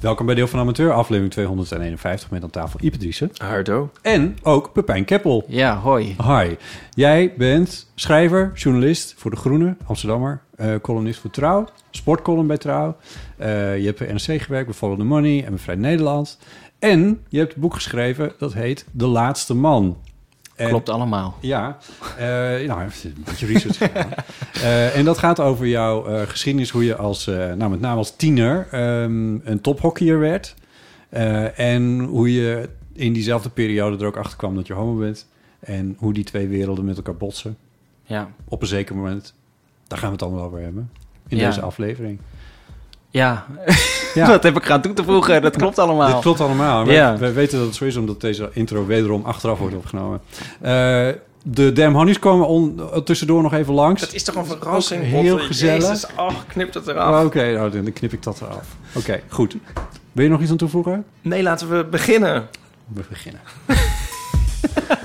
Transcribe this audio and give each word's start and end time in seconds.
Welkom 0.00 0.26
bij 0.26 0.34
Deel 0.34 0.46
van 0.46 0.58
Amateur, 0.58 0.92
aflevering 0.92 1.32
251 1.32 2.30
met 2.30 2.42
aan 2.42 2.50
tafel 2.50 2.80
Ipe. 2.82 3.28
Hardo. 3.36 3.90
En 4.02 4.36
ook 4.42 4.72
Pepijn 4.72 5.04
Keppel. 5.04 5.44
Ja, 5.48 5.78
hoi. 5.78 6.16
Hi. 6.22 6.56
Jij 6.90 7.34
bent 7.36 7.92
schrijver, 7.94 8.50
journalist 8.54 9.14
voor 9.16 9.30
De 9.30 9.36
Groene, 9.36 9.76
Amsterdammer, 9.86 10.42
eh, 10.56 10.74
columnist 10.82 11.20
voor 11.20 11.30
Trouw, 11.30 11.64
sportcolumn 11.90 12.46
bij 12.46 12.58
Trouw. 12.58 12.96
Eh, 13.36 13.78
je 13.78 13.84
hebt 13.84 13.98
bij 13.98 14.12
NRC 14.12 14.42
gewerkt, 14.42 14.66
bij 14.66 14.74
Follow 14.74 14.98
the 14.98 15.04
Money 15.04 15.44
en 15.44 15.48
bij 15.48 15.58
Vrij 15.58 15.76
Nederland. 15.76 16.38
En 16.78 17.24
je 17.28 17.38
hebt 17.38 17.54
een 17.54 17.60
boek 17.60 17.74
geschreven 17.74 18.32
dat 18.38 18.52
heet 18.52 18.86
De 18.90 19.06
Laatste 19.06 19.54
Man. 19.54 19.96
En- 20.56 20.68
Klopt 20.68 20.88
allemaal. 20.88 21.36
Ja, 21.40 21.78
eh 22.18 22.24
nou, 22.66 22.80
een 22.82 23.14
beetje 23.24 23.46
research 23.46 23.76
gedaan. 23.78 24.10
Eh, 24.62 24.96
en 24.96 25.04
dat 25.04 25.18
gaat 25.18 25.40
over 25.40 25.66
jouw 25.66 26.06
eh, 26.06 26.22
geschiedenis, 26.28 26.70
hoe 26.70 26.84
je 26.84 26.96
als, 26.96 27.26
nou, 27.26 27.68
met 27.68 27.80
name 27.80 27.96
als 27.96 28.16
tiener 28.16 28.66
ehm, 28.70 29.34
een 29.48 29.60
tophockeyer 29.60 30.18
werd. 30.18 30.54
En 31.56 31.98
hoe 32.00 32.32
je 32.32 32.68
in 32.92 33.12
diezelfde 33.12 33.48
periode 33.48 33.98
er 33.98 34.06
ook 34.06 34.16
achter 34.16 34.36
kwam 34.38 34.54
dat 34.54 34.66
je 34.66 34.72
homo 34.72 34.98
bent. 35.00 35.26
En 35.60 35.96
hoe 35.98 36.12
die 36.12 36.24
twee 36.24 36.48
werelden 36.48 36.84
met 36.84 36.96
elkaar 36.96 37.16
botsen. 37.16 37.56
Ja. 38.04 38.30
Op 38.48 38.62
een 38.62 38.68
zeker 38.68 38.96
moment. 38.96 39.34
Daar 39.86 39.98
gaan 39.98 40.08
we 40.08 40.14
het 40.14 40.22
allemaal 40.24 40.44
over 40.44 40.60
hebben. 40.60 40.90
In 41.28 41.36
Ja. 41.36 41.46
deze 41.46 41.60
aflevering. 41.60 42.18
Ja, 43.12 43.46
Ja. 44.14 44.26
dat 44.26 44.42
heb 44.42 44.56
ik 44.56 44.64
gaan 44.64 44.80
toe 44.82 44.92
te 44.92 45.04
voegen. 45.04 45.42
Dat 45.42 45.56
klopt 45.56 45.78
allemaal. 45.78 46.12
Dit 46.12 46.20
klopt 46.20 46.40
allemaal. 46.40 46.84
Wij, 46.86 46.94
Ja. 46.94 47.16
wij 47.18 47.32
weten 47.32 47.58
dat 47.58 47.66
het 47.66 47.76
zo 47.76 47.84
is, 47.84 47.96
omdat 47.96 48.20
deze 48.20 48.50
intro 48.52 48.86
wederom 48.86 49.24
achteraf 49.24 49.58
wordt 49.58 49.74
opgenomen. 49.74 50.20
Eh, 50.60 51.08
de 51.44 51.72
Damn 51.72 51.94
Honeys 51.96 52.18
komen 52.18 52.46
on, 52.46 52.80
tussendoor 53.04 53.42
nog 53.42 53.52
even 53.52 53.74
langs. 53.74 54.00
Het 54.00 54.14
is 54.14 54.22
toch 54.24 54.34
een 54.34 54.46
verrassing? 54.46 55.04
Heel 55.04 55.30
Botte? 55.30 55.46
gezellig. 55.46 55.82
Jezus, 55.82 56.06
ach, 56.16 56.46
knip 56.46 56.74
het 56.74 56.86
eraf. 56.86 57.18
Oh, 57.20 57.24
Oké, 57.26 57.52
nou, 57.52 57.70
dan 57.70 57.92
knip 57.92 58.12
ik 58.12 58.22
dat 58.22 58.40
eraf. 58.40 58.66
Oké, 58.94 59.20
goed. 59.28 59.56
Wil 60.12 60.24
je 60.24 60.30
nog 60.30 60.40
iets 60.40 60.50
aan 60.50 60.56
toevoegen? 60.56 61.04
Nee, 61.22 61.42
laten 61.42 61.68
we 61.70 61.84
beginnen. 61.90 62.48
We 62.86 63.02
beginnen. 63.08 63.40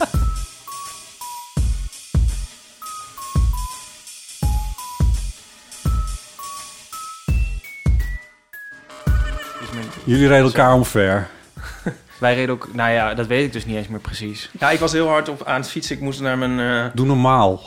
Jullie 10.08 10.28
reden 10.28 10.46
elkaar 10.46 10.74
omver. 10.74 11.28
Wij 12.20 12.36
reden 12.36 12.54
ook... 12.56 12.70
Nou 12.74 12.92
ja, 12.92 13.14
dat 13.14 13.28
weet 13.28 13.46
ik 13.46 13.54
dus 13.54 13.66
niet 13.66 13.76
eens 13.76 13.88
meer 13.88 14.00
precies. 14.00 14.50
Ja, 14.60 14.72
ik 14.72 14.80
was 14.80 14.92
heel 14.92 15.08
hard 15.08 15.30
op 15.30 15.46
aan 15.46 15.60
het 15.62 15.70
fietsen. 15.70 15.96
Ik 15.96 16.02
moest 16.02 16.20
naar 16.22 16.38
mijn... 16.38 16.60
eh, 16.60 16.86
Doe 16.94 17.06
normaal. 17.06 17.62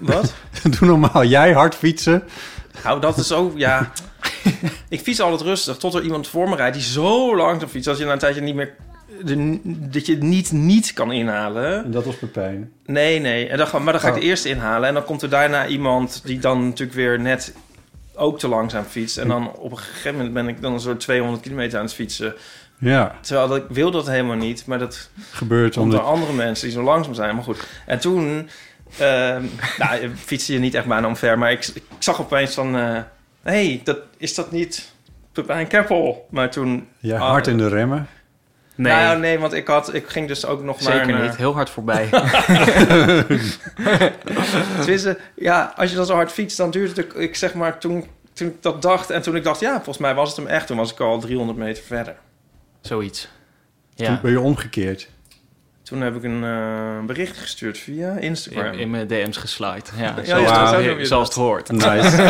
wat? 0.00 0.34
Doe 0.78 0.88
normaal. 0.88 1.24
Jij 1.24 1.52
hard 1.52 1.74
fietsen. 1.74 2.22
Nou, 2.84 3.00
dat 3.00 3.18
is 3.18 3.32
ook... 3.32 3.58
Ja, 3.58 3.92
ik 4.88 5.00
fiets 5.00 5.20
altijd 5.20 5.40
rustig. 5.40 5.76
Tot 5.76 5.94
er 5.94 6.02
iemand 6.02 6.28
voor 6.28 6.48
me 6.48 6.56
rijdt 6.56 6.74
die 6.76 6.84
zo 6.84 7.36
langzaam 7.36 7.68
fietst... 7.68 7.88
dat 7.88 7.98
je 7.98 8.04
na 8.04 8.12
een 8.12 8.18
tijdje 8.18 8.40
niet 8.40 8.54
meer... 8.54 8.74
De, 9.24 9.58
dat 9.64 10.06
je 10.06 10.12
het 10.12 10.22
niet 10.22 10.52
niet 10.52 10.92
kan 10.92 11.12
inhalen. 11.12 11.84
En 11.84 11.90
dat 11.90 12.04
was 12.04 12.14
Pepijn. 12.16 12.70
Nee, 12.86 13.20
nee. 13.20 13.48
En 13.48 13.58
dan, 13.58 13.66
ga- 13.66 13.78
maar 13.78 13.92
dan 13.92 14.02
ga 14.02 14.08
ik 14.08 14.14
Oh. 14.14 14.20
de 14.20 14.26
eerste 14.26 14.48
inhalen. 14.48 14.88
En 14.88 14.94
dan 14.94 15.04
komt 15.04 15.22
er 15.22 15.28
daarna 15.28 15.66
iemand 15.66 16.20
die 16.24 16.38
dan 16.38 16.64
natuurlijk 16.64 16.96
weer 16.98 17.20
net 17.20 17.52
ook 18.18 18.38
te 18.38 18.48
langzaam 18.48 18.84
fietst. 18.84 19.18
En 19.18 19.28
dan 19.28 19.52
op 19.52 19.70
een 19.70 19.78
gegeven 19.78 20.16
moment 20.16 20.34
ben 20.34 20.48
ik 20.48 20.60
dan 20.60 20.72
een 20.72 20.80
soort 20.80 21.00
200 21.00 21.42
kilometer 21.42 21.78
aan 21.78 21.84
het 21.84 21.94
fietsen. 21.94 22.34
Ja, 22.78 23.14
Terwijl 23.20 23.48
dat, 23.48 23.56
ik 23.56 23.64
wil 23.68 23.90
dat 23.90 24.06
helemaal 24.06 24.36
niet. 24.36 24.66
Maar 24.66 24.78
dat 24.78 25.10
gebeurt 25.30 25.76
omdat... 25.76 26.02
andere 26.02 26.32
mensen 26.32 26.66
die 26.68 26.76
zo 26.76 26.82
langzaam 26.82 27.14
zijn. 27.14 27.34
Maar 27.34 27.44
goed. 27.44 27.66
En 27.86 27.98
toen 27.98 28.48
ehm 28.98 29.44
nou, 29.78 30.00
je 30.00 30.10
fietste 30.16 30.52
je 30.52 30.58
niet 30.58 30.74
echt 30.74 30.86
bijna 30.86 31.06
omver. 31.06 31.38
Maar 31.38 31.52
ik, 31.52 31.66
ik 31.66 31.82
zag 31.98 32.20
opeens 32.20 32.54
van... 32.54 32.74
Hé, 32.74 33.04
hey, 33.42 33.80
dat, 33.84 33.98
is 34.16 34.34
dat 34.34 34.52
niet 34.52 34.92
Pepijn 35.32 35.66
Keppel? 35.66 36.26
Maar 36.30 36.50
toen... 36.50 36.88
Ja, 36.98 37.18
Ah, 37.18 37.28
hard 37.28 37.46
in 37.46 37.58
de 37.58 37.68
remmen. 37.68 38.08
Nee, 38.78 38.92
Nou, 38.92 39.18
nee, 39.18 39.38
want 39.38 39.52
ik, 39.52 39.66
had, 39.66 39.94
ik 39.94 40.08
ging 40.08 40.28
dus 40.28 40.46
ook 40.46 40.62
nog 40.62 40.82
zeker 40.82 41.06
naar... 41.06 41.20
een, 41.20 41.26
niet. 41.26 41.36
Heel 41.36 41.54
hard 41.54 41.70
voorbij. 41.70 42.08
Tenminste, 44.80 45.18
ja, 45.34 45.72
als 45.76 45.90
je 45.90 45.96
dan 45.96 46.06
zo 46.06 46.14
hard 46.14 46.32
fietst, 46.32 46.56
dan 46.56 46.70
duurt 46.70 46.96
het... 46.96 47.06
ook- 47.06 47.14
Ik 47.14 47.36
zeg 47.36 47.54
maar, 47.54 47.78
toen, 47.78 48.06
toen 48.32 48.48
ik 48.48 48.62
dat 48.62 48.82
dacht... 48.82 49.10
En 49.10 49.22
toen 49.22 49.36
ik 49.36 49.44
dacht, 49.44 49.60
ja, 49.60 49.74
volgens 49.74 49.98
mij 49.98 50.14
was 50.14 50.28
het 50.28 50.36
hem 50.36 50.46
echt. 50.46 50.66
Toen 50.66 50.76
was 50.76 50.92
ik 50.92 51.00
al 51.00 51.18
300 51.18 51.58
meter 51.58 51.82
verder. 51.86 52.14
Zoiets. 52.80 53.28
Toen 53.94 54.06
Ja. 54.06 54.18
ben 54.22 54.30
je 54.30 54.40
omgekeerd. 54.40 55.08
Toen 55.82 56.00
heb 56.00 56.16
ik 56.16 56.22
een 56.22 56.44
eh, 56.44 57.04
bericht 57.06 57.36
gestuurd 57.38 57.78
via 57.78 58.16
Instagram. 58.16 58.72
In, 58.72 58.78
in 58.78 58.90
mijn 58.90 59.06
DM's 59.06 59.36
geslide. 59.36 59.82
Ja, 59.96 60.02
Ja, 60.04 60.14
zoals, 60.24 60.50
ja, 60.84 60.96
het- 61.20 61.32
zo 61.32 61.40
hoort. 61.40 61.70
Nice. 61.70 62.16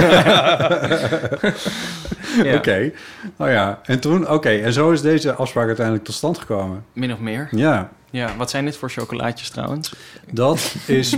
Ja. 2.45 2.55
Oké. 2.59 2.93
Oh 3.37 3.49
ja. 3.49 3.81
En 3.85 4.01
toen, 4.01 4.29
oké. 4.31 4.49
En 4.49 4.73
zo 4.73 4.91
is 4.91 5.01
deze 5.01 5.35
afspraak 5.35 5.67
uiteindelijk 5.67 6.05
tot 6.05 6.15
stand 6.15 6.39
gekomen. 6.39 6.85
Min 6.93 7.13
of 7.13 7.19
meer. 7.19 7.49
Ja. 7.51 7.91
Ja, 8.11 8.37
wat 8.37 8.51
zijn 8.51 8.65
dit 8.65 8.77
voor 8.77 8.91
chocolaatjes 8.91 9.49
trouwens? 9.51 9.93
Dat 10.31 10.75
is... 10.87 11.17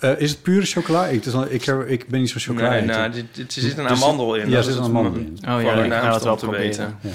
eh, 0.00 0.20
is 0.20 0.30
het 0.30 0.42
pure 0.42 0.66
chocola? 0.66 1.06
Ik, 1.06 1.24
heb- 1.64 1.86
ik 1.88 2.08
ben 2.08 2.20
niet 2.20 2.30
zo 2.30 2.36
chocola 2.38 2.70
Nee, 2.70 2.82
nou, 2.82 3.10
dit, 3.10 3.24
dit, 3.32 3.56
er 3.56 3.62
zit 3.62 3.78
een 3.78 3.86
Dus- 3.86 4.02
amandel 4.02 4.34
in. 4.34 4.46
Ja, 4.48 4.52
er 4.52 4.58
is 4.58 4.64
zit 4.64 4.76
een 4.76 4.82
amandel 4.82 5.12
in. 5.14 5.38
Oh 5.48 5.62
ja, 5.62 5.72
ik 5.84 5.92
ga 5.92 5.96
het 5.96 6.04
wel 6.04 6.18
stond 6.18 6.38
te 6.38 6.44
proberen. 6.46 6.98
Ja. 7.00 7.10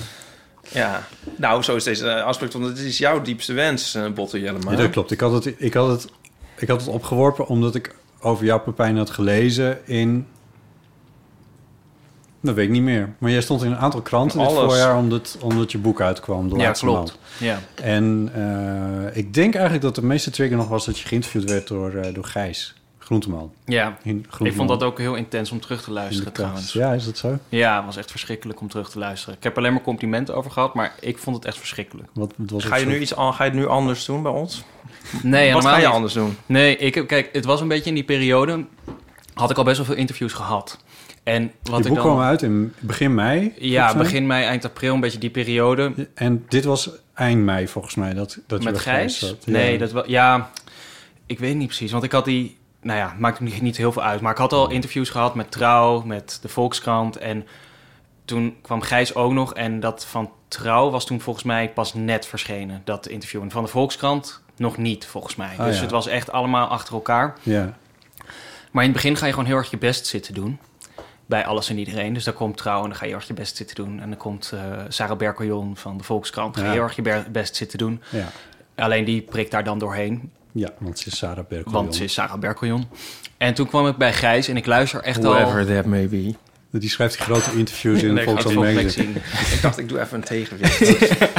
Ja, 0.69 1.03
nou, 1.37 1.63
zo 1.63 1.75
is 1.75 1.83
deze 1.83 2.21
afspraak. 2.21 2.51
Want 2.51 2.65
het 2.65 2.79
is 2.79 2.97
jouw 2.97 3.21
diepste 3.21 3.53
wens, 3.53 3.95
uh, 3.95 4.07
Botte 4.09 4.39
Jellema. 4.39 4.71
Ja, 4.71 4.77
dat 4.77 4.89
klopt. 4.89 5.11
Ik 5.11 5.19
had, 5.19 5.43
het, 5.45 5.55
ik, 5.57 5.73
had 5.73 5.87
het, 5.89 6.07
ik 6.57 6.67
had 6.67 6.79
het 6.79 6.89
opgeworpen 6.89 7.47
omdat 7.47 7.75
ik 7.75 7.95
over 8.19 8.45
jouw 8.45 8.59
Pepijn 8.59 8.97
had 8.97 9.09
gelezen 9.09 9.77
in... 9.87 10.27
Dat 12.43 12.55
weet 12.55 12.65
ik 12.65 12.71
niet 12.71 12.81
meer. 12.81 13.13
Maar 13.17 13.31
jij 13.31 13.41
stond 13.41 13.63
in 13.63 13.71
een 13.71 13.77
aantal 13.77 14.01
kranten 14.01 14.39
dit 14.39 14.47
voorjaar 14.51 14.97
omdat, 14.97 15.37
omdat 15.41 15.71
je 15.71 15.77
boek 15.77 16.01
uitkwam. 16.01 16.49
De 16.49 16.55
Ja, 16.55 16.61
laatste 16.63 16.85
klopt. 16.85 17.17
Ja. 17.37 17.59
En 17.75 18.29
eh, 18.33 19.17
ik 19.17 19.33
denk 19.33 19.53
eigenlijk 19.53 19.83
dat 19.83 19.95
de 19.95 20.03
meeste 20.03 20.29
trigger 20.31 20.57
nog 20.57 20.67
was 20.67 20.85
dat 20.85 20.99
je 20.99 21.07
geïnterviewd 21.07 21.49
werd 21.49 21.67
door, 21.67 21.93
eh, 21.93 22.13
door 22.13 22.25
Gijs 22.25 22.73
Groenteman. 22.99 23.51
ja, 23.65 23.97
Groenteman. 24.03 24.47
ik 24.47 24.53
vond 24.53 24.69
dat 24.69 24.83
ook 24.83 24.97
heel 24.97 25.15
intens 25.15 25.51
om 25.51 25.59
terug 25.59 25.81
te 25.83 25.91
luisteren 25.91 26.33
trouwens. 26.33 26.73
Ja, 26.73 26.93
is 26.93 27.05
dat 27.05 27.17
zo? 27.17 27.37
Ja, 27.49 27.75
het 27.75 27.85
was 27.85 27.97
echt 27.97 28.11
verschrikkelijk 28.11 28.61
om 28.61 28.67
terug 28.69 28.89
te 28.89 28.99
luisteren. 28.99 29.35
Ik 29.37 29.43
heb 29.43 29.57
alleen 29.57 29.73
maar 29.73 29.81
complimenten 29.81 30.35
over 30.35 30.51
gehad, 30.51 30.73
maar 30.73 30.95
ik 30.99 31.17
vond 31.17 31.35
het 31.35 31.45
echt 31.45 31.57
verschrikkelijk. 31.57 32.07
Wat, 32.13 32.33
wat 32.37 32.49
was 32.49 32.63
Ga 32.63 32.75
je 32.75 32.83
zo? 32.83 32.89
nu 32.89 32.99
iets 32.99 33.11
ga 33.15 33.33
je 33.37 33.43
het 33.43 33.53
nu 33.53 33.67
anders 33.67 34.05
doen 34.05 34.23
bij 34.23 34.31
ons? 34.31 34.63
Nee, 35.11 35.31
Wat 35.31 35.31
helemaal 35.33 35.61
ga 35.61 35.77
je 35.79 35.85
niet. 35.85 35.95
anders 35.95 36.13
doen? 36.13 36.37
Nee, 36.45 36.77
ik 36.77 36.95
heb, 36.95 37.07
kijk, 37.07 37.29
het 37.33 37.45
was 37.45 37.61
een 37.61 37.67
beetje 37.67 37.89
in 37.89 37.95
die 37.95 38.03
periode. 38.03 38.65
Had 39.33 39.49
ik 39.49 39.57
al 39.57 39.63
best 39.63 39.77
wel 39.77 39.85
veel 39.85 39.95
interviews 39.95 40.33
gehad. 40.33 40.77
En 41.23 41.51
wat 41.61 41.77
je 41.77 41.83
ik 41.83 41.83
boek 41.83 41.95
dan. 41.95 42.05
kwam 42.05 42.19
uit 42.19 42.41
in 42.41 42.73
begin 42.79 43.13
mei. 43.13 43.53
ja, 43.57 43.95
begin 43.95 44.27
mei, 44.27 44.45
eind 44.45 44.65
april, 44.65 44.93
een 44.93 44.99
beetje 44.99 45.19
die 45.19 45.29
periode. 45.29 45.93
En 46.13 46.45
dit 46.47 46.63
was 46.63 46.89
eind 47.13 47.41
mei 47.43 47.67
volgens 47.67 47.95
mij. 47.95 48.13
Dat, 48.13 48.39
dat 48.47 48.59
je 48.59 48.65
met 48.65 48.73
bij 48.73 48.83
Gijs? 48.83 49.35
Nee, 49.45 49.77
dat 49.77 49.91
was. 49.91 50.07
Ja, 50.07 50.49
ik 51.25 51.39
weet 51.39 51.55
niet 51.55 51.67
precies. 51.67 51.91
Want 51.91 52.03
ik 52.03 52.11
had 52.11 52.25
die. 52.25 52.57
Nou 52.81 52.97
ja, 52.97 53.15
maakt 53.17 53.39
niet, 53.39 53.61
niet 53.61 53.77
heel 53.77 53.91
veel 53.91 54.03
uit. 54.03 54.21
Maar 54.21 54.31
ik 54.31 54.37
had 54.37 54.53
al 54.53 54.69
interviews 54.69 55.09
gehad 55.09 55.35
met 55.35 55.51
Trouw, 55.51 56.01
met 56.01 56.39
de 56.41 56.49
Volkskrant. 56.49 57.17
En 57.17 57.45
toen 58.25 58.55
kwam 58.61 58.81
Gijs 58.81 59.15
ook 59.15 59.31
nog. 59.31 59.53
En 59.53 59.79
dat 59.79 60.05
van 60.05 60.31
Trouw 60.47 60.89
was 60.89 61.05
toen 61.05 61.21
volgens 61.21 61.45
mij 61.45 61.69
pas 61.69 61.93
net 61.93 62.25
verschenen, 62.25 62.81
dat 62.83 63.07
interview. 63.07 63.41
En 63.41 63.51
van 63.51 63.63
de 63.63 63.69
Volkskrant 63.69 64.41
nog 64.55 64.77
niet, 64.77 65.05
volgens 65.05 65.35
mij. 65.35 65.55
Ah, 65.57 65.65
dus 65.65 65.75
ja. 65.75 65.81
het 65.81 65.91
was 65.91 66.07
echt 66.07 66.31
allemaal 66.31 66.67
achter 66.67 66.93
elkaar. 66.93 67.37
Ja. 67.41 67.77
Maar 68.71 68.83
in 68.83 68.89
het 68.89 69.01
begin 69.01 69.17
ga 69.17 69.25
je 69.25 69.31
gewoon 69.31 69.47
heel 69.47 69.57
erg 69.57 69.69
je 69.69 69.77
best 69.77 70.05
zitten 70.05 70.33
doen. 70.33 70.59
Bij 71.25 71.45
alles 71.45 71.69
en 71.69 71.77
iedereen. 71.77 72.13
Dus 72.13 72.23
daar 72.23 72.33
komt 72.33 72.57
Trouw 72.57 72.83
en 72.83 72.89
dan 72.89 72.95
ga 72.97 73.03
je 73.03 73.09
heel 73.09 73.19
erg 73.19 73.27
je 73.27 73.33
best 73.33 73.55
zitten 73.57 73.75
doen. 73.75 73.99
En 73.99 74.09
dan 74.09 74.17
komt 74.17 74.51
eh, 74.53 74.59
Sarah 74.89 75.17
Berkeljon 75.17 75.77
van 75.77 75.97
de 75.97 76.03
Volkskrant. 76.03 76.55
Ga 76.55 76.61
je 76.61 76.67
Ja. 76.67 76.73
heel 76.73 76.83
erg 76.83 76.95
je 76.95 77.23
best 77.31 77.55
zitten 77.55 77.77
doen. 77.77 78.01
ja. 78.09 78.27
alleen 78.75 79.05
die 79.05 79.21
prikt 79.21 79.51
daar 79.51 79.63
dan 79.63 79.79
doorheen. 79.79 80.31
Ja, 80.51 80.69
want 80.77 80.99
ze 80.99 81.07
is 81.07 81.17
Sarah 81.17 81.45
Berkeljon. 81.47 81.73
Want 81.83 81.95
ze 81.95 82.03
is 82.03 82.13
Sarah 82.13 82.39
Berkeljon. 82.39 82.87
En 83.37 83.53
toen 83.53 83.67
kwam 83.67 83.87
ik 83.87 83.97
bij 83.97 84.13
Gijs 84.13 84.47
en 84.47 84.57
ik 84.57 84.65
luister 84.65 85.01
echt 85.01 85.25
al... 85.25 85.33
Whoever 85.33 85.75
that 85.75 85.85
may 85.85 86.07
be. 86.09 86.33
Die 86.71 86.89
schrijft 86.89 87.13
die 87.17 87.23
grote 87.25 87.51
interviews 87.57 88.03
in 88.03 88.13
Nee, 88.13 88.23
Volks 88.23 88.43
gaat 88.43 88.53
Magazine. 88.53 89.11
Ik 89.53 89.59
dacht, 89.61 89.77
ik 89.77 89.89
doe 89.89 89.99
even 89.99 90.17
een 90.17 90.23
tegenwicht. 90.23 90.81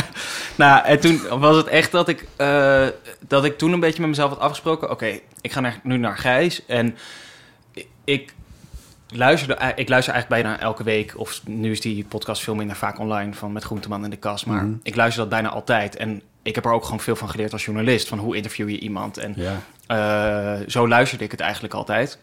Nou, 0.57 0.85
en 0.85 1.01
toen 1.01 1.21
was 1.39 1.57
het 1.57 1.67
echt 1.67 1.91
dat 1.93 2.09
ik, 2.09 2.27
eh, 2.37 2.87
dat 3.29 3.45
ik 3.45 3.59
toen 3.59 3.73
een 3.73 3.81
beetje 3.81 4.01
met 4.01 4.09
mezelf 4.09 4.31
had 4.31 4.39
afgesproken. 4.39 4.91
Oké, 4.91 5.19
ik 5.41 5.53
ga 5.53 5.61
naar, 5.61 5.81
nu 5.83 5.97
naar 5.97 6.19
Gijs. 6.19 6.67
En 6.67 6.97
ik- 7.73 7.89
ik 8.05 8.35
luisterde, 9.17 9.55
ei- 9.55 9.73
ik 9.77 9.89
luister 9.89 10.13
eigenlijk 10.15 10.43
bijna 10.43 10.61
elke 10.61 10.83
week. 10.83 11.13
Of 11.17 11.41
nu 11.47 11.71
is 11.71 11.81
die 11.81 12.05
podcast 12.05 12.43
veel 12.43 12.55
minder 12.55 12.77
vaak 12.77 12.99
online 12.99 13.35
van 13.35 13.53
met 13.53 13.65
Groenteman 13.65 14.05
in 14.05 14.11
de 14.11 14.17
kast. 14.17 14.47
Maar 14.47 14.65
Mhm. 14.65 14.75
ik 14.83 14.97
luister 14.97 15.21
dat 15.21 15.31
bijna 15.31 15.49
altijd. 15.49 15.97
En 15.97 16.23
ik 16.43 16.55
heb 16.55 16.65
er 16.65 16.73
ook 16.73 16.85
gewoon 16.85 17.01
veel 17.01 17.17
van 17.17 17.31
geleerd 17.31 17.53
als 17.53 17.65
journalist. 17.65 18.09
Van 18.09 18.19
hoe 18.19 18.37
interview 18.37 18.69
je 18.69 18.79
iemand. 18.79 19.19
En 19.19 19.37
eh, 19.87 20.55
zo 20.69 20.89
luisterde 20.89 21.25
ik 21.25 21.31
het 21.31 21.41
eigenlijk 21.41 21.75
altijd. 21.75 22.19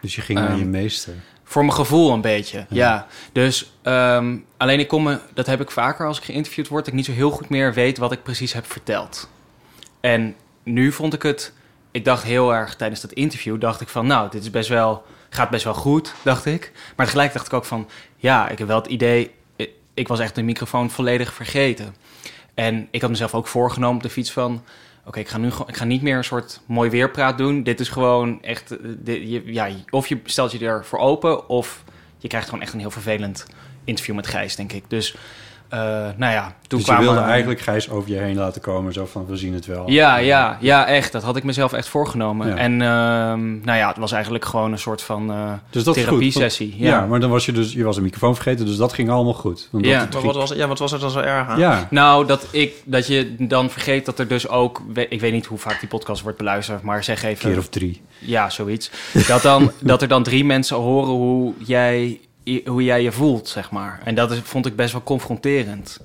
dus 0.00 0.14
je 0.14 0.20
ging 0.20 0.38
naar 0.38 0.48
Ehm, 0.48 0.58
je 0.58 0.64
meester. 0.64 1.12
Voor 1.44 1.62
mijn 1.64 1.74
gevoel 1.76 2.12
een 2.12 2.20
beetje, 2.20 2.66
ja. 2.68 3.06
Dus 3.32 3.72
ehm, 3.82 4.36
alleen 4.56 4.78
ik 4.78 4.88
kom 4.88 5.02
me, 5.02 5.18
dat 5.34 5.46
heb 5.46 5.60
ik 5.60 5.70
vaker 5.70 6.06
als 6.06 6.18
ik 6.18 6.24
geïnterviewd 6.24 6.68
word, 6.68 6.80
dat 6.84 6.88
ik 6.92 6.98
niet 6.98 7.06
zo 7.08 7.12
heel 7.12 7.30
goed 7.30 7.48
meer 7.48 7.74
weet 7.74 7.98
wat 7.98 8.12
ik 8.12 8.22
precies 8.22 8.52
heb 8.52 8.66
verteld. 8.70 9.28
En 10.00 10.34
nu 10.62 10.92
vond 10.92 11.14
ik 11.14 11.22
het, 11.22 11.52
ik 11.90 12.04
dacht 12.04 12.22
heel 12.22 12.54
erg 12.54 12.76
tijdens 12.76 13.00
dat 13.00 13.12
interview, 13.12 13.60
dacht 13.60 13.80
ik 13.80 13.88
van, 13.88 14.06
nou, 14.06 14.30
dit 14.30 14.42
is 14.42 14.50
best 14.50 14.68
wel, 14.68 15.04
gaat 15.34 15.50
best 15.50 15.64
wel 15.64 15.74
goed, 15.74 16.14
dacht 16.22 16.46
ik. 16.46 16.72
Maar 16.96 17.06
tegelijk 17.06 17.32
dacht 17.32 17.46
ik 17.46 17.52
ook 17.52 17.64
van, 17.64 17.88
ja, 18.16 18.48
ik 18.48 18.58
heb 18.58 18.66
wel 18.66 18.76
het 18.76 18.86
idee, 18.86 19.30
ik, 19.94 20.08
was 20.08 20.20
echt 20.20 20.34
de 20.34 20.42
microfoon 20.42 20.90
volledig 20.90 21.32
vergeten. 21.32 21.94
En 22.54 22.88
ik 22.90 23.00
had 23.00 23.10
mezelf 23.10 23.34
ook 23.34 23.46
voorgenomen 23.46 23.96
op 23.96 24.02
de 24.02 24.10
fiets 24.10 24.32
van, 24.32 24.64
oké, 25.06 25.18
ik 25.18 25.28
ga 25.28 25.38
nu 25.38 25.48
ik 25.66 25.76
ga 25.76 25.84
niet 25.84 26.02
meer 26.02 26.16
een 26.16 26.24
soort 26.24 26.60
mooi 26.66 26.90
weerpraat 26.90 27.38
doen. 27.38 27.62
Dit 27.62 27.80
is 27.80 27.88
gewoon 27.88 28.42
echt, 28.42 28.76
eh, 29.04 29.46
ja, 29.46 29.68
of 29.90 30.06
je 30.06 30.20
stelt 30.24 30.52
je 30.52 30.66
ervoor 30.66 30.98
open, 30.98 31.48
of 31.48 31.84
je 32.18 32.28
krijgt 32.28 32.48
gewoon 32.48 32.62
echt 32.62 32.72
een 32.72 32.80
heel 32.80 32.90
vervelend 32.90 33.46
interview 33.84 34.14
met 34.14 34.26
Gijs, 34.26 34.56
denk 34.56 34.72
ik. 34.72 34.84
Dus, 34.88 35.16
eh, 35.72 35.78
nou 36.16 36.32
ja, 36.32 36.54
toen 36.66 36.78
dus 36.78 36.88
je 36.88 36.92
kwamen... 36.94 37.12
wilde 37.14 37.28
eigenlijk 37.28 37.60
Gijs 37.60 37.90
over 37.90 38.10
je 38.10 38.16
heen 38.16 38.36
laten 38.36 38.60
komen. 38.60 38.92
Zo 38.92 39.06
van, 39.06 39.26
we 39.26 39.36
zien 39.36 39.54
het 39.54 39.66
wel. 39.66 39.90
Ja, 39.90 40.16
ja, 40.16 40.56
ja, 40.60 40.86
echt. 40.86 41.12
Dat 41.12 41.22
had 41.22 41.36
ik 41.36 41.44
mezelf 41.44 41.72
echt 41.72 41.88
voorgenomen. 41.88 42.48
Ja. 42.48 42.56
En 42.56 42.72
ehm, 42.82 43.60
nou 43.64 43.78
ja, 43.78 43.88
het 43.88 43.96
was 43.96 44.12
eigenlijk 44.12 44.44
gewoon 44.44 44.72
een 44.72 44.78
soort 44.78 45.02
van 45.02 45.30
eh 45.30 45.52
Dus 45.70 45.84
therapie-sessie. 45.84 46.74
Ja. 46.78 46.88
Ja. 46.88 47.06
maar 47.06 47.20
dan 47.20 47.30
was 47.30 47.46
je 47.46 47.52
dus, 47.52 47.72
je 47.72 47.84
was 47.84 47.96
een 47.96 48.02
microfoon 48.02 48.34
vergeten, 48.34 48.66
dus 48.66 48.76
dat 48.76 48.92
ging 48.92 49.10
allemaal 49.10 49.32
goed. 49.34 49.68
Want 49.70 49.84
Ja. 49.84 49.98
dat- 50.00 50.12
Maar 50.12 50.22
wat 50.22 50.34
was, 50.36 50.48
het- 50.48 50.58
ja, 50.58 50.66
wat 50.68 50.78
was 50.78 50.92
er 50.92 51.00
dan 51.00 51.10
zo 51.10 51.20
erg 51.20 51.48
aan? 51.48 51.58
ja, 51.58 51.86
Nou, 51.90 52.26
dat, 52.26 52.46
ik, 52.50 52.74
dat 52.84 53.06
je 53.06 53.34
dan 53.38 53.70
vergeet 53.70 54.06
dat 54.06 54.18
er 54.18 54.28
dus 54.28 54.48
ook... 54.48 54.82
Ik 55.08 55.20
weet 55.20 55.32
niet 55.32 55.46
hoe 55.46 55.58
vaak 55.58 55.80
die 55.80 55.88
podcast 55.88 56.22
wordt 56.22 56.38
beluisterd, 56.38 56.82
maar 56.82 57.04
zeg 57.04 57.22
een 57.22 57.28
even... 57.28 57.48
keer 57.50 57.58
of 57.58 57.68
drie. 57.68 58.02
Ja, 58.18 58.50
zoiets. 58.50 58.90
Dat, 59.26 59.42
dan, 59.42 59.70
dat 59.80 60.02
er 60.02 60.08
dan 60.08 60.22
drie 60.22 60.44
mensen 60.44 60.76
horen 60.76 61.12
hoe 61.12 61.52
jij, 61.58 62.20
hoe 62.64 62.84
jij 62.84 63.02
je 63.02 63.12
voelt, 63.12 63.48
zeg 63.48 63.70
maar. 63.70 64.00
En 64.04 64.14
dat 64.14 64.30
is, 64.30 64.38
vond 64.42 64.66
ik 64.66 64.76
best 64.76 64.92
wel 64.92 65.02
confronterend. 65.02 66.00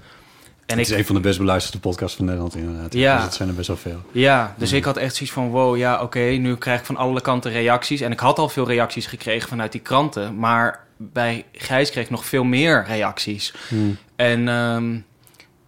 En 0.66 0.78
het 0.78 0.88
ik, 0.88 0.94
is 0.94 1.00
een 1.00 1.06
van 1.06 1.16
de 1.16 1.22
best 1.22 1.38
beluisterde 1.38 1.80
podcasts 1.80 2.16
van 2.16 2.26
Nederland 2.26 2.56
inderdaad. 2.56 2.94
Ja. 2.94 3.16
Dus 3.16 3.24
het 3.24 3.34
zijn 3.34 3.50
er 3.50 3.56
best 3.56 3.68
wel 3.68 3.78
veel. 3.78 4.02
Ja, 4.12 4.56
dus 4.58 4.72
ik 4.72 4.84
had 4.84 4.98
echt 4.98 5.16
zoiets 5.16 5.36
van, 5.36 5.50
wow, 5.50 5.78
ja, 5.78 6.02
oké, 6.02 6.20
nu 6.20 6.56
krijg 6.56 6.80
ik 6.80 6.86
van 6.86 6.98
alle 6.98 7.22
kanten 7.22 7.52
reacties. 7.52 8.02
En 8.02 8.12
ik 8.12 8.20
had 8.20 8.40
al 8.40 8.50
veel 8.50 8.68
reacties 8.68 9.06
gekregen 9.06 9.50
vanuit 9.50 9.72
die 9.72 9.82
kranten, 9.82 10.40
maar 10.40 10.86
bij 10.98 11.46
Gijs 11.52 11.92
kreeg 11.92 12.04
ik 12.04 12.10
nog 12.10 12.26
veel 12.26 12.44
meer 12.44 12.86
reacties. 12.88 13.54
Hmm. 13.68 13.98
En 14.16 14.48
ehm, 14.48 14.98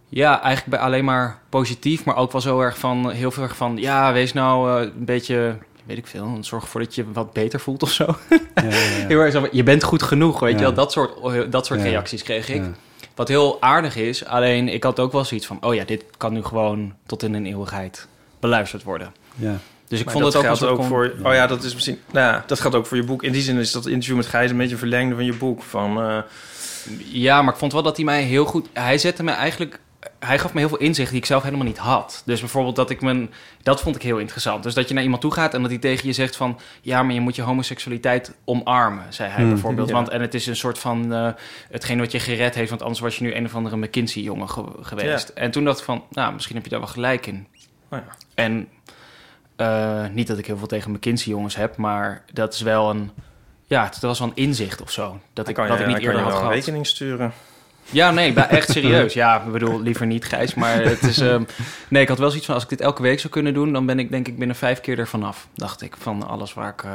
ja, 0.08 0.42
eigenlijk 0.42 0.76
bij 0.76 0.86
alleen 0.86 1.04
maar 1.04 1.38
positief, 1.48 2.04
maar 2.04 2.16
ook 2.16 2.32
wel 2.32 2.40
zo 2.40 2.60
erg 2.60 2.78
van, 2.78 3.10
heel 3.10 3.30
veel 3.30 3.42
erg 3.42 3.56
van, 3.56 3.76
ja, 3.76 4.12
wees 4.12 4.32
nou 4.32 4.80
eh, 4.80 4.90
een 4.96 5.04
beetje, 5.04 5.58
weet 5.90 5.98
ik 5.98 6.06
veel, 6.06 6.38
zorg 6.40 6.62
ervoor 6.62 6.80
dat 6.80 6.94
je 6.94 7.12
wat 7.12 7.32
beter 7.32 7.60
voelt 7.60 7.82
of 7.82 7.90
zo. 7.92 8.16
Ja, 8.30 8.38
ja, 8.54 8.62
ja. 8.70 8.76
Heel 9.08 9.18
erg 9.20 9.32
zo, 9.32 9.48
je 9.50 9.62
bent 9.62 9.82
goed 9.82 10.02
genoeg, 10.02 10.40
weet 10.40 10.50
Ja. 10.52 10.56
je 10.58 10.62
wel, 10.64 10.74
dat 10.74 10.92
soort, 10.92 11.52
dat 11.52 11.66
soort 11.66 11.80
Ja. 11.80 11.86
reacties 11.86 12.22
kreeg 12.22 12.48
ik. 12.48 12.62
Ja. 12.62 12.70
Wat 13.14 13.28
heel 13.28 13.56
aardig 13.62 13.96
is, 13.96 14.24
alleen 14.24 14.68
ik 14.68 14.82
had 14.84 15.00
ook 15.00 15.12
wel 15.12 15.24
zoiets 15.24 15.46
van, 15.46 15.58
oh 15.60 15.74
ja, 15.74 15.84
dit 15.84 16.04
kan 16.16 16.32
nu 16.32 16.42
gewoon 16.42 16.94
tot 17.06 17.22
in 17.22 17.34
een 17.34 17.46
eeuwigheid 17.46 18.06
beluisterd 18.40 18.82
worden. 18.82 19.12
Ja. 19.34 19.58
Dus 19.88 19.98
ik 19.98 20.04
Maar 20.04 20.14
vond 20.14 20.24
dat 20.24 20.32
het 20.42 20.42
ook, 20.50 20.56
geldt 20.56 20.74
ook 20.80 20.86
voor... 20.86 21.12
Oh 21.22 21.32
ja, 21.34 21.46
dat 21.46 21.62
is 21.62 21.74
misschien... 21.74 21.98
Nou 22.10 22.32
ja, 22.32 22.44
dat 22.46 22.60
geldt 22.60 22.76
ook 22.76 22.86
voor 22.86 22.96
je 22.96 23.02
boek. 23.04 23.22
In 23.22 23.32
die 23.32 23.42
zin 23.42 23.56
is 23.56 23.72
dat 23.72 23.86
interview 23.86 24.16
met 24.16 24.26
Gijs 24.26 24.50
een 24.50 24.56
beetje 24.56 24.72
een 24.72 24.78
verlengde 24.78 25.14
van 25.14 25.24
je 25.24 25.34
boek. 25.34 25.62
Van, 25.62 26.00
eh, 26.02 26.18
Ja, 27.12 27.42
maar 27.42 27.52
ik 27.52 27.58
vond 27.58 27.72
wel 27.72 27.82
dat 27.82 27.96
hij 27.96 28.04
mij 28.04 28.22
heel 28.22 28.44
goed... 28.44 28.68
Hij 28.72 28.98
zette 28.98 29.22
me 29.22 29.30
eigenlijk... 29.30 29.80
Hij 30.18 30.38
gaf 30.38 30.52
me 30.52 30.58
heel 30.60 30.68
veel 30.68 30.78
inzicht 30.78 31.10
die 31.10 31.18
ik 31.18 31.26
zelf 31.26 31.42
helemaal 31.42 31.66
niet 31.66 31.78
had. 31.78 32.22
Dus 32.24 32.40
bijvoorbeeld 32.40 32.76
dat 32.76 32.90
ik 32.90 33.00
mijn... 33.00 33.30
Dat 33.62 33.80
vond 33.80 33.96
ik 33.96 34.02
heel 34.02 34.18
interessant. 34.18 34.62
Dus 34.62 34.74
dat 34.74 34.88
je 34.88 34.94
naar 34.94 35.02
iemand 35.02 35.20
toe 35.22 35.32
gaat 35.32 35.54
en 35.54 35.60
dat 35.62 35.70
hij 35.70 35.80
tegen 35.80 36.06
je 36.06 36.12
zegt 36.12 36.36
van... 36.36 36.58
Ja, 36.80 37.02
maar 37.02 37.14
je 37.14 37.20
moet 37.20 37.36
je 37.36 37.42
homoseksualiteit 37.42 38.34
omarmen, 38.44 39.04
zei 39.08 39.30
hij 39.30 39.40
Hmm. 39.40 39.50
bijvoorbeeld. 39.50 39.88
Ja. 39.88 39.94
Want, 39.94 40.08
en 40.08 40.20
het 40.20 40.34
is 40.34 40.46
een 40.46 40.56
soort 40.56 40.78
van... 40.78 41.12
eh, 41.14 41.28
hetgeen 41.70 41.98
wat 41.98 42.12
je 42.12 42.18
gered 42.18 42.54
heeft, 42.54 42.70
want 42.70 42.82
anders 42.82 43.00
was 43.00 43.16
je 43.16 43.24
nu 43.24 43.34
een 43.34 43.44
of 43.44 43.54
andere 43.54 43.76
McKinsey-jongen 43.76 44.48
ge- 44.50 44.64
geweest. 44.80 45.28
En 45.28 45.50
toen 45.50 45.64
dacht 45.64 45.78
ik 45.78 45.84
van... 45.84 46.04
Nou, 46.10 46.32
misschien 46.32 46.54
heb 46.54 46.64
je 46.64 46.70
daar 46.70 46.80
wel 46.80 46.88
gelijk 46.88 47.26
in. 47.26 47.46
oh 47.90 47.98
ja. 47.98 48.06
En 48.34 48.68
eh, 49.56 50.04
niet 50.12 50.26
dat 50.26 50.38
ik 50.38 50.46
heel 50.46 50.56
veel 50.58 50.66
tegen 50.66 50.90
McKinsey-jongens 50.90 51.56
heb, 51.56 51.76
maar 51.76 52.24
dat 52.32 52.54
is 52.54 52.60
wel 52.60 52.90
een... 52.90 53.10
Ja, 53.66 53.84
het 53.84 54.00
was 54.00 54.18
wel 54.18 54.28
een 54.28 54.34
inzicht 54.44 54.82
of 54.82 54.90
zo. 54.90 55.20
Dat 55.32 55.48
ik, 55.48 55.56
Dan 55.56 55.66
kan 55.66 55.76
dat 55.76 55.76
je, 55.76 55.82
ik 55.82 55.88
niet 55.88 55.96
kan 55.96 56.04
eerder 56.06 56.20
je 56.20 56.22
had 56.22 56.26
wel 56.26 56.32
een 56.34 56.38
gehad. 56.48 56.52
rekening 56.54 56.86
sturen. 56.86 57.32
Ja, 57.92 58.10
nee, 58.10 58.34
echt 58.34 58.70
serieus. 58.76 59.12
Ja, 59.12 59.42
ik 59.42 59.52
bedoel, 59.52 59.80
liever 59.80 60.06
niet, 60.06 60.24
Gijs. 60.24 60.54
Maar 60.54 60.82
het 60.82 61.02
is... 61.02 61.18
ehm, 61.18 61.42
nee, 61.88 62.02
ik 62.02 62.08
had 62.08 62.18
wel 62.18 62.28
zoiets 62.28 62.46
van... 62.46 62.54
Als 62.54 62.64
ik 62.64 62.70
dit 62.70 62.80
elke 62.80 63.02
week 63.02 63.20
zou 63.20 63.32
kunnen 63.32 63.54
doen... 63.54 63.72
dan 63.72 63.86
ben 63.86 63.98
ik 63.98 64.10
denk 64.10 64.28
ik 64.28 64.38
binnen 64.38 64.56
vijf 64.56 64.80
keer 64.80 64.98
ervan 64.98 65.22
af. 65.22 65.46
Dacht 65.54 65.82
ik, 65.82 65.94
van 65.98 66.28
alles 66.28 66.54
waar 66.54 66.68
ik 66.68 66.82
eh, 66.82 66.90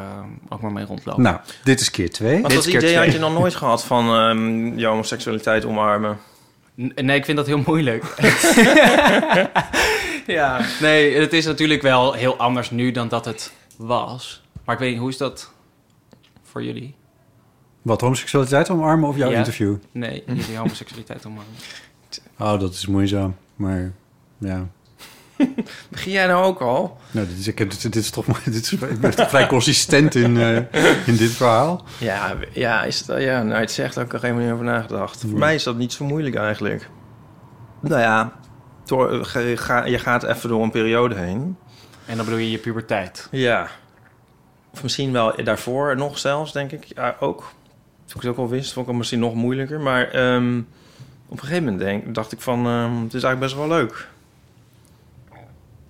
ook 0.49 0.61
maar 0.61 0.71
mee 0.71 0.85
rondloop. 0.85 1.17
Nou, 1.17 1.37
dit 1.63 1.79
is 1.79 1.91
keer 1.91 2.09
twee. 2.11 2.31
Want 2.41 2.43
Dit 2.47 2.53
dat 2.55 2.65
is 2.65 2.71
keer 2.71 2.81
idee 2.83 2.97
had 2.97 3.11
je 3.11 3.19
nog 3.19 3.33
nooit 3.33 3.55
gehad 3.55 3.83
van 3.85 4.15
ehm 4.15 4.77
je 4.79 4.85
homoseksualiteit 4.85 5.65
omarmen. 5.65 6.17
N- 6.81 6.91
Nee, 7.05 7.17
ik 7.17 7.25
vind 7.25 7.37
dat 7.37 7.47
heel 7.47 7.63
moeilijk. 7.65 8.03
ja, 10.27 10.61
nee, 10.81 11.15
het 11.19 11.33
is 11.33 11.45
natuurlijk 11.45 11.81
wel 11.81 12.13
heel 12.13 12.37
anders 12.37 12.69
nu 12.71 12.91
dan 12.91 13.07
dat 13.07 13.25
het 13.25 13.51
was. 13.77 14.41
Maar 14.65 14.75
ik 14.75 14.81
weet 14.81 14.91
niet, 14.91 14.99
hoe 14.99 15.09
is 15.09 15.17
dat 15.17 15.51
voor 16.43 16.63
jullie? 16.63 16.95
Wat, 17.85 18.01
homoseksualiteit 18.01 18.69
omarmen 18.69 19.09
of 19.09 19.17
jouw 19.17 19.29
Ja. 19.31 19.37
interview? 19.37 19.75
Nee, 19.91 20.23
jullie 20.27 20.57
homoseksualiteit 20.57 21.25
omarmen. 21.25 21.53
Oh, 22.39 22.59
dat 22.59 22.73
is 22.73 22.85
moeizaam. 22.85 23.35
Maar 23.55 23.91
ja. 24.37 24.67
Begin 25.89 26.11
jij 26.11 26.27
nou 26.27 26.45
ook 26.45 26.61
al? 26.61 26.97
Nou, 27.11 27.27
dit 27.27 27.37
is, 27.37 27.47
ik 27.47 27.57
heb, 27.59 27.69
dit, 27.69 27.81
dit 27.81 27.95
is 27.95 28.09
toch 28.09 28.25
maar, 28.25 28.41
dit 28.45 28.53
is, 28.55 28.71
ik 28.73 28.99
ben 28.99 29.15
toch 29.15 29.29
vrij 29.29 29.47
consistent 29.47 30.15
in, 30.15 30.37
eh, 30.37 30.55
in 31.07 31.15
dit 31.15 31.31
verhaal. 31.31 31.83
Ja, 31.97 32.35
ja, 32.53 32.83
is 32.83 32.99
het, 33.07 33.21
ja 33.21 33.43
nou, 33.43 33.59
het 33.59 33.71
zegt 33.71 33.97
ook 33.97 34.11
nog 34.11 34.21
helemaal 34.21 34.43
niet 34.43 34.53
over 34.53 34.65
nagedacht. 34.65 35.21
Voor 35.29 35.39
mij 35.39 35.55
is 35.55 35.63
dat 35.63 35.75
niet 35.77 35.93
zo 35.93 36.05
moeilijk 36.05 36.35
eigenlijk. 36.35 36.89
Nou 37.79 38.01
ja, 38.01 38.31
door, 38.85 39.25
ge- 39.25 39.57
ga- 39.57 39.85
je 39.85 39.99
gaat 39.99 40.23
even 40.23 40.49
door 40.49 40.63
een 40.63 40.71
periode 40.71 41.15
heen. 41.15 41.57
En 42.05 42.15
dan 42.15 42.25
bedoel 42.25 42.39
je 42.39 42.51
je 42.51 42.57
puberteit. 42.57 43.27
Ja. 43.31 43.67
Of 44.73 44.83
misschien 44.83 45.11
wel 45.11 45.43
daarvoor 45.43 45.95
nog 45.97 46.17
zelfs, 46.17 46.51
denk 46.53 46.71
ik. 46.71 46.83
Ja, 46.95 47.15
ook. 47.19 47.53
Toen 48.05 48.15
ik 48.15 48.21
het 48.21 48.31
ook 48.31 48.37
al 48.37 48.49
wist, 48.49 48.73
vond 48.73 48.85
ik 48.85 48.87
het 48.91 48.97
misschien 48.97 49.19
nog 49.19 49.33
moeilijker. 49.33 49.79
Maar 49.79 50.07
ehm, 50.11 50.57
op 51.27 51.31
een 51.31 51.39
gegeven 51.39 51.63
moment 51.63 51.81
denk, 51.81 52.15
dacht 52.15 52.31
ik 52.31 52.41
van... 52.41 52.65
ehm, 52.65 53.03
het 53.03 53.13
is 53.13 53.23
eigenlijk 53.23 53.39
best 53.39 53.55
wel 53.55 53.67
leuk. 53.67 54.07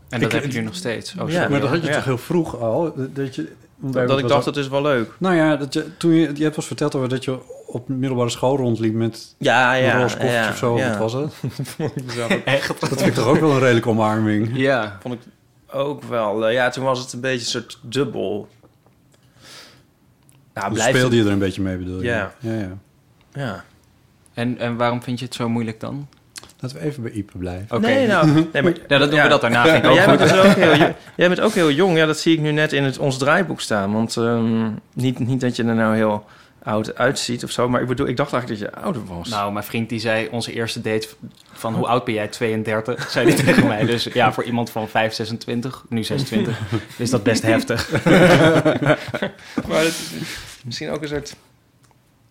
En 0.09 0.19
dat 0.21 0.33
Ik- 0.33 0.41
heb 0.41 0.51
je 0.51 0.57
nu 0.59 0.65
nog 0.65 0.75
steeds. 0.75 1.15
Oh, 1.19 1.29
Ja. 1.29 1.47
Maar 1.49 1.59
dat 1.59 1.69
had 1.69 1.81
je 1.81 1.87
Ja. 1.87 1.95
toch 1.95 2.05
heel 2.05 2.17
vroeg 2.17 2.59
al? 2.59 2.93
Dat, 3.13 3.35
je, 3.35 3.51
Dat, 3.77 4.07
dat 4.07 4.19
ik 4.19 4.27
dacht, 4.27 4.45
het 4.45 4.55
is 4.57 4.67
wel 4.67 4.81
leuk. 4.81 5.11
Nou 5.17 5.35
ja, 5.35 5.55
dat 5.55 5.73
je, 5.73 5.97
toen 5.97 6.11
je, 6.11 6.31
je 6.35 6.43
hebt 6.43 6.55
ons 6.55 6.67
verteld 6.67 6.95
over 6.95 7.09
dat 7.09 7.23
je 7.23 7.37
op 7.67 7.87
middelbare 7.87 8.29
school 8.29 8.57
rondliep 8.57 8.93
met 8.93 9.35
Ja, 9.37 9.77
een 9.77 9.83
ja. 9.83 9.97
roze 10.01 10.17
koffertje 10.17 10.37
ja, 10.43 10.49
of 10.49 10.57
zo. 10.57 10.77
ja. 10.77 10.97
Wat 10.97 11.11
was 11.11 11.13
het? 11.13 11.33
Echt? 12.45 12.67
Dat 12.79 12.89
vind 12.89 13.01
ik 13.01 13.13
toch 13.13 13.27
ook 13.27 13.39
wel 13.39 13.51
een 13.51 13.59
redelijke 13.59 13.89
omarming. 13.89 14.49
Ja. 14.53 14.97
Vond 15.01 15.13
ik 15.13 15.19
ook 15.71 16.03
wel. 16.03 16.47
eh, 16.47 16.53
ja, 16.53 16.69
toen 16.69 16.83
was 16.83 16.99
het 16.99 17.13
een 17.13 17.19
beetje 17.21 17.39
een 17.39 17.45
soort 17.61 17.79
dubbel. 17.81 18.47
Ja, 20.55 20.69
Dus 20.69 20.73
blijft 20.73 20.97
speelde 20.97 21.15
je 21.15 21.23
er 21.23 21.31
een 21.31 21.39
beetje 21.39 21.61
mee, 21.61 21.77
bedoel 21.77 22.01
je? 22.01 22.05
Ja. 22.07 22.33
ja, 22.39 22.53
ja. 22.53 22.77
Ja. 23.33 23.63
En, 24.33 24.57
en 24.57 24.75
waarom 24.75 25.03
vind 25.03 25.19
je 25.19 25.25
het 25.25 25.35
zo 25.35 25.49
moeilijk 25.49 25.79
dan? 25.79 26.07
Laten 26.59 26.77
we 26.77 26.83
even 26.83 27.03
bij 27.03 27.11
Ipe 27.11 27.37
blijven. 27.37 27.77
Oké. 27.77 27.85
Nee, 27.85 28.07
nou, 28.07 28.47
nee, 28.53 28.63
maar, 28.63 28.73
Ja, 28.87 28.97
dan 28.97 29.09
doen 29.09 29.21
we 29.21 29.27
dat 29.27 29.41
daarna. 29.41 29.61
Ook 29.61 29.93
jij, 29.93 30.03
goed. 30.07 30.17
bent 30.17 30.29
dus 30.29 30.39
ook 30.39 30.55
heel, 30.55 30.75
jij 31.15 31.27
bent 31.27 31.39
ook 31.39 31.53
heel 31.53 31.71
jong. 31.71 31.97
Ja, 31.97 32.05
dat 32.05 32.19
zie 32.19 32.33
ik 32.33 32.41
nu 32.41 32.51
net 32.51 32.73
in 32.73 32.83
het, 32.83 32.97
ons 32.97 33.17
draaiboek 33.17 33.61
staan. 33.61 33.91
Want 33.93 34.17
ehm, 34.17 34.69
niet, 34.93 35.19
niet 35.19 35.41
dat 35.41 35.55
je 35.55 35.63
er 35.63 35.75
nou 35.75 35.95
heel 35.95 36.25
oud 36.65 36.95
uitziet 36.95 37.43
of 37.43 37.51
zo. 37.51 37.69
Maar 37.69 37.81
ik 37.81 37.87
bedoel, 37.87 38.07
ik 38.07 38.17
dacht 38.17 38.33
eigenlijk 38.33 38.61
dat 38.61 38.71
je 38.71 38.81
ouder 38.81 39.05
was. 39.05 39.29
Nou, 39.29 39.53
mijn 39.53 39.65
vriend 39.65 39.89
die 39.89 39.99
zei 39.99 40.27
onze 40.31 40.53
eerste 40.53 40.81
date 40.81 41.07
van 41.51 41.73
hoe 41.73 41.87
oud 41.87 42.05
ben 42.05 42.13
jij? 42.13 42.27
32, 42.27 43.09
zei 43.11 43.27
hij 43.27 43.43
tegen 43.43 43.67
mij. 43.67 43.85
Dus 43.85 44.03
ja, 44.03 44.33
voor 44.33 44.43
iemand 44.43 44.69
van 44.69 44.89
5, 44.89 45.13
26, 45.13 45.85
nu 45.89 46.03
26, 46.03 46.59
is 46.97 47.09
dat 47.09 47.23
best 47.23 47.41
heftig. 47.41 47.91
maar 49.67 49.79
het 49.79 49.87
is 49.87 50.11
misschien 50.63 50.89
ook 50.89 51.01
een 51.01 51.07
soort... 51.07 51.35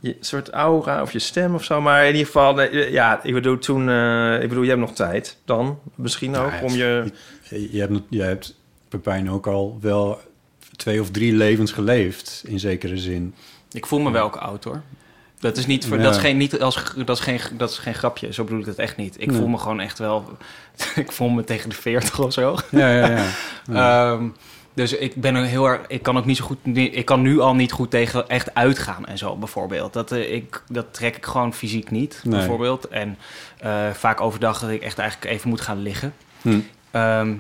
je 0.01 0.17
soort 0.21 0.51
aura 0.51 1.03
of 1.03 1.13
je 1.13 1.19
stem 1.19 1.55
of 1.55 1.65
zo. 1.65 1.81
Maar 1.81 2.01
in 2.01 2.11
ieder 2.13 2.27
geval, 2.27 2.61
ja, 2.73 3.21
ik 3.23 3.33
bedoel 3.33 3.59
toen... 3.59 3.89
eh, 3.89 4.43
ik 4.43 4.49
bedoel, 4.49 4.63
je 4.63 4.69
hebt 4.69 4.81
nog 4.81 4.95
tijd 4.95 5.37
dan, 5.45 5.79
misschien 5.95 6.37
ook, 6.37 6.51
ja, 6.51 6.61
om 6.63 6.73
je... 6.73 7.13
Je 7.71 7.81
hebt, 7.81 8.01
je 8.09 8.23
hebt 8.23 8.55
Pepijn 8.89 9.31
ook 9.31 9.47
al 9.47 9.79
wel 9.81 10.21
twee 10.77 11.01
of 11.01 11.11
drie 11.11 11.33
levens 11.33 11.73
geleefd, 11.73 12.43
in 12.47 12.61
zekere 12.61 12.99
zin. 12.99 13.35
Ik 13.75 13.87
voel 13.87 14.01
me 14.01 14.11
wel 14.11 14.25
ook 14.25 14.37
oud 14.37 14.65
hoor. 14.65 14.83
Dat 15.39 15.57
is, 15.57 15.67
niet 15.67 15.87
voor, 15.87 15.97
Ja. 15.97 16.03
dat, 16.03 16.15
is 16.15 16.21
geen, 16.21 16.37
niet 16.37 16.61
als, 16.61 16.93
dat, 17.05 17.17
is 17.19 17.23
geen, 17.23 17.41
dat 17.53 17.71
is 17.71 17.79
geen 17.79 17.95
grapje. 17.95 18.33
Zo 18.33 18.45
bedoel 18.45 18.61
ik 18.61 18.67
het 18.67 18.79
echt 18.79 18.97
niet. 18.97 19.21
Ik 19.21 19.31
Nee. 19.31 19.37
voel 19.39 19.49
me 19.49 19.59
gewoon 19.59 19.81
echt 19.81 19.99
wel... 19.99 20.37
ik 20.95 21.13
voel 21.13 21.29
me 21.29 21.45
tegen 21.45 21.69
de 21.69 21.75
40 21.75 22.19
of 22.21 22.33
zo. 22.33 22.57
Ja, 22.71 22.91
ja, 22.91 23.09
ja. 23.73 24.13
Ehm, 24.13 24.25
dus 24.75 24.93
ik 24.93 25.15
ben 25.15 25.35
er 25.35 25.45
heel 25.45 25.67
erg. 25.67 25.81
Ik 25.89 26.03
kan 26.03 26.17
ook 26.19 26.25
niet 26.25 26.37
zo 26.37 26.45
goed. 26.45 26.59
Ik 26.75 27.05
kan 27.05 27.23
nu 27.23 27.41
al 27.41 27.55
niet 27.55 27.73
goed 27.73 27.91
tegen 27.91 28.29
echt 28.29 28.55
uitgaan 28.55 29.07
en 29.07 29.19
zo 29.19 29.37
bijvoorbeeld. 29.37 29.93
Dat, 29.93 30.13
eh, 30.13 30.33
ik, 30.35 30.63
dat 30.69 30.95
trek 30.95 31.17
ik 31.17 31.25
gewoon 31.27 31.55
fysiek 31.55 31.91
niet, 31.91 32.21
Nee. 32.25 32.39
bijvoorbeeld. 32.39 32.89
En 32.89 33.19
eh, 33.59 33.91
vaak 33.91 34.21
overdag 34.21 34.61
dat 34.61 34.71
ik 34.71 34.83
echt 34.83 34.99
eigenlijk 34.99 35.33
even 35.33 35.49
moet 35.49 35.61
gaan 35.61 35.83
liggen. 35.83 36.15
Hm. 36.43 36.59
Ehm, 36.91 37.35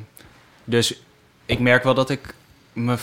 dus 0.64 1.00
ik 1.46 1.58
merk 1.58 1.82
wel 1.84 1.94
dat 1.94 2.10
ik 2.10 2.34
me. 2.72 2.96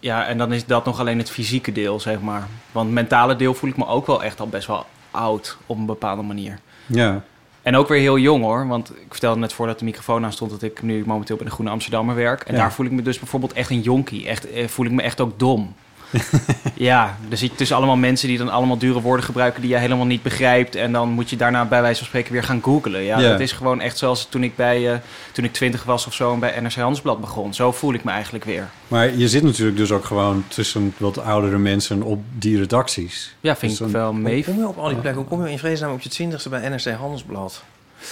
Ja, 0.00 0.26
en 0.26 0.38
dan 0.38 0.52
is 0.52 0.66
dat 0.66 0.84
nog 0.84 1.00
alleen 1.00 1.18
het 1.18 1.30
fysieke 1.30 1.72
deel, 1.72 2.00
zeg 2.00 2.20
maar. 2.20 2.46
Want 2.72 2.86
het 2.86 2.94
mentale 2.94 3.36
deel 3.36 3.54
voel 3.54 3.70
ik 3.70 3.76
me 3.76 3.86
ook 3.86 4.06
wel 4.06 4.22
echt 4.22 4.40
al 4.40 4.48
best 4.48 4.66
wel 4.66 4.86
oud 5.10 5.56
op 5.66 5.76
een 5.78 5.86
bepaalde 5.86 6.22
manier. 6.22 6.58
ja. 6.86 7.22
En 7.62 7.76
ook 7.76 7.88
weer 7.88 8.00
heel 8.00 8.18
jong 8.18 8.42
hoor. 8.42 8.66
Want 8.66 8.90
ik 8.90 9.06
vertelde 9.10 9.40
net 9.40 9.52
voordat 9.52 9.78
de 9.78 9.84
microfoon 9.84 10.24
aan 10.24 10.32
stond 10.32 10.50
dat 10.50 10.62
ik 10.62 10.82
nu 10.82 11.02
momenteel 11.06 11.36
bij 11.36 11.44
de 11.46 11.50
Groene 11.52 11.70
Amsterdammer 11.70 12.14
werk. 12.14 12.42
En 12.42 12.54
Ja. 12.54 12.60
daar 12.60 12.72
voel 12.72 12.86
ik 12.86 12.92
me 12.92 13.02
dus 13.02 13.18
bijvoorbeeld 13.18 13.52
echt 13.52 13.70
een 13.70 13.80
jonkie. 13.80 14.28
Echt, 14.28 14.50
eh, 14.50 14.68
voel 14.68 14.86
ik 14.86 14.92
me 14.92 15.02
echt 15.02 15.20
ook 15.20 15.38
dom. 15.38 15.74
ja, 16.74 17.18
er 17.30 17.36
zit 17.36 17.56
tussen 17.56 17.76
allemaal 17.76 17.96
mensen 17.96 18.28
die 18.28 18.38
dan 18.38 18.48
allemaal 18.48 18.78
dure 18.78 19.00
woorden 19.00 19.24
gebruiken 19.24 19.60
die 19.60 19.70
je 19.70 19.76
helemaal 19.76 20.06
niet 20.06 20.22
begrijpt. 20.22 20.74
En 20.74 20.92
dan 20.92 21.08
moet 21.08 21.30
je 21.30 21.36
daarna 21.36 21.64
bij 21.64 21.80
wijze 21.82 21.98
van 21.98 22.06
spreken 22.06 22.32
weer 22.32 22.42
gaan 22.42 22.62
googlen. 22.62 23.02
Ja, 23.02 23.20
dat 23.20 23.40
is 23.40 23.52
gewoon 23.52 23.80
echt 23.80 23.98
zoals 23.98 24.26
toen 24.30 24.42
ik 24.44 24.56
bij 24.56 24.92
eh, 24.92 24.98
toen 25.32 25.44
ik 25.44 25.52
twintig 25.52 25.84
was 25.84 26.06
of 26.06 26.14
zo 26.14 26.32
en 26.32 26.38
bij 26.38 26.60
NRC 26.60 26.74
Handelsblad 26.74 27.20
begon. 27.20 27.54
Zo 27.54 27.72
voel 27.72 27.94
ik 27.94 28.04
me 28.04 28.10
eigenlijk 28.10 28.44
weer. 28.44 28.68
Maar 28.88 29.14
je 29.16 29.28
zit 29.28 29.42
natuurlijk 29.42 29.76
dus 29.76 29.90
ook 29.92 30.04
gewoon 30.04 30.44
tussen 30.48 30.94
wat 30.96 31.18
oudere 31.18 31.58
mensen 31.58 32.02
op 32.02 32.22
die 32.38 32.58
redacties. 32.58 33.34
Ja, 33.40 33.56
vind 33.56 33.78
Dus 33.78 33.86
ik 33.86 33.92
wel 33.92 34.10
Hoe 34.10 34.20
mee. 34.20 34.44
kom 34.44 34.58
je 34.58 34.68
op 34.68 34.78
al 34.78 34.88
die 34.88 34.96
plekken? 34.98 35.20
Hoe 35.22 35.30
kom 35.30 35.44
je 35.46 35.50
in 35.52 35.58
vredesnaam 35.58 35.92
op 35.92 36.00
je 36.00 36.08
twintigste 36.08 36.48
bij 36.48 36.68
NRC 36.68 36.84
Handelsblad? 36.98 37.62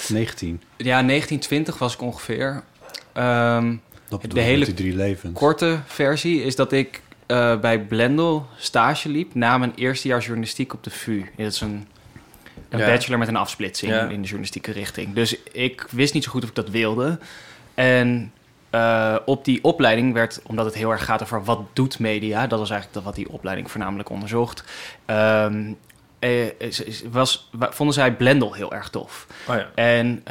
19. 0.08 0.60
Ja, 0.76 0.84
1920 1.02 1.78
was 1.78 1.94
ik 1.94 2.02
ongeveer. 2.02 2.62
Ehm, 3.12 3.74
Dat 4.08 4.20
De 4.22 4.28
bedoel 4.28 4.42
ik 4.42 4.48
hele 4.48 4.58
met 4.58 4.66
die 4.66 4.74
drie 4.76 4.94
levens. 4.96 5.38
korte 5.38 5.78
versie 5.86 6.42
is 6.42 6.56
dat 6.56 6.72
ik 6.72 7.00
eh, 7.28 7.58
bij 7.58 7.80
Blendel 7.80 8.46
stage 8.56 9.08
liep 9.08 9.34
na 9.34 9.58
mijn 9.58 9.72
eerste 9.74 10.08
jaar 10.08 10.20
journalistiek 10.20 10.72
op 10.72 10.84
de 10.84 10.90
VU. 10.90 11.24
Dat 11.36 11.52
is 11.52 11.60
een, 11.60 11.86
een 12.68 12.78
Ja. 12.78 12.86
bachelor 12.86 13.18
met 13.18 13.28
een 13.28 13.36
afsplitsing 13.36 13.92
Ja. 13.92 14.00
in 14.02 14.08
de 14.08 14.22
journalistieke 14.22 14.72
richting. 14.72 15.14
Dus 15.14 15.36
ik 15.52 15.86
wist 15.90 16.14
niet 16.14 16.24
zo 16.24 16.30
goed 16.30 16.42
of 16.42 16.48
ik 16.48 16.54
dat 16.54 16.68
wilde. 16.70 17.18
En 17.74 18.32
eh, 18.70 19.16
op 19.24 19.44
die 19.44 19.64
opleiding 19.64 20.12
werd, 20.12 20.40
omdat 20.46 20.64
het 20.64 20.74
heel 20.74 20.90
erg 20.90 21.04
gaat 21.04 21.22
over 21.22 21.44
wat 21.44 21.60
doet 21.72 21.98
media, 21.98 22.46
dat 22.46 22.58
was 22.58 22.70
eigenlijk 22.70 23.04
wat 23.04 23.14
die 23.14 23.28
opleiding 23.30 23.70
voornamelijk 23.70 24.08
onderzocht. 24.10 24.64
ehm, 25.04 25.72
eh, 26.18 26.46
was, 27.10 27.48
wa- 27.52 27.72
vonden 27.72 27.94
zij 27.94 28.14
Blendel 28.16 28.52
heel 28.54 28.72
erg 28.72 28.88
tof. 28.88 29.26
Oh 29.48 29.54
ja. 29.56 29.68
En 29.74 30.22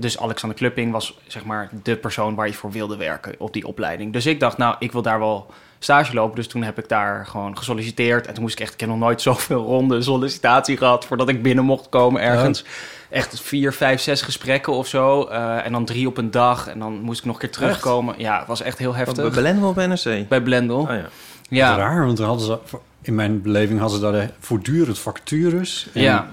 dus 0.00 0.18
Alexander 0.18 0.58
Klupping 0.58 0.92
was 0.92 1.18
zeg 1.26 1.44
maar 1.44 1.68
de 1.82 1.96
persoon 1.96 2.34
waar 2.34 2.46
je 2.46 2.54
voor 2.54 2.70
wilde 2.70 2.96
werken 2.96 3.34
op 3.38 3.52
die 3.52 3.66
opleiding. 3.66 4.12
Dus 4.12 4.26
ik 4.26 4.40
dacht, 4.40 4.56
nou, 4.58 4.76
ik 4.78 4.92
wil 4.92 5.02
daar 5.02 5.18
wel 5.18 5.52
stage 5.84 6.14
lopen. 6.14 6.36
Dus 6.36 6.46
toen 6.48 6.62
heb 6.62 6.78
ik 6.78 6.88
daar 6.88 7.26
gewoon 7.26 7.58
gesolliciteerd. 7.58 8.26
En 8.26 8.32
toen 8.34 8.42
moest 8.42 8.54
ik 8.54 8.60
echt, 8.60 8.74
ik 8.74 8.80
heb 8.80 8.88
nog 8.88 8.98
nooit 8.98 9.22
zoveel 9.22 9.64
ronde 9.74 10.02
sollicitatie 10.02 10.76
gehad 10.76 11.04
voordat 11.04 11.28
ik 11.28 11.42
binnen 11.42 11.64
mocht 11.64 11.88
komen 11.88 12.20
ergens. 12.22 12.64
Echt 13.10 13.40
vier, 13.40 13.72
vijf, 13.72 14.00
zes 14.00 14.22
gesprekken 14.22 14.72
of 14.72 14.86
zo. 14.86 15.22
Eh, 15.24 15.66
en 15.66 15.72
dan 15.72 15.84
drie 15.84 16.06
op 16.06 16.16
een 16.16 16.30
dag. 16.30 16.68
En 16.68 16.78
dan 16.78 16.92
moest 17.00 17.18
ik 17.20 17.24
nog 17.24 17.34
een 17.34 17.40
keer 17.40 17.50
terugkomen. 17.50 18.14
Ja, 18.18 18.38
het 18.38 18.46
was 18.46 18.62
echt 18.62 18.78
heel 18.78 18.94
heftig. 18.94 19.16
bij 19.22 19.30
Blendel 19.42 19.68
op 19.68 19.76
NRC? 19.76 20.28
Bij 20.28 20.40
Blendel. 20.42 20.78
Oh 20.80 20.88
ja. 20.88 21.06
ja. 21.48 21.76
Raar, 21.76 22.06
want 22.06 22.18
hadden 22.18 22.46
ze, 22.46 22.58
in 23.02 23.14
mijn 23.14 23.42
beleving 23.42 23.80
hadden 23.80 23.98
ze 24.00 24.10
daar 24.12 24.30
voortdurend 24.40 24.98
vacatures. 24.98 25.88
En- 25.94 26.00
Ja. 26.02 26.28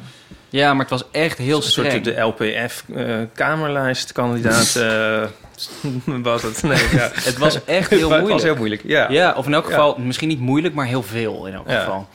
Ja, 0.51 0.71
maar 0.73 0.81
het 0.81 0.89
was 0.89 1.03
echt 1.11 1.37
heel 1.37 1.57
Een 1.57 1.63
soort 1.63 2.03
de 2.03 2.19
LPF-kamerlijst 2.21 4.11
kandidaat 4.11 4.75
eh, 4.85 5.23
was 6.23 6.41
het. 6.43 6.63
Nee, 6.63 6.87
ja. 6.91 7.09
Het 7.13 7.37
was 7.37 7.63
echt 7.65 7.89
heel 7.89 7.99
Het 8.09 8.09
moeilijk. 8.09 8.31
was 8.31 8.43
heel 8.43 8.55
moeilijk, 8.55 8.81
ja. 8.85 9.11
Ja, 9.11 9.33
of 9.37 9.45
in 9.45 9.53
elk 9.53 9.63
Ja. 9.63 9.69
geval, 9.69 9.95
misschien 9.99 10.27
niet 10.27 10.39
moeilijk, 10.39 10.73
maar 10.73 10.85
heel 10.85 11.03
veel 11.03 11.45
in 11.45 11.53
elk 11.53 11.69
Ja. 11.69 11.79
geval. 11.79 12.07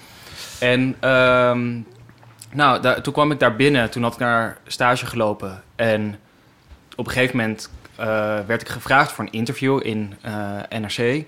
En 0.59 0.97
ehm, 1.01 1.73
nou, 2.53 2.81
daar, 2.83 3.01
toen 3.03 3.13
kwam 3.13 3.31
ik 3.33 3.39
daar 3.41 3.57
binnen, 3.57 3.91
toen 3.91 4.03
had 4.03 4.13
ik 4.13 4.19
naar 4.19 4.57
stage 4.67 5.07
gelopen. 5.07 5.63
En 5.77 6.19
op 6.97 7.07
een 7.07 7.13
gegeven 7.13 7.37
moment 7.37 7.71
eh, 7.97 8.07
werd 8.47 8.61
ik 8.61 8.69
gevraagd 8.69 9.13
voor 9.13 9.25
een 9.25 9.33
interview 9.33 9.81
in 9.87 10.15
eh, 10.23 10.79
NRC... 10.81 11.25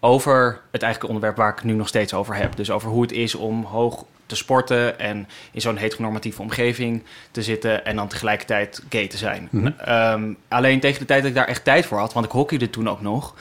over 0.00 0.60
het 0.70 0.82
eigenlijk 0.82 1.12
onderwerp 1.14 1.36
waar 1.36 1.50
ik 1.50 1.56
het 1.56 1.64
nu 1.64 1.72
nog 1.72 1.88
steeds 1.88 2.14
over 2.14 2.34
heb. 2.34 2.56
Dus 2.56 2.70
over 2.70 2.88
hoe 2.90 3.02
het 3.02 3.12
is 3.12 3.34
om 3.34 3.64
hoog 3.64 4.04
te 4.30 4.36
sporten 4.36 4.98
en 4.98 5.28
in 5.52 5.60
zo'n 5.60 5.76
heteronormatieve 5.76 6.42
omgeving 6.42 7.02
te 7.30 7.42
zitten... 7.42 7.84
en 7.84 7.96
dan 7.96 8.08
tegelijkertijd 8.08 8.82
gay 8.88 9.06
te 9.06 9.16
zijn. 9.16 9.48
Mhm. 9.50 9.66
Ehm, 9.66 10.32
alleen 10.48 10.80
tegen 10.80 11.00
de 11.00 11.06
tijd 11.06 11.20
dat 11.20 11.30
ik 11.30 11.36
daar 11.36 11.46
echt 11.48 11.64
tijd 11.64 11.86
voor 11.86 11.98
had, 11.98 12.12
want 12.12 12.26
ik 12.26 12.32
hockeyde 12.32 12.70
toen 12.70 12.88
ook 12.88 13.00
nog... 13.00 13.34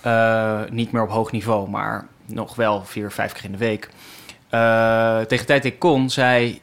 Eh, 0.00 0.60
niet 0.70 0.92
meer 0.92 1.02
op 1.02 1.10
hoog 1.10 1.32
niveau, 1.32 1.70
maar 1.70 2.06
nog 2.26 2.54
wel 2.54 2.84
vier, 2.84 3.10
vijf 3.10 3.32
keer 3.32 3.44
in 3.44 3.52
de 3.52 3.58
week. 3.58 3.88
Eh, 4.48 5.18
tegen 5.18 5.38
de 5.38 5.44
tijd 5.44 5.62
dat 5.62 5.72
ik 5.72 5.78
kon, 5.78 6.10
zei, 6.10 6.60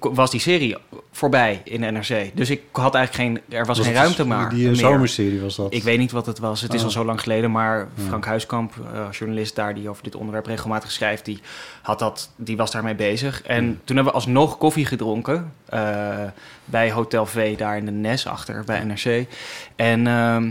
was 0.00 0.30
die 0.30 0.40
serie 0.40 0.76
voorbij 1.12 1.60
in 1.64 1.80
NRC. 1.80 2.30
Dus 2.34 2.50
ik 2.50 2.62
had 2.72 2.94
eigenlijk 2.94 3.40
geen, 3.48 3.58
er 3.58 3.66
was, 3.66 3.80
geen 3.80 3.92
ruimte 3.92 4.16
dus- 4.16 4.26
maar. 4.26 4.48
Die 4.50 4.60
eh, 4.64 4.66
meer. 4.66 4.76
zomerserie 4.76 5.40
was 5.40 5.56
dat. 5.56 5.74
Ik 5.74 5.82
weet 5.82 5.98
niet 5.98 6.10
wat 6.10 6.26
het 6.26 6.38
was. 6.38 6.60
Het 6.60 6.72
is 6.74 6.78
Oh. 6.80 6.84
al 6.86 6.90
zo 6.92 7.04
lang 7.04 7.20
geleden. 7.20 7.50
Maar 7.50 7.78
Ja. 7.78 8.02
Frank 8.06 8.24
Huiskamp, 8.24 8.74
eh, 8.92 9.06
journalist 9.10 9.54
daar 9.54 9.74
die 9.74 9.88
over 9.88 10.02
dit 10.02 10.14
onderwerp 10.14 10.46
regelmatig 10.46 10.90
schrijft, 10.92 11.24
die, 11.24 11.40
had 11.82 11.98
dat, 11.98 12.30
die 12.36 12.56
was 12.56 12.70
daarmee 12.70 12.94
bezig. 12.94 13.42
En 13.42 13.64
Hmm. 13.64 13.80
toen 13.84 13.96
hebben 13.96 14.12
we 14.14 14.18
alsnog 14.18 14.58
koffie 14.58 14.86
gedronken 14.86 15.52
eh, 15.68 16.16
bij 16.64 16.92
Hotel 16.92 17.26
V 17.26 17.56
daar 17.56 17.76
in 17.76 17.84
de 17.84 17.90
Nes 17.90 18.26
achter 18.26 18.64
bij 18.64 18.84
NRC. 18.84 19.26
En 19.76 20.06
ehm, 20.06 20.50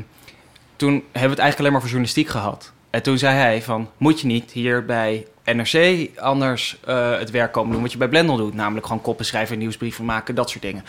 toen 0.75 0.92
hebben 0.94 1.04
we 1.12 1.20
het 1.20 1.22
eigenlijk 1.22 1.60
alleen 1.60 1.72
maar 1.72 1.82
voor 1.82 1.90
journalistiek 1.90 2.28
gehad. 2.30 2.72
En 2.90 3.04
toen 3.04 3.18
zei 3.18 3.36
hij 3.36 3.62
van, 3.62 3.90
moet 3.98 4.20
je 4.22 4.28
niet 4.28 4.52
hier 4.52 4.86
bij 4.86 5.25
NRC 5.46 6.08
anders 6.20 6.78
eh, 6.86 7.18
het 7.18 7.32
werk 7.32 7.52
komen 7.52 7.72
doen 7.72 7.82
wat 7.82 7.92
je 7.92 7.98
bij 7.98 8.08
Blendel 8.08 8.38
doet. 8.38 8.54
Namelijk 8.54 8.86
gewoon 8.86 9.02
koppen 9.02 9.25
schrijven, 9.25 9.58
nieuwsbrieven 9.58 10.06
maken, 10.06 10.36
dat 10.36 10.50
soort 10.50 10.62
dingen. 10.64 10.84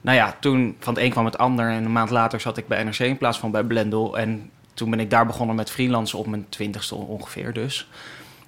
Nou 0.00 0.16
ja, 0.16 0.36
toen 0.40 0.76
van 0.80 0.94
het 0.94 1.02
een 1.02 1.10
kwam 1.10 1.24
het 1.24 1.38
ander. 1.38 1.70
En 1.70 1.84
een 1.84 1.92
maand 1.92 2.10
later 2.10 2.40
zat 2.40 2.56
ik 2.56 2.66
bij 2.68 2.82
NRC 2.82 2.98
in 2.98 3.18
plaats 3.18 3.38
van 3.38 3.50
bij 3.50 3.62
Blendel. 3.64 4.18
En 4.18 4.50
toen 4.74 4.90
ben 4.90 5.00
ik 5.00 5.10
daar 5.10 5.26
begonnen 5.26 5.56
met 5.56 5.70
freelancen 5.70 6.18
op 6.18 6.26
mijn 6.26 6.46
twintigste 6.48 6.94
ongeveer 6.94 7.52
dus. 7.52 7.88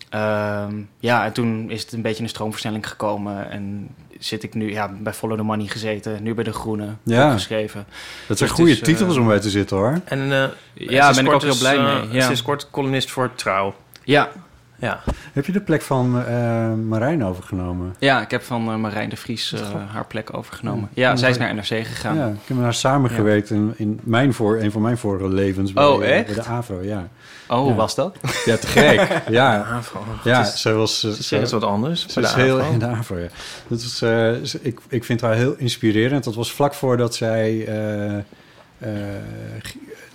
Ehm, 0.08 0.74
ja, 0.98 1.24
en 1.24 1.32
toen 1.32 1.70
is 1.70 1.82
het 1.82 1.92
een 1.92 2.02
beetje 2.02 2.22
een 2.22 2.28
stroomversnelling 2.28 2.88
gekomen. 2.88 3.50
En 3.50 3.88
zit 4.18 4.42
ik 4.42 4.54
nu 4.54 4.70
ja, 4.72 4.90
bij 4.98 5.12
Follow 5.12 5.36
the 5.36 5.42
Money 5.42 5.66
gezeten. 5.66 6.22
Nu 6.22 6.34
bij 6.34 6.44
De 6.44 6.52
Groene, 6.52 6.88
Ja. 7.02 7.32
geschreven. 7.32 7.86
dat 8.26 8.38
zijn 8.38 8.48
dus 8.48 8.58
goede 8.58 8.72
is, 8.72 8.78
eh, 8.78 8.84
titels 8.84 9.16
om 9.16 9.26
bij 9.26 9.40
te 9.40 9.50
zitten 9.50 9.76
hoor. 9.76 10.00
En 10.04 10.32
eh, 10.32 10.44
Ja, 10.74 11.12
ben 11.12 11.26
ik 11.26 11.32
ook 11.32 11.42
heel 11.42 11.58
blij 11.58 11.78
mee. 11.82 12.08
Ja. 12.10 12.24
Sinds 12.24 12.42
kort 12.42 12.70
columnist 12.70 13.10
voor 13.10 13.34
Trouw. 13.34 13.74
Ja, 14.04 14.30
Ja. 14.78 15.02
Heb 15.32 15.46
je 15.46 15.52
de 15.52 15.60
plek 15.60 15.82
van 15.82 16.22
eh, 16.26 16.72
Marijn 16.74 17.24
overgenomen? 17.24 17.94
ja 17.98 18.20
ik 18.22 18.30
heb 18.30 18.42
van 18.42 18.68
eh, 18.70 18.76
Marijn 18.76 19.08
de 19.08 19.16
Vries 19.16 19.52
eh, 19.52 19.60
haar 19.92 20.06
plek 20.06 20.36
overgenomen. 20.36 20.88
Ja, 20.94 21.10
Ja. 21.10 21.16
zij 21.16 21.30
is 21.30 21.38
naar 21.38 21.54
NRC 21.54 21.64
gegaan. 21.66 22.16
Ja, 22.16 22.26
ik 22.26 22.34
heb 22.46 22.56
met 22.56 22.64
haar 22.64 22.74
samengewerkt 22.74 23.50
in, 23.50 23.74
in 23.76 24.00
mijn 24.02 24.32
voor, 24.34 24.58
een 24.58 24.72
van 24.72 24.82
mijn 24.82 24.98
vorige 24.98 25.28
levens 25.28 25.72
bij, 25.72 25.84
Oh, 25.84 26.04
echt? 26.04 26.26
bij 26.26 26.34
de 26.34 26.42
AVRO. 26.44 26.80
Ja, 26.82 27.08
Oh, 27.48 27.58
hoe 27.58 27.68
Ja. 27.68 27.74
was 27.74 27.94
dat? 27.94 28.16
ja 28.44 28.56
te 28.56 28.66
gek. 28.66 29.22
ja, 29.28 29.62
AVRO. 29.72 30.04
ja 30.24 30.40
is- 30.40 30.60
ze 30.60 30.72
was... 30.72 31.04
eh, 31.04 31.10
Ze 31.10 31.36
het 31.36 31.50
wat 31.50 31.64
anders. 31.64 32.06
Ze 32.06 32.20
is 32.20 32.32
de 32.32 32.40
heel 32.40 32.58
AVRO. 32.60 32.72
in 32.72 32.78
de 32.78 32.86
AVRO, 32.86 33.18
ja. 33.18 33.28
Dat 33.68 33.82
was, 33.82 34.02
eh, 34.02 34.32
ik, 34.66 34.80
ik 34.88 35.04
vind 35.04 35.20
haar 35.20 35.34
heel 35.34 35.54
inspirerend. 35.56 36.24
Dat 36.24 36.34
was 36.34 36.52
vlak 36.52 36.74
voordat 36.74 37.14
zij 37.14 37.66
eh, 37.66 38.16
eh, 38.16 38.22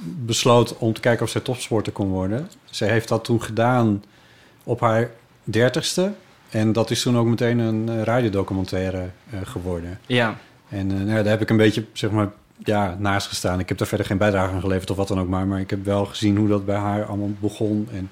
besloot 0.04 0.78
om 0.78 0.94
te 0.94 1.02
kijken 1.02 1.24
of 1.26 1.32
zij 1.32 1.42
topsporter 1.42 1.92
kon 1.94 2.08
worden. 2.08 2.50
Zij 2.66 2.90
heeft 2.90 3.08
dat 3.08 3.24
toen 3.24 3.42
gedaan 3.44 4.04
op 4.64 4.80
haar 4.80 5.10
dertigste. 5.44 6.12
En 6.50 6.72
dat 6.72 6.92
is 6.92 7.02
toen 7.02 7.18
ook 7.18 7.26
meteen 7.26 7.60
een 7.60 7.90
eh, 7.90 8.02
radiodocumentaire 8.02 9.10
eh, 9.30 9.40
geworden. 9.44 10.00
Ja, 10.06 10.38
En 10.70 10.92
eh, 10.92 10.98
nou 10.98 11.10
ja, 11.10 11.16
daar 11.16 11.32
heb 11.32 11.42
ik 11.42 11.50
een 11.50 11.58
beetje, 11.58 11.86
zeg 11.94 12.12
maar, 12.12 12.30
ja, 12.58 12.96
naast 13.00 13.28
gestaan. 13.28 13.60
Ik 13.60 13.70
heb 13.70 13.78
daar 13.78 13.88
verder 13.88 14.06
geen 14.06 14.18
bijdrage 14.18 14.54
aan 14.54 14.62
geleverd 14.62 14.90
of 14.90 14.98
wat 14.98 15.08
dan 15.08 15.20
ook 15.20 15.28
maar. 15.28 15.48
Maar 15.48 15.60
ik 15.60 15.70
heb 15.70 15.86
wel 15.86 16.06
gezien 16.06 16.38
hoe 16.38 16.48
dat 16.48 16.66
bij 16.66 16.76
haar 16.76 17.06
allemaal 17.06 17.32
begon. 17.40 17.88
En 17.94 18.12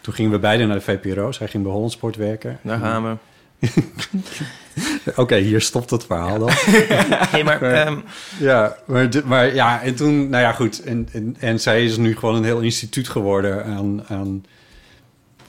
toen 0.00 0.14
gingen 0.14 0.30
we 0.30 0.38
beide 0.38 0.66
naar 0.66 0.76
de 0.76 0.82
VPRO. 0.82 1.32
Zij 1.32 1.48
ging 1.48 1.62
bij 1.62 1.72
Hollandsport 1.72 2.16
werken. 2.16 2.58
Daar 2.62 2.78
gaan 2.78 3.02
we. 3.02 3.16
Oké, 5.22 5.36
hier 5.36 5.60
stopt 5.60 5.90
het 5.90 6.04
verhaal 6.04 6.38
dan. 6.38 6.48
Hey, 6.52 7.44
maar 7.48 7.62
ehm, 7.62 7.98
ja, 8.38 8.76
maar, 8.86 9.08
maar 9.24 9.54
ja, 9.54 9.82
en 9.82 9.94
toen, 9.94 10.28
nou 10.28 10.42
ja, 10.42 10.52
goed. 10.52 10.82
En, 10.82 11.08
en, 11.12 11.36
en 11.38 11.60
zij 11.60 11.84
is 11.84 11.96
nu 11.96 12.16
gewoon 12.16 12.34
een 12.34 12.44
heel 12.44 12.60
instituut 12.60 13.08
geworden 13.08 13.64
aan, 13.64 14.04
aan 14.08 14.44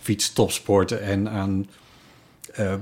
fietstopsporten 0.04 1.02
en 1.02 1.30
aan 1.30 1.68
eh, 2.54 2.74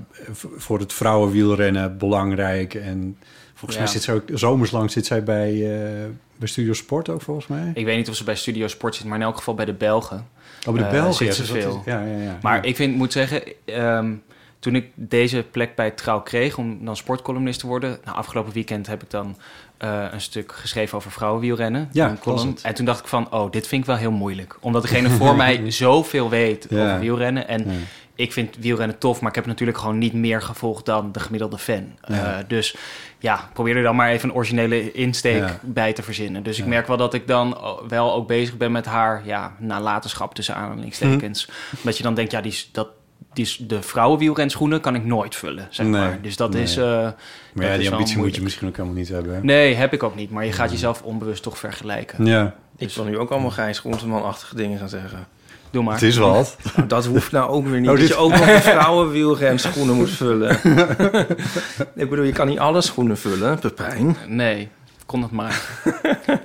voor 0.55 0.79
het 0.79 0.93
vrouwenwielrennen 0.93 1.97
belangrijk. 1.97 2.73
En 2.73 3.17
volgens 3.53 3.73
Ja. 3.73 3.83
mij 3.83 3.91
zit 3.91 4.03
ze 4.03 4.11
ook 4.11 4.23
zomerslang 4.33 4.91
zit 4.91 5.05
zij 5.05 5.23
bij, 5.23 5.49
eh, 5.51 6.07
bij 6.35 6.47
Studio 6.47 6.73
Sport 6.73 7.09
ook 7.09 7.21
volgens 7.21 7.47
mij. 7.47 7.71
Ik 7.73 7.85
weet 7.85 7.97
niet 7.97 8.09
of 8.09 8.15
ze 8.15 8.23
bij 8.23 8.35
Studio 8.35 8.67
Sport 8.67 8.95
zit, 8.95 9.05
maar 9.05 9.17
in 9.17 9.23
elk 9.23 9.37
geval 9.37 9.53
bij 9.55 9.65
de 9.65 9.73
Belgen. 9.73 10.27
Oh, 10.67 10.73
bij 10.73 10.83
de 10.83 10.87
Eh, 10.89 10.91
Belgen. 11.03 11.13
zit 11.25 11.35
ze 11.35 11.41
is- 11.41 11.49
veel. 11.49 11.81
Ja, 11.85 12.01
ja, 12.01 12.17
ja. 12.23 12.37
Maar 12.41 12.65
ik 12.65 12.75
vind, 12.75 12.95
moet 12.95 13.11
zeggen, 13.11 13.41
ehm, 13.65 14.13
toen 14.59 14.75
ik 14.75 14.87
deze 14.95 15.45
plek 15.51 15.75
bij 15.75 15.91
Trouw 15.91 16.21
kreeg 16.21 16.57
om 16.57 16.85
dan 16.85 16.95
sportcolumnist 16.95 17.59
te 17.59 17.67
worden, 17.67 17.99
nou, 18.05 18.17
afgelopen 18.17 18.53
weekend 18.53 18.87
heb 18.87 19.03
ik 19.03 19.09
dan 19.09 19.37
eh, 19.81 20.05
een 20.11 20.21
stuk 20.21 20.51
geschreven 20.55 20.97
over 20.97 21.11
vrouwenwielrennen. 21.11 21.89
Ja, 21.91 22.09
een 22.09 22.19
column. 22.19 22.57
En 22.63 22.73
toen 22.73 22.85
dacht 22.85 22.99
ik 22.99 23.07
van, 23.07 23.31
oh, 23.31 23.51
dit 23.51 23.67
vind 23.67 23.81
ik 23.81 23.87
wel 23.87 23.97
heel 23.97 24.11
moeilijk. 24.11 24.57
Omdat 24.59 24.81
degene 24.81 25.09
voor 25.09 25.35
mij 25.45 25.71
zoveel 25.71 26.29
weet 26.29 26.67
Ja. 26.69 26.83
over 26.85 26.99
wielrennen. 26.99 27.47
En 27.47 27.63
Ja. 27.65 27.71
ik 28.15 28.33
vind 28.33 28.55
wielrennen 28.59 28.97
tof, 28.97 29.19
maar 29.21 29.29
ik 29.29 29.35
heb 29.35 29.45
natuurlijk 29.45 29.77
gewoon 29.77 29.97
niet 29.97 30.13
meer 30.13 30.41
gevolgd 30.41 30.85
dan 30.85 31.11
de 31.11 31.19
gemiddelde 31.19 31.57
fan. 31.57 31.95
Eh, 32.01 32.37
dus 32.47 32.75
ja, 33.19 33.49
probeer 33.53 33.75
er 33.77 33.83
dan 33.83 33.95
maar 33.95 34.09
even 34.09 34.29
een 34.29 34.35
originele 34.35 34.91
insteek 34.91 35.43
bij 35.61 35.93
te 35.93 36.03
verzinnen. 36.03 36.43
Dus 36.43 36.59
ik 36.59 36.65
merk 36.65 36.87
wel 36.87 36.97
dat 36.97 37.13
ik 37.13 37.27
dan 37.27 37.57
wel 37.87 38.13
ook 38.13 38.27
bezig 38.27 38.57
ben 38.57 38.71
met 38.71 38.85
haar 38.85 39.21
ja, 39.25 39.55
nalatenschap 39.59 40.35
tussen 40.35 40.55
aanhalingstekens. 40.55 41.45
Hm. 41.69 41.75
Dat 41.85 41.97
je 41.97 42.03
dan 42.03 42.13
denkt, 42.13 42.31
ja, 42.31 42.41
die, 42.41 42.63
dat, 42.71 42.87
die 43.33 43.55
de 43.67 43.81
vrouwenwielrenschoenen 43.81 44.81
kan 44.81 44.95
ik 44.95 45.05
nooit 45.05 45.35
vullen, 45.35 45.67
zeg 45.69 45.85
Nee. 45.85 46.01
maar. 46.01 46.17
Dus 46.21 46.35
dat 46.37 46.53
Nee. 46.53 46.61
is... 46.63 46.77
eh, 46.77 46.83
Maar 46.85 47.13
dat 47.53 47.63
ja, 47.65 47.77
die 47.77 47.91
ambitie 47.91 48.17
moet 48.17 48.35
je 48.35 48.41
misschien 48.41 48.67
ook 48.67 48.75
helemaal 48.75 48.97
niet 48.97 49.09
hebben. 49.09 49.33
hè? 49.33 49.39
Nee, 49.41 49.73
heb 49.75 49.93
ik 49.93 50.03
ook 50.03 50.15
niet. 50.15 50.31
Maar 50.31 50.45
je 50.45 50.51
gaat 50.51 50.71
jezelf 50.71 51.01
onbewust 51.01 51.43
toch 51.43 51.57
vergelijken. 51.57 52.25
Ja, 52.25 52.53
Ik 52.77 52.89
wil 52.93 53.03
nu 53.05 53.17
ook 53.17 53.29
allemaal 53.31 53.49
Gijs 53.51 53.79
Groenteman-achtige 53.79 54.55
dingen 54.55 54.79
gaan 54.79 54.89
zeggen. 54.89 55.27
Doe 55.69 55.83
maar. 55.83 55.93
het 55.93 56.01
is 56.03 56.17
wat. 56.17 56.57
Nou, 56.75 56.87
dat 56.87 57.05
hoeft 57.05 57.31
nou 57.31 57.49
ook 57.49 57.67
weer 57.67 57.79
niet. 57.79 57.89
Oh, 57.89 57.95
dat 57.95 57.99
dit- 58.05 58.07
je 58.07 58.15
ook 58.21 58.31
nog 58.31 58.45
de 58.45 58.61
vrouwenwielrenschoenen 58.61 59.95
moet 59.95 60.09
vullen. 60.09 60.49
ik 61.95 62.09
bedoel, 62.09 62.23
je 62.25 62.31
kan 62.31 62.47
niet 62.47 62.59
alle 62.59 62.81
schoenen 62.81 63.17
vullen, 63.17 63.59
Pepijn. 63.59 64.17
Nee, 64.27 64.69
kon 65.05 65.21
het 65.21 65.31
maar. 65.31 65.51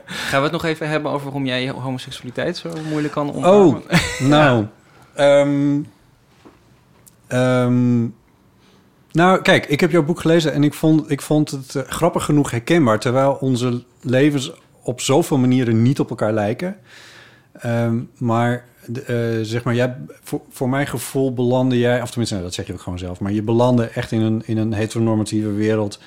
Gaan 0.07 0.39
we 0.39 0.43
het 0.43 0.53
nog 0.53 0.65
even 0.65 0.89
hebben 0.89 1.11
over 1.11 1.25
waarom 1.25 1.47
jij 1.47 1.63
je 1.63 1.73
homoseksualiteit 1.73 2.57
zo 2.57 2.71
moeilijk 2.89 3.13
kan 3.15 3.35
omarmen? 3.35 3.83
Nou, 4.19 4.67
ehm, 5.15 5.79
ehm, 7.27 8.07
nou, 9.13 9.43
kijk, 9.43 9.67
ik 9.67 9.81
heb 9.81 9.91
jouw 9.91 10.05
boek 10.05 10.21
gelezen 10.21 10.53
en 10.53 10.65
ik 10.65 10.75
vond, 10.75 11.11
ik 11.11 11.23
vond 11.23 11.51
het 11.51 11.75
eh, 11.75 11.83
grappig 11.83 12.25
genoeg 12.25 12.51
herkenbaar, 12.51 13.01
terwijl 13.01 13.33
onze 13.33 13.83
levens 14.01 14.53
op 14.83 15.01
zoveel 15.01 15.39
manieren 15.39 15.83
niet 15.83 16.01
op 16.01 16.11
elkaar 16.11 16.33
lijken. 16.33 16.77
Ehm, 17.53 17.99
maar 18.19 18.65
eh, 19.07 19.17
zeg 19.43 19.65
maar, 19.65 19.75
jij, 19.75 19.97
voor, 20.51 20.69
mijn 20.69 20.87
gevoel 20.87 21.35
belandde 21.35 21.79
jij, 21.79 22.03
of 22.03 22.09
tenminste, 22.09 22.35
nou, 22.35 22.47
dat 22.47 22.57
zeg 22.57 22.67
je 22.67 22.73
ook 22.73 22.81
gewoon 22.81 22.99
zelf, 22.99 23.21
maar 23.21 23.33
je 23.33 23.43
belandde 23.43 23.85
echt 23.85 24.13
in 24.13 24.21
een, 24.21 24.43
in 24.45 24.59
een 24.59 24.73
heteronormatieve 24.73 25.53
wereld 25.53 26.01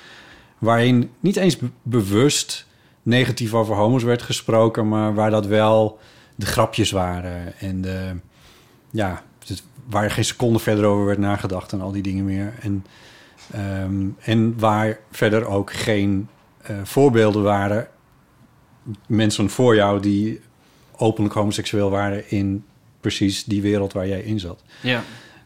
waarin 0.58 1.10
niet 1.20 1.36
eens 1.36 1.56
be- 1.56 1.70
bewust 1.82 2.66
negatief 3.02 3.54
over 3.54 3.74
homo's 3.74 4.02
werd 4.02 4.22
gesproken, 4.22 4.88
maar 4.88 5.14
waar 5.14 5.30
dat 5.30 5.46
wel 5.46 5.98
de 6.34 6.46
grapjes 6.46 6.90
waren 6.90 7.58
en 7.58 7.80
de, 7.80 8.16
ja, 8.90 9.22
waar 9.90 10.04
er 10.04 10.10
geen 10.10 10.24
seconde 10.24 10.58
verder 10.58 10.84
over 10.84 11.04
werd 11.04 11.18
nagedacht 11.18 11.72
en 11.72 11.80
al 11.80 11.92
die 11.92 12.02
dingen 12.02 12.24
meer. 12.24 12.54
En, 12.60 12.84
ehm, 13.52 14.06
en 14.20 14.58
waar 14.58 14.98
verder 15.10 15.46
ook 15.46 15.72
geen 15.72 16.28
eh, 16.62 16.76
voorbeelden 16.82 17.42
waren, 17.42 17.88
mensen 19.06 19.50
voor 19.50 19.74
jou 19.74 20.00
die 20.00 20.40
openlijk 20.96 21.34
homoseksueel 21.34 21.90
waren 21.90 22.30
in 22.30 22.64
precies 23.00 23.44
die 23.44 23.62
wereld 23.62 23.92
waar 23.92 24.08
jij 24.08 24.20
in 24.20 24.40
zat. 24.40 24.62
Ja. 24.82 25.02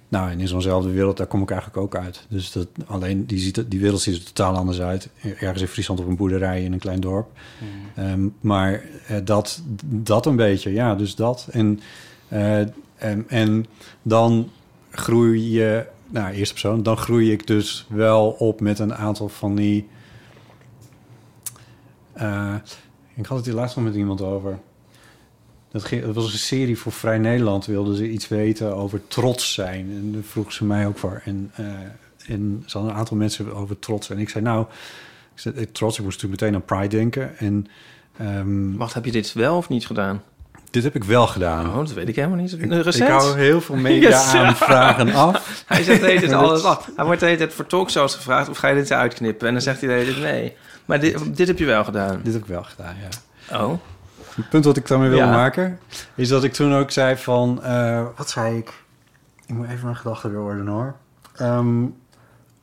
Nou, 0.09 0.31
en 0.31 0.41
in 0.41 0.49
zo'nzelfde 0.49 0.91
wereld, 0.91 1.17
daar 1.17 1.27
kom 1.27 1.43
ik 1.43 1.51
eigenlijk 1.51 1.81
ook 1.81 1.97
uit. 1.97 2.27
Dus 2.29 2.53
dat, 2.53 2.69
alleen 2.87 3.27
die, 3.27 3.39
ziet, 3.39 3.65
die 3.69 3.81
wereld 3.81 4.01
ziet 4.01 4.15
er 4.15 4.33
totaal 4.33 4.57
anders 4.57 4.81
uit. 4.81 5.09
Ergens 5.39 5.61
in 5.61 5.69
Friesland 5.69 6.01
op 6.01 6.07
een 6.07 6.17
boerderij 6.17 6.65
in 6.65 6.73
een 6.73 6.79
klein 6.79 7.01
dorp. 7.01 7.31
Ehm, 7.95 8.29
maar 8.41 8.83
eh, 9.07 9.17
dat, 9.25 9.63
dat 9.85 10.27
een 10.27 10.37
beetje, 10.37 10.73
ja, 10.73 10.95
dus 10.95 11.15
dat. 11.15 11.49
En, 11.51 11.81
eh, 12.29 12.61
en, 13.04 13.25
en 13.28 13.66
dan 14.02 14.50
groei 14.90 15.50
je, 15.50 15.86
nou, 16.08 16.34
eerste 16.34 16.52
persoon, 16.52 16.82
dan 16.82 16.97
groei 16.97 17.32
ik 17.32 17.47
dus 17.47 17.86
wel 17.88 18.30
op 18.30 18.60
met 18.60 18.78
een 18.78 18.95
aantal 18.95 19.28
van 19.28 19.54
die. 19.54 19.88
eh, 22.12 22.54
ik 23.14 23.26
had 23.26 23.36
het 23.36 23.47
hier 23.47 23.54
laatst 23.54 23.76
nog 23.76 23.84
met 23.84 23.95
iemand 23.95 24.21
over. 24.21 24.58
Dat, 25.71 25.90
was 26.14 26.32
een 26.32 26.38
serie 26.38 26.78
voor 26.78 26.93
Vrij 26.93 27.19
Nederland. 27.19 27.67
Wilden 27.67 27.97
ze 27.97 28.10
iets 28.10 28.28
weten 28.28 28.76
over 28.76 29.00
trots 29.08 29.52
zijn. 29.54 29.90
En 29.90 30.12
daar 30.12 30.23
vroeg 30.23 30.52
ze 30.52 30.64
mij 30.64 30.86
ook 30.86 30.99
voor. 30.99 31.23
En, 31.25 31.50
eh, 31.54 31.64
en 32.26 32.62
ze 32.67 32.73
hadden 32.73 32.93
een 32.93 32.99
aantal 32.99 33.17
mensen 33.17 33.54
over 33.54 33.78
trots. 33.78 34.10
En 34.10 34.19
ik 34.19 34.28
zei, 34.28 34.45
nou, 34.45 34.67
ik 35.34 35.40
zei, 35.40 35.54
eh, 35.54 35.62
trots, 35.62 35.99
ik 35.99 36.04
moest 36.04 36.23
natuurlijk 36.23 36.43
meteen 36.43 36.60
aan 36.60 36.78
Pride 36.78 36.97
denken. 36.97 37.38
En 37.38 37.67
ehm, 38.17 38.76
Wacht, 38.76 38.95
heb 38.95 39.04
je 39.04 39.12
dit 39.12 39.32
wel 39.32 39.56
of 39.56 39.69
niet 39.69 39.86
gedaan? 39.86 40.23
Dit 40.75 40.82
heb 40.82 40.95
ik 40.95 41.04
wel 41.04 41.26
gedaan. 41.26 41.67
Oh, 41.69 41.76
dat 41.76 41.93
weet 41.93 42.08
ik 42.08 42.17
helemaal 42.17 42.39
niet. 42.39 42.52
ik, 42.52 42.63
Een 42.63 42.73
ik 42.73 42.84
recent? 42.84 43.08
hou 43.10 43.39
heel 43.39 43.60
veel 43.60 43.76
media 43.76 44.08
Yes. 44.08 44.34
aanvragen 44.34 45.13
af. 45.15 45.63
Hij 45.67 45.82
zegt 45.82 46.00
de 46.00 46.06
hele 46.06 46.21
dit- 46.21 46.32
alles 46.43 46.65
af. 46.65 46.91
Hij 46.97 47.04
wordt 47.04 47.21
de 47.21 47.26
hele 47.26 47.39
tijd 47.39 47.54
voor 47.54 47.67
talkshows 47.67 48.15
gevraagd 48.15 48.49
of 48.49 48.56
ga 48.58 48.69
je 48.69 48.75
dit 48.75 48.93
uitknippen? 48.93 49.47
En 49.47 49.52
dan 49.52 49.63
zegt 49.63 49.80
hij 49.80 49.89
de 49.89 49.95
hele 49.95 50.10
tijd 50.21 50.23
nee. 50.32 50.56
Maar 50.84 51.00
dit, 51.00 51.37
dit 51.37 51.47
heb 51.49 51.58
je 51.58 51.65
wel 51.65 51.84
gedaan. 51.84 52.21
Dit 52.23 52.32
heb 52.32 52.43
ik 52.43 52.49
wel 52.49 52.63
gedaan, 52.63 52.95
ja. 53.50 53.56
Oh. 53.65 53.73
Het 54.34 54.49
punt 54.49 54.65
wat 54.65 54.76
ik 54.76 54.87
daarmee 54.89 55.08
wil 55.08 55.19
Ja. 55.19 55.30
maken... 55.30 55.78
is 56.15 56.28
dat 56.28 56.45
ik 56.45 56.52
toen 56.52 56.75
ook 56.75 56.91
zei 56.91 57.17
van... 57.17 57.63
eh, 57.63 58.02
wat 58.17 58.30
zei 58.30 58.56
ik? 58.56 58.73
Ik 59.47 59.54
moet 59.54 59.67
even 59.69 59.84
mijn 59.84 59.97
gedachten 59.97 60.30
weer 60.30 60.41
ordenen, 60.41 60.73
hoor. 60.73 60.95
Ehm, 61.37 61.84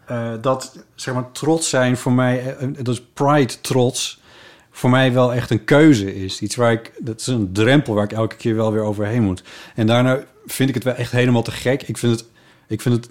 eh, 0.06 0.32
dat, 0.42 0.84
zeg 0.96 1.14
maar, 1.14 1.32
trots 1.32 1.70
zijn 1.70 1.98
voor 1.98 2.12
mij... 2.12 2.56
eh, 2.58 2.68
dat 2.78 2.88
is 2.94 3.02
pride 3.14 3.62
trots... 3.62 4.21
voor 4.72 4.90
mij 4.90 5.14
wel 5.14 5.34
echt 5.34 5.50
een 5.50 5.64
keuze 5.64 6.16
is. 6.24 6.42
Iets 6.42 6.56
waar 6.56 6.72
ik... 6.72 6.92
Dat 7.00 7.20
is 7.20 7.28
een 7.28 7.50
drempel 7.54 7.94
waar 7.94 8.04
ik 8.04 8.12
elke 8.12 8.36
keer 8.36 8.56
wel 8.56 8.72
weer 8.72 8.84
overheen 8.84 9.24
moet. 9.24 9.44
En 9.76 9.88
daarna 9.88 10.24
vind 10.46 10.70
ik 10.70 10.76
het 10.76 10.84
wel 10.84 10.94
echt 10.94 11.12
helemaal 11.12 11.44
te 11.44 11.52
gek. 11.52 11.84
Ik 11.84 11.98
vind 11.98 12.20
het... 12.20 12.30
Ik 12.68 12.82
vind 12.82 12.96
het 12.96 13.10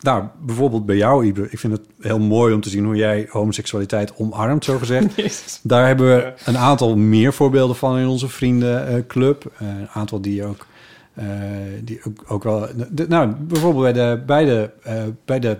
nou, 0.00 0.24
bijvoorbeeld 0.40 0.86
bij 0.86 0.96
jou, 0.96 1.26
Ibe. 1.26 1.50
Ik 1.50 1.58
vind 1.58 1.72
het 1.72 1.82
heel 2.00 2.18
mooi 2.18 2.54
om 2.54 2.60
te 2.60 2.68
zien 2.68 2.84
hoe 2.84 2.96
jij 2.96 3.26
homoseksualiteit 3.30 4.16
omarmt, 4.16 4.64
zo 4.64 4.78
gezegd. 4.78 5.60
Daar 5.62 5.86
hebben 5.86 6.16
we 6.16 6.32
een 6.44 6.58
aantal 6.58 6.96
meer 6.96 7.32
voorbeelden 7.32 7.76
van 7.76 7.98
in 7.98 8.06
onze 8.06 8.28
vriendenclub. 8.28 9.52
Eh, 9.58 9.68
een 9.68 9.88
aantal 9.88 10.20
die 10.20 10.44
ook, 10.44 10.66
eh, 11.14 11.26
die 11.82 12.00
ook, 12.06 12.24
ook 12.26 12.42
wel... 12.44 12.66
de- 12.90 13.08
nou, 13.08 13.28
bijvoorbeeld 13.38 13.82
bij 13.82 13.92
de, 13.92 14.22
bij, 14.26 14.44
de, 14.44 14.70
eh, 14.82 15.02
bij 15.24 15.38
de 15.38 15.58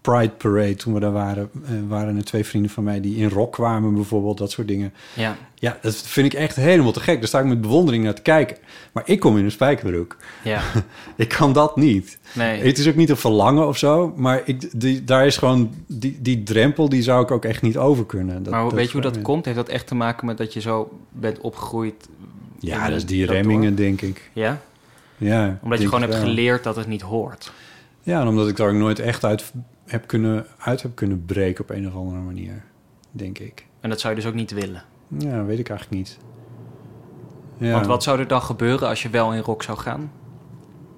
Pride 0.00 0.28
Parade, 0.30 0.74
toen 0.74 0.94
we 0.94 1.00
daar 1.00 1.12
waren... 1.12 1.50
eh, 1.64 1.70
waren 1.88 2.16
er 2.16 2.24
twee 2.24 2.44
vrienden 2.44 2.70
van 2.70 2.84
mij 2.84 3.00
die 3.00 3.16
in 3.16 3.28
rock 3.28 3.52
kwamen, 3.52 3.94
bijvoorbeeld. 3.94 4.38
Dat 4.38 4.50
soort 4.50 4.68
dingen. 4.68 4.92
Ja. 5.14 5.36
Ja, 5.54 5.78
dat 5.82 5.96
vind 5.96 6.32
ik 6.32 6.38
echt 6.38 6.56
helemaal 6.56 6.92
te 6.92 7.00
gek. 7.00 7.18
Daar 7.18 7.28
sta 7.28 7.38
ik 7.38 7.44
met 7.44 7.60
bewondering 7.60 8.04
naar 8.04 8.14
te 8.14 8.22
kijken. 8.22 8.56
Maar 8.92 9.02
ik 9.06 9.20
kom 9.20 9.38
in 9.38 9.44
een 9.44 9.50
spijkerbroek. 9.50 10.16
Ja. 10.44 10.62
Ik 11.16 11.28
kan 11.28 11.52
dat 11.52 11.76
niet. 11.76 12.18
Nee. 12.32 12.62
Het 12.62 12.78
is 12.78 12.88
ook 12.88 12.94
niet 12.94 13.10
een 13.10 13.16
verlangen 13.16 13.66
of 13.68 13.76
zo, 13.78 14.12
maar 14.16 14.42
ik, 14.44 14.80
die, 14.80 15.04
daar 15.04 15.26
is 15.26 15.36
gewoon 15.36 15.70
die, 15.86 16.18
die 16.20 16.42
drempel, 16.42 16.88
die 16.88 17.02
zou 17.02 17.22
ik 17.22 17.30
ook 17.30 17.44
echt 17.44 17.62
niet 17.62 17.76
over 17.76 18.06
kunnen. 18.06 18.42
Dat, 18.42 18.52
maar 18.52 18.62
dat 18.62 18.72
weet 18.72 18.86
je 18.86 18.92
hoe 18.92 19.00
dat 19.00 19.22
komt? 19.22 19.44
Heeft 19.44 19.56
dat 19.56 19.68
echt 19.68 19.86
te 19.86 19.94
maken 19.94 20.26
met 20.26 20.38
dat 20.38 20.52
je 20.52 20.60
zo 20.60 20.98
bent 21.12 21.40
opgegroeid? 21.40 22.08
Ja, 22.58 22.88
dat 22.88 22.96
is 22.96 23.06
die 23.06 23.26
dat 23.26 23.34
remmingen, 23.34 23.74
denk 23.74 24.00
ik. 24.00 24.30
Ja? 24.32 24.60
Ja, 25.16 25.58
Omdat 25.62 25.78
je 25.78 25.84
gewoon 25.84 26.00
hebt 26.02 26.14
geleerd 26.14 26.62
dat 26.64 26.76
het 26.76 26.86
niet 26.86 27.02
hoort. 27.02 27.52
Ja, 28.02 28.20
en 28.20 28.26
omdat 28.26 28.48
ik 28.48 28.56
daar 28.56 28.68
ook 28.68 28.74
nooit 28.74 28.98
echt 28.98 29.24
uit 29.24 29.52
heb 29.90 30.06
kunnen, 30.06 30.46
uit 30.58 30.82
heb 30.82 30.94
kunnen 30.94 31.24
breken 31.24 31.62
op 31.64 31.70
een 31.70 31.86
of 31.86 31.94
andere 31.94 32.20
manier, 32.20 32.64
denk 33.10 33.38
ik. 33.38 33.66
En 33.80 33.90
dat 33.90 34.00
zou 34.00 34.14
je 34.14 34.20
dus 34.20 34.28
ook 34.28 34.36
niet 34.36 34.50
willen. 34.50 34.82
Ja, 35.18 35.44
weet 35.44 35.58
ik 35.58 35.68
eigenlijk 35.68 36.00
niet. 36.00 36.18
Ja. 37.58 37.72
Want 37.72 37.86
wat 37.86 38.02
zou 38.02 38.18
er 38.18 38.28
dan 38.28 38.42
gebeuren 38.42 38.88
als 38.88 39.02
je 39.02 39.10
wel 39.10 39.32
in 39.34 39.40
rock 39.40 39.62
zou 39.62 39.78
gaan? 39.78 40.12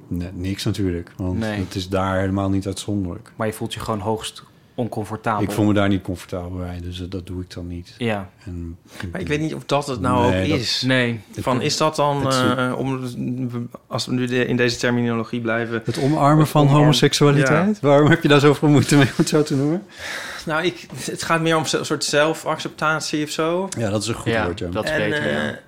Nee, 0.09 0.33
niks 0.33 0.65
natuurlijk, 0.65 1.13
want 1.17 1.39
Nee. 1.39 1.61
het 1.61 1.75
is 1.75 1.89
daar 1.89 2.19
helemaal 2.19 2.51
niet 2.51 2.67
uitzonderlijk. 2.67 3.33
Maar 3.37 3.47
je 3.47 3.53
voelt 3.53 3.75
je 3.75 3.81
gewoon 3.81 4.01
hoogst 4.01 4.45
oncomfortabel. 4.83 5.43
Ik 5.43 5.51
voel 5.51 5.65
me 5.65 5.73
daar 5.75 5.89
niet 5.89 6.03
comfortabel 6.03 6.51
bij, 6.59 6.79
dus 6.83 6.99
dat, 6.99 7.11
dat 7.11 7.27
doe 7.27 7.43
ik 7.43 7.55
dan 7.55 7.67
niet. 7.69 7.95
Ja. 7.99 8.29
En, 8.45 8.77
Maar 9.13 9.21
ik 9.21 9.29
weet 9.29 9.41
niet 9.41 9.55
of 9.55 9.65
dat 9.65 9.87
het 9.87 10.01
nou 10.01 10.31
Nee, 10.31 10.43
ook 10.43 10.49
dat- 10.49 10.59
is. 10.59 10.83
Nee. 10.87 11.21
Van, 11.39 11.61
is 11.63 11.77
dat 11.77 11.97
dan, 11.97 12.33
eh, 12.33 12.73
om, 12.77 13.01
als 13.87 14.07
we 14.07 14.13
nu 14.13 14.27
de- 14.27 14.47
in 14.47 14.57
deze 14.57 14.77
terminologie 14.77 15.41
blijven... 15.41 15.83
Het 15.85 16.01
omarmen 16.03 16.47
van 16.47 16.61
omarm- 16.63 16.79
homoseksualiteit? 16.79 17.81
Waarom 17.81 18.11
heb 18.11 18.23
je 18.23 18.29
daar 18.29 18.41
zoveel 18.41 18.69
moeite 18.69 18.97
mee 18.97 19.07
om 19.07 19.13
het 19.17 19.29
zo 19.29 19.43
te 19.43 19.57
noemen? 19.57 19.83
Nou, 20.47 20.65
ik, 20.65 20.87
het 21.05 21.23
gaat 21.23 21.41
meer 21.41 21.57
om 21.57 21.65
een 21.73 21.85
soort 21.87 22.05
zelfacceptatie 22.05 23.25
of 23.25 23.31
zo. 23.31 23.69
Ja, 23.79 23.91
dat 23.91 24.03
is 24.03 24.09
een 24.09 24.15
goed 24.15 24.33
Ja, 24.33 24.45
woord, 24.45 24.59
ja. 24.59 24.69
dat 24.69 24.85
is 24.85 24.91
en 24.91 24.99
beter, 24.99 25.27
eh, 25.27 25.33
ja. 25.33 25.59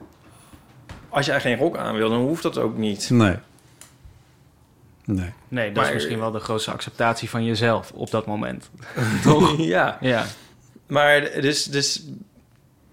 als 1.08 1.26
jij 1.26 1.40
geen 1.40 1.56
rok 1.56 1.76
aan 1.76 1.94
wil, 1.94 2.08
dan 2.10 2.20
hoeft 2.20 2.42
dat 2.42 2.58
ook 2.58 2.76
niet. 2.76 3.10
Nee. 3.10 3.34
Nee. 5.04 5.30
Nee, 5.48 5.66
dat 5.66 5.76
Maar- 5.76 5.86
is 5.86 5.94
misschien 5.94 6.18
wel 6.18 6.30
de 6.30 6.38
grootste 6.38 6.70
acceptatie 6.70 7.30
van 7.30 7.44
jezelf 7.44 7.92
op 7.92 8.10
dat 8.10 8.26
moment. 8.26 8.70
Toch? 9.22 9.56
ja, 9.76 9.98
Ja. 10.00 10.24
maar 10.86 11.20
dus... 11.40 11.64
dus 11.64 12.04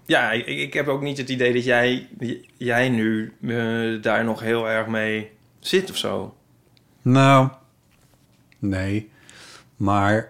ja, 0.06 0.30
ik, 0.32 0.46
ik 0.46 0.72
heb 0.72 0.88
ook 0.88 1.02
niet 1.02 1.18
het 1.18 1.28
idee 1.28 1.52
dat 1.52 1.64
jij, 1.64 2.08
jij 2.56 2.88
nu 2.88 3.32
eh, 3.42 4.02
daar 4.02 4.24
nog 4.24 4.40
heel 4.40 4.68
erg 4.68 4.86
mee 4.86 5.30
zit 5.60 5.90
of 5.90 5.96
zo. 5.96 6.34
Nou, 7.02 7.48
nee. 8.58 9.10
Maar 9.76 10.28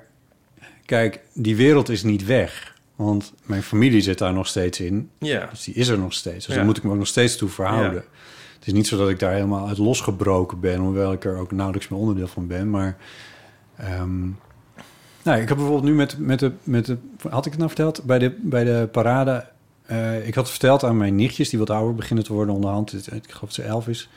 kijk, 0.84 1.20
die 1.34 1.56
wereld 1.56 1.88
is 1.88 2.02
niet 2.02 2.24
weg. 2.24 2.74
Want 2.96 3.32
mijn 3.44 3.62
familie 3.62 4.00
zit 4.00 4.18
daar 4.18 4.32
nog 4.32 4.46
steeds 4.46 4.80
in. 4.80 5.10
Ja. 5.18 5.46
Dus 5.46 5.64
die 5.64 5.74
is 5.74 5.88
er 5.88 5.98
nog 5.98 6.12
steeds. 6.12 6.36
Dus 6.36 6.46
Ja. 6.46 6.54
daar 6.54 6.64
moet 6.64 6.76
ik 6.76 6.82
me 6.82 6.90
ook 6.90 6.96
nog 6.96 7.06
steeds 7.06 7.36
toe 7.36 7.48
verhouden. 7.48 7.94
Ja. 7.94 8.08
Het 8.62 8.70
is 8.70 8.76
niet 8.76 8.86
zo 8.86 8.96
dat 8.96 9.08
ik 9.08 9.18
daar 9.18 9.32
helemaal 9.32 9.68
uit 9.68 9.78
losgebroken 9.78 10.60
ben, 10.60 10.78
hoewel 10.78 11.12
ik 11.12 11.24
er 11.24 11.36
ook 11.36 11.52
nauwelijks 11.52 11.88
meer 11.88 11.98
onderdeel 11.98 12.26
van 12.26 12.46
ben. 12.46 12.70
Maar 12.70 12.96
ehm, 13.76 14.20
nou, 15.22 15.40
ik 15.40 15.48
heb 15.48 15.56
bijvoorbeeld 15.56 15.82
nu 15.82 15.94
met, 15.94 16.18
met, 16.18 16.38
de, 16.38 16.52
met 16.62 16.86
de. 16.86 16.96
Had 17.28 17.46
ik 17.46 17.50
het 17.50 17.60
nou 17.60 17.70
verteld? 17.70 18.02
Bij 18.04 18.18
de, 18.18 18.38
bij 18.42 18.64
de 18.64 18.88
parade. 18.92 19.46
eh, 19.86 20.26
ik 20.26 20.34
had 20.34 20.50
verteld 20.50 20.84
aan 20.84 20.96
mijn 20.96 21.16
nichtjes, 21.16 21.48
die 21.48 21.58
wat 21.58 21.70
ouder 21.70 21.94
beginnen 21.94 22.24
te 22.24 22.32
worden 22.32 22.54
onderhand. 22.54 22.92
Ik 22.92 23.22
geloof 23.26 23.40
dat 23.40 23.52
ze 23.52 23.62
elf 23.62 23.88
is. 23.88 24.08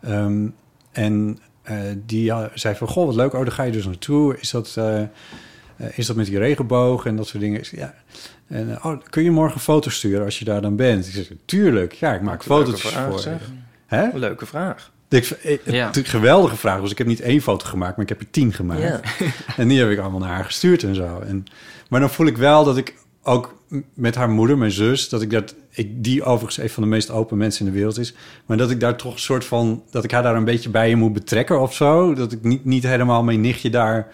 Ehm, 0.00 0.46
en 0.92 1.38
eh, 1.62 1.76
die 2.06 2.32
zei 2.54 2.74
van, 2.74 2.88
goh, 2.88 3.06
wat 3.06 3.14
leuk. 3.14 3.32
Oh, 3.34 3.40
daar 3.40 3.52
ga 3.52 3.62
je 3.62 3.72
dus 3.72 3.84
naartoe. 3.86 4.38
Is 4.38 4.50
dat, 4.50 4.74
eh, 4.76 5.02
is 5.94 6.06
dat 6.06 6.16
met 6.16 6.26
die 6.26 6.38
regenboog 6.38 7.06
en 7.06 7.16
dat 7.16 7.26
soort 7.26 7.42
dingen? 7.42 7.64
Zei, 7.64 7.80
ja. 7.80 7.94
En, 8.46 8.84
oh, 8.84 9.00
kun 9.10 9.22
je 9.22 9.30
morgen 9.30 9.60
foto's 9.60 9.94
sturen 9.94 10.24
als 10.24 10.38
je 10.38 10.44
daar 10.44 10.60
dan 10.60 10.76
bent? 10.76 11.06
Ik 11.06 11.12
zeg, 11.12 11.30
tuurlijk. 11.44 11.92
Ja, 11.92 12.14
ik 12.14 12.22
maak 12.22 12.42
foto's 12.42 12.82
voor. 12.82 13.30
Hè? 13.86 14.08
Leuke 14.14 14.46
vraag. 14.46 14.92
Ik, 15.08 15.28
ik, 15.42 15.60
Ja. 15.64 15.90
Geweldige 15.92 16.56
vraag. 16.56 16.80
Dus 16.80 16.90
ik 16.90 16.98
heb 16.98 17.06
niet 17.06 17.20
één 17.20 17.40
foto 17.40 17.66
gemaakt, 17.66 17.96
maar 17.96 18.02
ik 18.04 18.08
heb 18.08 18.20
er 18.20 18.30
tien 18.30 18.52
gemaakt. 18.52 18.82
Ja. 18.82 19.00
En 19.56 19.68
die 19.68 19.78
heb 19.78 19.90
ik 19.90 19.98
allemaal 19.98 20.20
naar 20.20 20.34
haar 20.34 20.44
gestuurd 20.44 20.82
en 20.82 20.94
zo. 20.94 21.20
En, 21.26 21.44
maar 21.88 22.00
dan 22.00 22.10
voel 22.10 22.26
ik 22.26 22.36
wel 22.36 22.64
dat 22.64 22.76
ik 22.76 22.94
ook 23.22 23.54
met 23.94 24.14
haar 24.14 24.28
moeder, 24.30 24.58
mijn 24.58 24.70
zus, 24.70 25.08
dat 25.08 25.22
ik 25.22 25.30
dat, 25.30 25.54
ik, 25.70 26.04
die 26.04 26.22
overigens 26.22 26.58
een 26.64 26.70
van 26.70 26.82
de 26.82 26.88
meest 26.88 27.10
open 27.10 27.36
mensen 27.38 27.66
in 27.66 27.72
de 27.72 27.78
wereld 27.78 27.98
is, 27.98 28.14
maar 28.46 28.56
dat 28.56 28.70
ik 28.70 28.80
daar 28.80 28.96
toch 28.96 29.12
een 29.12 29.18
soort 29.18 29.44
van, 29.44 29.82
dat 29.90 30.04
ik 30.04 30.10
haar 30.10 30.22
daar 30.22 30.36
een 30.36 30.44
beetje 30.44 30.70
bij 30.70 30.90
in 30.90 30.98
moet 30.98 31.12
betrekken 31.12 31.60
of 31.60 31.74
zo. 31.74 32.14
Dat 32.14 32.32
ik 32.32 32.42
niet, 32.42 32.64
niet 32.64 32.82
helemaal 32.82 33.22
mijn 33.22 33.40
nichtje 33.40 33.70
daar 33.70 34.06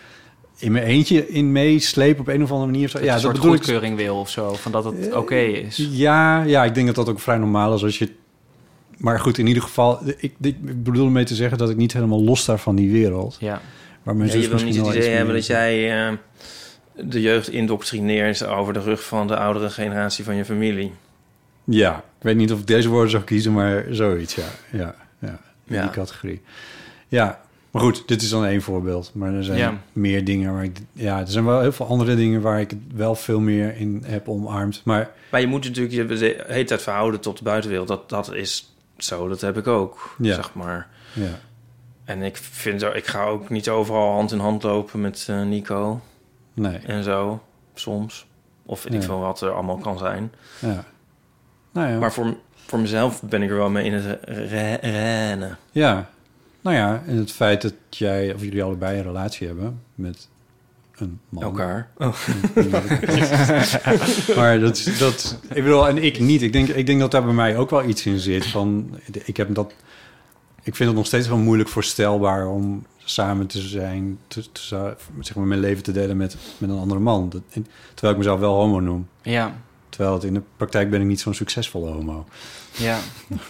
in 0.59 0.73
mijn 0.73 0.85
eentje 0.85 1.29
in 1.29 1.53
meesleep 1.53 2.21
op 2.21 2.29
een 2.29 2.43
of 2.43 2.51
andere 2.51 2.71
manier. 2.71 2.85
of 2.85 2.91
Zo. 2.91 2.99
Ja, 2.99 3.05
Ja, 3.05 3.09
een 3.09 3.15
dat 3.15 3.23
soort 3.25 3.35
bedoel 3.37 3.55
ik. 3.55 3.59
goedkeuring 3.63 3.97
wil 3.97 4.17
of 4.17 4.31
zo. 4.31 4.53
Van 4.53 4.73
dat 4.73 4.85
het 4.85 5.15
oké 5.15 5.35
is. 5.39 5.89
Ja, 5.91 6.43
ja, 6.43 6.65
ik 6.65 6.75
denk 6.75 6.87
dat 6.87 6.95
dat 6.97 7.09
ook 7.09 7.21
vrij 7.21 7.39
normaal 7.39 7.75
is 7.75 7.83
als 7.83 7.99
je. 7.99 8.11
Maar 9.01 9.21
goed, 9.21 9.39
in 9.39 9.47
ieder 9.47 9.63
geval, 9.63 10.01
ik, 10.17 10.35
ik 10.41 10.83
bedoel 10.85 11.05
ermee 11.07 11.25
te 11.25 11.35
zeggen 11.35 11.59
dat 11.59 11.71
ik 11.71 11.77
niet 11.77 11.93
helemaal 11.93 12.23
los 12.25 12.41
sta 12.41 12.57
van 12.57 12.75
die 12.77 12.91
wereld. 12.93 13.37
Ja. 13.41 13.61
Waar 14.03 14.17
mijn 14.17 14.29
Ja, 14.29 14.35
zus 14.35 14.43
je 14.43 14.49
wil 14.49 14.57
niet 14.57 14.67
misschien 14.67 14.85
het 14.87 14.95
wel 14.95 15.03
idee 15.05 15.17
hebben 15.17 15.35
dat 15.35 15.47
jij 15.47 16.07
eh, 16.09 16.13
de 17.05 17.21
jeugd 17.21 17.49
indoctrineert 17.49 18.47
over 18.47 18.73
de 18.73 18.81
rug 18.81 19.05
van 19.05 19.27
de 19.27 19.37
oudere 19.37 19.71
generatie 19.71 20.25
van 20.25 20.35
je 20.37 20.45
familie. 20.45 20.93
Ja, 21.65 21.97
ik 21.97 22.23
weet 22.23 22.37
niet 22.37 22.53
of 22.53 22.59
ik 22.61 22.67
deze 22.67 22.89
woorden 22.89 23.11
zou 23.11 23.23
kiezen, 23.23 23.53
maar 23.53 23.85
zoiets, 23.91 24.35
ja. 24.35 24.45
Ja, 24.73 24.95
ja 25.19 25.41
in 25.67 25.75
Ja. 25.75 25.83
die 25.83 25.91
categorie. 25.91 26.41
Ja, 27.09 27.41
maar 27.71 27.83
goed, 27.83 28.03
dit 28.09 28.23
is 28.23 28.29
dan 28.29 28.45
één 28.45 28.63
voorbeeld. 28.63 29.11
Maar 29.15 29.35
er 29.35 29.45
zijn 29.45 29.59
Ja. 29.59 29.81
meer 29.93 30.25
dingen 30.25 30.53
waar 30.53 30.65
ik... 30.65 30.77
Ja, 30.93 31.19
er 31.21 31.29
zijn 31.29 31.45
wel 31.45 31.61
heel 31.61 31.73
veel 31.73 31.87
andere 31.87 32.15
dingen 32.15 32.41
waar 32.41 32.61
ik 32.61 32.71
het 32.71 32.79
wel 32.95 33.15
veel 33.15 33.41
meer 33.41 33.77
in 33.77 34.03
heb 34.07 34.29
omarmd. 34.29 34.81
Maar 34.85 35.11
Maar 35.31 35.41
je 35.41 35.47
moet 35.47 35.65
natuurlijk 35.65 35.95
je 36.11 36.45
hele 36.47 36.65
tijd 36.65 36.83
verhouden 36.83 37.21
tot 37.21 37.39
de 37.39 37.45
buitenwereld. 37.45 37.89
Dat, 37.89 38.09
dat 38.09 38.35
is 38.35 38.75
zo, 39.03 39.29
dat 39.29 39.41
heb 39.41 39.57
ik 39.57 39.67
ook, 39.67 40.15
Ja. 40.19 40.35
zeg 40.35 40.55
maar. 40.55 40.89
ja, 41.13 41.39
En 42.05 42.23
ik 42.23 42.37
vind, 42.37 42.83
ik 42.83 43.07
ga 43.07 43.25
ook 43.25 43.49
niet 43.49 43.69
overal 43.69 44.13
hand 44.13 44.33
in 44.33 44.39
hand 44.39 44.63
lopen 44.63 45.01
met 45.01 45.27
eh, 45.31 45.43
Nico 45.43 46.01
nee, 46.55 46.79
en 46.79 47.03
zo, 47.05 47.43
soms. 47.75 48.27
Of 48.67 48.83
weet 48.83 48.93
ik 48.95 49.01
Ja. 49.01 49.07
veel 49.07 49.19
wat 49.21 49.41
er 49.41 49.51
allemaal 49.51 49.79
kan 49.79 49.99
zijn. 49.99 50.33
ja. 50.59 50.85
Nou 51.73 51.89
ja, 51.89 51.99
Maar 51.99 52.13
voor, 52.13 52.37
voor 52.67 52.79
mezelf 52.79 53.23
ben 53.23 53.43
ik 53.43 53.51
er 53.51 53.57
wel 53.57 53.71
mee 53.71 53.85
in 53.85 53.93
het 53.93 54.19
re- 54.25 54.75
rennen. 54.81 55.57
ja. 55.71 56.09
Nou 56.61 56.77
ja, 56.77 57.03
en 57.07 57.17
het 57.17 57.33
feit 57.33 57.63
dat 57.63 57.75
jij, 57.89 58.35
of 58.35 58.43
jullie 58.43 58.63
allebei 58.63 58.97
een 58.99 59.03
relatie 59.05 59.47
hebben 59.47 59.83
met 59.95 60.29
een 61.01 61.21
man. 61.29 61.43
Elkaar. 61.43 61.91
Oh. 61.99 62.15
maar 64.37 64.61
dat, 64.61 64.77
is- 64.77 64.99
dat, 64.99 65.39
ik 65.49 65.63
bedoel, 65.63 65.89
en 65.89 66.03
ik 66.03 66.21
niet. 66.21 66.43
Ik 66.43 66.53
denk, 66.53 66.69
ik 66.69 66.87
denk 66.87 67.01
dat 67.01 67.11
daar 67.11 67.25
bij 67.25 67.33
mij 67.35 67.57
ook 67.57 67.71
wel 67.71 67.85
iets 67.85 68.07
in 68.07 68.19
zit. 68.19 68.47
Van, 68.47 68.99
ik 69.25 69.37
heb 69.37 69.55
dat, 69.55 69.73
ik 70.63 70.77
vind 70.77 70.89
het 70.89 70.99
nog 70.99 71.07
steeds 71.07 71.29
wel 71.29 71.37
moeilijk 71.39 71.69
voorstelbaar 71.69 72.47
om 72.49 72.87
samen 73.05 73.47
te 73.47 73.61
zijn, 73.61 74.19
te, 74.27 74.53
te- 74.53 74.95
zeg 75.21 75.35
maar 75.37 75.47
mijn 75.47 75.61
leven 75.61 75.83
te 75.83 75.93
delen 75.93 76.17
met, 76.17 76.37
met 76.59 76.71
een 76.71 76.79
andere 76.79 77.01
man. 77.01 77.29
Dat, 77.29 77.43
terwijl 77.95 78.13
ik 78.13 78.19
mezelf 78.19 78.41
wel 78.41 78.55
homo 78.55 78.81
noem. 78.81 79.09
Ja. 79.23 79.55
Terwijl 79.89 80.15
het 80.15 80.25
in 80.25 80.35
de 80.35 80.43
praktijk 80.57 80.91
ben 80.91 81.01
ik 81.01 81.07
niet 81.07 81.21
zo'n 81.21 81.35
succesvolle 81.35 81.91
homo. 81.91 82.27
ja. 82.77 82.99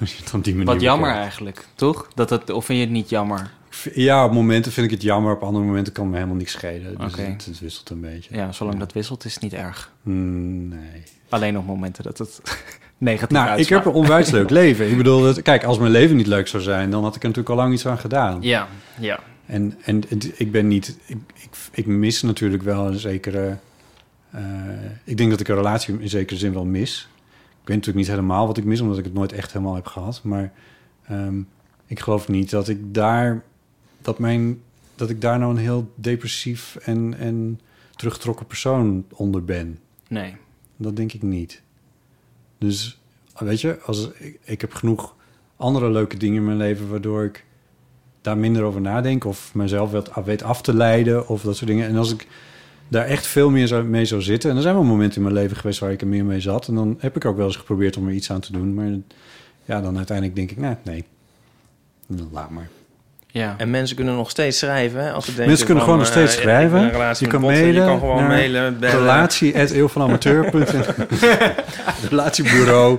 Als 0.00 0.12
je 0.16 0.22
het 0.24 0.34
op 0.34 0.44
die 0.44 0.54
manier 0.54 0.72
Wat 0.72 0.80
jammer 0.80 1.00
bekijkt. 1.08 1.22
eigenlijk, 1.22 1.66
toch? 1.74 2.08
Dat 2.14 2.30
het, 2.30 2.50
of 2.50 2.64
vind 2.64 2.78
je 2.78 2.84
het 2.84 2.94
niet 2.94 3.08
jammer? 3.08 3.50
Ja, 3.94 4.24
op 4.24 4.32
momenten 4.32 4.72
vind 4.72 4.86
ik 4.86 4.92
het 4.92 5.02
jammer. 5.02 5.32
Op 5.34 5.42
andere 5.42 5.64
momenten 5.64 5.92
kan 5.92 6.08
me 6.08 6.14
helemaal 6.14 6.36
niks 6.36 6.52
schelen. 6.52 6.98
Dus 6.98 7.16
het, 7.16 7.44
het 7.44 7.60
wisselt 7.60 7.90
een 7.90 8.00
beetje. 8.00 8.34
Ja, 8.36 8.52
zolang 8.52 8.78
dat 8.78 8.92
wisselt 8.92 9.24
is 9.24 9.34
het 9.34 9.42
niet 9.42 9.52
erg. 9.54 9.92
Mm, 10.02 10.68
nee. 10.68 11.02
Alleen 11.28 11.58
op 11.58 11.66
momenten 11.66 12.04
dat 12.04 12.18
het 12.18 12.40
negatief 12.98 13.38
Nou, 13.38 13.60
ik 13.60 13.68
heb 13.68 13.84
een 13.84 13.92
onwijs 13.92 14.30
leuk 14.30 14.50
leven. 14.60 14.90
Ik 14.90 14.96
bedoel, 14.96 15.22
dat, 15.22 15.42
kijk, 15.42 15.64
als 15.64 15.78
mijn 15.78 15.90
leven 15.92 16.16
niet 16.16 16.26
leuk 16.26 16.48
zou 16.48 16.62
zijn, 16.62 16.90
dan 16.90 17.02
had 17.02 17.16
ik 17.16 17.22
er 17.22 17.28
natuurlijk 17.28 17.54
al 17.56 17.62
lang 17.62 17.72
iets 17.74 17.86
aan 17.86 17.98
gedaan. 17.98 18.38
Ja, 18.42 18.68
ja. 18.98 19.20
En, 19.46 19.74
en 19.82 20.02
het- 20.08 20.32
ik 20.40 20.50
ben 20.52 20.68
niet, 20.68 20.98
ik, 21.06 21.16
ik, 21.34 21.50
ik 21.72 21.86
mis 21.86 22.22
natuurlijk 22.22 22.62
wel 22.62 22.86
een 22.86 22.98
zekere. 22.98 23.56
eh, 24.30 24.42
ik 25.04 25.16
denk 25.16 25.30
dat 25.30 25.40
ik 25.40 25.48
een 25.48 25.54
relatie 25.56 25.96
in 26.00 26.08
zekere 26.08 26.38
zin 26.38 26.52
wel 26.52 26.64
mis. 26.64 27.08
Ik 27.62 27.66
weet 27.68 27.76
natuurlijk 27.76 27.96
niet 28.06 28.14
helemaal 28.16 28.46
wat 28.46 28.56
ik 28.56 28.64
mis, 28.64 28.80
omdat 28.80 28.98
ik 28.98 29.04
het 29.04 29.14
nooit 29.14 29.32
echt 29.32 29.52
helemaal 29.52 29.74
heb 29.74 29.86
gehad. 29.86 30.20
Maar 30.22 30.52
ehm, 31.06 31.40
ik 31.86 32.00
geloof 32.00 32.28
niet 32.28 32.50
dat 32.50 32.68
ik 32.68 32.94
daar, 32.94 33.42
dat 34.02 34.18
mijn, 34.18 34.60
dat 34.94 35.10
ik 35.10 35.20
daar 35.20 35.38
nou 35.38 35.50
een 35.50 35.60
heel 35.60 35.92
depressief 35.94 36.76
en, 36.76 37.14
en 37.18 37.60
teruggetrokken 37.96 38.46
persoon 38.46 39.04
onder 39.12 39.44
ben. 39.44 39.78
Nee. 40.08 40.36
Dat 40.76 40.96
denk 40.96 41.12
ik 41.12 41.22
niet. 41.22 41.62
Dus 42.58 43.00
weet 43.38 43.60
je, 43.60 43.78
als, 43.80 44.10
ik, 44.18 44.38
ik 44.44 44.60
heb 44.60 44.72
genoeg 44.72 45.14
andere 45.56 45.90
leuke 45.90 46.16
dingen 46.16 46.36
in 46.36 46.44
mijn 46.44 46.56
leven 46.56 46.88
waardoor 46.88 47.24
ik 47.24 47.44
daar 48.20 48.38
minder 48.38 48.62
over 48.62 48.80
nadenk 48.80 49.24
of 49.24 49.54
mezelf 49.54 49.90
weet, 49.90 50.10
weet 50.24 50.42
af 50.42 50.62
te 50.62 50.74
leiden 50.74 51.28
of 51.28 51.42
dat 51.42 51.56
soort 51.56 51.70
dingen. 51.70 51.88
En 51.88 51.96
als 51.96 52.12
ik 52.12 52.26
daar 52.88 53.06
echt 53.06 53.26
veel 53.26 53.50
meer 53.50 53.68
zou, 53.68 53.84
mee 53.84 54.04
zou 54.04 54.22
zitten, 54.22 54.50
en 54.50 54.56
er 54.56 54.62
zijn 54.62 54.74
wel 54.74 54.84
momenten 54.84 55.16
in 55.16 55.22
mijn 55.22 55.34
leven 55.34 55.56
geweest 55.56 55.78
waar 55.78 55.92
ik 55.92 56.00
er 56.00 56.06
meer 56.06 56.24
mee 56.24 56.40
zat, 56.40 56.68
en 56.68 56.74
dan 56.74 56.96
heb 56.98 57.16
ik 57.16 57.24
ook 57.24 57.36
wel 57.36 57.46
eens 57.46 57.56
geprobeerd 57.56 57.96
om 57.96 58.06
er 58.06 58.14
iets 58.14 58.30
aan 58.30 58.40
te 58.40 58.52
doen, 58.52 58.74
maar 58.74 58.88
ja, 59.64 59.80
dan 59.80 59.96
uiteindelijk 59.96 60.36
denk 60.36 60.50
ik, 60.50 60.56
nou, 60.56 60.76
nee, 60.84 61.04
laat 62.32 62.50
maar. 62.50 62.68
Ja. 63.32 63.54
En 63.58 63.70
mensen 63.70 63.96
kunnen 63.96 64.14
nog 64.14 64.30
steeds 64.30 64.58
schrijven. 64.58 65.02
hè, 65.04 65.12
Als 65.12 65.24
ze 65.24 65.30
denken 65.30 65.46
Mensen 65.48 65.66
kunnen 65.66 65.84
van, 65.84 65.92
gewoon 65.94 66.06
nog 66.08 66.14
steeds 66.16 66.32
eh, 66.32 66.42
in 66.42 66.48
schrijven. 66.48 66.78
een 66.80 66.90
relatie 66.90 67.26
Je 67.26 67.32
kan 67.32 67.40
botten, 67.40 67.60
mailen 67.60 67.82
Je 67.82 67.88
kan 67.88 67.98
gewoon 67.98 68.16
naar 68.16 68.28
mailen. 68.28 68.80
Relatie@eeuwvanamateur.nl 68.80 70.64
Relatiebureau. 72.10 72.98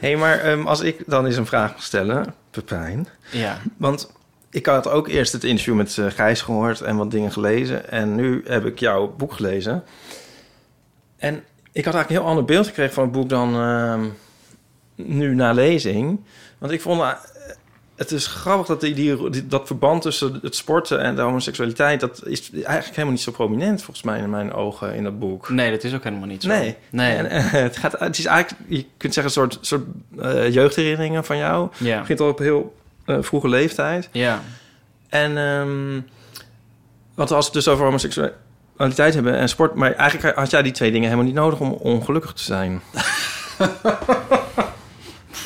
hey, 0.00 0.16
maar 0.16 0.38
ehm, 0.40 0.66
als 0.66 0.80
ik 0.80 1.02
dan 1.06 1.26
eens 1.26 1.36
een 1.36 1.46
vraag 1.46 1.72
mag 1.72 1.82
stellen, 1.82 2.34
Pepijn. 2.50 3.08
ja. 3.30 3.58
Want 3.76 4.10
ik 4.50 4.66
had 4.66 4.88
ook 4.88 5.08
eerst 5.08 5.32
het 5.32 5.44
interview 5.44 5.74
met 5.74 5.98
eh, 5.98 6.06
Gijs 6.08 6.40
gehoord 6.42 6.80
en 6.80 6.96
wat 6.96 7.10
dingen 7.10 7.32
gelezen. 7.32 7.90
En 7.90 8.14
nu 8.14 8.42
heb 8.46 8.64
ik 8.64 8.78
jouw 8.78 9.14
boek 9.16 9.32
gelezen. 9.32 9.82
En 11.16 11.34
ik 11.72 11.84
had 11.84 11.94
eigenlijk 11.94 12.08
een 12.08 12.16
heel 12.16 12.24
ander 12.26 12.44
beeld 12.44 12.66
gekregen 12.66 12.94
van 12.94 13.02
het 13.02 13.12
boek 13.12 13.28
dan 13.28 13.54
ehm, 13.54 14.00
nu 14.94 15.34
na 15.34 15.52
lezing. 15.52 16.20
Want 16.58 16.72
ik 16.72 16.80
vond... 16.80 17.02
het 18.00 18.10
is 18.10 18.26
grappig 18.26 18.66
dat 18.66 18.80
die, 18.80 19.46
dat 19.46 19.66
verband 19.66 20.02
tussen 20.02 20.38
het 20.42 20.56
sporten 20.56 21.00
en 21.00 21.14
de 21.14 21.22
homoseksualiteit... 21.22 22.00
dat 22.00 22.26
is 22.26 22.50
eigenlijk 22.52 22.88
helemaal 22.88 23.10
niet 23.10 23.20
zo 23.20 23.32
prominent 23.32 23.82
volgens 23.82 24.06
mij 24.06 24.18
in 24.18 24.30
mijn 24.30 24.52
ogen 24.52 24.94
in 24.94 25.04
dat 25.04 25.18
boek. 25.18 25.48
Nee, 25.48 25.70
dat 25.70 25.84
is 25.84 25.94
ook 25.94 26.04
helemaal 26.04 26.26
niet 26.26 26.42
zo. 26.42 26.48
Nee. 26.48 26.76
Nee. 26.90 27.16
En, 27.16 27.30
eh, 27.30 27.50
het, 27.50 27.76
gaat, 27.76 27.98
het 27.98 28.18
is 28.18 28.24
eigenlijk, 28.24 28.62
je 28.68 28.86
kunt 28.96 29.14
zeggen, 29.14 29.24
een 29.24 29.50
soort, 29.50 29.58
soort 29.66 29.84
eh, 30.18 30.52
jeugdherinneringen 30.52 31.24
van 31.24 31.36
jou. 31.36 31.68
Het 31.70 31.86
ja. 31.86 32.00
begint 32.00 32.20
al 32.20 32.28
op 32.28 32.38
heel 32.38 32.76
eh, 33.04 33.16
vroege 33.20 33.48
leeftijd. 33.48 34.08
Ja. 34.12 34.42
En 35.08 35.38
ehm 35.38 36.00
want 37.14 37.30
als 37.30 37.46
we 37.48 37.52
het 37.52 37.64
dus 37.64 37.72
over 37.72 37.84
homoseksualiteit 37.84 39.14
hebben 39.14 39.36
en 39.36 39.48
sport... 39.48 39.74
maar 39.74 39.92
eigenlijk 39.92 40.36
had 40.36 40.50
jij 40.50 40.62
die 40.62 40.72
twee 40.72 40.90
dingen 40.90 41.08
helemaal 41.08 41.26
niet 41.26 41.40
nodig 41.40 41.60
om 41.60 41.72
ongelukkig 41.72 42.32
te 42.32 42.42
zijn. 42.42 42.80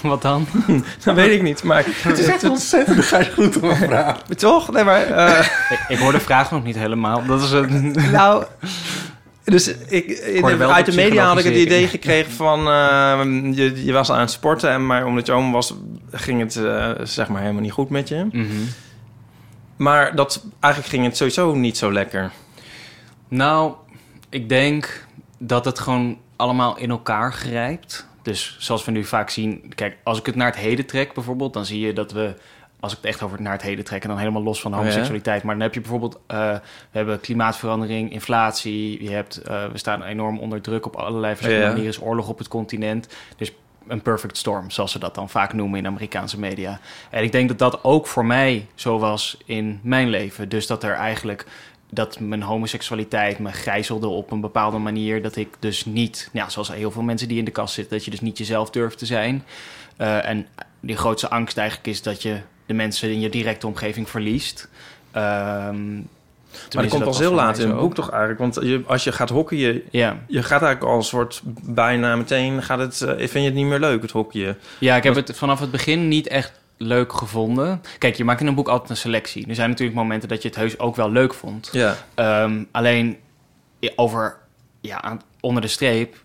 Wat 0.12 0.22
dan? 0.22 0.46
Dat 1.04 1.14
weet 1.14 1.30
ik 1.30 1.42
niet, 1.42 1.62
maar... 1.62 1.84
Het 2.08 2.18
is 2.18 2.26
echt 2.26 2.44
ontzettend, 2.44 3.04
ga 3.04 3.18
je 3.18 3.32
goed 3.32 3.60
om 3.60 3.76
vraag. 3.76 4.22
Toch? 4.22 4.72
Nee, 4.72 4.84
maar... 4.84 5.02
eh, 5.06 5.46
ik, 5.70 5.84
ik 5.88 5.98
hoor 5.98 6.12
de 6.12 6.20
vraag 6.20 6.50
nog 6.50 6.64
niet 6.64 6.76
helemaal. 6.76 7.24
Dat 7.26 7.42
is 7.42 7.50
een... 7.50 7.96
nou... 8.12 8.44
Dus 9.44 9.68
ik, 9.68 10.08
de 10.42 10.66
uit 10.72 10.86
de 10.86 10.94
media 10.94 11.26
had 11.26 11.38
ik 11.38 11.44
het 11.44 11.54
idee 11.54 11.88
gekregen 11.88 12.32
van... 12.32 12.58
eh, 12.58 13.20
je, 13.54 13.84
je 13.84 13.92
was 13.92 14.10
aan 14.10 14.20
het 14.20 14.30
sporten, 14.30 14.70
en 14.70 14.86
maar 14.86 15.06
omdat 15.06 15.26
je 15.26 15.32
homo 15.32 15.50
was... 15.50 15.74
ging 16.12 16.40
het 16.40 16.56
eh, 16.56 16.90
zeg 17.02 17.28
maar 17.28 17.40
helemaal 17.40 17.62
niet 17.62 17.72
goed 17.72 17.90
met 17.90 18.08
je. 18.08 18.26
Mhm. 18.32 18.46
Maar 19.76 20.16
dat, 20.16 20.44
eigenlijk 20.60 20.94
ging 20.94 21.04
het 21.04 21.16
sowieso 21.16 21.54
niet 21.54 21.76
zo 21.76 21.92
lekker. 21.92 22.30
Nou, 23.28 23.72
ik 24.28 24.48
denk 24.48 25.06
dat 25.38 25.64
het 25.64 25.78
gewoon 25.78 26.18
allemaal 26.36 26.78
in 26.78 26.90
elkaar 26.90 27.32
grijpt. 27.32 28.06
Dus 28.24 28.56
zoals 28.58 28.84
we 28.84 28.90
nu 28.90 29.04
vaak 29.04 29.30
zien... 29.30 29.72
Kijk, 29.74 29.96
als 30.02 30.18
ik 30.18 30.26
het 30.26 30.34
naar 30.34 30.46
het 30.46 30.56
heden 30.56 30.86
trek 30.86 31.12
bijvoorbeeld... 31.12 31.52
dan 31.52 31.64
zie 31.64 31.80
je 31.80 31.92
dat 31.92 32.12
we 32.12 32.34
als 32.80 32.92
ik 32.92 32.98
het 32.98 33.06
echt 33.06 33.22
over 33.22 33.42
naar 33.42 33.52
het 33.52 33.62
heden 33.62 33.84
trek... 33.84 34.02
en 34.02 34.08
dan 34.08 34.18
helemaal 34.18 34.42
los 34.42 34.60
van 34.60 34.72
Oh 34.72 34.78
homoseksualiteit. 34.78 35.42
Maar 35.42 35.54
dan 35.54 35.62
heb 35.62 35.74
je 35.74 35.80
bijvoorbeeld... 35.80 36.20
eh, 36.26 36.38
we 36.50 36.60
hebben 36.90 37.20
klimaatverandering, 37.20 38.12
inflatie. 38.12 39.02
Je 39.02 39.10
hebt, 39.10 39.36
eh, 39.36 39.66
we 39.66 39.78
staan 39.78 40.02
enorm 40.02 40.38
onder 40.38 40.60
druk 40.60 40.86
op 40.86 40.96
allerlei 40.96 41.34
verschillende 41.34 41.66
manieren. 41.66 41.92
Er 41.92 41.98
is 41.98 42.06
oorlog 42.06 42.28
op 42.28 42.38
het 42.38 42.48
continent. 42.48 43.08
Dus 43.36 43.52
een 43.88 44.02
perfect 44.02 44.36
storm, 44.36 44.70
zoals 44.70 44.92
ze 44.92 44.98
dat 44.98 45.14
dan 45.14 45.28
vaak 45.30 45.52
noemen 45.52 45.78
in 45.78 45.86
Amerikaanse 45.86 46.38
media. 46.38 46.80
En 47.10 47.22
ik 47.22 47.32
denk 47.32 47.48
dat 47.48 47.58
dat 47.58 47.84
ook 47.84 48.06
voor 48.06 48.26
mij 48.26 48.66
zo 48.74 48.98
was 48.98 49.38
in 49.44 49.80
mijn 49.82 50.08
leven. 50.08 50.48
Dus 50.48 50.66
dat 50.66 50.82
er 50.82 50.94
eigenlijk 50.94 51.46
dat 51.94 52.20
mijn 52.20 52.42
homoseksualiteit 52.42 53.38
me 53.38 53.52
gijzelde 53.52 54.06
op 54.06 54.30
een 54.30 54.40
bepaalde 54.40 54.78
manier. 54.78 55.22
Dat 55.22 55.36
ik 55.36 55.48
dus 55.58 55.84
niet, 55.84 56.28
nou, 56.32 56.50
zoals 56.50 56.72
heel 56.72 56.90
veel 56.90 57.02
mensen 57.02 57.28
die 57.28 57.38
in 57.38 57.44
de 57.44 57.50
kast 57.50 57.74
zitten, 57.74 57.96
dat 57.96 58.04
je 58.04 58.10
dus 58.10 58.20
niet 58.20 58.38
jezelf 58.38 58.70
durft 58.70 58.98
te 58.98 59.06
zijn. 59.06 59.44
Eh, 59.96 60.28
en 60.28 60.46
die 60.80 60.96
grootste 60.96 61.30
angst 61.30 61.56
eigenlijk 61.58 61.88
is 61.88 62.02
dat 62.02 62.22
je 62.22 62.36
de 62.66 62.74
mensen 62.74 63.10
in 63.10 63.20
je 63.20 63.28
directe 63.30 63.66
omgeving 63.66 64.08
verliest. 64.10 64.68
Ehm, 65.10 65.94
Maar 65.94 66.82
dat 66.82 66.88
komt 66.88 67.04
pas 67.04 67.18
heel 67.18 67.32
laat 67.34 67.58
in 67.58 67.68
het 67.68 67.78
boek 67.78 67.94
toch 67.94 68.10
eigenlijk? 68.10 68.40
Want 68.40 68.54
je, 68.62 68.82
als 68.86 69.04
je 69.04 69.12
gaat 69.12 69.28
hockeyen, 69.30 69.82
Ja. 69.90 70.16
je 70.28 70.42
gaat 70.42 70.62
eigenlijk 70.62 70.92
al 70.92 70.96
een 70.96 71.02
soort 71.04 71.40
bijna 71.62 72.16
meteen 72.16 72.62
gaat 72.62 72.78
het. 72.78 73.00
eh, 73.00 73.16
vind 73.16 73.32
je 73.32 73.40
het 73.40 73.54
niet 73.54 73.66
meer 73.66 73.78
leuk 73.80 74.02
het 74.02 74.10
hockeyen? 74.10 74.58
Ja, 74.78 74.96
ik 74.96 75.02
heb 75.02 75.14
het 75.14 75.36
vanaf 75.36 75.60
het 75.60 75.70
begin 75.70 76.08
niet 76.08 76.26
echt 76.28 76.60
leuk 76.76 77.12
gevonden. 77.12 77.82
Kijk, 77.98 78.14
je 78.14 78.24
maakt 78.24 78.40
in 78.40 78.46
een 78.46 78.54
boek 78.54 78.68
altijd 78.68 78.90
een 78.90 78.96
selectie. 78.96 79.48
Er 79.48 79.54
zijn 79.54 79.68
natuurlijk 79.70 79.98
momenten 79.98 80.28
dat 80.28 80.42
je 80.42 80.48
het 80.48 80.56
heus 80.56 80.78
ook 80.78 80.96
wel 80.96 81.10
leuk 81.10 81.34
vond. 81.34 81.68
Ja. 81.72 81.96
Ehm, 82.14 82.64
alleen 82.70 83.16
over, 83.96 84.36
ja, 84.80 85.02
aan- 85.02 85.20
onder 85.40 85.62
de 85.62 85.68
streep 85.68 86.16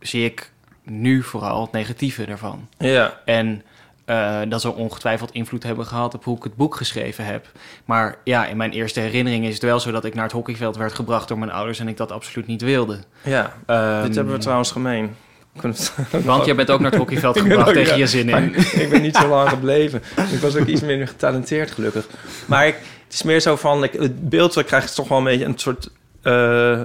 zie 0.00 0.24
ik 0.24 0.52
nu 0.82 1.22
vooral 1.22 1.60
het 1.62 1.72
negatieve 1.72 2.24
ervan. 2.24 2.68
Ja. 2.78 3.20
En 3.24 3.62
eh, 4.04 4.40
dat 4.48 4.60
zou 4.60 4.76
ongetwijfeld 4.76 5.32
invloed 5.32 5.62
hebben 5.62 5.86
gehad 5.86 6.14
op 6.14 6.24
hoe 6.24 6.36
ik 6.36 6.42
het 6.42 6.56
boek 6.56 6.74
geschreven 6.76 7.24
heb. 7.24 7.46
Maar 7.84 8.16
ja, 8.24 8.46
in 8.46 8.56
mijn 8.56 8.70
eerste 8.72 9.00
herinnering 9.00 9.44
is 9.44 9.54
het 9.54 9.62
wel 9.62 9.80
zo 9.80 9.90
dat 9.90 10.04
ik 10.04 10.14
naar 10.14 10.24
het 10.24 10.32
hockeyveld 10.32 10.76
werd 10.76 10.92
gebracht 10.94 11.28
door 11.28 11.38
mijn 11.38 11.50
ouders 11.50 11.78
en 11.78 11.88
ik 11.88 11.96
dat 11.96 12.12
absoluut 12.12 12.46
niet 12.46 12.62
wilde. 12.62 12.98
Ja. 13.22 13.52
Ehm, 13.66 14.02
Dit 14.06 14.14
hebben 14.14 14.34
we 14.34 14.40
trouwens 14.40 14.70
gemeen. 14.70 15.16
Want 16.24 16.44
jij 16.44 16.54
bent 16.54 16.70
ook 16.70 16.80
naar 16.80 16.90
het 16.90 16.98
hockeyveld 17.00 17.38
gebracht 17.40 17.72
tegen 17.72 17.98
je 17.98 18.06
zin 18.06 18.28
in. 18.28 18.54
ik 18.82 18.90
ben 18.90 19.02
niet 19.02 19.16
zo 19.16 19.28
lang 19.28 19.48
gebleven. 19.48 20.02
Ik 20.32 20.38
was 20.40 20.56
ook 20.56 20.66
iets 20.66 20.80
minder 20.80 21.08
getalenteerd, 21.08 21.70
gelukkig. 21.70 22.06
Maar 22.46 22.66
ik, 22.66 22.74
het 23.04 23.12
is 23.14 23.22
meer 23.22 23.40
zo 23.40 23.56
van... 23.56 23.84
Ik, 23.84 23.92
het 23.92 24.28
beeld 24.28 24.54
dat 24.54 24.64
krijg 24.64 24.88
je 24.88 24.94
toch 24.94 25.08
wel 25.08 25.18
een 25.18 25.24
beetje 25.24 25.44
een 25.44 25.58
soort... 25.58 25.90
eh, 26.22 26.80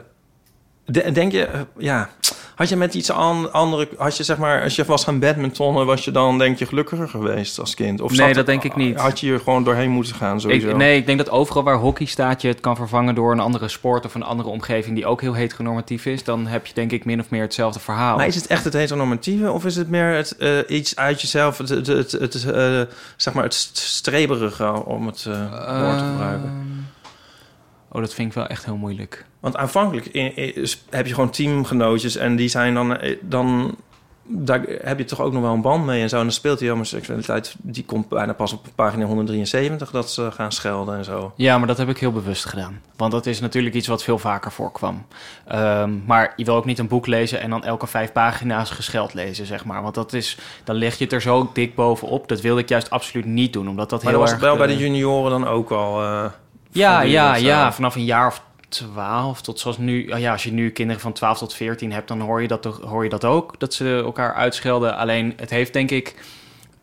de- 0.86 1.12
denk 1.12 1.32
je... 1.32 1.46
eh, 1.46 1.60
ja... 1.78 2.10
Had 2.58 2.70
je 2.70 2.76
met 2.76 2.94
iets 2.94 3.12
an, 3.12 3.54
andere... 3.54 3.88
Had 3.98 4.18
je 4.18 4.24
zeg 4.24 4.38
maar... 4.38 4.64
Als 4.64 4.76
je 4.76 4.86
was 4.86 5.04
gaan 5.04 5.20
badmintonnen... 5.20 5.86
Was 5.86 6.06
je 6.06 6.12
dan 6.12 6.38
denk 6.38 6.60
je 6.60 6.66
gelukkiger 6.66 7.10
geweest 7.10 7.60
als 7.60 7.74
kind? 7.74 8.02
Of 8.02 8.12
Nee, 8.12 8.34
dat 8.34 8.46
denk 8.46 8.64
ik 8.64 8.76
niet. 8.76 8.98
Had 9.00 9.20
je 9.20 9.26
hier 9.26 9.40
gewoon 9.40 9.64
doorheen 9.64 9.90
moeten 9.90 10.16
gaan 10.16 10.42
sowieso? 10.42 10.70
Ik, 10.70 10.76
nee, 10.76 10.98
ik 10.98 11.06
denk 11.06 11.18
dat 11.18 11.30
overal 11.30 11.64
waar 11.64 11.76
hockey 11.76 12.06
staat 12.06 12.42
je 12.42 12.48
het 12.48 12.60
kan 12.60 12.76
vervangen 12.76 13.16
door 13.16 13.32
een 13.32 13.40
andere 13.40 13.68
sport 13.68 14.06
of 14.06 14.16
een 14.16 14.24
andere 14.24 14.50
omgeving 14.50 14.96
die 14.96 15.06
ook 15.06 15.22
heel 15.22 15.34
heteronormatief 15.34 16.06
is. 16.06 16.24
Dan 16.24 16.48
heb 16.48 16.66
je 16.66 16.74
denk 16.74 16.92
ik 16.92 17.06
min 17.06 17.20
of 17.20 17.30
meer 17.30 17.42
hetzelfde 17.42 17.80
verhaal. 17.80 18.18
Maar 18.18 18.28
is 18.28 18.36
het 18.36 18.48
echt 18.48 18.64
het 18.64 18.74
heteronormatieve 18.74 19.52
of 19.52 19.66
is 19.66 19.76
het 19.76 19.90
meer 19.90 20.16
het, 20.16 20.38
eh, 20.38 20.50
iets 20.68 20.96
uit 20.96 21.22
jezelf, 21.22 21.58
het, 21.58 21.70
het, 21.70 21.88
het, 21.88 22.12
het, 22.12 22.46
eh, 22.46 22.82
zeg 23.16 23.34
maar 23.34 23.44
het 23.44 23.54
st- 23.54 23.78
streberige 23.78 24.86
om 24.86 25.06
het 25.08 25.26
eh, 25.28 25.82
woord 25.82 25.98
te 25.98 26.04
gebruiken? 26.12 26.77
Oh, 27.98 28.04
dat 28.04 28.14
vind 28.14 28.28
ik 28.30 28.34
wel 28.36 28.48
echt 28.48 28.66
heel 28.66 28.76
moeilijk. 28.78 29.26
Want 29.40 29.56
aanvankelijk 29.58 30.06
in- 30.06 30.36
in- 30.36 30.68
heb 30.90 31.08
je 31.08 31.14
gewoon 31.14 31.30
teamgenootjes 31.30 32.16
en 32.16 32.36
die 32.36 32.48
zijn 32.50 32.74
dan, 32.74 32.98
eh, 32.98 33.18
dan 33.22 33.76
daar 34.30 34.62
heb 34.82 34.98
je 34.98 35.06
toch 35.06 35.22
ook 35.22 35.34
nog 35.34 35.42
wel 35.42 35.54
een 35.54 35.62
band 35.62 35.86
mee 35.86 36.02
en 36.02 36.10
zo. 36.10 36.16
En 36.18 36.22
dan 36.24 36.32
speelt 36.32 36.60
die 36.60 36.70
homoseksualiteit, 36.70 37.56
die 37.62 37.86
komt 37.86 38.10
bijna 38.10 38.34
pas 38.34 38.54
op 38.54 38.66
pagina 38.76 39.06
173 39.06 39.92
dat 39.92 40.12
ze 40.12 40.32
gaan 40.32 40.52
schelden 40.52 40.98
en 40.98 41.04
zo. 41.06 41.34
Ja, 41.36 41.58
maar 41.58 41.68
dat 41.68 41.78
heb 41.78 41.90
ik 41.90 41.98
heel 41.98 42.12
bewust 42.12 42.46
gedaan. 42.46 42.82
Want 42.96 43.12
dat 43.12 43.26
is 43.26 43.40
natuurlijk 43.40 43.76
iets 43.76 43.88
wat 43.88 44.04
veel 44.04 44.18
vaker 44.18 44.52
voorkwam. 44.52 45.06
Ehm, 45.48 45.92
maar 46.06 46.34
je 46.36 46.46
wil 46.46 46.56
ook 46.56 46.66
niet 46.66 46.80
een 46.80 46.88
boek 46.88 47.08
lezen 47.08 47.42
en 47.42 47.50
dan 47.50 47.64
elke 47.64 47.88
vijf 47.88 48.12
pagina's 48.12 48.70
gescheld 48.70 49.14
lezen, 49.14 49.46
zeg 49.46 49.66
maar. 49.66 49.82
Want 49.82 49.96
dat 49.96 50.14
is, 50.14 50.38
dan 50.64 50.76
leg 50.76 50.98
je 50.98 51.04
het 51.04 51.14
er 51.14 51.22
zo 51.22 51.50
dik 51.54 51.76
bovenop. 51.76 52.28
Dat 52.28 52.42
wilde 52.42 52.62
ik 52.62 52.70
juist 52.70 52.90
absoluut 52.90 53.26
niet 53.26 53.54
doen, 53.54 53.70
omdat 53.70 53.90
dat 53.90 54.04
Maar 54.04 54.12
heel 54.12 54.22
was 54.22 54.32
het 54.32 54.40
wel 54.40 54.58
bij 54.58 54.68
de 54.68 54.78
junioren 54.78 55.32
dan 55.32 55.48
ook 55.48 55.72
al... 55.72 56.02
eh, 56.04 56.26
Ja, 56.78 57.02
ja, 57.02 57.36
ja. 57.36 57.74
Vanaf 57.74 57.96
een 57.96 58.06
jaar 58.06 58.28
of 58.28 58.42
12 58.70 59.42
tot 59.42 59.60
zoals 59.60 59.78
nu. 59.78 60.08
oh 60.12 60.20
Ja, 60.20 60.32
als 60.32 60.44
je 60.44 60.52
nu 60.52 60.70
kinderen 60.70 61.02
van 61.02 61.14
12 61.14 61.38
tot 61.38 61.54
14 61.54 61.92
hebt, 61.92 62.08
dan 62.08 62.20
hoor 62.22 62.42
je 62.42 62.48
dat, 62.48 62.64
hoor 62.66 63.04
je 63.04 63.10
dat 63.10 63.26
ook. 63.26 63.60
Dat 63.60 63.74
ze 63.74 64.02
elkaar 64.06 64.34
uitschelden. 64.34 64.96
Alleen 64.98 65.34
het 65.38 65.50
heeft 65.50 65.74
denk 65.74 65.92
ik 65.92 66.16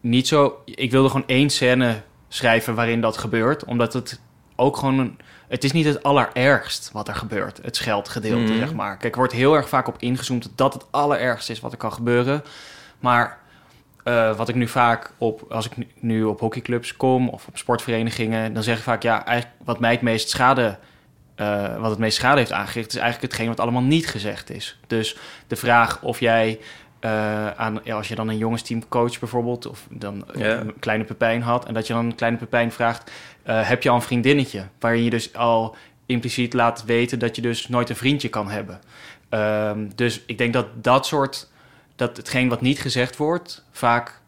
niet 0.00 0.28
zo. 0.28 0.62
Ik 0.64 0.90
wilde 0.90 1.08
gewoon 1.08 1.26
één 1.26 1.50
scène 1.50 2.02
schrijven 2.28 2.74
waarin 2.74 3.00
dat 3.00 3.18
gebeurt. 3.18 3.64
Omdat 3.64 3.92
het 3.92 4.20
ook 4.56 4.76
gewoon. 4.76 4.98
Een, 4.98 5.18
het 5.48 5.64
is 5.64 5.72
niet 5.72 5.84
het 5.84 6.02
allerergst 6.02 6.90
wat 6.92 7.08
er 7.08 7.14
gebeurt. 7.14 7.60
Het 7.62 7.76
scheldgedeelte, 7.76 8.52
Mhm. 8.52 8.58
zeg 8.58 8.74
maar. 8.74 8.96
Kijk, 8.96 9.12
er 9.12 9.18
wordt 9.18 9.32
heel 9.32 9.54
erg 9.54 9.68
vaak 9.68 9.88
op 9.88 9.96
ingezoomd 9.98 10.50
dat 10.54 10.72
het 10.74 10.84
allerergste 10.90 11.52
is 11.52 11.60
wat 11.60 11.72
er 11.72 11.78
kan 11.78 11.92
gebeuren. 11.92 12.42
Maar 12.98 13.38
eh, 14.04 14.36
wat 14.36 14.48
ik 14.48 14.54
nu 14.54 14.68
vaak 14.68 15.12
op, 15.18 15.44
als 15.48 15.66
ik 15.66 15.86
nu- 16.00 16.24
op 16.24 16.40
hockeyclubs 16.40 16.96
kom 16.96 17.28
of 17.28 17.46
op 17.46 17.58
sportverenigingen, 17.58 18.52
dan 18.52 18.62
zeg 18.62 18.76
ik 18.76 18.82
vaak, 18.82 19.02
ja, 19.02 19.24
eigenlijk 19.24 19.56
wat 19.64 19.80
mij 19.80 19.90
het 19.90 20.00
meest 20.02 20.28
schade, 20.28 20.78
eh, 21.34 21.78
wat 21.80 21.90
het 21.90 21.98
meest 21.98 22.16
schade 22.16 22.38
heeft 22.38 22.52
aangericht, 22.52 22.88
is 22.88 22.96
eigenlijk 22.98 23.32
hetgeen 23.32 23.48
wat 23.48 23.60
allemaal 23.60 23.82
niet 23.82 24.06
gezegd 24.06 24.50
is. 24.50 24.78
Dus 24.86 25.16
de 25.46 25.56
vraag 25.56 26.02
of 26.02 26.20
jij 26.20 26.60
eh, 27.00 27.50
aan, 27.50 27.80
ja, 27.84 27.96
als 27.96 28.08
je 28.08 28.14
dan 28.14 28.28
een 28.28 28.38
jongensteamcoach 28.38 29.18
bijvoorbeeld, 29.18 29.66
of 29.66 29.86
dan 29.90 30.24
een 30.26 30.74
kleine 30.78 31.04
Pepijn 31.04 31.42
had, 31.42 31.66
en 31.66 31.74
dat 31.74 31.86
je 31.86 31.92
dan 31.92 32.04
een 32.04 32.14
kleine 32.14 32.38
Pepijn 32.38 32.72
vraagt, 32.72 33.10
heb 33.42 33.82
je 33.82 33.88
al 33.88 33.94
een 33.94 34.02
vriendinnetje? 34.02 34.64
Waarin 34.78 35.02
je 35.02 35.10
dus 35.10 35.34
al 35.34 35.76
impliciet 36.06 36.52
laat 36.52 36.84
weten 36.84 37.18
dat 37.18 37.36
je 37.36 37.42
dus 37.42 37.68
nooit 37.68 37.88
een 37.90 37.96
vriendje 37.96 38.28
kan 38.28 38.50
hebben. 38.50 38.80
Ehm, 39.28 39.88
dus 39.94 40.22
ik 40.26 40.38
denk 40.38 40.52
dat 40.52 40.66
dat 40.74 41.06
soort, 41.06 41.50
dat 41.96 42.16
hetgeen 42.16 42.48
wat 42.48 42.60
niet 42.60 42.80
gezegd 42.80 43.16
wordt, 43.16 43.64
vaak 43.72 44.20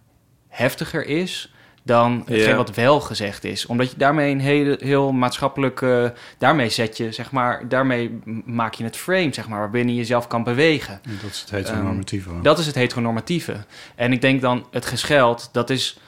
heftiger 0.48 1.06
is 1.06 1.54
dan 1.82 2.18
hetgeen 2.18 2.38
Ja. 2.38 2.56
wat 2.56 2.74
wel 2.74 3.00
gezegd 3.00 3.44
is. 3.44 3.66
Omdat 3.66 3.90
je 3.90 3.96
daarmee 3.96 4.32
een 4.32 4.40
hele, 4.40 4.78
heel 4.80 5.12
maatschappelijk... 5.12 5.84
daarmee 6.38 6.68
zet 6.68 6.96
je, 6.96 7.12
zeg 7.12 7.30
maar... 7.30 7.68
daarmee 7.68 8.20
maak 8.44 8.74
je 8.74 8.84
het 8.84 8.96
frame, 8.96 9.34
zeg 9.34 9.48
maar... 9.48 9.58
waarbinnen 9.58 9.94
je 9.94 10.00
jezelf 10.00 10.26
kan 10.26 10.44
bewegen. 10.44 11.00
Dat 11.22 11.30
is 11.30 11.40
het 11.40 11.50
heteronormatieve. 11.50 12.30
Dat 12.42 12.58
is 12.58 12.66
het 12.66 12.74
heteronormatieve. 12.74 13.56
En 13.94 14.12
ik 14.12 14.20
denk 14.20 14.40
dan 14.40 14.66
het 14.70 14.86
gescheld, 14.86 15.48
dat 15.52 15.70
is... 15.70 15.98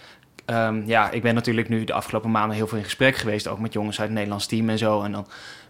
ehm, 0.45 0.83
ja, 0.87 1.11
ik 1.11 1.23
ben 1.23 1.35
natuurlijk 1.35 1.69
nu 1.69 1.85
de 1.85 1.93
afgelopen 1.93 2.31
maanden 2.31 2.57
heel 2.57 2.67
veel 2.67 2.79
in 2.79 2.85
gesprek 2.85 3.17
geweest... 3.17 3.49
ook 3.49 3.59
met 3.59 3.73
jongens 3.73 3.99
uit 3.99 4.07
het 4.07 4.17
Nederlands 4.17 4.47
team 4.47 4.69
en 4.69 4.79
zo. 4.79 5.03
En 5.03 5.13
dan 5.13 5.27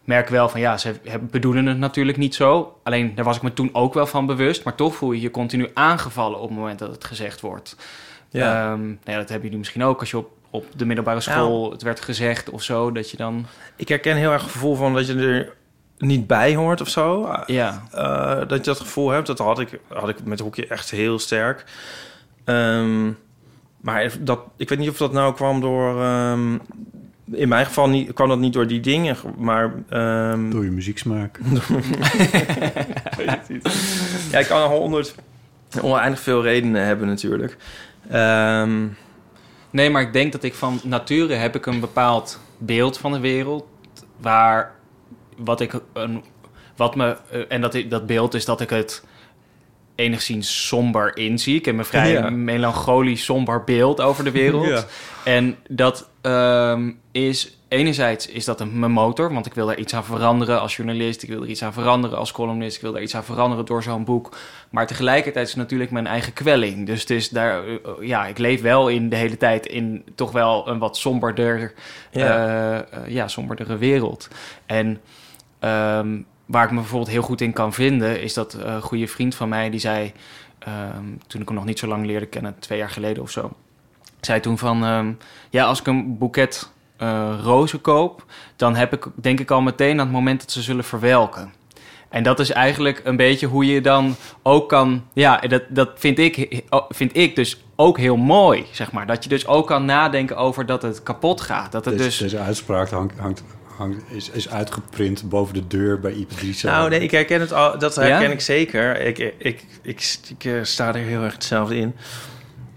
merk 0.09 0.29
wel 0.29 0.49
van 0.49 0.61
ja, 0.61 0.77
ze 0.77 0.95
hebben- 1.05 1.31
bedoelen 1.31 1.67
het 1.67 1.79
natuurlijk 1.79 2.19
niet 2.19 2.35
zo. 2.35 2.79
Alleen 2.83 3.15
daar 3.15 3.25
was 3.25 3.37
ik 3.37 3.43
me 3.43 3.53
toen 3.53 3.71
ook 3.73 3.95
wel 3.95 4.07
van 4.07 4.27
bewust. 4.27 4.65
Maar 4.65 4.75
toch 4.75 4.95
voel 4.95 5.13
je 5.13 5.21
je 5.21 5.31
continu 5.31 5.71
aangevallen 5.75 6.41
op 6.41 6.49
het 6.49 6.59
moment 6.59 6.79
dat 6.79 6.91
het 6.91 7.05
gezegd 7.05 7.41
wordt. 7.41 7.77
Ja. 8.31 8.73
Ehm, 8.73 8.81
nou 8.87 8.97
ja, 9.05 9.17
dat 9.17 9.29
hebben 9.29 9.43
jullie 9.43 9.59
misschien 9.59 9.85
ook 9.85 10.01
als 10.01 10.11
je 10.11 10.17
op, 10.19 10.31
op 10.51 10.67
de 10.77 10.85
middelbare 10.85 11.21
school 11.21 11.71
het 11.71 11.83
werd 11.83 12.01
gezegd 12.01 12.51
of 12.51 12.63
zo. 12.63 12.93
Dat 12.93 13.11
je 13.11 13.17
dan... 13.17 13.47
Ik 13.77 13.89
herken 13.89 14.17
heel 14.17 14.33
erg 14.33 14.43
het 14.43 14.51
gevoel 14.51 14.75
van 14.75 14.95
dat 14.95 15.07
je 15.07 15.15
er 15.15 15.53
niet 15.99 16.27
bij 16.27 16.55
hoort 16.55 16.81
of 16.81 16.89
zo. 16.89 17.33
Ja, 17.47 17.83
Eh, 17.93 18.37
dat 18.49 18.59
je 18.59 18.71
dat 18.71 18.81
gevoel 18.81 19.11
hebt. 19.11 19.27
Dat 19.27 19.39
had 19.39 19.61
ik, 19.61 19.81
had 19.89 20.09
ik 20.09 20.25
met 20.25 20.41
hockey 20.41 20.69
echt 20.69 20.91
heel 20.91 21.19
sterk. 21.19 21.65
Ehm, 22.45 23.11
maar 23.81 24.13
dat, 24.21 24.41
ik 24.57 24.69
weet 24.69 24.79
niet 24.79 24.91
of 24.91 24.97
dat 24.97 25.13
nou 25.13 25.35
kwam 25.35 25.61
door... 25.61 26.03
ehm, 26.03 26.59
in 27.33 27.49
mijn 27.49 27.67
geval 27.67 27.89
niet, 27.89 28.13
kwam 28.13 28.29
dat 28.29 28.39
niet 28.39 28.53
door 28.53 28.67
die 28.67 28.81
dingen, 28.81 29.17
maar... 29.37 29.73
ehm, 29.89 30.51
Door 30.51 30.65
je 30.65 30.71
muzieksmaak. 30.71 31.39
ja, 34.31 34.39
ik 34.39 34.47
kan 34.47 34.63
al 34.63 34.79
honderd 34.79 35.15
oneindig 35.83 36.21
veel 36.21 36.43
redenen 36.43 36.85
hebben 36.85 37.07
natuurlijk. 37.07 37.57
Ehm, 38.11 38.87
Nee, 39.71 39.91
maar 39.91 40.03
ik 40.03 40.13
denk 40.13 40.33
dat 40.33 40.43
ik 40.43 40.55
van 40.55 40.81
nature 40.85 41.35
heb 41.35 41.55
ik 41.57 41.67
een 41.67 41.81
bepaald 41.81 42.41
beeld 42.59 42.99
van 42.99 43.13
de 43.13 43.21
wereld 43.21 43.67
waar 44.21 44.73
wat 45.37 45.61
ik 45.61 45.81
een 45.93 46.23
wat 46.77 46.95
me 46.97 47.17
eh, 47.31 47.41
en 47.49 47.61
dat 47.61 47.75
ik- 47.75 47.91
dat 47.91 48.07
beeld 48.07 48.35
is 48.35 48.45
dat 48.45 48.61
ik 48.61 48.71
het 48.71 49.05
enigszins 49.99 50.67
somber 50.67 51.17
inzie. 51.17 51.57
Ik 51.57 51.65
heb 51.65 51.79
een 51.79 51.85
vrij 51.85 52.13
Ja. 52.13 52.31
melancholisch 52.31 53.25
somber 53.25 53.65
beeld 53.65 54.01
over 54.01 54.25
de 54.25 54.31
wereld. 54.31 54.67
Ja. 54.67 54.85
En 55.25 55.57
dat 55.69 56.09
ehm, 56.21 56.91
is 57.13 57.57
enerzijds 57.69 58.27
is 58.27 58.45
dat 58.45 58.61
een, 58.61 58.79
mijn 58.79 58.93
motor, 58.93 59.33
want 59.33 59.47
ik 59.47 59.55
wil 59.55 59.67
daar 59.67 59.79
iets 59.79 59.95
aan 59.95 60.05
veranderen 60.05 60.61
als 60.61 60.77
journalist. 60.77 61.23
Ik 61.23 61.29
wil 61.29 61.43
er 61.43 61.49
iets 61.49 61.63
aan 61.63 61.73
veranderen 61.73 62.19
als 62.19 62.33
columnist. 62.33 62.77
Ik 62.77 62.83
wil 62.83 62.93
daar 62.93 63.03
iets 63.03 63.15
aan 63.17 63.25
veranderen 63.25 63.65
door 63.65 63.83
zo'n 63.83 64.05
boek. 64.05 64.37
Maar 64.71 64.87
tegelijkertijd 64.87 65.45
is 65.47 65.53
het 65.53 65.61
natuurlijk 65.63 65.91
mijn 65.91 66.07
eigen 66.07 66.33
kwelling. 66.33 66.87
Dus 66.87 67.01
het 67.01 67.11
is 67.11 67.29
daar, 67.29 67.65
eh, 67.67 67.77
ja, 68.01 68.27
ik 68.27 68.39
leef 68.39 68.61
wel 68.61 68.89
in 68.89 69.09
de 69.09 69.17
hele 69.17 69.37
tijd 69.37 69.67
in 69.67 70.05
toch 70.15 70.33
wel 70.33 70.69
een 70.69 70.79
wat 70.79 70.97
somberder, 70.97 71.73
Ja. 72.11 72.27
ja. 72.27 72.87
ja, 73.07 73.29
somberdere 73.29 73.77
wereld. 73.77 74.29
En 74.67 75.01
ehm, 75.59 76.19
waar 76.49 76.65
ik 76.65 76.71
me 76.71 76.77
bijvoorbeeld 76.77 77.11
heel 77.11 77.23
goed 77.23 77.41
in 77.41 77.53
kan 77.53 77.73
vinden, 77.73 78.23
is 78.23 78.35
dat 78.35 78.55
eh, 78.55 78.73
een 78.73 78.83
goede 78.83 79.07
vriend 79.07 79.35
van 79.35 79.49
mij 79.49 79.71
die 79.71 79.81
zei, 79.81 80.13
ehm, 80.59 81.05
toen 81.27 81.41
ik 81.41 81.47
hem 81.49 81.57
nog 81.57 81.65
niet 81.65 81.79
zo 81.79 81.87
lang 81.87 82.07
leerde 82.07 82.27
kennen, 82.27 82.57
twee 82.59 82.79
jaar 82.79 82.91
geleden 82.91 83.23
of 83.23 83.31
zo, 83.31 83.51
zei 84.21 84.41
toen 84.41 84.59
van... 84.59 84.85
ehm, 84.85 85.13
ja, 85.51 85.65
als 85.65 85.81
ik 85.81 85.87
een 85.87 86.19
boeket 86.19 86.73
eh, 86.97 87.39
rozen 87.43 87.81
koop... 87.81 88.25
dan 88.57 88.77
heb 88.77 88.93
ik, 88.93 89.07
denk 89.15 89.41
ik 89.41 89.51
al 89.51 89.61
meteen 89.61 90.01
aan 90.01 90.07
het 90.07 90.15
moment 90.15 90.41
dat 90.41 90.51
ze 90.51 90.63
zullen 90.63 90.85
verwelken. 90.85 91.53
En 92.09 92.23
dat 92.23 92.41
is 92.41 92.51
eigenlijk 92.51 93.01
een 93.05 93.17
beetje 93.17 93.47
hoe 93.47 93.67
je 93.67 93.81
dan 93.81 94.17
ook 94.43 94.69
kan... 94.69 95.05
Ja, 95.13 95.37
dat, 95.37 95.63
dat 95.69 95.91
vind, 95.95 96.19
ik, 96.19 96.63
vind 96.89 97.17
ik 97.17 97.37
dus 97.37 97.65
ook 97.77 97.99
heel 97.99 98.17
mooi, 98.17 98.67
zeg 98.73 98.93
maar. 98.93 99.07
Dat 99.07 99.23
je 99.23 99.29
dus 99.29 99.47
ook 99.47 99.67
kan 99.67 99.85
nadenken 99.85 100.37
over 100.37 100.67
dat 100.67 100.83
het 100.83 101.03
kapot 101.03 101.41
gaat. 101.41 101.73
Dat 101.73 101.85
het 101.85 101.99
Deze, 101.99 102.09
dus... 102.09 102.19
deze 102.19 102.39
uitspraak 102.39 102.91
hangt, 102.91 103.19
hangt, 103.19 103.43
hangt, 103.79 104.03
is, 104.11 104.31
is 104.31 104.49
uitgeprint 104.49 105.29
boven 105.29 105.55
de 105.55 105.67
deur 105.67 106.01
bij 106.01 106.13
Ipadrisa. 106.13 106.71
Nou, 106.71 106.91
nee, 106.91 107.01
ik 107.01 107.11
herken 107.11 107.41
het 107.41 107.53
al. 107.53 107.79
Dat 107.79 107.95
herken 107.95 108.23
Ja? 108.23 108.29
ik 108.29 108.41
zeker. 108.41 109.01
Ik, 109.01 109.19
ik, 109.19 109.35
ik, 109.39 109.65
ik, 109.83 110.19
ik, 110.29 110.45
eh, 110.45 110.53
sta 110.63 110.89
er 110.89 110.95
heel 110.95 111.23
erg 111.23 111.33
hetzelfde 111.33 111.77
in. 111.77 111.95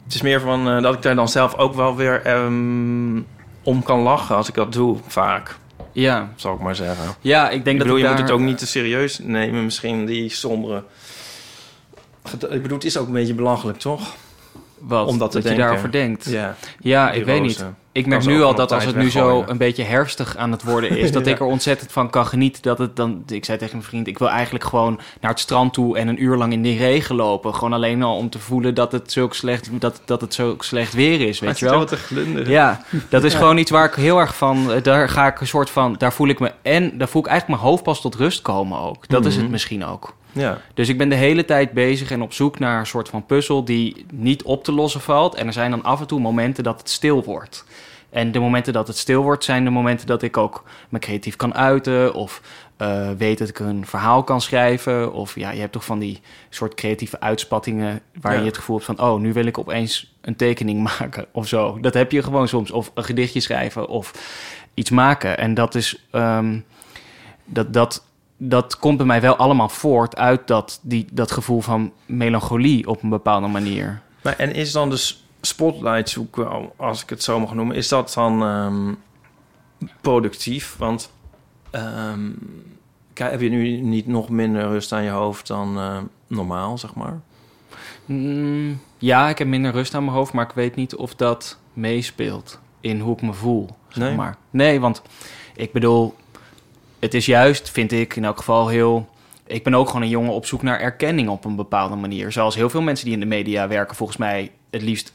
Het 0.04 0.14
is 0.14 0.22
meer 0.22 0.40
van 0.40 0.70
eh, 0.70 0.82
dat 0.82 0.94
ik 0.94 1.02
daar 1.02 1.16
dan 1.16 1.30
zelf 1.30 1.56
ook 1.56 1.74
wel 1.74 1.96
weer 1.96 2.22
ehm, 2.22 3.22
om 3.64 3.84
kan 3.84 4.00
lachen 4.00 4.36
als 4.36 4.48
ik 4.50 4.54
dat 4.54 4.74
doe, 4.74 4.98
vaak. 5.08 5.58
Ja, 5.92 6.32
Zal 6.36 6.54
ik 6.54 6.60
maar 6.60 6.76
zeggen. 6.76 7.16
ja 7.22 7.50
ik 7.50 7.66
denk 7.66 7.78
Ik 7.78 7.84
bedoel, 7.84 8.02
dat 8.02 8.10
je 8.10 8.10
moet 8.12 8.22
het 8.22 8.32
ook 8.32 8.40
niet 8.40 8.58
te 8.58 8.68
serieus 8.68 9.20
nemen, 9.20 9.64
misschien 9.64 10.06
die 10.06 10.30
sombere. 10.30 10.84
Ik 12.50 12.62
bedoel, 12.62 12.78
het 12.78 12.86
is 12.86 12.98
ook 12.98 13.08
een 13.08 13.14
beetje 13.14 13.34
belachelijk, 13.34 13.78
toch? 13.78 14.16
Wat, 14.78 15.08
om 15.08 15.18
dat 15.18 15.32
te 15.32 15.38
je 15.38 15.44
denken. 15.44 15.62
daarover 15.64 15.92
denkt. 15.92 16.26
Ja, 16.30 16.56
Ja, 16.80 17.12
ik 17.12 17.26
weet 17.26 17.42
niet. 17.42 17.66
Ik 17.94 18.06
merk 18.06 18.26
nu 18.26 18.42
al 18.42 18.56
dat 18.56 18.72
als 18.72 18.86
het 18.86 18.96
nu 18.96 19.10
zo 19.12 19.44
een 19.48 19.58
beetje 19.58 19.84
herfstig 19.84 20.38
aan 20.38 20.52
het 20.52 20.64
worden 20.64 20.98
is, 20.98 21.12
dat 21.18 21.26
Ja. 21.26 21.32
ik 21.32 21.40
er 21.40 21.46
ontzettend 21.46 21.92
van 21.92 22.10
kan 22.10 22.26
genieten. 22.26 22.62
Dat 22.62 22.78
het 22.78 22.96
dan, 22.96 23.24
ik 23.28 23.46
zei 23.46 23.58
tegen 23.58 23.76
mijn 23.76 23.88
vriend, 23.88 24.08
ik 24.08 24.18
wil 24.18 24.30
eigenlijk 24.30 24.64
gewoon 24.64 25.00
naar 25.22 25.32
het 25.32 25.40
strand 25.40 25.74
toe 25.74 25.98
en 25.98 26.08
een 26.08 26.24
uur 26.24 26.38
lang 26.38 26.54
in 26.54 26.62
de 26.64 26.76
regen 26.78 27.16
lopen. 27.16 27.54
Gewoon 27.56 27.74
alleen 27.74 28.04
al 28.04 28.16
om 28.18 28.30
te 28.30 28.40
voelen 28.40 28.74
dat 28.76 28.92
het 28.92 29.12
zulk 29.12 29.34
slecht, 29.34 29.70
dat, 29.82 30.02
dat 30.06 30.22
het 30.22 30.34
zo 30.34 30.56
slecht 30.60 30.94
weer 30.94 31.22
is, 31.28 31.40
weet 31.40 31.60
je 31.60 31.66
wel. 31.70 31.86
Te 31.86 31.98
glunderen. 31.98 32.50
Ja, 32.52 32.84
dat 33.10 33.24
is 33.24 33.34
gewoon 33.42 33.58
iets 33.58 33.72
waar 33.72 33.86
ik 33.86 33.94
heel 33.94 34.20
erg 34.20 34.36
van. 34.36 34.72
eh, 34.72 34.84
Daar 34.84 35.10
ga 35.10 35.28
ik 35.28 35.40
een 35.42 35.48
soort 35.48 35.70
van. 35.70 35.96
Daar 35.98 36.14
voel 36.14 36.28
ik 36.28 36.40
me. 36.40 36.52
En 36.62 36.98
daar 36.98 37.08
voel 37.08 37.22
ik 37.22 37.28
eigenlijk 37.28 37.60
mijn 37.60 37.72
hoofd 37.72 37.84
pas 37.84 38.02
tot 38.02 38.16
rust 38.16 38.42
komen 38.42 38.80
ook. 38.80 39.08
Dat 39.08 39.26
is 39.26 39.34
het 39.34 39.42
Mhm. 39.44 39.52
misschien 39.52 39.86
ook. 39.86 40.14
Ja. 40.32 40.62
Dus 40.74 40.90
ik 40.90 40.98
ben 40.98 41.10
de 41.10 41.16
hele 41.16 41.46
tijd 41.46 41.72
bezig 41.72 42.12
en 42.12 42.22
op 42.22 42.34
zoek 42.34 42.60
naar 42.60 42.80
een 42.80 42.86
soort 42.86 43.10
van 43.10 43.26
puzzel 43.26 43.64
die 43.66 44.06
niet 44.14 44.44
op 44.44 44.64
te 44.64 44.72
lossen 44.72 45.02
valt. 45.02 45.36
En 45.36 45.48
er 45.48 45.54
zijn 45.54 45.72
dan 45.72 45.84
af 45.84 46.00
en 46.00 46.08
toe 46.08 46.20
momenten 46.20 46.64
dat 46.64 46.80
het 46.80 46.90
stil 46.90 47.24
wordt. 47.24 47.66
En 48.10 48.32
de 48.32 48.40
momenten 48.40 48.74
dat 48.74 48.88
het 48.88 48.98
stil 48.98 49.22
wordt, 49.22 49.44
zijn 49.44 49.64
de 49.64 49.70
momenten 49.70 50.08
dat 50.08 50.22
ik 50.22 50.38
ook 50.38 50.64
me 50.90 51.00
creatief 51.00 51.36
kan 51.36 51.54
uiten. 51.54 52.14
Of 52.14 52.42
eh, 52.78 53.10
weet 53.18 53.38
dat 53.38 53.50
ik 53.50 53.60
een 53.60 53.86
verhaal 53.86 54.24
kan 54.24 54.42
schrijven. 54.42 55.14
Of 55.14 55.36
ja, 55.36 55.52
je 55.52 55.60
hebt 55.60 55.72
toch 55.72 55.86
van 55.86 56.00
die 56.00 56.22
soort 56.50 56.74
creatieve 56.74 57.20
uitspattingen. 57.20 58.02
waar 58.22 58.34
Ja. 58.34 58.40
je 58.40 58.46
het 58.46 58.58
gevoel 58.58 58.76
hebt 58.76 58.88
van: 58.88 59.08
oh, 59.08 59.20
nu 59.20 59.34
wil 59.34 59.46
ik 59.46 59.58
opeens 59.58 60.14
een 60.22 60.36
tekening 60.36 60.84
maken 61.00 61.26
of 61.32 61.48
zo. 61.48 61.78
Dat 61.82 61.94
heb 61.94 62.12
je 62.12 62.24
gewoon 62.24 62.48
soms. 62.48 62.72
Of 62.72 62.92
een 62.94 63.04
gedichtje 63.04 63.40
schrijven 63.40 63.88
of 63.88 64.12
iets 64.74 64.90
maken. 64.90 65.38
En 65.38 65.54
dat 65.54 65.76
is. 65.76 66.06
ehm, 66.12 66.60
dat, 67.46 67.74
dat, 67.74 68.06
dat 68.44 68.80
komt 68.80 68.98
bij 68.98 69.06
mij 69.06 69.22
wel 69.22 69.36
allemaal 69.36 69.70
voort 69.70 70.18
uit 70.18 70.48
dat, 70.48 70.80
die, 70.82 71.08
dat 71.12 71.32
gevoel 71.32 71.62
van 71.62 71.92
melancholie 72.06 72.88
op 72.88 73.04
een 73.04 73.10
bepaalde 73.10 73.48
manier. 73.48 74.02
Maar 74.24 74.36
en 74.38 74.54
is 74.54 74.72
dan 74.72 74.90
dus 74.90 75.26
spotlight 75.42 76.10
zoeken, 76.10 76.72
als 76.78 77.04
ik 77.04 77.10
het 77.10 77.24
zo 77.24 77.40
mag 77.40 77.54
noemen, 77.54 77.76
is 77.76 77.88
dat 77.88 78.12
dan 78.14 78.44
ehm, 78.44 78.94
productief? 80.02 80.76
Want 80.78 81.12
ehm, 81.72 82.32
heb 83.14 83.42
je 83.42 83.50
nu 83.50 83.82
niet 83.82 84.08
nog 84.08 84.30
minder 84.30 84.62
rust 84.68 84.92
aan 84.92 85.04
je 85.04 85.10
hoofd 85.10 85.48
dan 85.48 85.78
eh, 85.78 85.98
normaal, 86.28 86.78
zeg 86.78 86.96
maar? 86.96 87.20
Mm, 88.06 88.80
ja, 88.98 89.30
ik 89.30 89.38
heb 89.38 89.48
minder 89.48 89.72
rust 89.72 89.94
aan 89.96 90.04
mijn 90.04 90.16
hoofd, 90.16 90.34
maar 90.34 90.46
ik 90.46 90.56
weet 90.56 90.76
niet 90.76 90.96
of 90.96 91.16
dat 91.16 91.58
meespeelt 91.74 92.60
in 92.80 93.00
hoe 93.00 93.14
ik 93.16 93.22
me 93.22 93.34
voel. 93.34 93.70
Zeg 93.88 94.04
Nee? 94.04 94.16
maar. 94.16 94.38
nee, 94.50 94.80
want 94.80 95.02
ik 95.56 95.72
bedoel, 95.72 96.16
het 97.02 97.14
is 97.14 97.26
juist, 97.26 97.70
vind 97.70 97.92
ik 97.92 98.16
in 98.16 98.26
elk 98.26 98.38
geval 98.38 98.68
heel. 98.68 99.10
Ik 99.48 99.64
ben 99.64 99.74
ook 99.76 99.88
gewoon 99.88 100.02
een 100.02 100.10
jongen 100.10 100.34
op 100.34 100.46
zoek 100.46 100.62
naar 100.62 100.80
erkenning 100.80 101.30
op 101.30 101.46
een 101.46 101.56
bepaalde 101.56 101.96
manier. 101.96 102.32
Zoals 102.32 102.56
heel 102.56 102.70
veel 102.70 102.82
mensen 102.82 103.06
die 103.06 103.14
in 103.14 103.20
de 103.20 103.26
media 103.26 103.68
werken, 103.68 103.96
volgens 103.96 104.18
mij 104.18 104.52
het 104.70 104.82
liefst 104.82 105.14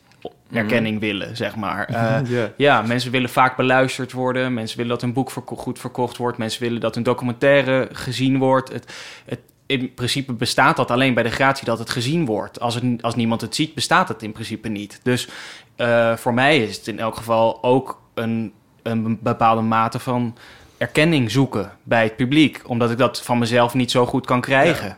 erkenning 0.53 1.01
willen, 1.01 1.37
zeg 1.37 1.57
maar. 1.57 1.85
Eh, 1.87 2.31
Ja. 2.31 2.53
Ja, 2.57 2.83
mensen 2.83 3.11
willen 3.11 3.29
vaak 3.31 3.57
beluisterd 3.57 4.13
worden. 4.13 4.55
Mensen 4.55 4.77
willen 4.77 4.93
dat 4.93 5.01
hun 5.01 5.13
boek 5.13 5.31
verko- 5.31 5.57
goed 5.57 5.79
verkocht 5.79 6.17
wordt. 6.17 6.39
Mensen 6.39 6.63
willen 6.63 6.81
dat 6.81 6.95
hun 6.95 7.05
documentaire 7.05 7.89
gezien 7.93 8.39
wordt. 8.39 8.73
Het, 8.73 8.93
het, 9.25 9.41
in 9.67 9.95
principe 9.95 10.33
bestaat 10.33 10.77
dat 10.77 10.91
alleen 10.91 11.15
bij 11.15 11.23
de 11.23 11.31
gratie 11.31 11.65
dat 11.65 11.79
het 11.79 11.91
gezien 11.91 12.25
wordt. 12.25 12.61
Als, 12.61 12.75
het, 12.75 12.85
als 13.03 13.15
niemand 13.15 13.41
het 13.41 13.55
ziet, 13.55 13.75
bestaat 13.75 14.09
het 14.09 14.23
in 14.23 14.33
principe 14.33 14.69
niet. 14.69 15.01
Dus 15.03 15.29
eh, 15.77 16.17
voor 16.17 16.35
mij 16.35 16.59
is 16.63 16.77
het 16.77 16.87
in 16.87 16.99
elk 16.99 17.17
geval 17.17 17.63
ook 17.63 18.01
een, 18.15 18.53
een 18.83 19.19
bepaalde 19.23 19.63
mate 19.63 19.99
van 19.99 20.37
erkenning 20.79 21.31
zoeken 21.31 21.73
bij 21.83 22.03
het 22.03 22.17
publiek. 22.17 22.61
Omdat 22.67 22.91
ik 22.91 22.99
dat 22.99 23.23
van 23.23 23.39
mezelf 23.39 23.75
niet 23.75 23.91
zo 23.91 24.07
goed 24.07 24.27
kan 24.27 24.41
krijgen. 24.41 24.97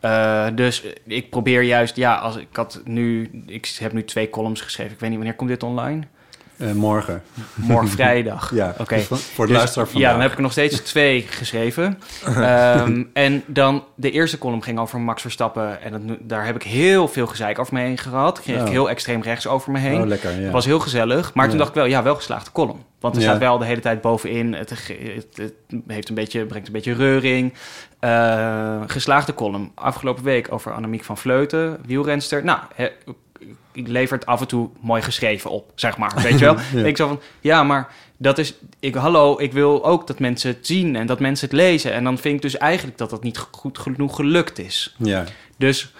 Eh, 0.00 0.46
dus 0.54 0.84
ik 1.04 1.30
probeer 1.30 1.62
juist, 1.62 1.96
ja, 1.96 2.14
als 2.14 2.36
ik 2.36 2.48
had 2.52 2.80
nu, 2.84 3.30
ik 3.46 3.76
heb 3.78 3.92
nu 3.92 4.04
twee 4.04 4.30
columns 4.30 4.60
geschreven. 4.60 4.92
Ik 4.92 5.00
weet 5.00 5.08
niet 5.08 5.18
wanneer 5.18 5.36
komt 5.36 5.50
dit 5.50 5.62
online. 5.62 6.06
Eh, 6.60 6.72
morgen. 6.72 7.22
Morgen 7.54 7.88
vrijdag. 7.98 8.50
Ja, 8.54 8.74
Oké. 8.78 8.94
dus 8.94 9.06
voor 9.08 9.46
de 9.46 9.50
Dus, 9.52 9.60
luisteraar 9.60 9.86
vandaag. 9.88 10.02
Ja, 10.04 10.12
dan 10.12 10.20
heb 10.20 10.30
ik 10.30 10.36
er 10.36 10.42
nog 10.42 10.52
steeds 10.52 10.80
twee 10.80 11.22
geschreven. 11.22 11.98
Ehm, 12.24 13.02
en 13.12 13.42
dan 13.46 13.84
de 13.94 14.10
eerste 14.10 14.38
column 14.38 14.62
ging 14.62 14.78
over 14.78 15.00
Max 15.00 15.22
Verstappen. 15.22 15.82
En 15.82 15.92
dat, 16.06 16.16
daar 16.20 16.46
heb 16.46 16.54
ik 16.54 16.62
heel 16.62 17.08
veel 17.08 17.26
gezeik 17.26 17.58
over 17.58 17.74
me 17.74 17.80
heen 17.80 17.98
gehad. 17.98 18.40
Kreeg 18.40 18.56
ik 18.56 18.62
Oh. 18.62 18.68
heel 18.68 18.90
extreem 18.90 19.22
rechts 19.22 19.46
over 19.46 19.72
me 19.72 19.78
heen. 19.78 20.00
Oh, 20.00 20.06
lekker, 20.06 20.40
ja. 20.40 20.50
Was 20.50 20.64
heel 20.64 20.80
gezellig. 20.80 21.34
Maar 21.34 21.48
toen 21.48 21.58
dacht 21.58 21.68
ik 21.68 21.74
wel, 21.74 21.84
ja, 21.84 22.02
wel 22.02 22.14
geslaagde 22.14 22.52
column. 22.52 22.82
Want 23.00 23.14
er 23.16 23.20
Ja. 23.22 23.28
staat 23.28 23.40
wel 23.40 23.58
de 23.58 23.64
hele 23.64 23.80
tijd 23.80 24.00
bovenin. 24.00 24.54
Het, 24.54 24.70
het, 24.70 25.26
het 25.34 25.52
heeft 25.86 26.08
een 26.08 26.14
beetje, 26.14 26.44
brengt 26.46 26.66
een 26.66 26.72
beetje 26.72 26.94
reuring. 26.94 27.54
Eh, 28.00 28.80
geslaagde 28.86 29.34
column. 29.34 29.72
Afgelopen 29.74 30.24
week 30.24 30.52
over 30.52 30.72
Annemiek 30.72 31.04
van 31.04 31.16
Vleuten, 31.18 31.78
wielrenster. 31.86 32.44
Nou, 32.44 32.58
he, 32.74 32.88
levert 33.72 34.26
af 34.26 34.40
en 34.40 34.46
toe 34.46 34.70
mooi 34.80 35.02
geschreven 35.02 35.50
op, 35.50 35.72
zeg 35.74 35.96
maar. 35.96 36.12
Weet 36.22 36.38
je 36.38 36.44
wel? 36.44 36.56
Ja. 36.72 36.84
Ik 36.84 36.96
zo 36.96 37.08
van, 37.08 37.20
ja, 37.40 37.62
maar 37.62 37.88
dat 38.16 38.38
is... 38.38 38.54
Ik, 38.80 38.94
hallo, 38.94 39.38
ik 39.38 39.52
wil 39.52 39.84
ook 39.84 40.06
dat 40.06 40.18
mensen 40.18 40.50
het 40.50 40.66
zien 40.66 40.96
en 40.96 41.06
dat 41.06 41.20
mensen 41.20 41.48
het 41.48 41.56
lezen. 41.56 41.92
En 41.92 42.04
dan 42.04 42.18
vind 42.18 42.34
ik 42.34 42.42
dus 42.42 42.56
eigenlijk 42.56 42.98
dat 42.98 43.10
dat 43.10 43.22
niet 43.22 43.38
goed 43.38 43.78
genoeg 43.78 44.16
gelukt 44.16 44.58
is. 44.58 44.94
Ja. 44.98 45.24
Dus 45.56 45.92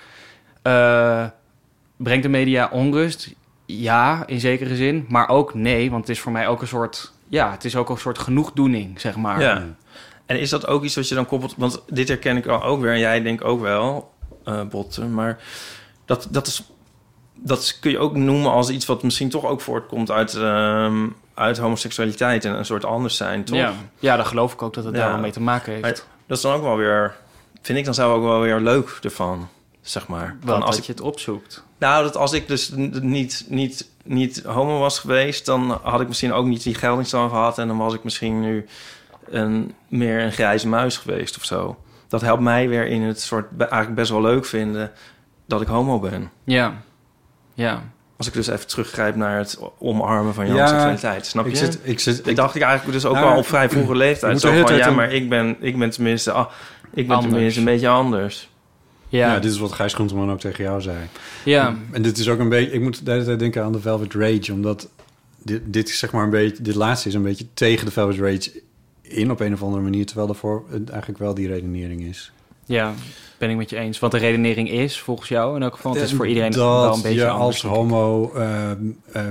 eh, 0.62 1.26
brengt 1.96 2.22
de 2.22 2.28
media 2.28 2.68
onrust? 2.72 3.34
Ja, 3.66 4.22
in 4.26 4.40
zekere 4.40 4.76
zin. 4.76 5.06
Maar 5.08 5.28
ook 5.28 5.54
nee, 5.54 5.90
want 5.90 6.06
het 6.06 6.16
is 6.16 6.22
voor 6.22 6.32
mij 6.32 6.48
ook 6.48 6.60
een 6.60 6.68
soort... 6.68 7.12
Ja, 7.28 7.50
het 7.50 7.64
is 7.64 7.76
ook 7.76 7.88
een 7.88 7.98
soort 7.98 8.18
genoegdoening, 8.18 9.00
zeg 9.00 9.16
maar. 9.16 9.40
Ja. 9.40 9.66
En 10.26 10.40
is 10.40 10.50
dat 10.50 10.66
ook 10.66 10.84
iets 10.84 10.94
wat 10.94 11.08
je 11.08 11.14
dan 11.14 11.26
koppelt? 11.26 11.54
Want 11.56 11.82
dit 11.88 12.08
herken 12.08 12.36
ik 12.36 12.46
al 12.46 12.62
ook 12.62 12.80
weer. 12.80 12.92
En 12.92 12.98
jij 12.98 13.22
denkt 13.22 13.42
ook 13.42 13.60
wel, 13.60 14.12
eh 14.44 14.62
Botten. 14.62 15.14
Maar 15.14 15.38
dat, 16.04 16.28
dat, 16.30 16.46
is, 16.46 16.62
dat 17.42 17.78
kun 17.80 17.90
je 17.90 17.98
ook 17.98 18.16
noemen 18.16 18.50
als 18.50 18.70
iets 18.70 18.86
wat 18.86 19.02
misschien 19.02 19.28
toch 19.30 19.44
ook 19.44 19.60
voortkomt 19.60 20.10
uit, 20.10 20.34
ehm, 20.34 21.06
uit 21.34 21.58
homoseksualiteit. 21.58 22.44
En 22.44 22.54
een 22.58 22.64
soort 22.64 22.84
anders 22.84 23.16
zijn, 23.16 23.44
toch? 23.44 23.56
Ja, 23.56 23.72
ja, 23.98 24.16
daar 24.16 24.24
geloof 24.24 24.52
ik 24.52 24.62
ook 24.62 24.74
dat 24.74 24.84
het 24.84 24.94
Ja. 24.94 25.00
daar 25.00 25.10
wel 25.10 25.20
mee 25.20 25.32
te 25.32 25.40
maken 25.40 25.72
heeft. 25.72 25.82
Maar 25.84 26.02
dat 26.26 26.36
is 26.36 26.42
dan 26.42 26.54
ook 26.54 26.62
wel 26.62 26.76
weer... 26.76 27.16
Vind 27.62 27.78
ik 27.78 27.84
dan 27.84 27.94
zelf 27.94 28.14
ook 28.14 28.22
wel 28.22 28.40
weer 28.40 28.60
leuk 28.60 28.98
ervan, 29.02 29.48
zeg 29.80 30.08
maar. 30.08 30.36
Wat, 30.40 30.54
Van 30.54 30.66
als 30.66 30.78
ik, 30.78 30.84
je 30.84 30.92
het 30.92 31.00
opzoekt. 31.00 31.64
nou, 31.78 32.02
dat 32.04 32.16
als 32.16 32.32
ik 32.32 32.48
dus 32.48 32.72
niet, 33.00 33.44
niet, 33.48 33.88
niet 34.04 34.42
homo 34.42 34.78
was 34.78 34.98
geweest... 34.98 35.46
dan 35.46 35.78
had 35.82 36.00
ik 36.00 36.08
misschien 36.08 36.32
ook 36.32 36.46
niet 36.46 36.62
die 36.62 36.74
geldingsstand 36.74 37.30
gehad... 37.30 37.58
en 37.58 37.66
dan 37.68 37.76
was 37.78 37.94
ik 37.94 38.04
misschien 38.04 38.40
nu 38.40 38.66
een, 39.30 39.74
meer 39.88 40.20
een 40.22 40.32
grijze 40.32 40.68
muis 40.68 40.96
geweest 40.96 41.36
of 41.36 41.44
zo. 41.44 41.76
Dat 42.08 42.20
helpt 42.20 42.42
mij 42.42 42.68
weer 42.68 42.86
in 42.86 43.02
het 43.02 43.20
soort 43.20 43.46
eigenlijk 43.58 43.94
best 43.94 44.10
wel 44.10 44.20
leuk 44.22 44.44
vinden... 44.44 44.90
dat 45.46 45.60
ik 45.60 45.66
homo 45.68 45.98
ben. 46.00 46.30
Ja, 46.44 46.74
ja. 47.60 47.82
Als 48.16 48.28
ik 48.28 48.34
dus 48.34 48.46
even 48.46 48.66
teruggrijp 48.66 49.16
naar 49.16 49.38
het 49.38 49.58
omarmen 49.78 50.34
van 50.34 50.46
je 50.46 50.52
Ja, 50.52 50.56
homoseksualiteit. 50.56 51.26
Snap 51.26 51.44
je? 51.44 51.50
Ik 51.50 51.56
zit, 51.56 51.78
ik 51.82 52.00
zit, 52.00 52.26
ik 52.26 52.36
dacht 52.36 52.54
ik 52.54 52.62
eigenlijk 52.62 52.92
dus 52.92 53.06
ook 53.06 53.14
Nou, 53.14 53.26
wel 53.26 53.36
op 53.38 53.46
vrij 53.46 53.68
vroege 53.70 53.96
leeftijd. 53.96 54.40
Zo 54.40 54.66
van, 54.66 54.76
ja, 54.76 54.90
maar 54.90 55.12
ik 55.12 55.28
ben, 55.28 55.56
ik 55.60 55.78
ben 55.78 55.90
tenminste... 55.90 56.32
ah, 56.32 56.50
ik 56.94 57.06
ben 57.06 57.16
Anders. 57.16 57.32
tenminste 57.32 57.58
een 57.60 57.66
beetje 57.66 57.88
anders. 57.88 58.50
Ja, 59.08 59.32
ja. 59.32 59.38
dit 59.38 59.50
is 59.50 59.58
wat 59.58 59.72
Gijs 59.72 59.94
Groenteman 59.94 60.30
ook 60.30 60.40
tegen 60.40 60.64
jou 60.64 60.80
zei. 60.80 60.96
ja. 61.44 61.76
En 61.90 62.02
dit 62.02 62.18
is 62.18 62.28
ook 62.28 62.38
een 62.38 62.48
beetje... 62.48 62.72
Ik 62.72 62.80
moet 62.80 63.04
de 63.04 63.10
hele 63.10 63.24
tijd 63.24 63.38
denken 63.38 63.62
aan 63.64 63.72
de 63.72 63.80
Velvet 63.80 64.14
Rage, 64.14 64.52
omdat 64.52 64.88
dit, 65.42 65.62
dit 65.64 65.88
zeg 65.88 66.12
maar 66.12 66.24
een 66.24 66.30
beetje... 66.30 66.62
Dit 66.62 66.74
laatste 66.74 67.08
is 67.08 67.14
een 67.14 67.22
beetje 67.22 67.46
tegen 67.54 67.86
de 67.86 67.92
Velvet 67.92 68.18
Rage 68.18 68.62
in 69.02 69.30
op 69.30 69.40
een 69.40 69.52
of 69.52 69.62
andere 69.62 69.82
manier, 69.82 70.06
terwijl 70.06 70.26
daarvoor 70.26 70.64
het 70.70 70.88
eigenlijk 70.88 71.18
wel 71.20 71.34
die 71.34 71.48
redenering 71.48 72.02
is. 72.02 72.32
Ja, 72.70 72.92
ben 73.38 73.50
ik 73.50 73.56
met 73.56 73.70
je 73.70 73.76
eens. 73.76 73.98
Wat 73.98 74.10
de 74.10 74.18
redenering 74.18 74.70
is, 74.70 75.00
volgens 75.00 75.28
jou 75.28 75.56
in 75.56 75.62
elk 75.62 75.74
geval. 75.74 75.92
Het 75.94 76.02
is 76.02 76.12
voor 76.12 76.26
iedereen 76.26 76.50
dat 76.50 76.60
wel 76.82 76.94
een 76.94 77.02
beetje 77.02 77.18
je 77.18 77.28
als 77.28 77.62
homo 77.62 78.32
eh, 78.34 78.70
eh, 78.70 78.76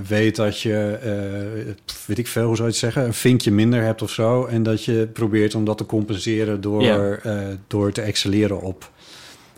weet 0.08 0.36
dat 0.36 0.62
je, 0.62 0.98
eh, 1.02 1.74
weet 2.06 2.18
ik 2.18 2.28
veel, 2.28 2.46
hoe 2.46 2.56
zou 2.56 2.68
je 2.68 2.74
het 2.74 2.84
zeggen, 2.84 3.04
een 3.06 3.14
vinkje 3.14 3.52
minder 3.52 3.82
hebt 3.84 4.02
of 4.02 4.10
zo. 4.12 4.46
En 4.46 4.64
dat 4.64 4.84
je 4.86 5.08
probeert 5.14 5.56
om 5.56 5.66
dat 5.66 5.78
te 5.78 5.86
compenseren 5.86 6.62
door, 6.62 6.82
Ja. 6.84 7.12
eh, 7.24 7.38
door 7.68 7.92
te 7.92 8.02
excelleren 8.02 8.62
op 8.62 8.90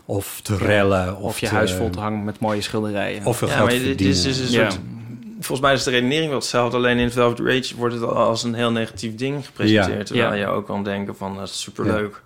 of 0.04 0.40
te 0.42 0.56
rellen. 0.56 1.16
Of, 1.16 1.22
Of 1.22 1.38
je 1.38 1.46
te- 1.48 1.54
huis 1.54 1.72
vol 1.72 1.90
te 1.90 1.98
hangen 2.00 2.24
met 2.24 2.38
mooie 2.40 2.60
schilderijen. 2.60 3.24
Of 3.26 3.36
veel 3.38 3.48
Ja, 3.48 3.54
geld 3.54 3.68
maar 3.68 3.78
dit 3.78 4.00
is 4.00 4.20
verdienen. 4.22 4.22
dus 4.22 4.38
een 4.56 4.60
Ja. 4.60 4.70
soort... 4.70 4.82
volgens 5.34 5.60
mij 5.60 5.72
is 5.74 5.82
de 5.82 5.90
redenering 5.90 6.28
wel 6.28 6.38
hetzelfde. 6.38 6.76
Alleen 6.76 6.98
in 6.98 7.10
Velvet 7.10 7.38
Rage 7.46 7.76
wordt 7.76 7.94
het 7.94 8.02
al 8.04 8.14
als 8.14 8.42
een 8.42 8.54
heel 8.54 8.70
negatief 8.72 9.14
ding 9.14 9.46
gepresenteerd. 9.46 9.98
Ja. 9.98 10.04
Terwijl 10.04 10.28
Ja. 10.34 10.34
je 10.40 10.46
ook 10.46 10.66
kan 10.66 10.84
denken 10.84 11.16
van, 11.16 11.36
dat 11.36 11.48
is 11.48 11.60
superleuk. 11.60 12.22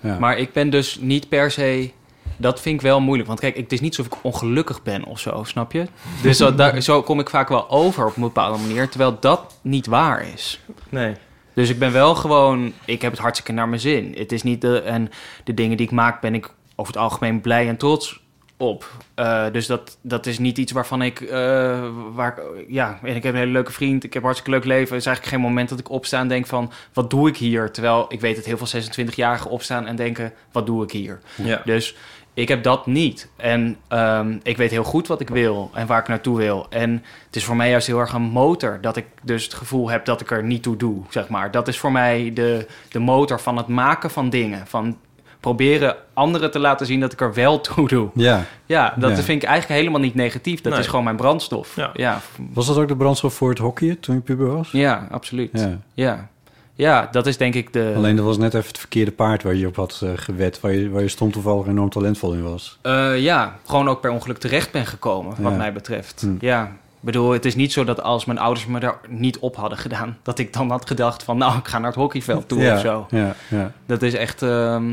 Ja. 0.00 0.18
Maar 0.18 0.38
ik 0.38 0.52
ben 0.52 0.70
dus 0.70 0.98
niet 1.00 1.28
per 1.28 1.50
se... 1.50 1.90
Dat 2.36 2.60
vind 2.60 2.74
ik 2.74 2.80
wel 2.80 3.00
moeilijk. 3.00 3.28
Want 3.28 3.40
kijk, 3.40 3.56
het 3.56 3.72
is 3.72 3.80
niet 3.80 3.98
alsof 3.98 4.18
ik 4.18 4.24
ongelukkig 4.24 4.82
ben 4.82 5.04
of 5.04 5.20
zo, 5.20 5.44
snap 5.44 5.72
je? 5.72 5.86
Dus 6.22 6.38
dat, 6.38 6.58
daar, 6.58 6.80
zo 6.80 7.02
kom 7.02 7.20
ik 7.20 7.30
vaak 7.30 7.48
wel 7.48 7.70
over 7.70 8.06
op 8.06 8.16
een 8.16 8.22
bepaalde 8.22 8.58
manier. 8.58 8.88
Terwijl 8.88 9.16
dat 9.20 9.58
niet 9.62 9.86
waar 9.86 10.32
is. 10.32 10.60
Nee. 10.88 11.14
Dus 11.54 11.68
ik 11.68 11.78
ben 11.78 11.92
wel 11.92 12.14
gewoon... 12.14 12.72
Ik 12.84 13.02
heb 13.02 13.10
het 13.10 13.20
hartstikke 13.20 13.52
naar 13.52 13.68
mijn 13.68 13.80
zin. 13.80 14.14
Het 14.16 14.32
is 14.32 14.42
niet 14.42 14.60
de... 14.60 14.80
En 14.80 15.10
de 15.44 15.54
dingen 15.54 15.76
die 15.76 15.86
ik 15.86 15.92
maak 15.92 16.20
ben 16.20 16.34
ik 16.34 16.54
over 16.76 16.92
het 16.92 17.02
algemeen 17.02 17.40
blij 17.40 17.68
en 17.68 17.76
trots 17.76 18.20
op. 18.60 18.90
Eh, 19.14 19.44
dus 19.52 19.66
dat, 19.66 19.98
dat 20.00 20.26
is 20.26 20.38
niet 20.38 20.58
iets 20.58 20.72
waarvan 20.72 21.02
ik... 21.02 21.20
eh, 21.20 21.84
waar 22.12 22.38
ja, 22.68 22.98
en 23.02 23.16
ik 23.16 23.22
heb 23.22 23.32
een 23.32 23.38
hele 23.38 23.52
leuke 23.52 23.72
vriend. 23.72 24.04
Ik 24.04 24.12
heb 24.12 24.22
een 24.22 24.28
hartstikke 24.28 24.58
leuk 24.58 24.68
leven. 24.68 24.94
Het 24.94 25.00
is 25.00 25.06
eigenlijk 25.06 25.36
geen 25.36 25.46
moment 25.50 25.68
dat 25.68 25.78
ik 25.78 25.90
opsta 25.90 26.18
en 26.18 26.28
denk 26.28 26.46
van... 26.46 26.72
Wat 26.92 27.10
doe 27.10 27.28
ik 27.28 27.36
hier? 27.36 27.70
Terwijl 27.70 28.06
ik 28.08 28.20
weet 28.20 28.36
dat 28.36 28.44
heel 28.44 28.58
veel 28.58 28.82
26-jarigen 28.82 29.50
opstaan 29.50 29.86
en 29.86 29.96
denken... 29.96 30.32
Wat 30.52 30.66
doe 30.66 30.84
ik 30.84 30.90
hier? 30.90 31.20
Ja. 31.36 31.62
Dus 31.64 31.96
ik 32.34 32.48
heb 32.48 32.62
dat 32.62 32.86
niet. 32.86 33.30
En 33.36 33.76
ehm, 33.88 34.38
ik 34.42 34.56
weet 34.56 34.70
heel 34.70 34.84
goed 34.84 35.06
wat 35.06 35.20
ik 35.20 35.28
wil 35.28 35.70
en 35.74 35.86
waar 35.86 36.00
ik 36.00 36.08
naartoe 36.08 36.36
wil. 36.36 36.66
En 36.70 37.04
het 37.26 37.36
is 37.36 37.44
voor 37.44 37.56
mij 37.56 37.70
juist 37.70 37.86
heel 37.86 37.98
erg 37.98 38.12
een 38.12 38.22
motor 38.22 38.78
dat 38.80 38.96
ik 38.96 39.06
dus 39.22 39.44
het 39.44 39.54
gevoel 39.54 39.90
heb 39.90 40.04
dat 40.04 40.20
ik 40.20 40.30
er 40.30 40.44
niet 40.44 40.62
toe 40.62 40.76
doe, 40.76 41.02
zeg 41.08 41.28
maar. 41.28 41.50
Dat 41.50 41.68
is 41.68 41.78
voor 41.78 41.92
mij 41.92 42.30
de, 42.34 42.66
de 42.88 42.98
motor 42.98 43.40
van 43.40 43.56
het 43.56 43.66
maken 43.66 44.10
van 44.10 44.30
dingen. 44.30 44.66
Van 44.66 44.96
proberen 45.40 45.96
anderen 46.14 46.50
te 46.50 46.58
laten 46.58 46.86
zien 46.86 47.00
dat 47.00 47.12
ik 47.12 47.20
er 47.20 47.34
wel 47.34 47.60
toe 47.70 47.88
doe. 47.88 48.08
Ja. 48.14 48.44
Ja, 48.66 48.94
dat 48.96 49.10
Ja. 49.10 49.16
vind 49.22 49.42
ik 49.42 49.48
eigenlijk 49.48 49.80
helemaal 49.80 50.00
niet 50.00 50.14
negatief. 50.14 50.60
Dat 50.60 50.72
Nee. 50.72 50.80
is 50.80 50.86
gewoon 50.88 51.04
mijn 51.04 51.16
brandstof. 51.16 51.76
Ja. 51.76 51.90
ja, 51.94 52.20
Was 52.52 52.66
dat 52.66 52.76
ook 52.78 52.88
de 52.88 52.96
brandstof 52.96 53.34
voor 53.34 53.48
het 53.48 53.58
hockey 53.58 53.96
toen 54.00 54.14
je 54.14 54.20
puber 54.20 54.56
was? 54.56 54.68
ja 54.72 55.06
absoluut. 55.10 55.50
Ja. 55.52 55.78
Ja. 55.94 56.28
ja. 56.74 57.08
dat 57.12 57.26
is 57.26 57.36
denk 57.36 57.54
ik 57.54 57.72
de... 57.72 57.92
Alleen 57.96 58.16
dat 58.16 58.24
was 58.24 58.38
net 58.38 58.54
even 58.54 58.68
het 58.68 58.78
verkeerde 58.78 59.12
paard 59.12 59.42
waar 59.42 59.54
je 59.54 59.66
op 59.66 59.76
had 59.76 60.00
eh, 60.04 60.10
gewet. 60.14 60.60
Waar 60.60 60.72
je, 60.72 60.90
waar 60.90 61.02
je 61.02 61.08
stom 61.08 61.32
toevallig 61.32 61.66
enorm 61.66 61.90
talentvol 61.90 62.32
in 62.32 62.42
was. 62.42 62.78
Eh, 62.82 63.18
ja, 63.18 63.56
gewoon 63.66 63.88
ook 63.88 64.00
per 64.00 64.10
ongeluk 64.10 64.38
terecht 64.38 64.70
ben 64.72 64.86
gekomen, 64.86 65.34
wat 65.38 65.52
Ja. 65.52 65.56
mij 65.58 65.72
betreft. 65.72 66.20
Hm. 66.20 66.46
Ja, 66.46 66.64
ik 66.64 67.06
bedoel, 67.06 67.30
het 67.30 67.44
is 67.44 67.54
niet 67.54 67.72
zo 67.72 67.84
dat 67.84 68.02
als 68.02 68.24
mijn 68.24 68.38
ouders 68.38 68.66
me 68.66 68.80
daar 68.80 68.98
niet 69.08 69.38
op 69.38 69.56
hadden 69.56 69.78
gedaan... 69.78 70.18
dat 70.22 70.38
ik 70.38 70.52
dan 70.52 70.70
had 70.70 70.86
gedacht 70.86 71.22
van, 71.22 71.38
nou, 71.38 71.58
ik 71.58 71.68
ga 71.68 71.78
naar 71.78 71.86
het 71.90 71.98
hockeyveld 71.98 72.48
toe 72.48 72.60
ja, 72.60 72.74
of 72.74 72.80
zo. 72.80 73.06
Ja, 73.10 73.34
ja. 73.48 73.72
Dat 73.86 74.02
is 74.02 74.14
echt... 74.14 74.42
ehm, 74.42 74.92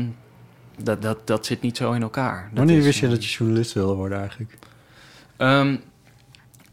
dat, 0.82 1.02
dat, 1.02 1.26
dat 1.26 1.46
zit 1.46 1.60
niet 1.60 1.76
zo 1.76 1.92
in 1.92 2.02
elkaar. 2.02 2.48
Dat 2.48 2.58
Wanneer 2.58 2.78
is, 2.78 2.84
wist 2.84 2.98
je 2.98 3.08
dat 3.08 3.24
je 3.24 3.36
journalist 3.36 3.72
wilde 3.72 3.94
worden 3.94 4.18
eigenlijk? 4.18 4.58
ehm, 5.36 5.76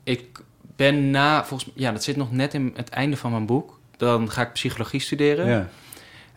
ik 0.04 0.42
ben 0.76 1.12
na, 1.12 1.46
volgens 1.46 1.74
mij, 1.74 1.84
ja, 1.84 1.92
dat 1.92 2.04
zit 2.04 2.16
nog 2.16 2.32
net 2.32 2.54
in 2.54 2.74
het 2.76 2.90
einde 2.90 3.18
van 3.18 3.32
mijn 3.32 3.46
boek. 3.46 3.80
Dan 3.98 4.32
ga 4.32 4.42
ik 4.42 4.52
psychologie 4.52 5.00
studeren. 5.00 5.48
Ja. 5.48 5.70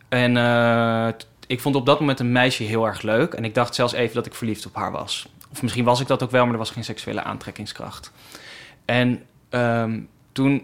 En 0.08 0.36
eh, 0.36 1.08
ik 1.46 1.60
vond 1.60 1.74
op 1.74 1.86
dat 1.86 2.00
moment 2.00 2.20
een 2.20 2.32
meisje 2.32 2.62
heel 2.62 2.86
erg 2.86 3.02
leuk. 3.02 3.32
En 3.34 3.44
ik 3.44 3.54
dacht 3.54 3.74
zelfs 3.74 3.92
even 3.92 4.14
dat 4.14 4.26
ik 4.26 4.34
verliefd 4.34 4.66
op 4.66 4.74
haar 4.74 4.92
was. 4.92 5.28
Of 5.50 5.62
misschien 5.62 5.84
was 5.84 6.00
ik 6.00 6.06
dat 6.06 6.22
ook 6.22 6.30
wel, 6.30 6.44
maar 6.44 6.52
er 6.52 6.58
was 6.58 6.70
geen 6.70 6.84
seksuele 6.84 7.22
aantrekkingskracht. 7.22 8.12
En 8.84 9.22
ehm, 9.48 10.00
toen 10.32 10.62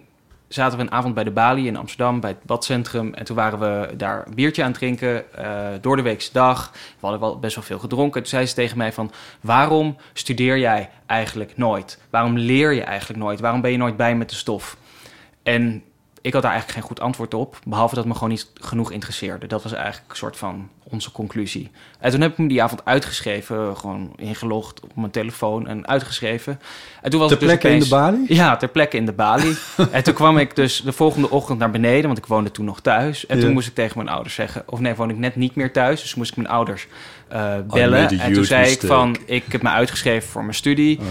zaten 0.54 0.78
we 0.78 0.84
een 0.84 0.90
avond 0.90 1.14
bij 1.14 1.24
de 1.24 1.30
Bali 1.30 1.66
in 1.66 1.76
Amsterdam, 1.76 2.20
bij 2.20 2.30
het 2.30 2.44
badcentrum. 2.44 3.14
En 3.14 3.24
toen 3.24 3.36
waren 3.36 3.58
we 3.58 3.96
daar 3.96 4.26
een 4.26 4.34
biertje 4.34 4.62
aan 4.62 4.68
het 4.68 4.78
drinken, 4.78 5.34
eh, 5.34 5.68
door 5.80 5.96
de 5.96 6.02
weekse 6.02 6.32
dag. 6.32 6.70
We 6.72 6.78
hadden 7.00 7.20
wel 7.20 7.38
best 7.38 7.54
wel 7.54 7.64
veel 7.64 7.78
gedronken. 7.78 8.20
Toen 8.20 8.30
zei 8.30 8.46
ze 8.46 8.54
tegen 8.54 8.78
mij 8.78 8.92
van, 8.92 9.10
waarom 9.40 9.96
studeer 10.12 10.58
jij 10.58 10.90
eigenlijk 11.06 11.56
nooit? 11.56 12.00
Waarom 12.10 12.38
leer 12.38 12.72
je 12.72 12.82
eigenlijk 12.82 13.20
nooit? 13.20 13.40
Waarom 13.40 13.60
ben 13.60 13.70
je 13.70 13.76
nooit 13.76 13.96
bij 13.96 14.16
met 14.16 14.30
de 14.30 14.36
stof? 14.36 14.76
En 15.42 15.82
ik 16.24 16.32
had 16.32 16.42
daar 16.42 16.50
eigenlijk 16.50 16.80
geen 16.80 16.88
goed 16.88 17.00
antwoord 17.00 17.34
op. 17.34 17.58
Behalve 17.66 17.94
dat 17.94 18.04
me 18.04 18.12
gewoon 18.14 18.28
niet 18.28 18.46
genoeg 18.54 18.90
interesseerde. 18.92 19.46
Dat 19.46 19.62
was 19.62 19.72
eigenlijk 19.72 20.10
een 20.10 20.16
soort 20.16 20.36
van 20.36 20.68
onze 20.82 21.12
conclusie. 21.12 21.70
En 21.98 22.10
toen 22.10 22.20
heb 22.20 22.32
ik 22.32 22.38
me 22.38 22.48
die 22.48 22.62
avond 22.62 22.84
uitgeschreven. 22.84 23.76
Gewoon 23.76 24.12
ingelogd 24.16 24.80
op 24.80 24.96
mijn 24.96 25.10
telefoon 25.10 25.66
en 25.66 25.86
uitgeschreven. 25.88 26.60
En 27.02 27.10
toen 27.10 27.20
was 27.20 27.28
Ter 27.28 27.38
het 27.38 27.48
dus 27.48 27.58
plekke 27.58 27.76
in 27.76 27.82
de 27.82 27.88
balie? 27.88 28.34
Ja, 28.34 28.56
ter 28.56 28.68
plekke 28.68 28.96
in 28.96 29.06
de 29.06 29.12
balie. 29.12 29.56
en 29.90 30.04
toen 30.04 30.14
kwam 30.14 30.38
ik 30.38 30.56
dus 30.56 30.80
de 30.80 30.92
volgende 30.92 31.30
ochtend 31.30 31.58
naar 31.58 31.70
beneden. 31.70 32.06
Want 32.06 32.18
ik 32.18 32.26
woonde 32.26 32.50
toen 32.50 32.64
nog 32.64 32.80
thuis. 32.80 33.26
En 33.26 33.36
Ja. 33.36 33.42
toen 33.42 33.52
moest 33.52 33.68
ik 33.68 33.74
tegen 33.74 33.96
mijn 33.96 34.08
ouders 34.14 34.34
zeggen... 34.34 34.62
Of 34.66 34.80
nee, 34.80 34.94
woonde 34.94 35.14
ik 35.14 35.20
net 35.20 35.36
niet 35.36 35.54
meer 35.54 35.72
thuis. 35.72 36.00
Dus 36.02 36.14
moest 36.14 36.30
ik 36.30 36.36
mijn 36.36 36.48
ouders 36.48 36.86
eh, 37.34 37.40
made 37.40 37.62
bellen. 37.62 38.08
en 38.18 38.32
toen 38.32 38.44
zei 38.44 38.70
ik 38.70 38.80
van... 38.80 39.16
Ik 39.24 39.44
heb 39.48 39.62
me 39.62 39.68
uitgeschreven 39.68 40.28
voor 40.28 40.42
mijn 40.42 40.54
studie. 40.54 40.98
Oh, 41.00 41.04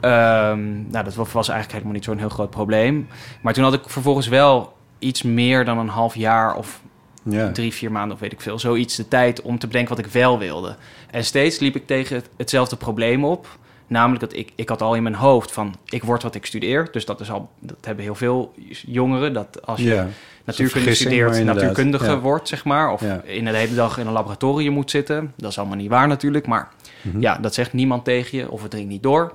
ja. 0.00 0.50
Ehm, 0.50 0.90
nou, 0.90 1.04
dat 1.04 1.14
was 1.14 1.32
eigenlijk 1.34 1.72
helemaal 1.72 1.92
niet 1.92 2.04
zo'n 2.04 2.18
heel 2.18 2.28
groot 2.28 2.50
probleem. 2.50 3.08
Maar 3.42 3.52
toen 3.52 3.64
had 3.64 3.74
ik 3.74 3.82
vervolgens 3.86 4.28
wel 4.28 4.76
iets 4.98 5.22
meer 5.22 5.64
dan 5.64 5.78
een 5.78 5.88
half 5.88 6.14
jaar 6.14 6.54
of 6.54 6.80
ja. 7.22 7.50
drie, 7.52 7.72
vier 7.72 7.92
maanden 7.92 8.14
of 8.14 8.20
weet 8.20 8.32
ik 8.32 8.40
veel, 8.40 8.58
zoiets 8.58 8.96
de 8.96 9.08
tijd 9.08 9.42
om 9.42 9.58
te 9.58 9.66
bedenken 9.66 9.96
wat 9.96 10.04
ik 10.04 10.12
wel 10.12 10.38
wilde. 10.38 10.76
En 11.10 11.24
steeds 11.24 11.58
liep 11.58 11.76
ik 11.76 11.86
tegen 11.86 12.16
het- 12.16 12.28
hetzelfde 12.36 12.76
probleem 12.76 13.24
op. 13.24 13.58
Namelijk 13.90 14.20
dat 14.20 14.32
ik, 14.36 14.52
ik 14.54 14.68
had 14.68 14.82
al 14.82 14.94
in 14.94 15.02
mijn 15.02 15.14
hoofd 15.14 15.52
van, 15.52 15.74
ik 15.88 16.04
word 16.04 16.22
wat 16.22 16.34
ik 16.34 16.46
studeer. 16.46 16.88
Dus 16.92 17.04
dat 17.04 17.20
is 17.20 17.30
al, 17.30 17.50
dat 17.58 17.76
hebben 17.80 18.04
heel 18.04 18.14
veel 18.14 18.54
jongeren. 18.86 19.32
Dat 19.32 19.66
als 19.66 19.80
je 19.80 19.86
ja. 19.94 20.06
natuurkunde 20.44 20.94
studeert, 20.94 21.44
natuurkundige 21.44 22.04
ja. 22.10 22.18
wordt, 22.18 22.48
zeg 22.48 22.64
maar. 22.64 22.92
Of 22.92 23.00
Ja. 23.00 23.20
in 23.24 23.44
de 23.44 23.56
hele 23.56 23.74
dag 23.74 23.98
in 23.98 24.06
een 24.06 24.12
laboratorium 24.12 24.72
moet 24.72 24.90
zitten. 24.90 25.32
Dat 25.36 25.50
is 25.50 25.58
allemaal 25.58 25.76
niet 25.76 25.88
waar 25.90 26.08
natuurlijk. 26.08 26.46
Maar 26.46 26.68
Mhm. 27.02 27.20
ja, 27.20 27.36
dat 27.38 27.54
zegt 27.54 27.72
niemand 27.72 28.04
tegen 28.04 28.38
je 28.38 28.50
of 28.50 28.62
het 28.62 28.70
dringt 28.70 28.88
niet 28.88 29.02
door. 29.02 29.32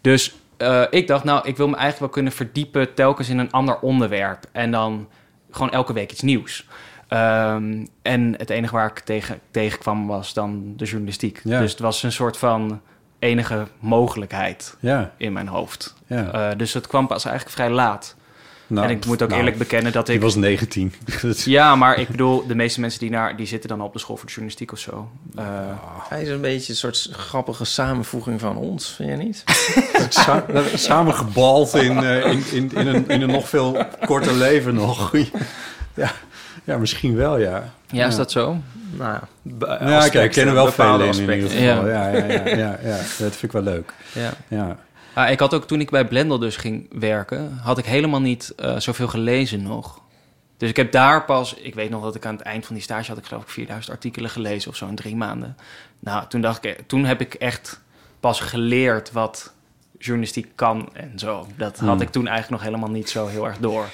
Dus 0.00 0.34
eh, 0.56 0.82
ik 0.90 1.06
dacht, 1.06 1.24
nou, 1.24 1.48
ik 1.48 1.56
wil 1.56 1.66
me 1.66 1.72
eigenlijk 1.72 2.00
wel 2.00 2.08
kunnen 2.08 2.32
verdiepen 2.32 2.94
telkens 2.94 3.28
in 3.28 3.38
een 3.38 3.50
ander 3.50 3.78
onderwerp. 3.78 4.44
En 4.52 4.70
dan 4.70 5.08
gewoon 5.50 5.70
elke 5.70 5.92
week 5.92 6.12
iets 6.12 6.20
nieuws. 6.22 6.66
Ehm, 7.08 7.86
en 8.02 8.34
het 8.36 8.50
enige 8.50 8.74
waar 8.74 8.86
ik 8.90 8.98
tegen, 8.98 9.38
tegenkwam 9.50 10.06
was 10.06 10.34
dan 10.34 10.72
de 10.76 10.84
journalistiek. 10.84 11.40
Dus 11.44 11.70
het 11.70 11.80
was 11.80 12.02
een 12.02 12.12
soort 12.12 12.36
van 12.36 12.80
enige 13.18 13.66
mogelijkheid 13.78 14.76
Ja, 14.80 15.12
in 15.16 15.32
mijn 15.32 15.48
hoofd. 15.48 15.94
ja. 16.06 16.32
Eh, 16.50 16.58
dus 16.58 16.72
het 16.74 16.86
kwam 16.86 17.06
pas 17.06 17.24
eigenlijk 17.24 17.56
vrij 17.56 17.70
laat. 17.70 18.16
Nou, 18.66 18.86
en 18.86 18.92
ik 18.96 19.06
moet 19.06 19.22
ook 19.22 19.28
nou, 19.28 19.40
eerlijk 19.40 19.58
bekennen 19.58 19.92
dat 19.92 20.06
Je 20.06 20.12
ik... 20.12 20.20
was 20.20 20.34
19. 20.34 20.92
Dat- 21.22 21.42
Ja, 21.42 21.76
maar 21.76 21.98
ik 21.98 22.08
bedoel, 22.08 22.46
de 22.46 22.54
meeste 22.54 22.80
mensen 22.80 23.00
die, 23.00 23.10
naar, 23.10 23.36
die 23.36 23.46
zitten 23.46 23.68
dan 23.68 23.80
op 23.80 23.92
de 23.92 23.98
school 23.98 24.16
voor 24.16 24.24
de 24.26 24.30
journalistiek 24.32 24.72
of 24.72 24.78
zo. 24.78 25.10
Eh, 25.36 25.44
Hij 26.08 26.22
is 26.22 26.28
een 26.28 26.40
beetje 26.40 26.72
een 26.72 26.78
soort 26.78 27.08
grappige 27.12 27.64
samenvoeging 27.64 28.40
van 28.40 28.56
ons, 28.56 28.90
vind 28.94 29.08
je 29.10 29.16
niet? 29.16 29.44
Sa- 30.08 30.44
samengebald 30.74 31.74
in, 31.74 31.98
eh, 32.04 32.24
in, 32.32 32.42
in, 32.52 32.70
in, 32.74 32.86
een, 32.86 33.08
in 33.08 33.22
een 33.22 33.30
nog 33.30 33.48
veel 33.48 33.84
korter 34.06 34.32
leven 34.34 34.74
nog. 34.74 35.12
ja, 35.94 36.12
ja, 36.64 36.78
misschien 36.78 37.16
wel, 37.16 37.38
ja. 37.38 37.72
Ja, 37.90 38.06
is 38.06 38.16
dat 38.16 38.30
zo? 38.30 38.56
Nou 38.96 39.20
ja, 39.90 40.08
kijk, 40.08 40.24
ik 40.24 40.30
ken 40.30 40.46
er 40.48 40.54
wel 40.54 40.72
veel 40.72 41.00
in, 41.00 41.00
in 41.00 41.06
ieder 41.06 41.08
aspecten. 41.08 41.50
geval. 41.50 41.86
Ja. 41.88 42.08
Ja, 42.08 42.26
ja, 42.26 42.46
ja, 42.56 42.78
ja, 42.82 42.96
dat 43.18 43.36
vind 43.36 43.42
ik 43.42 43.52
wel 43.52 43.62
leuk. 43.62 43.92
Ja. 44.12 44.32
Ja. 44.48 44.76
Ah, 45.12 45.30
ik 45.30 45.40
had 45.40 45.54
ook 45.54 45.66
toen 45.66 45.80
ik 45.80 45.90
bij 45.90 46.04
Blendel 46.08 46.38
dus 46.38 46.56
ging 46.56 46.86
werken, 47.00 47.58
had 47.62 47.78
ik 47.78 47.84
helemaal 47.84 48.20
niet 48.20 48.52
eh, 48.56 48.76
zoveel 48.78 49.08
gelezen 49.08 49.62
nog. 49.62 50.00
Dus 50.56 50.68
ik 50.68 50.76
heb 50.76 50.92
daar 50.92 51.24
pas, 51.24 51.54
ik 51.54 51.74
weet 51.74 51.90
nog 51.90 52.02
dat 52.02 52.14
ik 52.14 52.26
aan 52.26 52.34
het 52.34 52.42
eind 52.44 52.66
van 52.66 52.74
die 52.74 52.84
stage 52.84 53.08
had 53.08 53.18
ik 53.18 53.26
geloof 53.26 53.42
ik 53.42 53.48
4000 53.48 53.92
artikelen 53.94 54.30
gelezen 54.30 54.70
of 54.70 54.76
zo 54.76 54.86
in 54.86 54.94
drie 54.94 55.16
maanden. 55.16 55.56
Nou, 55.98 56.24
toen 56.28 56.40
dacht 56.40 56.64
ik, 56.64 56.78
toen 56.86 57.04
heb 57.04 57.20
ik 57.20 57.34
echt 57.34 57.80
pas 58.20 58.40
geleerd 58.40 59.12
wat 59.12 59.52
journalistiek 59.98 60.46
kan 60.54 60.88
en 60.92 61.12
zo. 61.18 61.46
Dat 61.56 61.78
had 61.78 61.88
Hmm. 61.88 62.00
ik 62.00 62.10
toen 62.10 62.26
eigenlijk 62.26 62.62
nog 62.62 62.70
helemaal 62.70 62.96
niet 62.96 63.10
zo 63.10 63.26
heel 63.26 63.46
erg 63.46 63.58
door. 63.58 63.86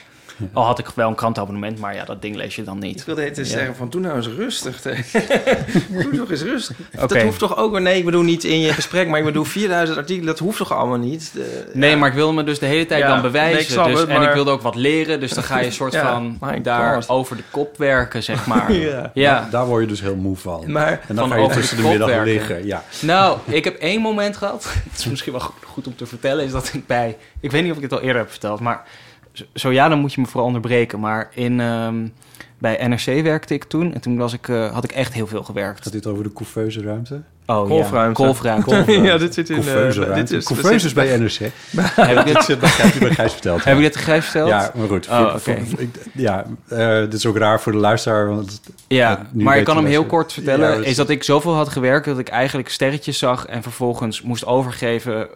Al 0.52 0.64
had 0.64 0.78
ik 0.78 0.86
wel 0.94 1.08
een 1.08 1.14
krantabonnement, 1.14 1.78
maar 1.78 1.94
ja, 1.94 2.04
dat 2.04 2.22
ding 2.22 2.36
lees 2.36 2.56
je 2.56 2.62
dan 2.64 2.76
Ik 2.76 2.82
niet. 2.82 3.04
wilde 3.04 3.22
het 3.22 3.38
eens 3.38 3.50
Ja. 3.50 3.56
zeggen 3.56 3.76
van, 3.76 3.90
doe 3.90 4.00
nou 4.00 4.16
eens 4.16 4.26
rustig. 4.28 4.82
doe 5.88 6.10
toch 6.16 6.30
eens 6.30 6.42
rustig. 6.42 6.76
Oké. 6.98 7.06
Dat 7.14 7.22
hoeft 7.22 7.38
toch 7.38 7.56
ook... 7.56 7.80
Nee, 7.80 7.98
ik 7.98 8.04
bedoel 8.04 8.22
niet 8.22 8.44
in 8.44 8.60
je 8.60 8.72
gesprek, 8.72 9.08
maar 9.08 9.18
ik 9.18 9.24
bedoel 9.24 9.44
4000 9.44 9.98
artikelen, 9.98 10.26
dat 10.26 10.38
hoeft 10.38 10.56
toch 10.58 10.72
allemaal 10.72 10.98
niet? 10.98 11.30
De- 11.32 11.70
Nee, 11.72 11.90
ja. 11.90 11.96
maar 11.96 12.08
ik 12.08 12.14
wilde 12.14 12.32
me 12.32 12.44
dus 12.44 12.58
de 12.58 12.66
hele 12.66 12.86
tijd 12.86 13.00
Ja, 13.00 13.06
dan 13.06 13.14
nee, 13.22 13.24
bewijzen. 13.30 13.60
ik 13.60 13.66
dus, 13.90 14.00
het, 14.00 14.08
En 14.08 14.14
ik 14.16 14.22
maar- 14.22 14.34
wilde 14.34 14.50
ook 14.50 14.62
wat 14.62 14.74
leren, 14.74 15.20
dus 15.20 15.32
dan 15.32 15.42
ga 15.44 15.58
je 15.58 15.66
een 15.66 15.72
soort 15.72 15.92
Ja, 16.02 16.08
van 16.12 16.38
daar 16.62 16.94
God. 17.02 17.08
over 17.08 17.36
de 17.36 17.42
kop 17.50 17.76
werken, 17.76 18.22
zeg 18.22 18.46
maar. 18.46 18.72
Ja. 18.84 19.10
ja. 19.14 19.48
Daar 19.50 19.66
word 19.66 19.82
je 19.82 19.88
dus 19.88 20.00
heel 20.00 20.16
moe 20.16 20.36
van. 20.36 20.72
Maar 20.72 20.90
en 20.90 20.98
dan 21.14 21.16
van 21.16 21.28
ga 21.28 21.36
je 21.36 21.42
over 21.42 21.56
tussen 21.56 21.76
de 21.76 21.82
middag 21.82 22.08
werken. 22.08 22.24
liggen. 22.32 22.66
Ja. 22.66 22.82
Nou, 23.00 23.38
ik 23.44 23.64
heb 23.64 23.76
één 23.76 24.00
moment 24.00 24.36
gehad. 24.36 24.66
Het 24.90 24.98
is 24.98 25.04
misschien 25.06 25.32
wel 25.32 25.42
goed 25.64 25.86
om 25.86 25.96
te 25.96 26.06
vertellen. 26.06 26.44
Is 26.44 26.52
dat 26.52 26.70
ik 26.74 26.86
bij. 26.86 27.16
Ik 27.40 27.50
weet 27.50 27.62
niet 27.62 27.70
of 27.70 27.76
ik 27.76 27.82
het 27.82 27.92
al 27.92 28.00
eerder 28.00 28.16
heb 28.22 28.30
verteld. 28.30 28.60
Maar 28.60 28.82
zo, 29.54 29.70
ja, 29.72 29.88
dan 29.88 29.98
moet 29.98 30.12
je 30.12 30.20
me 30.20 30.26
vooral 30.26 30.46
onderbreken. 30.46 31.00
Maar 31.00 31.30
in, 31.34 31.60
ehm, 31.60 32.06
bij 32.58 32.86
NRC 32.88 33.22
werkte 33.22 33.54
ik 33.54 33.64
toen. 33.64 33.94
En 33.94 34.00
toen 34.00 34.16
was 34.16 34.32
ik, 34.32 34.48
eh, 34.48 34.72
had 34.72 34.84
ik 34.84 34.92
echt 34.92 35.12
heel 35.12 35.26
veel 35.26 35.42
gewerkt. 35.42 35.82
Gaat 35.82 35.92
dit 35.92 36.06
over 36.06 36.24
de 36.24 36.32
couveuse 36.32 36.82
ruimte? 36.82 37.22
Oh, 37.46 37.68
Kolfruimte. 37.68 38.22
Ja, 38.22 38.26
kolfruimte. 38.26 38.92
ja, 38.92 39.18
dit 39.18 39.34
zit 39.34 39.48
in... 39.50 39.54
Couveuse 39.56 40.12
dit 40.14 40.30
is- 40.30 40.44
Couveuse 40.44 40.86
is 40.86 40.92
bij 40.92 41.16
NRC. 41.18 41.38
heb, 41.78 42.26
ik 42.26 42.46
Dit 42.46 42.58
bij 42.60 42.68
Gijs, 42.68 42.98
bij 42.98 43.10
Gijs 43.10 43.32
verteld. 43.32 43.64
heb 43.64 43.76
ik 43.76 43.82
dit 43.82 43.96
Gijs 43.96 44.24
verteld? 44.24 44.48
Ja, 44.48 44.70
maar 44.74 44.88
goed. 44.88 45.08
Oh, 45.08 45.18
Voor- 45.36 45.52
oké. 45.54 45.64
voor- 45.64 45.80
ik- 45.80 45.96
ja, 46.12 46.44
eh, 46.68 46.98
dit 47.00 47.12
is 47.12 47.26
ook 47.26 47.36
raar 47.36 47.60
voor 47.60 47.72
de 47.72 47.78
luisteraar. 47.78 48.28
Want 48.28 48.60
Ja, 48.88 49.26
maar 49.32 49.58
ik 49.58 49.64
kan 49.64 49.76
hem 49.76 49.86
heel 49.86 50.04
kort 50.04 50.32
vertellen. 50.32 50.80
Ja, 50.80 50.86
is- 50.86 50.96
dat 50.96 51.08
ik 51.08 51.22
zoveel 51.22 51.54
had 51.54 51.68
gewerkt 51.68 52.06
dat 52.06 52.18
ik 52.18 52.28
eigenlijk 52.28 52.68
sterretjes 52.68 53.18
zag 53.18 53.46
en 53.46 53.62
vervolgens 53.62 54.22
moest 54.22 54.46
overgeven 54.46 55.28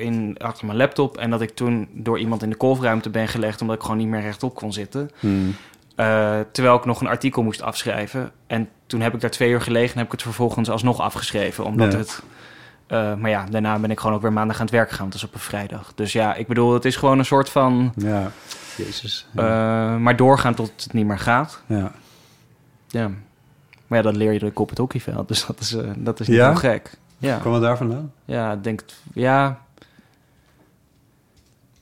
in, 0.00 0.36
achter 0.38 0.66
mijn 0.66 0.78
laptop. 0.78 1.16
En 1.16 1.30
dat 1.30 1.40
ik 1.40 1.50
toen 1.54 1.88
door 1.92 2.18
iemand 2.18 2.42
in 2.42 2.50
de 2.50 2.56
kolfruimte 2.56 3.10
ben 3.10 3.28
gelegd... 3.28 3.60
omdat 3.60 3.76
ik 3.76 3.82
gewoon 3.82 3.96
niet 3.96 4.06
meer 4.08 4.20
rechtop 4.20 4.54
kon 4.54 4.72
zitten. 4.72 5.10
Hmm. 5.20 5.54
Eh, 5.96 6.38
terwijl 6.52 6.76
ik 6.76 6.84
nog 6.84 7.00
een 7.00 7.06
artikel 7.06 7.42
moest 7.42 7.62
afschrijven. 7.62 8.30
En 8.46 8.68
toen 8.86 9.00
heb 9.00 9.14
ik 9.14 9.20
daar 9.20 9.30
twee 9.30 9.50
uur 9.50 9.60
gelegen... 9.60 9.92
en 9.92 9.96
heb 9.98 10.06
ik 10.06 10.12
het 10.12 10.22
vervolgens 10.22 10.70
alsnog 10.70 11.00
afgeschreven. 11.00 11.64
Omdat 11.64 11.92
Ja. 11.92 11.98
het... 11.98 12.22
eh, 12.86 13.14
maar 13.14 13.30
ja, 13.30 13.44
daarna 13.50 13.78
ben 13.78 13.90
ik 13.90 14.00
gewoon 14.00 14.16
ook 14.16 14.22
weer 14.22 14.32
maandag 14.32 14.56
aan 14.56 14.62
het 14.66 14.74
werk 14.74 14.90
gegaan. 14.90 15.06
Dat 15.06 15.14
is 15.14 15.24
op 15.24 15.34
een 15.34 15.40
vrijdag. 15.40 15.92
Dus 15.94 16.12
ja, 16.12 16.34
ik 16.34 16.46
bedoel, 16.46 16.72
het 16.74 16.84
is 16.84 16.96
gewoon 16.96 17.18
een 17.18 17.24
soort 17.24 17.48
van... 17.50 17.92
Ja, 17.96 18.30
jezus. 18.76 19.26
Ja. 19.32 19.42
eh, 19.94 20.00
maar 20.00 20.16
doorgaan 20.16 20.54
tot 20.54 20.72
het 20.76 20.92
niet 20.92 21.06
meer 21.06 21.18
gaat. 21.18 21.62
ja. 21.66 21.92
Ja. 22.88 23.10
Maar 23.86 23.98
ja, 23.98 24.04
dat 24.04 24.16
leer 24.16 24.32
je 24.32 24.44
ook 24.44 24.58
op 24.58 24.68
het 24.68 24.78
hockeyveld. 24.78 25.28
Dus 25.28 25.46
dat 25.46 25.60
is, 25.60 25.72
eh, 25.74 25.90
dat 25.96 26.20
is 26.20 26.26
niet 26.28 26.36
Ja? 26.36 26.46
heel 26.48 26.56
gek. 26.58 26.90
Ja. 27.18 27.38
Kwam 27.38 27.52
het 27.52 27.62
daar 27.62 27.76
vandaan? 27.76 28.12
Ja, 28.24 28.52
ik 28.52 28.64
denk... 28.64 28.84
Ja... 29.14 29.62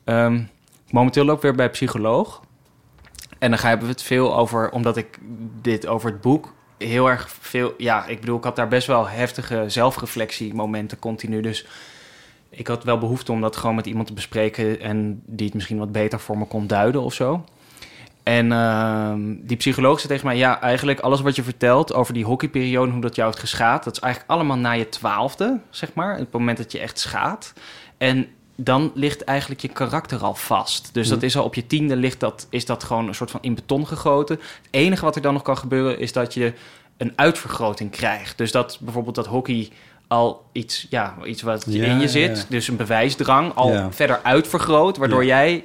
Ehm, 0.04 0.42
momenteel 0.90 1.24
loop 1.24 1.36
ik 1.36 1.42
weer 1.42 1.54
bij 1.54 1.70
psycholoog. 1.70 2.42
En 3.38 3.50
dan 3.50 3.60
hebben 3.60 3.86
we 3.86 3.92
het 3.92 4.02
veel 4.02 4.36
over... 4.36 4.70
Omdat 4.70 4.96
ik 4.96 5.18
dit 5.60 5.86
over 5.86 6.10
het 6.10 6.20
boek 6.20 6.54
heel 6.78 7.10
erg 7.10 7.30
veel... 7.30 7.74
Ja, 7.78 8.06
ik 8.06 8.20
bedoel, 8.20 8.36
ik 8.36 8.44
had 8.44 8.56
daar 8.56 8.68
best 8.68 8.86
wel 8.86 9.08
heftige 9.08 9.64
zelfreflectiemomenten 9.66 10.98
continu. 10.98 11.40
Dus 11.40 11.66
ik 12.48 12.66
had 12.66 12.84
wel 12.84 12.98
behoefte 12.98 13.32
om 13.32 13.40
dat 13.40 13.56
gewoon 13.56 13.76
met 13.76 13.86
iemand 13.86 14.06
te 14.06 14.12
bespreken... 14.12 14.80
en 14.80 15.22
die 15.26 15.46
het 15.46 15.54
misschien 15.54 15.78
wat 15.78 15.92
beter 15.92 16.20
voor 16.20 16.38
me 16.38 16.44
kon 16.44 16.66
duiden 16.66 17.02
of 17.02 17.14
zo. 17.14 17.44
En 18.26 18.52
ehm, 18.52 19.20
die 19.40 19.56
psycholoog 19.56 20.00
zei 20.00 20.12
tegen 20.12 20.26
mij... 20.26 20.36
ja, 20.36 20.60
eigenlijk 20.60 21.00
alles 21.00 21.20
wat 21.20 21.36
je 21.36 21.42
vertelt 21.42 21.94
over 21.94 22.14
die 22.14 22.24
hockeyperiode... 22.24 22.92
hoe 22.92 23.00
dat 23.00 23.14
jou 23.14 23.28
heeft 23.28 23.40
geschaad... 23.40 23.84
dat 23.84 23.92
is 23.92 24.02
eigenlijk 24.02 24.32
allemaal 24.32 24.56
na 24.56 24.72
je 24.72 24.88
twaalfde, 24.88 25.60
zeg 25.70 25.94
maar. 25.94 26.18
Het 26.18 26.32
moment 26.32 26.58
dat 26.58 26.72
je 26.72 26.78
echt 26.78 26.98
schaadt. 26.98 27.52
En 27.98 28.26
dan 28.56 28.90
ligt 28.94 29.24
eigenlijk 29.24 29.60
je 29.60 29.68
karakter 29.68 30.22
al 30.22 30.34
vast. 30.34 30.88
Dus 30.92 31.08
dat 31.08 31.22
is 31.22 31.36
al 31.36 31.44
op 31.44 31.54
je 31.54 31.66
tiende 31.66 31.96
ligt 31.96 32.20
dat, 32.20 32.46
is 32.50 32.66
dat 32.66 32.84
gewoon 32.84 33.08
een 33.08 33.14
soort 33.14 33.30
van 33.30 33.40
in 33.42 33.54
beton 33.54 33.86
gegoten. 33.86 34.36
Het 34.36 34.68
enige 34.70 35.04
wat 35.04 35.16
er 35.16 35.22
dan 35.22 35.32
nog 35.32 35.42
kan 35.42 35.58
gebeuren... 35.58 35.98
is 35.98 36.12
dat 36.12 36.34
je 36.34 36.52
een 36.96 37.12
uitvergroting 37.16 37.90
krijgt. 37.90 38.38
Dus 38.38 38.52
dat 38.52 38.78
bijvoorbeeld 38.80 39.14
dat 39.14 39.26
hockey 39.26 39.68
al 40.08 40.44
iets, 40.52 40.86
ja, 40.90 41.16
iets 41.24 41.42
wat 41.42 41.64
Ja, 41.68 41.84
in 41.84 42.00
je 42.00 42.08
zit... 42.08 42.36
ja. 42.38 42.44
dus 42.48 42.68
een 42.68 42.76
bewijsdrang 42.76 43.54
al 43.54 43.72
Ja. 43.72 43.92
verder 43.92 44.20
uitvergroot... 44.22 44.96
waardoor 44.96 45.24
jij 45.24 45.64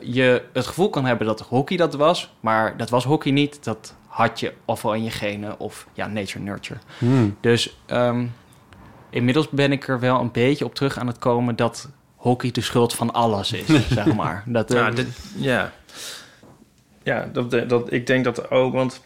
je 0.00 0.42
het 0.52 0.66
gevoel 0.66 0.90
kan 0.90 1.04
hebben 1.04 1.26
dat 1.26 1.40
hockey 1.40 1.76
dat 1.76 1.94
was... 1.94 2.34
maar 2.40 2.76
dat 2.76 2.90
was 2.90 3.04
hockey 3.04 3.32
niet, 3.32 3.64
dat 3.64 3.94
had 4.06 4.40
je 4.40 4.52
ofwel 4.64 4.94
in 4.94 5.04
je 5.04 5.10
genen... 5.10 5.60
of 5.60 5.86
ja, 5.92 6.06
nature 6.06 6.44
nurture. 6.44 6.80
Hmm. 6.98 7.36
Dus 7.40 7.78
ehm, 7.86 8.26
inmiddels 9.10 9.48
ben 9.48 9.72
ik 9.72 9.88
er 9.88 10.00
wel 10.00 10.20
een 10.20 10.32
beetje 10.32 10.64
op 10.64 10.74
terug 10.74 10.98
aan 10.98 11.06
het 11.06 11.18
komen... 11.18 11.56
dat 11.56 11.88
hockey 12.16 12.50
de 12.50 12.60
schuld 12.60 12.94
van 12.94 13.12
alles 13.12 13.52
is, 13.52 13.66
zeg 13.98 14.14
maar. 14.14 14.42
Dat, 14.46 14.70
eh, 14.70 14.76
Ja, 14.76 14.90
dit, 14.90 15.08
ja. 15.36 15.72
Ja, 17.02 17.28
dat, 17.32 17.68
dat, 17.68 17.92
ik 17.92 18.06
denk 18.06 18.24
dat 18.24 18.50
ook, 18.50 18.72
want 18.72 19.00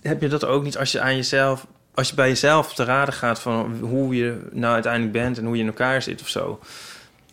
heb 0.00 0.20
je 0.20 0.28
dat 0.28 0.44
ook 0.44 0.62
niet 0.62 0.78
als 0.78 0.92
je 0.92 1.00
aan 1.00 1.16
jezelf, 1.16 1.66
als 1.94 2.08
je 2.08 2.14
bij 2.14 2.28
jezelf 2.28 2.74
te 2.74 2.84
raden 2.84 3.14
gaat 3.14 3.40
van 3.40 3.78
hoe 3.80 4.16
je 4.16 4.48
nou 4.52 4.74
uiteindelijk 4.74 5.12
bent 5.12 5.38
en 5.38 5.44
hoe 5.44 5.54
je 5.54 5.60
in 5.60 5.68
elkaar 5.68 6.02
zit 6.02 6.20
of 6.20 6.28
zo. 6.28 6.60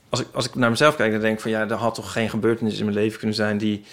Als 0.10 0.20
ik, 0.22 0.28
als 0.34 0.46
ik 0.48 0.56
naar 0.56 0.70
mezelf 0.70 0.96
kijk, 0.96 1.12
dan 1.12 1.22
denk 1.22 1.36
ik 1.36 1.42
van 1.42 1.52
ja, 1.52 1.68
er 1.70 1.74
had 1.74 1.96
toch 1.96 2.12
geen 2.12 2.30
gebeurtenis 2.30 2.78
in 2.80 2.86
mijn 2.86 2.98
leven 2.98 3.18
kunnen 3.18 3.36
zijn 3.36 3.58
die 3.58 3.84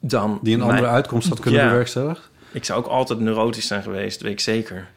dan. 0.00 0.38
Die 0.42 0.54
een 0.54 0.62
andere 0.62 0.86
uitkomst 0.86 1.28
had 1.28 1.40
kunnen 1.40 1.60
Ja. 1.60 1.68
bewerkstelligen? 1.68 2.24
Ik 2.52 2.64
zou 2.64 2.78
ook 2.84 2.86
altijd 2.90 3.18
neurotisch 3.20 3.66
zijn 3.66 3.82
geweest, 3.82 4.12
dat 4.18 4.22
weet 4.22 4.32
ik 4.32 4.40
zeker. 4.40 4.88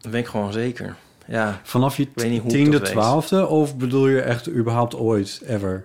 Dat 0.00 0.12
weet 0.12 0.22
ik 0.22 0.28
gewoon 0.28 0.52
zeker. 0.52 0.96
Ja, 1.26 1.60
Vanaf 1.62 1.96
je 1.96 2.12
tiende, 2.14 2.78
weet. 2.78 2.84
twaalfde? 2.84 3.46
Of 3.46 3.76
bedoel 3.76 4.08
je 4.08 4.20
echt 4.20 4.48
überhaupt 4.50 4.94
ooit, 4.94 5.40
ever? 5.46 5.84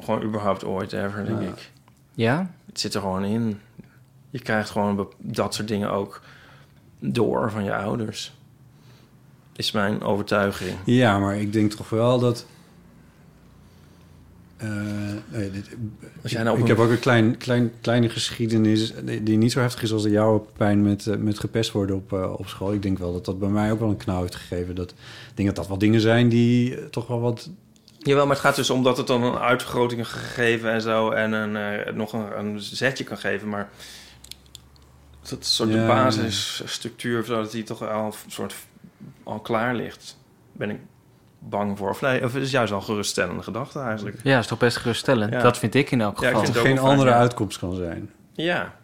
gewoon 0.00 0.22
überhaupt 0.22 0.64
ooit 0.64 0.92
ever, 0.92 1.24
denk 1.24 1.42
Ja. 1.42 1.48
ik. 1.48 1.70
ja? 2.14 2.50
Het 2.66 2.80
zit 2.80 2.94
er 2.94 3.00
gewoon 3.00 3.24
in. 3.24 3.60
Je 4.30 4.38
krijgt 4.38 4.70
gewoon 4.70 5.08
dat 5.18 5.54
soort 5.54 5.68
dingen 5.68 5.90
ook 5.90 6.20
door 6.98 7.50
van 7.50 7.64
je 7.64 7.74
ouders. 7.74 8.32
Is 9.56 9.70
mijn 9.72 10.02
overtuiging. 10.02 10.76
Ja, 10.84 11.18
maar 11.18 11.36
ik 11.40 11.52
denk 11.52 11.72
toch 11.72 11.88
wel 11.88 12.18
dat... 12.18 12.46
eh, 14.56 14.68
nee, 15.28 15.50
dit, 15.50 15.68
Als 16.22 16.32
jij 16.32 16.42
nou 16.42 16.56
ik 16.56 16.62
een- 16.62 16.68
heb 16.68 16.78
ook 16.78 16.90
een 16.90 16.98
klein, 16.98 17.36
klein, 17.36 17.72
kleine 17.80 18.08
geschiedenis 18.08 18.92
die 19.22 19.36
niet 19.36 19.52
zo 19.52 19.60
heftig 19.60 19.82
is 19.82 19.92
als 19.92 20.02
de 20.02 20.10
jouwe 20.10 20.40
pijn 20.56 20.82
met, 20.82 21.06
eh, 21.06 21.16
met 21.16 21.38
gepest 21.38 21.72
worden 21.72 21.96
op, 21.96 22.12
eh, 22.12 22.32
op 22.36 22.46
school. 22.48 22.72
Ik 22.72 22.82
denk 22.82 22.98
wel 22.98 23.12
dat 23.12 23.24
dat 23.24 23.38
bij 23.38 23.48
mij 23.48 23.72
ook 23.72 23.80
wel 23.80 23.88
een 23.88 23.96
knauw 23.96 24.20
heeft 24.20 24.34
gegeven. 24.34 24.74
Dat, 24.74 24.90
ik 24.90 24.96
denk 25.36 25.48
dat 25.48 25.56
dat 25.56 25.68
wel 25.68 25.78
dingen 25.78 26.00
zijn 26.00 26.28
die 26.28 26.88
toch 26.90 27.06
wel 27.06 27.20
wat... 27.20 27.50
Jawel, 27.98 28.26
maar 28.26 28.34
het 28.36 28.44
gaat 28.44 28.56
dus 28.56 28.70
om 28.70 28.82
dat 28.82 28.96
het 28.96 29.06
dan 29.06 29.22
een 29.22 29.38
uitvergroting 29.38 30.02
kan 30.02 30.10
geven 30.20 30.70
en 30.72 30.80
zo. 30.82 31.10
En 31.10 31.32
een, 31.32 31.96
nog 31.96 32.12
een, 32.12 32.38
een 32.38 32.60
zetje 32.60 33.04
kan 33.04 33.18
geven. 33.18 33.48
Maar 33.48 33.68
dat 35.28 35.44
soort 35.46 35.68
Ja, 35.70 35.74
de 35.80 35.86
basisstructuur, 35.86 37.20
of 37.20 37.26
zo, 37.26 37.42
dat 37.42 37.52
die 37.52 37.62
toch 37.62 37.88
al 37.88 38.06
een 38.06 38.12
soort 38.30 38.54
al 39.24 39.40
klaar 39.40 39.74
ligt. 39.74 40.18
Ben 40.52 40.70
ik 40.70 40.78
bang 41.38 41.78
voor. 41.78 41.90
Of 41.90 42.00
nee, 42.00 42.24
of 42.24 42.32
het 42.32 42.42
is 42.42 42.50
juist 42.50 42.72
al 42.72 42.80
geruststellende 42.80 43.42
gedachte 43.42 43.78
eigenlijk. 43.78 44.16
Ja, 44.22 44.38
is 44.38 44.46
toch 44.46 44.58
best 44.58 44.76
geruststellend. 44.76 45.32
Ja. 45.32 45.42
Dat 45.42 45.58
vind 45.58 45.74
ik 45.74 45.90
in 45.90 46.00
elk 46.00 46.20
Ja, 46.20 46.28
ik 46.28 46.34
geval. 46.34 46.44
vind 46.44 46.56
er 46.56 46.62
het 46.62 46.70
ook 46.70 46.78
geen 46.78 46.90
andere 46.90 47.10
ja. 47.10 47.16
uitkomst 47.16 47.58
kan 47.58 47.74
zijn. 47.74 48.10
Ja. 48.32 48.78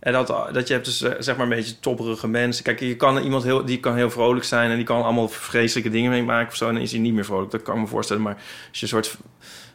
En 0.00 0.12
dat, 0.12 0.26
dat 0.26 0.68
je 0.68 0.72
hebt 0.72 0.84
dus 0.84 1.02
eh, 1.02 1.12
zeg 1.18 1.36
maar 1.36 1.44
een 1.44 1.56
beetje 1.56 1.80
topperige 1.80 2.28
mensen. 2.28 2.64
Kijk, 2.64 2.80
je 2.80 2.96
kan 2.96 3.18
iemand 3.18 3.42
heel, 3.42 3.64
die 3.64 3.80
kan 3.80 3.96
heel 3.96 4.10
vrolijk 4.10 4.44
zijn 4.44 4.70
en 4.70 4.76
die 4.76 4.84
kan 4.84 5.02
allemaal 5.02 5.28
vreselijke 5.28 5.90
dingen 5.90 6.10
meemaken 6.10 6.48
of 6.48 6.56
zo. 6.56 6.68
En 6.68 6.74
dan 6.74 6.82
is 6.82 6.90
hij 6.92 7.00
niet 7.00 7.14
meer 7.14 7.24
vrolijk. 7.24 7.50
Dat 7.50 7.62
kan 7.62 7.74
ik 7.74 7.80
me 7.80 7.86
voorstellen. 7.86 8.22
Maar 8.22 8.34
als 8.34 8.78
je 8.78 8.82
een 8.82 8.88
soort 8.88 9.16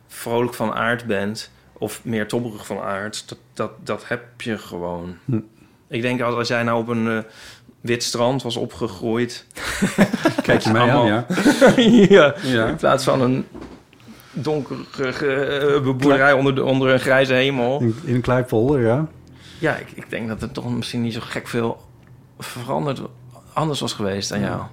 vrolijk 0.07 0.53
van 0.53 0.73
aard 0.73 1.05
bent 1.05 1.51
of 1.73 2.03
meer 2.03 2.27
topperig 2.27 2.65
van 2.65 2.79
aard, 2.79 3.29
dat, 3.29 3.37
dat, 3.53 3.71
dat 3.83 4.07
heb 4.07 4.41
je 4.41 4.57
gewoon. 4.57 5.17
Hm. 5.25 5.39
Ik 5.87 6.01
denk 6.01 6.21
als, 6.21 6.35
als 6.35 6.47
jij 6.47 6.63
nou 6.63 6.81
op 6.81 6.87
een 6.87 7.07
eh, 7.07 7.23
wit 7.85 8.03
strand 8.03 8.43
was 8.43 8.55
opgegroeid. 8.55 9.45
Kijk 10.41 10.61
je 10.61 10.71
mij 10.71 10.91
aan, 10.91 11.05
ja? 11.05 11.25
ja. 12.15 12.35
Ja. 12.43 12.67
In 12.67 12.75
plaats 12.75 13.03
van 13.03 13.21
een 13.21 13.45
donkere 14.31 15.09
eh, 15.75 15.81
boerderij 15.83 16.33
onder, 16.33 16.55
de, 16.55 16.63
onder 16.63 16.89
een 16.89 16.99
grijze 16.99 17.33
hemel. 17.33 17.79
In, 17.79 17.95
in 18.03 18.15
een 18.15 18.21
kleipolder, 18.21 18.81
ja. 18.81 19.07
Ja, 19.59 19.75
ik, 19.75 19.91
ik 19.93 20.09
denk 20.09 20.27
dat 20.27 20.41
het 20.41 20.53
toch 20.53 20.75
misschien 20.75 21.01
niet 21.01 21.13
zo 21.13 21.19
gek 21.23 21.47
veel 21.47 21.81
veranderd 22.39 23.01
anders 23.53 23.79
was 23.79 23.93
geweest 23.93 24.33
aan 24.33 24.39
Ja. 24.39 24.69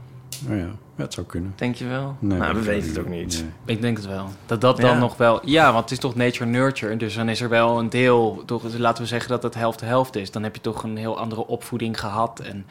Oh 0.51 0.57
ja, 0.57 0.65
ja, 0.97 1.03
het 1.03 1.13
zou 1.15 1.27
kunnen. 1.27 1.53
Denk 1.57 1.75
je 1.75 1.87
wel? 1.87 2.17
Nee, 2.19 2.39
nou, 2.39 2.55
we 2.55 2.63
weten 2.63 2.89
het 2.89 2.99
ook 2.99 3.09
niet. 3.09 3.45
Nee. 3.67 3.77
Ik 3.77 3.83
denk 3.83 3.97
het 3.97 4.07
wel. 4.07 4.27
Dat 4.47 4.61
dat 4.61 4.77
dan 4.81 4.91
Ja. 4.91 4.99
nog 4.99 5.17
wel... 5.17 5.41
Ja, 5.49 5.65
want 5.73 5.83
het 5.83 5.91
is 5.93 5.99
toch 5.99 6.15
nature 6.15 6.51
nurture. 6.51 6.97
Dus 6.97 7.15
dan 7.15 7.29
is 7.29 7.41
er 7.41 7.49
wel 7.49 7.79
een 7.79 7.91
deel... 7.91 8.43
Toch, 8.47 8.63
laten 8.79 9.03
we 9.03 9.09
zeggen 9.09 9.31
dat 9.31 9.43
het 9.43 9.55
helft-helft 9.55 10.17
is. 10.17 10.31
Dan 10.31 10.43
heb 10.43 10.55
je 10.55 10.61
toch 10.61 10.83
een 10.83 10.97
heel 10.97 11.19
andere 11.19 11.47
opvoeding 11.47 12.01
gehad. 12.01 12.41
En 12.41 12.67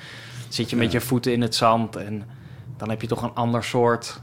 zit 0.50 0.70
je 0.70 0.76
met 0.76 0.92
Ja. 0.92 1.00
je 1.00 1.06
voeten 1.06 1.34
in 1.34 1.42
het 1.42 1.56
zand. 1.56 1.96
En 1.96 2.24
dan 2.78 2.90
heb 2.90 3.02
je 3.02 3.08
toch 3.08 3.22
een 3.22 3.34
ander 3.34 3.64
soort 3.64 4.20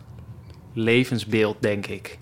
levensbeeld, 0.72 1.56
denk 1.60 1.86
ik. 1.86 2.18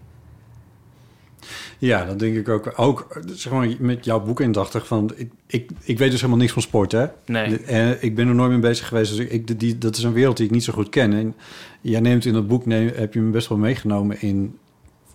Ja, 1.79 2.05
dat 2.05 2.19
denk 2.19 2.37
ik 2.37 2.49
ook. 2.49 2.73
Ook 2.77 3.21
zeg 3.27 3.53
maar, 3.53 3.69
met 3.79 4.05
jouw 4.05 4.21
boek 4.21 4.41
indachtig 4.41 4.87
van... 4.87 5.13
Ik, 5.17 5.31
ik, 5.47 5.71
ik 5.83 5.99
weet 5.99 6.11
dus 6.11 6.21
helemaal 6.21 6.41
niks 6.41 6.53
van 6.53 6.63
sport, 6.63 6.93
hè? 6.93 7.07
Nee. 7.27 7.49
De- 7.49 7.63
eh, 7.63 8.03
ik 8.03 8.15
ben 8.15 8.29
er 8.29 8.35
nooit 8.35 8.51
mee 8.51 8.59
bezig 8.59 8.89
geweest. 8.89 9.17
Dus 9.17 9.27
ik, 9.27 9.61
die, 9.61 9.79
dat 9.79 9.97
is 9.97 10.03
een 10.03 10.13
wereld 10.13 10.37
die 10.37 10.47
ik 10.47 10.53
niet 10.53 10.65
zo 10.65 10.73
goed 10.73 10.89
ken. 10.89 11.13
En 11.13 11.35
jij 11.81 12.01
neemt 12.01 12.25
in 12.25 12.33
dat 12.33 12.47
boek... 12.47 12.67
Neem, 12.67 12.91
heb 12.95 13.15
je 13.15 13.21
me 13.21 13.31
best 13.31 13.49
wel 13.49 13.59
meegenomen 13.59 14.21
in... 14.21 14.59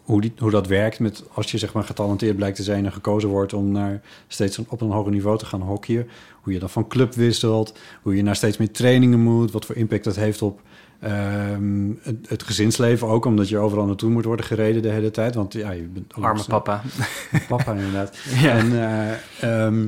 Hoe, 0.02 0.22
die, 0.22 0.34
hoe 0.38 0.52
dat 0.52 0.68
werkt 0.68 1.00
met 1.00 1.24
als 1.34 1.52
je 1.52 1.58
zeg 1.58 1.74
maar 1.74 1.84
getalenteerd 1.84 2.36
blijkt 2.36 2.56
te 2.56 2.64
zijn 2.64 2.86
en 2.86 2.92
gekozen 2.92 3.30
wordt 3.30 3.54
om 3.54 3.72
naar 3.72 4.02
steeds 4.28 4.60
op 4.68 4.82
een 4.82 4.90
hoger 4.90 5.12
niveau 5.12 5.38
te 5.38 5.46
gaan 5.46 5.62
hockeyen. 5.62 6.08
Hoe 6.42 6.54
je 6.54 6.60
dan 6.60 6.70
van 6.70 6.88
club 6.88 7.14
wisselt, 7.14 7.78
hoe 8.02 8.16
je 8.16 8.24
naar 8.24 8.36
steeds 8.36 8.58
meer 8.58 8.72
trainingen 8.72 9.20
moet, 9.20 9.52
wat 9.52 9.66
voor 9.66 9.76
impact 9.76 10.04
dat 10.04 10.16
heeft 10.16 10.42
op 10.42 10.62
ehm, 11.02 11.90
het, 12.02 12.30
het 12.30 12.44
gezinsleven 12.44 13.08
ook, 13.08 13.26
omdat 13.26 13.50
je 13.50 13.58
overal 13.58 13.86
naartoe 13.86 14.10
moet 14.10 14.26
worden 14.26 14.46
gereden 14.46 14.82
de 14.82 14.90
hele 14.90 15.12
tijd. 15.12 15.36
Want 15.36 15.54
ja, 15.54 15.72
je 15.72 15.84
bent 15.84 16.14
Arme 16.14 16.44
papa. 16.48 16.82
Papa 17.48 17.74
inderdaad. 17.74 18.18
Ja. 18.40 18.58
En 18.58 18.72
eh, 18.72 19.66
ehm, 19.66 19.88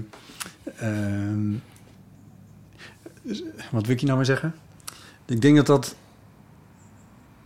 ehm, 0.76 1.52
wat 3.72 3.86
wil 3.86 3.96
ik 3.96 4.00
je 4.00 4.06
nou 4.06 4.18
maar 4.18 4.26
zeggen? 4.26 4.56
Ik 5.26 5.42
denk 5.42 5.56
dat 5.56 5.66
dat 5.66 5.96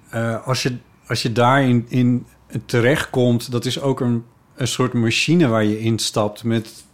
eh, 0.09 0.47
als 0.47 0.63
je 0.63 0.77
als 1.07 1.21
je 1.21 1.31
daarin 1.31 1.85
in 1.89 2.25
terechtkomt, 2.65 3.51
dat 3.51 3.65
is 3.65 3.81
ook 3.81 3.99
een, 3.99 4.23
een 4.55 4.67
soort 4.67 4.93
machine 4.93 5.47
waar 5.47 5.63
je 5.63 5.79
instapt 5.79 6.43
met 6.43 6.85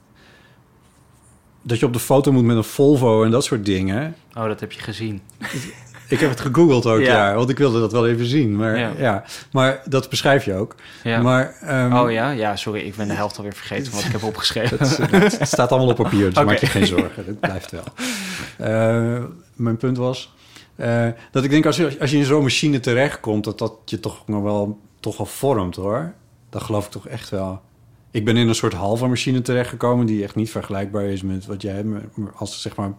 dat 1.62 1.80
je 1.80 1.86
op 1.86 1.94
de 1.94 2.00
foto 2.00 2.32
moet 2.32 2.44
met 2.44 2.56
een 2.56 2.64
Volvo 2.64 3.24
en 3.24 3.32
dat 3.32 3.44
soort 3.44 3.66
dingen. 3.66 4.16
Oh, 4.34 4.46
dat 4.46 4.60
heb 4.60 4.72
je 4.72 4.80
gezien. 4.82 5.22
Ik 6.14 6.20
heb 6.20 6.30
het 6.30 6.40
gegoogeld 6.40 6.86
ook, 6.86 7.00
Ja. 7.00 7.30
ja. 7.30 7.36
want 7.36 7.50
ik 7.50 7.58
wilde 7.58 7.80
dat 7.80 7.92
wel 7.92 8.08
even 8.08 8.26
zien. 8.26 8.56
Maar, 8.56 8.78
Ja. 8.78 8.92
ja. 8.98 9.24
maar 9.52 9.82
dat 9.86 10.10
beschrijf 10.10 10.46
je 10.46 10.54
ook. 10.54 10.76
Ja. 11.04 11.22
Maar, 11.22 11.56
ehm, 11.62 11.94
oh 11.94 12.12
ja? 12.12 12.30
Ja, 12.30 12.56
sorry. 12.56 12.82
Ik 12.82 12.96
ben 12.96 13.08
de 13.08 13.14
helft 13.14 13.38
alweer 13.38 13.54
vergeten 13.54 13.94
wat 13.94 14.04
ik 14.04 14.12
heb 14.12 14.24
opgeschreven. 14.24 14.78
Het, 14.80 15.40
het 15.40 15.48
staat 15.48 15.70
allemaal 15.70 15.90
op 15.90 15.96
papier, 15.96 16.34
dus 16.34 16.44
maak 16.46 16.58
je 16.58 16.66
geen 16.66 16.86
zorgen. 16.88 17.26
Het 17.26 17.40
blijft 17.40 17.72
wel. 17.72 17.84
Eh, 18.58 19.24
mijn 19.56 19.78
punt 19.78 19.98
was 19.98 20.34
Eh, 20.76 21.08
dat 21.32 21.44
ik 21.44 21.50
denk, 21.50 21.66
als 21.66 21.78
je, 21.78 21.98
als 22.00 22.12
je 22.12 22.18
in 22.18 22.26
zo'n 22.26 22.42
machine 22.44 22.80
terechtkomt... 22.80 23.44
dat 23.44 23.58
dat 23.60 23.74
je 23.86 24.00
toch 24.00 24.24
nog 24.28 24.44
wel, 24.44 24.80
toch 25.00 25.18
wel 25.18 25.26
vormt, 25.26 25.76
hoor. 25.76 26.14
Dat 26.50 26.64
geloof 26.64 26.86
ik 26.86 26.92
toch 26.92 27.08
echt 27.08 27.30
wel. 27.30 27.62
Ik 28.12 28.26
ben 28.26 28.38
in 28.38 28.48
een 28.48 28.56
soort 28.56 28.74
halve 28.74 29.08
machine 29.08 29.42
terechtgekomen... 29.42 30.06
die 30.06 30.24
echt 30.24 30.36
niet 30.36 30.52
vergelijkbaar 30.52 31.04
is 31.04 31.22
met 31.22 31.46
wat 31.46 31.62
jij... 31.62 31.86
als 32.36 32.62
zeg 32.62 32.76
maar 32.76 32.92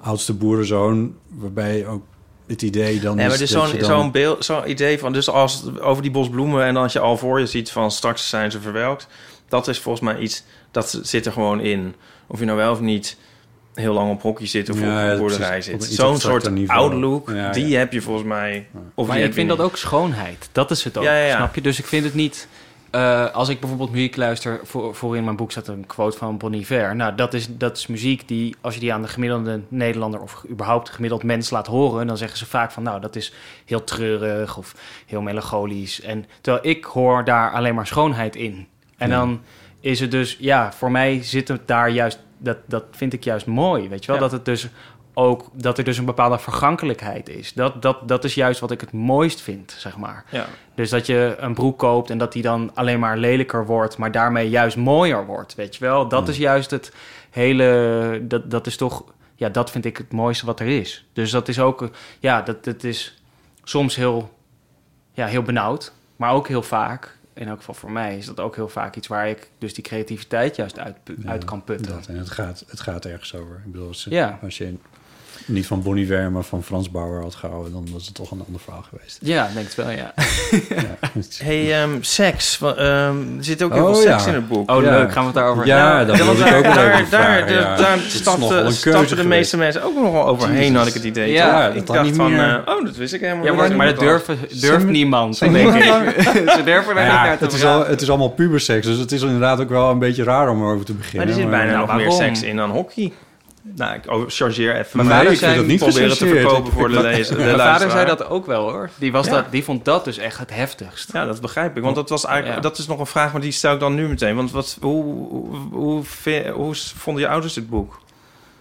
oudste 0.00 0.34
boerenzoon... 0.34 1.14
waarbij 1.28 1.86
ook 1.86 2.02
het 2.46 2.62
idee 2.62 3.00
dan 3.00 3.16
Nee, 3.16 3.24
maar 3.24 3.34
is 3.34 3.40
dus 3.40 3.50
zo'n 3.50 3.68
je 3.68 3.76
dan- 3.78 3.84
zo'n 3.90 4.10
beeld, 4.10 4.44
zo'n 4.44 4.70
idee 4.70 4.98
van, 4.98 5.12
dus 5.12 5.28
als 5.28 5.62
het 5.62 5.80
over 5.80 6.02
die 6.02 6.10
bosbloemen 6.10 6.64
en 6.64 6.76
als 6.76 6.92
je 6.92 6.98
al 6.98 7.16
voor 7.16 7.40
je 7.40 7.46
ziet 7.46 7.70
van 7.70 7.90
straks 7.90 8.28
zijn 8.28 8.50
ze 8.50 8.60
verwelkt, 8.60 9.06
dat 9.48 9.68
is 9.68 9.78
volgens 9.78 10.04
mij 10.04 10.18
iets 10.22 10.42
dat 10.70 10.98
zit 11.02 11.26
er 11.26 11.32
gewoon 11.32 11.60
in. 11.60 11.94
Of 12.26 12.38
je 12.38 12.44
nou 12.44 12.58
wel 12.58 12.72
of 12.72 12.80
niet 12.80 13.16
heel 13.74 13.92
lang 13.92 14.10
op 14.10 14.22
hokje 14.22 14.46
zit 14.46 14.70
of 14.70 14.80
Ja, 14.80 15.04
op 15.04 15.10
een 15.12 15.18
boerderij 15.18 15.62
zit. 15.62 15.84
Zo'n 15.84 16.18
soort 16.18 16.50
niveau. 16.50 16.80
oude 16.80 16.96
look, 16.96 17.30
Ja, 17.30 17.50
die 17.52 17.66
ja. 17.68 17.78
heb 17.78 17.92
je 17.92 18.00
volgens 18.00 18.26
mij. 18.26 18.66
Of 18.94 19.06
maar 19.06 19.18
ik 19.18 19.32
vind 19.32 19.48
dat 19.48 19.60
ook 19.60 19.76
schoonheid. 19.76 20.48
Dat 20.52 20.70
is 20.70 20.84
het 20.84 20.96
ook, 20.96 21.04
Ja, 21.04 21.16
ja, 21.16 21.24
ja. 21.26 21.36
snap 21.36 21.54
je? 21.54 21.60
Dus 21.60 21.78
ik 21.78 21.86
vind 21.86 22.04
het 22.04 22.14
niet... 22.14 22.48
eh, 22.94 23.30
als 23.30 23.48
ik 23.48 23.60
bijvoorbeeld 23.60 23.90
muziek 23.90 24.16
luister, 24.16 24.60
voor, 24.62 24.94
voor 24.94 25.16
in 25.16 25.24
mijn 25.24 25.36
boek 25.36 25.50
staat 25.50 25.68
een 25.68 25.86
quote 25.86 26.18
van 26.18 26.38
Bon 26.38 26.52
Iver. 26.52 26.96
Nou, 26.96 27.14
dat 27.14 27.34
is, 27.34 27.56
dat 27.56 27.76
is 27.76 27.86
muziek 27.86 28.28
die, 28.28 28.56
als 28.60 28.74
je 28.74 28.80
die 28.80 28.92
aan 28.92 29.02
de 29.02 29.08
gemiddelde 29.08 29.60
Nederlander 29.68 30.20
of 30.20 30.44
überhaupt 30.50 30.90
gemiddeld 30.90 31.22
mens 31.22 31.50
laat 31.50 31.66
horen, 31.66 32.06
dan 32.06 32.16
zeggen 32.16 32.38
ze 32.38 32.46
vaak 32.46 32.70
van, 32.70 32.82
nou, 32.82 33.00
dat 33.00 33.16
is 33.16 33.32
heel 33.64 33.84
treurig 33.84 34.56
of 34.56 34.74
heel 35.06 35.20
melancholisch. 35.22 36.00
En 36.00 36.26
terwijl 36.40 36.66
ik 36.66 36.84
hoor 36.84 37.24
daar 37.24 37.52
alleen 37.52 37.74
maar 37.74 37.86
schoonheid 37.86 38.36
in. 38.36 38.66
En 38.96 39.08
Ja. 39.08 39.16
dan 39.18 39.40
is 39.80 40.00
het 40.00 40.10
dus, 40.10 40.36
ja, 40.40 40.72
voor 40.72 40.90
mij 40.90 41.22
zit 41.22 41.48
het 41.48 41.68
daar 41.68 41.90
juist, 41.90 42.18
dat, 42.38 42.56
dat 42.66 42.84
vind 42.90 43.12
ik 43.12 43.24
juist 43.24 43.46
mooi, 43.46 43.88
weet 43.88 44.00
je 44.04 44.06
wel? 44.06 44.16
Ja. 44.16 44.22
Dat 44.22 44.32
het 44.32 44.44
dus 44.44 44.68
ook, 45.14 45.50
dat 45.52 45.78
er 45.78 45.84
dus 45.84 45.98
een 45.98 46.04
bepaalde 46.04 46.38
vergankelijkheid 46.38 47.28
is. 47.28 47.52
Dat, 47.52 47.82
dat, 47.82 48.08
dat 48.08 48.24
is 48.24 48.34
juist 48.34 48.60
wat 48.60 48.70
ik 48.70 48.80
het 48.80 48.92
mooist 48.92 49.40
vind, 49.40 49.74
zeg 49.78 49.96
maar. 49.96 50.24
Ja. 50.30 50.46
Dus 50.74 50.90
dat 50.90 51.06
je 51.06 51.34
een 51.38 51.54
broek 51.54 51.78
koopt 51.78 52.10
en 52.10 52.18
dat 52.18 52.32
die 52.32 52.42
dan 52.42 52.70
alleen 52.74 52.98
maar 52.98 53.16
lelijker 53.16 53.66
wordt, 53.66 53.96
maar 53.98 54.12
daarmee 54.12 54.48
juist 54.48 54.76
mooier 54.76 55.26
wordt, 55.26 55.54
weet 55.54 55.76
je 55.76 55.84
wel? 55.84 56.08
Dat 56.08 56.20
Hmm. 56.22 56.30
is 56.30 56.36
juist 56.36 56.70
het 56.70 56.92
hele, 57.30 58.20
dat, 58.22 58.50
dat 58.50 58.66
is 58.66 58.76
toch, 58.76 59.04
ja, 59.34 59.48
dat 59.48 59.70
vind 59.70 59.84
ik 59.84 59.96
het 59.96 60.12
mooiste 60.12 60.46
wat 60.46 60.60
er 60.60 60.66
is. 60.66 61.06
Dus 61.12 61.30
dat 61.30 61.48
is 61.48 61.58
ook, 61.60 61.90
ja, 62.18 62.42
dat, 62.42 62.64
dat 62.64 62.84
is 62.84 63.22
soms 63.64 63.96
heel, 63.96 64.32
ja, 65.12 65.26
heel 65.26 65.42
benauwd, 65.42 65.92
maar 66.16 66.32
ook 66.32 66.48
heel 66.48 66.62
vaak, 66.62 67.16
in 67.34 67.48
elk 67.48 67.58
geval 67.58 67.74
voor 67.74 67.90
mij, 67.92 68.16
is 68.16 68.26
dat 68.26 68.40
ook 68.40 68.54
heel 68.54 68.68
vaak 68.68 68.96
iets 68.96 69.06
waar 69.06 69.28
ik 69.28 69.48
dus 69.58 69.74
die 69.74 69.84
creativiteit 69.84 70.56
juist 70.56 70.78
uit, 70.78 70.96
Ja, 71.22 71.30
uit 71.30 71.44
kan 71.44 71.64
putten. 71.64 71.92
Dat, 71.92 72.06
en 72.06 72.16
het 72.16 72.30
gaat, 72.30 72.64
het 72.68 72.80
gaat 72.80 73.04
ergens 73.04 73.34
over. 73.34 73.56
Ik 73.64 73.72
bedoel, 73.72 73.88
als, 73.88 74.06
Ja. 74.10 74.38
als 74.42 74.58
je 74.58 74.74
niet 75.46 75.66
van 75.66 75.82
Bonnie 75.82 76.04
Iver, 76.04 76.30
maar 76.30 76.42
van 76.42 76.62
Frans 76.62 76.90
Bauer 76.90 77.22
had 77.22 77.34
gehouden... 77.34 77.72
dan 77.72 77.88
was 77.92 78.06
het 78.06 78.14
toch 78.14 78.30
een 78.30 78.42
ander 78.46 78.60
verhaal 78.60 78.84
geweest. 78.88 79.18
Ja, 79.22 79.46
ik 79.46 79.54
denk 79.54 79.66
het 79.66 79.74
wel, 79.74 79.90
ja. 79.90 80.14
ja. 80.68 81.10
Hey, 81.44 81.82
ehm, 81.82 81.90
seks. 82.00 82.58
Ehm, 82.62 82.76
er 83.38 83.44
zit 83.44 83.62
ook 83.62 83.72
heel 83.72 83.86
Oh, 83.86 83.92
veel 83.92 84.02
seks 84.02 84.22
ja. 84.24 84.28
in 84.28 84.34
het 84.34 84.48
boek. 84.48 84.70
Oh, 84.70 84.82
Ja. 84.82 84.90
leuk, 84.90 85.12
gaan 85.12 85.20
we 85.20 85.26
het 85.26 85.34
daarover 85.34 85.66
Ja, 85.66 86.04
dat 86.04 86.18
want 86.18 86.38
wilde 86.38 86.44
ik 86.44 86.46
daar- 86.46 86.56
ook 86.58 86.64
wel 86.64 86.74
daar, 86.74 87.06
daar, 87.10 87.46
daar, 87.46 87.52
ja. 87.52 87.76
daar 87.76 87.98
stapten, 87.98 89.16
de 89.16 89.24
meeste 89.24 89.56
mensen 89.56 89.82
ook 89.82 89.94
nog 89.94 90.12
wel 90.12 90.26
overheen, 90.26 90.58
Jezus. 90.60 90.76
had 90.76 90.86
ik 90.86 90.94
het 90.94 91.04
idee. 91.04 91.32
Ja, 91.32 91.66
dat 91.66 91.76
ik 91.76 91.86
dacht 91.86 92.02
niet 92.02 92.16
van, 92.16 92.32
meer- 92.32 92.62
eh, 92.66 92.74
oh, 92.74 92.84
dat 92.84 92.96
wist 92.96 93.12
ik 93.14 93.20
helemaal 93.20 93.44
Ja, 93.44 93.50
niet. 93.50 93.58
maar, 93.58 93.68
Dat 93.68 93.76
maar 93.76 93.86
dat 93.86 93.98
durft, 93.98 94.60
durft 94.60 94.86
niemand, 94.86 95.38
denk 95.38 95.56
ik. 95.56 95.62
Ze 96.56 96.62
durven 96.64 96.94
Ja, 96.94 97.02
niet 97.02 97.12
naar 97.12 97.38
te 97.38 97.44
het, 97.44 97.52
is 97.52 97.60
praten. 97.60 97.84
al, 97.84 97.86
het 97.90 98.00
is 98.00 98.08
allemaal 98.08 98.28
puberseks, 98.30 98.86
dus 98.86 98.98
het 98.98 99.12
is 99.12 99.22
inderdaad 99.22 99.60
ook 99.60 99.68
wel 99.68 99.90
een 99.90 99.98
beetje 99.98 100.24
raar 100.24 100.48
om 100.50 100.60
erover 100.62 100.84
te 100.84 100.92
beginnen. 100.94 101.26
Maar 101.28 101.36
er 101.36 101.42
zit 101.42 101.50
bijna 101.50 101.72
Nou, 101.72 101.86
nog 101.86 101.96
meer 101.96 102.10
seks 102.12 102.42
in 102.42 102.56
dan 102.56 102.70
hockey. 102.70 103.12
Nou, 103.76 103.94
ik 103.94 104.04
chargeer 104.26 104.76
even. 104.76 105.06
Nee, 105.06 105.22
ik 105.24 105.30
ik 105.30 105.38
vind 105.38 105.54
dat 105.56 105.66
niet 105.66 105.78
proberen 105.78 106.16
te 106.18 106.26
verkopen 106.26 106.72
voor 106.72 106.88
de 106.88 107.00
lezer. 107.02 107.36
de 107.36 107.42
Mijn 107.42 107.58
vader 107.58 107.90
zei 107.90 108.06
dat 108.06 108.28
ook 108.28 108.46
wel 108.46 108.70
hoor. 108.70 108.90
Die, 108.96 109.12
was 109.12 109.26
Ja. 109.26 109.32
dat, 109.32 109.44
die 109.50 109.64
vond 109.64 109.84
dat 109.84 110.04
dus 110.04 110.18
echt 110.18 110.38
het 110.38 110.54
heftigst. 110.54 111.12
Ja, 111.12 111.24
dat 111.26 111.40
begrijp 111.40 111.76
ik. 111.76 111.82
Want 111.82 111.94
dat, 111.96 112.08
was 112.08 112.24
eigenlijk, 112.24 112.56
Ja. 112.56 112.62
dat 112.62 112.78
is 112.78 112.86
nog 112.86 112.98
een 112.98 113.06
vraag, 113.06 113.32
maar 113.32 113.40
die 113.40 113.52
stel 113.52 113.74
ik 113.74 113.80
dan 113.80 113.94
nu 113.94 114.08
meteen. 114.08 114.36
Want 114.36 114.50
wat, 114.50 114.76
hoe, 114.80 115.02
hoe, 115.04 115.56
hoe, 115.72 116.04
ve- 116.04 116.50
hoe 116.54 116.74
vonden 116.74 117.22
je 117.22 117.28
ouders 117.28 117.52
dit 117.52 117.68
boek? 117.70 118.00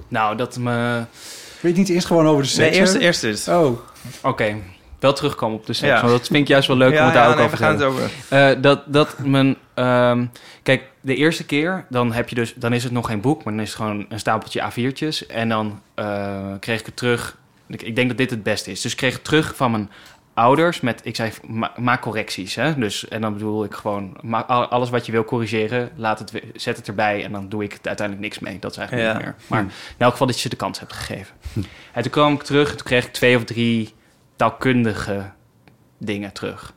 Nou, 0.08 0.36
dat 0.38 0.58
me... 0.58 1.00
Ik 1.56 1.60
weet 1.62 1.76
niet 1.76 1.90
eerst 1.90 2.08
gewoon 2.08 2.28
over 2.28 2.44
de 2.44 2.50
Nee, 2.58 2.66
seks 2.66 2.78
eerst, 2.78 2.92
hebben? 2.92 3.08
eerst 3.08 3.22
dit. 3.22 3.48
Oh, 3.48 3.80
Oké, 4.22 4.56
wel 5.00 5.14
terugkomen 5.14 5.58
op 5.58 5.66
de 5.66 5.74
seks. 5.74 5.88
Ja. 5.94 6.00
Want 6.02 6.12
dat 6.18 6.28
vind 6.28 6.40
ik 6.40 6.48
juist 6.48 6.68
wel 6.68 6.78
leuk 6.78 6.90
om 6.90 6.96
ja, 6.96 7.04
het 7.06 7.14
daar 7.14 7.24
ja, 7.24 7.30
ook 7.30 7.36
nee, 7.36 7.46
over 7.46 7.58
we 7.58 7.64
te 7.64 7.70
gaan 7.70 7.74
het 7.74 7.84
hebben. 7.84 8.04
over. 8.04 8.56
Eh, 8.56 8.62
dat, 8.62 8.82
dat 8.86 9.18
mijn... 9.20 9.58
ehm, 9.74 10.26
kijk, 10.64 10.84
de 11.02 11.16
eerste 11.16 11.46
keer, 11.46 11.86
dan, 11.90 12.14
heb 12.14 12.30
je 12.30 12.36
dus, 12.36 12.54
dan 12.56 12.74
is 12.74 12.84
het 12.84 12.92
nog 12.94 13.08
geen 13.08 13.22
boek... 13.22 13.44
maar 13.44 13.54
dan 13.54 13.62
is 13.62 13.68
het 13.70 13.78
gewoon 13.78 14.06
een 14.10 14.20
stapeltje 14.20 14.72
A4'tjes. 14.72 15.28
En 15.28 15.50
dan 15.50 15.82
eh, 15.94 16.54
kreeg 16.60 16.80
ik 16.80 16.86
het 16.86 16.96
terug... 16.96 17.38
Ik, 17.68 17.82
ik 17.82 17.96
denk 17.96 18.08
dat 18.08 18.18
dit 18.18 18.30
het 18.30 18.44
beste 18.44 18.72
is. 18.72 18.82
Dus 18.82 18.92
ik 18.92 18.98
kreeg 18.98 19.14
het 19.14 19.24
terug 19.24 19.56
van 19.56 19.72
mijn 19.72 19.90
ouders 20.34 20.82
met... 20.82 21.02
Ik 21.04 21.16
zei, 21.16 21.32
ma- 21.48 21.74
maak 21.78 22.02
correcties. 22.02 22.56
Hè? 22.56 22.76
Dus, 22.76 23.08
en 23.08 23.22
dan 23.22 23.34
bedoel 23.34 23.64
ik 23.64 23.74
gewoon... 23.74 24.18
alles 24.48 24.90
wat 24.90 25.06
je 25.06 25.12
wil 25.12 25.24
corrigeren, 25.24 25.92
laat 25.96 26.20
het, 26.20 26.32
zet 26.56 26.78
het 26.78 26.88
erbij... 26.88 27.24
en 27.24 27.32
dan 27.32 27.50
doe 27.50 27.64
ik 27.64 27.74
het 27.74 27.88
uiteindelijk 27.88 28.28
niks 28.28 28.40
mee. 28.40 28.60
Dat 28.60 28.72
is 28.72 28.78
eigenlijk 28.78 29.08
Ja. 29.10 29.14
niet 29.16 29.24
meer. 29.26 29.36
Maar 29.48 29.60
in 29.62 29.70
elk 29.98 30.12
geval 30.12 30.28
dat 30.28 30.36
je 30.36 30.42
ze 30.42 30.50
de 30.50 30.56
kans 30.56 30.80
hebt 30.80 30.94
gegeven. 30.94 31.36
En 31.94 32.02
toen 32.02 32.12
kwam 32.12 32.34
ik 32.34 32.44
terug 32.44 32.70
en 32.70 32.78
toen 32.78 32.86
kreeg 32.86 33.06
ik 33.06 33.14
twee 33.14 33.36
of 33.38 33.44
drie 33.44 33.94
taalkundige 34.36 35.32
dingen 35.98 36.32
terug. 36.34 36.74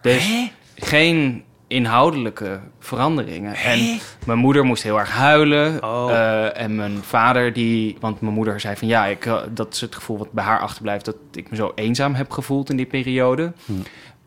Dus 0.00 0.30
geen 0.76 1.44
inhoudelijke 1.74 2.60
veranderingen. 2.78 3.54
En 3.54 3.98
mijn 4.26 4.38
moeder 4.38 4.64
moest 4.64 4.82
heel 4.82 4.98
erg 4.98 5.10
huilen. 5.10 5.84
Oh. 5.84 6.10
eh, 6.10 6.60
en 6.60 6.74
mijn 6.74 7.02
vader, 7.02 7.52
die... 7.52 7.96
Want 8.00 8.20
mijn 8.20 8.34
moeder 8.34 8.60
zei 8.60 8.76
van... 8.76 8.88
Ja, 8.88 9.06
ik, 9.06 9.26
eh, 9.26 9.36
dat 9.50 9.74
is 9.74 9.80
het 9.80 9.94
gevoel 9.94 10.18
wat 10.18 10.32
bij 10.32 10.44
haar 10.44 10.60
achterblijft... 10.60 11.04
dat 11.04 11.16
ik 11.32 11.50
me 11.50 11.56
zo 11.56 11.72
eenzaam 11.74 12.14
heb 12.14 12.30
gevoeld 12.30 12.70
in 12.70 12.76
die 12.76 12.86
periode. 12.86 13.52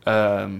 Ehm, 0.02 0.50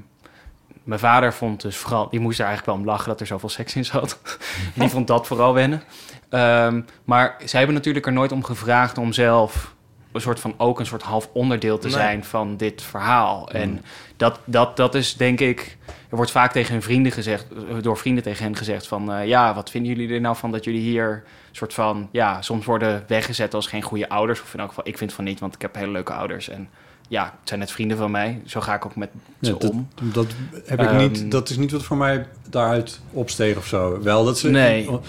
mijn 0.83 1.01
vader 1.01 1.35
vond 1.35 1.63
dus 1.63 1.77
vooral... 1.77 2.09
Die 2.11 2.21
moest 2.21 2.39
er 2.39 2.47
eigenlijk 2.47 2.77
wel 2.77 2.85
om 2.87 2.91
lachen 2.93 3.09
dat 3.09 3.21
er 3.21 3.27
zoveel 3.27 3.49
seks 3.49 3.75
in 3.75 3.85
zat. 3.85 4.19
die 4.75 4.89
vond 4.89 5.07
dat 5.07 5.27
vooral 5.27 5.55
wennen. 5.55 5.83
Ehm, 6.29 6.81
maar 7.05 7.37
zij 7.45 7.59
hebben 7.59 7.77
natuurlijk 7.77 8.07
er 8.07 8.13
nooit 8.13 8.33
om 8.33 8.45
gevraagd 8.45 8.99
om 8.99 9.13
zelf 9.13 9.75
een 10.13 10.21
soort 10.21 10.41
van 10.41 10.55
ook 10.57 10.81
een 10.81 10.87
soort 10.87 11.03
half 11.03 11.29
onderdeel 11.33 11.79
te 11.79 11.87
Nee. 11.87 11.97
zijn 11.97 12.25
van 12.25 12.57
dit 12.57 12.83
verhaal. 12.83 13.51
En 13.51 13.85
dat, 14.17 14.41
dat, 14.45 14.77
dat 14.77 14.95
is 14.95 15.17
denk 15.17 15.41
ik. 15.41 15.77
Er 16.11 16.17
wordt 16.17 16.31
vaak 16.31 16.53
tegen 16.53 16.73
hun 16.73 16.83
vrienden 16.83 17.13
gezegd, 17.13 17.47
eh, 17.53 17.75
door 17.83 17.97
vrienden 17.97 18.23
tegen 18.23 18.45
hen 18.45 18.57
gezegd 18.57 18.87
van 18.87 19.13
eh, 19.13 19.27
ja, 19.27 19.55
wat 19.55 19.71
vinden 19.71 19.93
jullie 19.97 20.15
er 20.15 20.21
nou 20.21 20.37
van 20.37 20.51
dat 20.51 20.65
jullie 20.65 20.81
hier 20.81 21.23
soort 21.53 21.75
van 21.75 22.09
ja, 22.13 22.43
soms 22.43 22.65
worden 22.65 23.05
weggezet 23.07 23.55
als 23.55 23.67
geen 23.67 23.83
goede 23.83 24.09
ouders. 24.09 24.43
Of 24.43 24.55
in 24.55 24.61
elk 24.61 24.69
geval, 24.69 24.87
ik 24.89 24.99
vind 24.99 25.13
van 25.13 25.25
niet, 25.25 25.41
want 25.41 25.55
ik 25.55 25.63
heb 25.63 25.75
hele 25.75 25.91
leuke 25.93 26.13
ouders. 26.13 26.49
En 26.49 26.69
ja, 27.09 27.25
het 27.25 27.49
zijn 27.49 27.61
net 27.61 27.71
vrienden 27.71 27.97
van 27.97 28.11
mij. 28.11 28.41
Zo 28.47 28.61
ga 28.61 28.75
ik 28.75 28.85
ook 28.85 28.97
met 28.97 29.11
ze 29.41 29.51
ja, 29.53 29.59
dat, 29.59 29.71
om. 29.71 29.89
dat, 30.03 30.27
heb 30.65 30.81
ik 30.81 30.87
Ehm, 30.89 30.97
niet, 30.97 31.31
dat 31.31 31.49
is 31.49 31.57
niet 31.57 31.73
wat 31.73 31.83
voor 31.83 31.97
mij 31.97 32.27
daaruit 32.51 33.01
opsteeg 33.13 33.57
of 33.57 33.67
zo. 33.67 34.03
Wel 34.03 34.25
dat 34.25 34.39
ze 34.39 34.51
Nee. 34.51 34.91
on- 34.91 35.01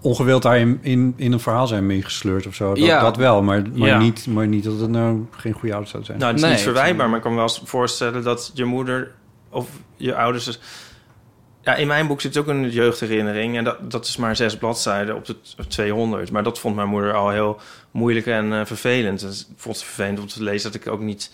ongewild 0.00 0.42
daarin 0.42 0.78
in, 0.82 1.12
in 1.16 1.32
een 1.32 1.40
verhaal 1.40 1.66
zijn 1.66 1.86
meegesleurd 1.86 2.46
of 2.46 2.54
zo. 2.54 2.68
Dat, 2.74 2.84
Ja. 2.84 3.00
dat 3.00 3.16
wel, 3.16 3.42
maar, 3.42 3.62
maar, 3.74 3.88
Ja. 3.88 3.98
niet, 3.98 4.26
maar 4.26 4.46
niet 4.46 4.64
dat 4.64 4.80
het 4.80 4.90
nou 4.90 5.26
geen 5.30 5.52
goede 5.52 5.70
ouders 5.70 5.90
zou 5.92 6.04
zijn. 6.04 6.18
Nou, 6.18 6.30
het 6.30 6.40
is 6.40 6.46
Nee, 6.46 6.54
niet 6.56 6.64
verwijtbaar, 6.64 7.06
maar 7.08 7.16
ik 7.16 7.22
kan 7.22 7.32
me 7.32 7.38
wel 7.38 7.48
voorstellen 7.64 8.22
dat 8.22 8.50
je 8.54 8.64
moeder 8.64 9.10
of 9.52 9.68
je 9.96 10.14
ouders... 10.14 10.44
dus- 10.44 10.60
Ja, 11.62 11.74
in 11.74 11.86
mijn 11.86 12.06
boek 12.06 12.20
zit 12.20 12.36
ook 12.36 12.46
een 12.46 12.70
jeugdherinnering 12.70 13.56
en 13.56 13.64
dat, 13.64 13.90
dat 13.90 14.06
is 14.06 14.16
maar 14.16 14.36
zes 14.36 14.56
bladzijden 14.56 15.16
op 15.16 15.24
de 15.24 15.36
t- 15.40 15.70
200. 15.70 16.30
Maar 16.30 16.42
dat 16.42 16.58
vond 16.58 16.76
mijn 16.76 16.88
moeder 16.88 17.14
al 17.14 17.30
heel 17.30 17.60
moeilijk 17.90 18.26
en 18.26 18.52
eh, 18.52 18.64
vervelend. 18.64 19.22
Ik 19.22 19.46
vond 19.56 19.76
het 19.76 19.84
vervelend 19.84 20.20
om 20.20 20.26
te 20.26 20.42
lezen 20.42 20.72
dat 20.72 20.80
ik 20.80 20.88
ook 20.88 21.00
niet 21.00 21.30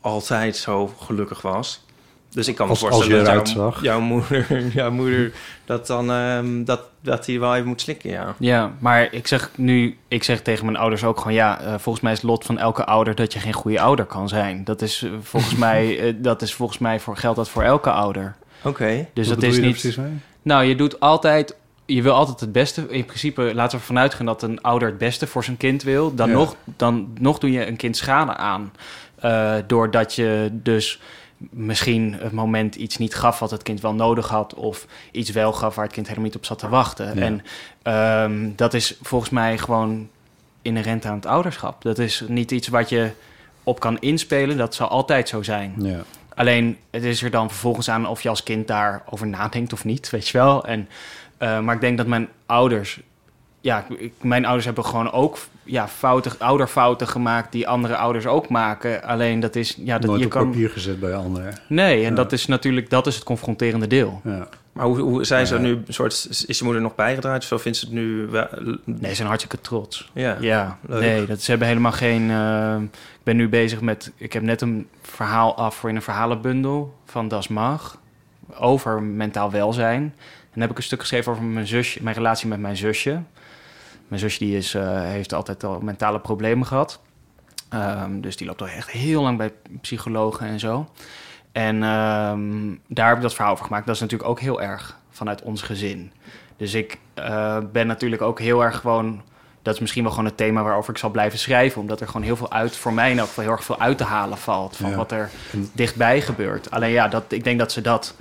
altijd 0.00 0.56
zo 0.56 0.86
gelukkig 0.86 1.42
was. 1.42 1.84
Dus 2.30 2.48
ik 2.48 2.54
kan 2.54 2.66
me 2.66 2.72
Als- 2.72 2.82
als 2.84 2.94
voorstellen 2.94 3.24
dat 3.24 3.50
jouw, 3.50 3.70
zag. 3.70 3.82
jouw 3.82 4.00
moeder, 4.00 4.62
jouw 4.74 4.90
moeder 4.90 5.32
dat 5.64 5.86
dan 5.86 6.10
ehm, 6.10 6.64
dat, 6.64 6.80
dat 7.00 7.26
hij 7.26 7.40
wel 7.40 7.54
even 7.54 7.66
moet 7.68 7.80
slikken, 7.80 8.10
ja. 8.10 8.34
Ja, 8.38 8.72
maar 8.78 9.12
ik 9.12 9.26
zeg 9.26 9.50
nu, 9.56 9.96
ik 10.08 10.24
zeg 10.24 10.40
tegen 10.42 10.64
mijn 10.64 10.76
ouders 10.76 11.04
ook 11.04 11.18
gewoon 11.18 11.32
ja, 11.32 11.60
eh, 11.60 11.74
volgens 11.78 12.00
mij 12.04 12.12
is 12.12 12.18
het 12.20 12.30
lot 12.30 12.44
van 12.44 12.58
elke 12.58 12.84
ouder 12.84 13.14
dat 13.14 13.32
je 13.32 13.38
geen 13.38 13.52
goede 13.52 13.80
ouder 13.80 14.04
kan 14.04 14.28
zijn. 14.28 14.64
Dat 14.64 14.82
is 14.82 15.02
eh, 15.02 15.10
volgens 15.22 15.54
mij, 15.66 15.98
eh, 16.00 16.14
dat 16.16 16.42
is 16.42 16.54
volgens 16.54 16.78
mij 16.78 17.00
voor 17.00 17.16
geldt 17.16 17.36
dat 17.36 17.48
voor 17.48 17.62
elke 17.62 17.90
ouder. 17.90 18.36
Oké. 18.62 19.06
Dus 19.14 19.28
Wat 19.28 19.40
dat 19.40 19.50
is 19.50 19.56
je 19.56 19.62
niet. 19.62 19.70
precies 19.70 19.96
mee? 19.96 20.12
Nou, 20.42 20.64
je 20.64 20.74
doet 20.76 21.00
altijd. 21.00 21.56
Je 21.86 22.02
wil 22.02 22.12
altijd 22.14 22.40
het 22.40 22.52
beste. 22.52 22.86
In 22.88 23.04
principe, 23.04 23.50
laten 23.54 23.78
we 23.78 23.84
vanuit 23.84 24.14
gaan 24.14 24.26
dat 24.26 24.42
een 24.42 24.60
ouder 24.62 24.88
het 24.88 24.98
beste 24.98 25.26
voor 25.26 25.44
zijn 25.44 25.56
kind 25.56 25.82
wil. 25.82 26.14
Dan, 26.14 26.28
Ja. 26.28 26.34
nog, 26.34 26.56
dan 26.64 27.08
nog 27.20 27.38
doe 27.38 27.52
je 27.52 27.66
een 27.66 27.76
kind 27.76 27.96
schade 27.96 28.34
aan. 28.36 28.72
Eh, 29.16 29.54
doordat 29.66 30.14
je 30.14 30.48
dus 30.52 31.00
misschien 31.38 32.14
het 32.18 32.32
moment 32.32 32.74
iets 32.74 32.96
niet 32.96 33.14
gaf 33.14 33.38
wat 33.38 33.50
het 33.50 33.62
kind 33.62 33.80
wel 33.80 33.94
nodig 33.94 34.28
had. 34.28 34.54
Of 34.54 34.86
iets 35.12 35.30
wel 35.30 35.52
gaf 35.52 35.74
waar 35.74 35.84
het 35.84 35.94
kind 35.94 36.06
helemaal 36.06 36.28
niet 36.28 36.36
op 36.36 36.44
zat 36.44 36.58
te 36.58 36.68
wachten. 36.68 37.14
Ja. 37.14 37.22
En 37.22 37.42
ehm, 37.82 38.50
dat 38.56 38.74
is 38.74 38.98
volgens 39.02 39.30
mij 39.30 39.58
gewoon 39.58 40.08
inherent 40.62 41.04
aan 41.04 41.14
het 41.14 41.26
ouderschap. 41.26 41.82
Dat 41.82 41.98
is 41.98 42.24
niet 42.28 42.50
iets 42.50 42.68
wat 42.68 42.88
je 42.88 43.10
op 43.62 43.80
kan 43.80 43.98
inspelen. 44.00 44.56
Dat 44.56 44.74
zal 44.74 44.88
altijd 44.88 45.28
zo 45.28 45.42
zijn. 45.42 45.74
Ja. 45.78 46.02
Alleen, 46.34 46.78
het 46.90 47.04
is 47.04 47.22
er 47.22 47.30
dan 47.30 47.48
vervolgens 47.48 47.90
aan 47.90 48.06
of 48.06 48.22
je 48.22 48.28
als 48.28 48.42
kind 48.42 48.66
daarover 48.66 49.26
nadenkt 49.26 49.72
of 49.72 49.84
niet, 49.84 50.10
weet 50.10 50.28
je 50.28 50.38
wel. 50.38 50.64
En, 50.64 50.88
eh, 51.36 51.60
maar 51.60 51.74
ik 51.74 51.80
denk 51.80 51.96
dat 51.96 52.06
mijn 52.06 52.28
ouders 52.46 53.00
ja, 53.60 53.84
ik- 53.98 54.12
mijn 54.20 54.44
ouders 54.44 54.64
hebben 54.66 54.84
gewoon 54.84 55.12
ook 55.12 55.38
ja, 55.62 55.88
fouten, 55.88 56.32
ouderfouten 56.38 57.08
gemaakt 57.08 57.52
die 57.52 57.68
andere 57.68 57.96
ouders 57.96 58.26
ook 58.26 58.48
maken. 58.48 59.02
Alleen 59.02 59.40
dat 59.40 59.56
is, 59.56 59.74
ja, 59.78 59.98
dat 59.98 60.06
Nooit 60.06 60.20
je 60.20 60.26
op 60.26 60.32
kan. 60.32 60.50
papier 60.50 60.70
gezet 60.70 61.00
bij 61.00 61.14
anderen. 61.14 61.54
Nee, 61.68 61.96
en 62.04 62.08
Ja. 62.10 62.14
dat 62.16 62.32
is 62.32 62.46
natuurlijk 62.46 62.90
dat 62.90 63.06
is 63.06 63.14
het 63.14 63.24
confronterende 63.24 63.86
deel. 63.86 64.20
Ja. 64.24 64.48
Maar 64.72 64.86
hoe, 64.86 64.98
hoe 64.98 65.24
zijn 65.24 65.46
ze 65.46 65.54
Ja. 65.54 65.60
nu? 65.60 65.70
Een 65.86 65.94
soort, 65.94 66.44
is 66.46 66.58
je 66.58 66.64
moeder 66.64 66.82
nog 66.82 66.94
bijgedraaid? 66.94 67.52
Of 67.52 67.62
vindt 67.62 67.78
ze 67.78 67.84
het 67.84 67.94
nu... 67.94 68.26
wel- 68.26 68.48
Nee, 68.84 69.08
ze 69.10 69.14
zijn 69.14 69.28
hartstikke 69.28 69.60
trots. 69.60 70.10
Ja. 70.14 70.36
Ja, 70.40 70.78
leuk. 70.86 71.00
nee, 71.00 71.26
dat, 71.26 71.40
ze 71.42 71.50
hebben 71.50 71.68
helemaal 71.68 71.92
geen. 71.92 72.30
eh, 72.30 72.76
ik 72.90 73.22
ben 73.22 73.36
nu 73.36 73.48
bezig 73.48 73.80
met. 73.80 74.12
Ik 74.16 74.32
heb 74.32 74.42
net 74.42 74.60
een 74.60 74.86
verhaal 75.02 75.56
af 75.56 75.74
voor 75.74 75.88
in 75.88 75.96
een 75.96 76.02
verhalenbundel 76.02 76.94
van 77.06 77.28
Das 77.28 77.48
Mag 77.48 77.98
over 78.58 79.02
mentaal 79.02 79.50
welzijn. 79.50 80.02
En 80.02 80.54
dan 80.54 80.62
heb 80.62 80.70
ik 80.70 80.76
een 80.76 80.82
stuk 80.82 81.00
geschreven 81.00 81.32
over 81.32 81.44
mijn 81.44 81.66
zusje, 81.66 82.02
mijn 82.02 82.16
relatie 82.16 82.48
met 82.48 82.60
mijn 82.60 82.76
zusje. 82.76 83.20
Mijn 84.08 84.20
zusje 84.20 84.38
die 84.38 84.56
is, 84.56 84.74
eh, 84.74 85.00
heeft 85.00 85.32
altijd 85.34 85.64
al 85.64 85.80
mentale 85.80 86.20
problemen 86.20 86.66
gehad. 86.66 87.00
Ehm, 87.68 88.20
dus 88.20 88.36
die 88.36 88.46
loopt 88.46 88.60
al 88.60 88.68
echt 88.68 88.90
heel 88.90 89.22
lang 89.22 89.38
bij 89.38 89.52
psychologen 89.80 90.46
en 90.46 90.60
zo. 90.60 90.88
En 91.52 91.82
ehm, 91.82 92.74
daar 92.86 93.08
heb 93.08 93.16
ik 93.16 93.22
dat 93.22 93.34
verhaal 93.34 93.52
over 93.52 93.64
gemaakt. 93.64 93.86
Dat 93.86 93.94
is 93.94 94.00
natuurlijk 94.00 94.30
ook 94.30 94.40
heel 94.40 94.62
erg 94.62 94.98
vanuit 95.10 95.42
ons 95.42 95.62
gezin. 95.62 96.12
Dus 96.56 96.74
ik 96.74 96.98
eh, 97.14 97.58
ben 97.72 97.86
natuurlijk 97.86 98.22
ook 98.22 98.40
heel 98.40 98.64
erg 98.64 98.80
gewoon... 98.80 99.22
Dat 99.62 99.74
is 99.74 99.80
misschien 99.80 100.02
wel 100.02 100.12
gewoon 100.12 100.26
het 100.26 100.36
thema 100.36 100.62
waarover 100.62 100.90
ik 100.90 100.98
zal 100.98 101.10
blijven 101.10 101.38
schrijven. 101.38 101.80
Omdat 101.80 102.00
er 102.00 102.06
gewoon 102.06 102.22
heel 102.22 102.36
veel 102.36 102.52
uit, 102.52 102.76
voor 102.76 102.92
mij 102.92 103.10
in 103.10 103.18
geval 103.18 103.44
heel 103.44 103.52
erg 103.52 103.64
veel 103.64 103.80
uit 103.80 103.98
te 103.98 104.04
halen 104.04 104.38
valt. 104.38 104.76
Van 104.76 104.90
Ja. 104.90 104.96
wat 104.96 105.12
er 105.12 105.30
dichtbij 105.72 106.20
gebeurt. 106.20 106.70
Alleen 106.70 106.90
ja, 106.90 107.08
dat, 107.08 107.24
ik 107.28 107.44
denk 107.44 107.58
dat 107.58 107.72
ze 107.72 107.80
dat 107.80 108.14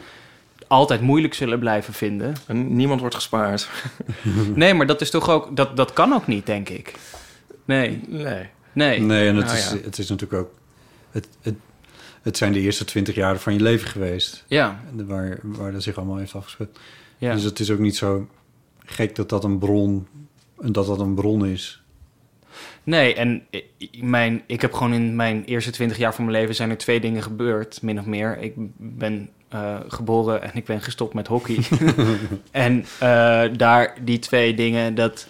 altijd 0.67 1.01
moeilijk 1.01 1.33
zullen 1.33 1.59
blijven 1.59 1.93
vinden. 1.93 2.35
En 2.47 2.75
niemand 2.75 2.99
wordt 2.99 3.15
gespaard. 3.15 3.69
Nee, 4.55 4.73
maar 4.73 4.85
dat 4.85 5.01
is 5.01 5.09
toch 5.09 5.29
ook... 5.29 5.55
Dat, 5.55 5.77
dat 5.77 5.93
kan 5.93 6.13
ook 6.13 6.27
niet, 6.27 6.45
denk 6.45 6.69
ik. 6.69 6.93
Nee, 7.65 8.01
Nee. 8.07 8.49
nee. 8.73 8.99
Nee, 8.99 9.27
en 9.27 9.35
het, 9.35 9.45
Nou 9.45 9.57
is, 9.57 9.69
ja. 9.69 9.77
het 9.83 9.97
is 9.97 10.09
natuurlijk 10.09 10.41
ook... 10.41 10.53
Het, 11.11 11.27
het, 11.41 11.55
het 12.21 12.37
zijn 12.37 12.53
de 12.53 12.59
eerste 12.59 12.85
twintig 12.85 13.15
jaren 13.15 13.39
van 13.39 13.53
je 13.53 13.59
leven 13.61 13.87
geweest. 13.87 14.43
Ja, 14.47 14.79
Waar, 14.93 15.39
waar 15.43 15.71
dat 15.71 15.83
zich 15.83 15.97
allemaal 15.97 16.17
heeft 16.17 16.35
afgespeeld. 16.35 16.79
ja. 17.17 17.33
Dus 17.33 17.43
het 17.43 17.59
is 17.59 17.71
ook 17.71 17.79
niet 17.79 17.95
zo 17.95 18.27
gek 18.85 19.15
dat 19.15 19.29
dat 19.29 19.43
een 19.43 19.57
bron, 19.57 20.07
dat 20.61 20.87
dat 20.87 20.99
een 20.99 21.15
bron 21.15 21.45
is. 21.45 21.81
Nee, 22.83 23.13
en 23.15 23.43
mijn, 23.99 24.41
ik 24.47 24.61
heb 24.61 24.73
gewoon 24.73 24.93
in 24.93 25.15
mijn 25.15 25.43
eerste 25.45 25.71
twintig 25.71 25.97
jaar 25.97 26.13
van 26.15 26.25
mijn 26.25 26.37
leven 26.37 26.55
zijn 26.55 26.69
er 26.69 26.77
twee 26.77 26.99
dingen 26.99 27.23
gebeurd, 27.23 27.81
min 27.81 27.99
of 27.99 28.05
meer. 28.05 28.37
Ik 28.37 28.53
ben 28.77 29.29
eh, 29.49 29.75
geboren 29.87 30.41
en 30.41 30.51
ik 30.53 30.65
ben 30.65 30.81
gestopt 30.81 31.13
met 31.13 31.27
hockey. 31.27 31.57
en 32.51 32.85
eh, 32.99 33.43
daar, 33.57 33.93
die 34.01 34.19
twee 34.19 34.53
dingen, 34.53 34.95
dat, 34.95 35.27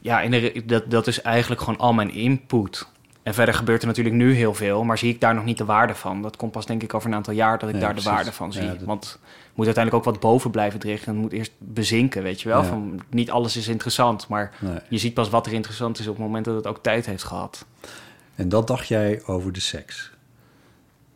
ja, 0.00 0.20
in 0.20 0.30
de, 0.30 0.62
dat, 0.66 0.90
dat 0.90 1.06
is 1.06 1.22
eigenlijk 1.22 1.60
gewoon 1.60 1.78
al 1.80 1.92
mijn 1.92 2.10
input. 2.12 2.86
En 3.22 3.34
verder 3.34 3.54
gebeurt 3.54 3.80
er 3.80 3.86
natuurlijk 3.86 4.16
nu 4.16 4.34
heel 4.34 4.54
veel, 4.54 4.84
maar 4.84 4.98
zie 4.98 5.12
ik 5.12 5.20
daar 5.20 5.34
nog 5.34 5.44
niet 5.44 5.58
de 5.58 5.64
waarde 5.64 5.94
van. 5.94 6.22
Dat 6.22 6.36
komt 6.36 6.52
pas 6.52 6.66
denk 6.66 6.82
ik 6.82 6.94
over 6.94 7.08
een 7.08 7.14
aantal 7.14 7.34
jaar 7.34 7.58
dat 7.58 7.68
ik 7.68 7.74
Ja, 7.74 7.80
daar 7.80 7.90
precies. 7.90 8.08
de 8.10 8.14
waarde 8.14 8.32
van 8.32 8.52
zie. 8.52 8.62
Ja, 8.62 8.68
dat- 8.68 8.82
Want 8.82 9.18
moet 9.54 9.66
uiteindelijk 9.66 10.06
ook 10.06 10.12
wat 10.12 10.22
boven 10.22 10.50
blijven 10.50 10.80
dringen. 10.80 11.00
Het 11.04 11.14
moet 11.14 11.32
eerst 11.32 11.52
bezinken, 11.58 12.22
weet 12.22 12.40
je 12.40 12.48
wel. 12.48 12.62
Ja. 12.62 12.68
Van, 12.68 13.00
niet 13.10 13.30
alles 13.30 13.56
is 13.56 13.68
interessant, 13.68 14.28
maar 14.28 14.52
Nee. 14.60 14.78
je 14.88 14.98
ziet 14.98 15.14
pas 15.14 15.28
wat 15.28 15.46
er 15.46 15.52
interessant 15.52 15.98
is 15.98 16.06
op 16.06 16.14
het 16.16 16.24
moment 16.24 16.44
dat 16.44 16.54
het 16.54 16.66
ook 16.66 16.82
tijd 16.82 17.06
heeft 17.06 17.24
gehad. 17.24 17.64
En 18.34 18.48
dat 18.48 18.66
dacht 18.66 18.88
jij 18.88 19.22
over 19.26 19.52
de 19.52 19.60
seks. 19.60 20.12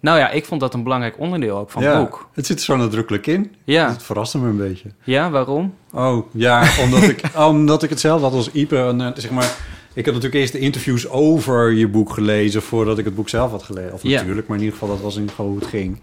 Nou 0.00 0.18
ja, 0.18 0.30
ik 0.30 0.44
vond 0.44 0.60
dat 0.60 0.74
een 0.74 0.82
belangrijk 0.82 1.18
onderdeel 1.18 1.58
ook 1.58 1.70
van 1.70 1.82
ja, 1.82 1.90
het 1.90 1.98
boek. 1.98 2.28
Het 2.32 2.46
zit 2.46 2.58
er 2.58 2.64
zo 2.64 2.76
nadrukkelijk 2.76 3.26
in. 3.26 3.54
Ja, 3.64 3.90
Het 3.90 4.02
verraste 4.02 4.38
me 4.38 4.48
een 4.48 4.56
beetje. 4.56 4.90
ja 5.04 5.30
waarom? 5.30 5.74
Oh, 5.92 6.26
ja, 6.32 6.68
omdat 6.82 7.02
ik, 7.02 7.22
omdat 7.48 7.82
ik 7.82 7.90
het 7.90 8.00
zelf 8.00 8.20
had 8.20 8.32
als 8.32 8.50
Ipe. 8.50 8.78
En, 8.78 9.00
eh, 9.00 9.10
zeg 9.14 9.30
maar, 9.30 9.54
ik 9.92 10.04
had 10.04 10.14
natuurlijk 10.14 10.34
eerst 10.34 10.52
de 10.52 10.58
interviews 10.58 11.08
over 11.08 11.72
je 11.72 11.88
boek 11.88 12.12
gelezen... 12.12 12.62
voordat 12.62 12.98
ik 12.98 13.04
het 13.04 13.14
boek 13.14 13.28
zelf 13.28 13.50
had 13.50 13.62
gelezen. 13.62 13.92
Of 13.92 14.02
Ja. 14.02 14.18
natuurlijk, 14.20 14.46
maar 14.46 14.56
in 14.56 14.62
ieder 14.62 14.78
geval, 14.78 14.94
dat 14.94 15.04
was 15.04 15.14
in 15.14 15.20
ieder 15.20 15.34
geval 15.36 15.50
hoe 15.50 15.60
het 15.60 15.68
ging. 15.68 16.00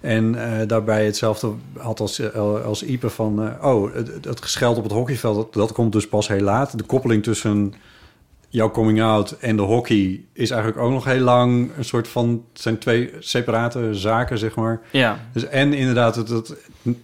En 0.00 0.34
eh, 0.60 0.68
daarbij 0.68 1.04
hetzelfde 1.04 1.50
had 1.78 2.00
als, 2.00 2.18
eh, 2.18 2.64
als 2.64 2.82
Ipe 2.82 3.10
van... 3.10 3.52
oh, 3.62 3.94
het, 3.94 4.24
het 4.24 4.42
gescheld 4.42 4.76
op 4.76 4.82
het 4.82 4.92
hockeyveld, 4.92 5.36
dat, 5.36 5.52
dat 5.52 5.72
komt 5.72 5.92
dus 5.92 6.08
pas 6.08 6.28
heel 6.28 6.40
laat. 6.40 6.78
De 6.78 6.84
koppeling 6.84 7.22
tussen 7.22 7.74
jouw 8.52 8.70
coming-out 8.70 9.30
en 9.30 9.56
de 9.56 9.62
hockey... 9.62 10.24
is 10.32 10.50
eigenlijk 10.50 10.82
ook 10.82 10.90
nog 10.92 11.04
heel 11.04 11.20
lang 11.20 11.70
een 11.76 11.84
soort 11.84 12.08
van... 12.08 12.44
zijn 12.52 12.78
twee 12.78 13.10
separate 13.18 13.94
zaken, 13.94 14.38
zeg 14.38 14.54
maar. 14.54 14.80
Ja, 14.90 15.18
Dus 15.32 15.46
en 15.48 15.72
inderdaad, 15.72 16.16
het, 16.16 16.28
het, 16.28 16.54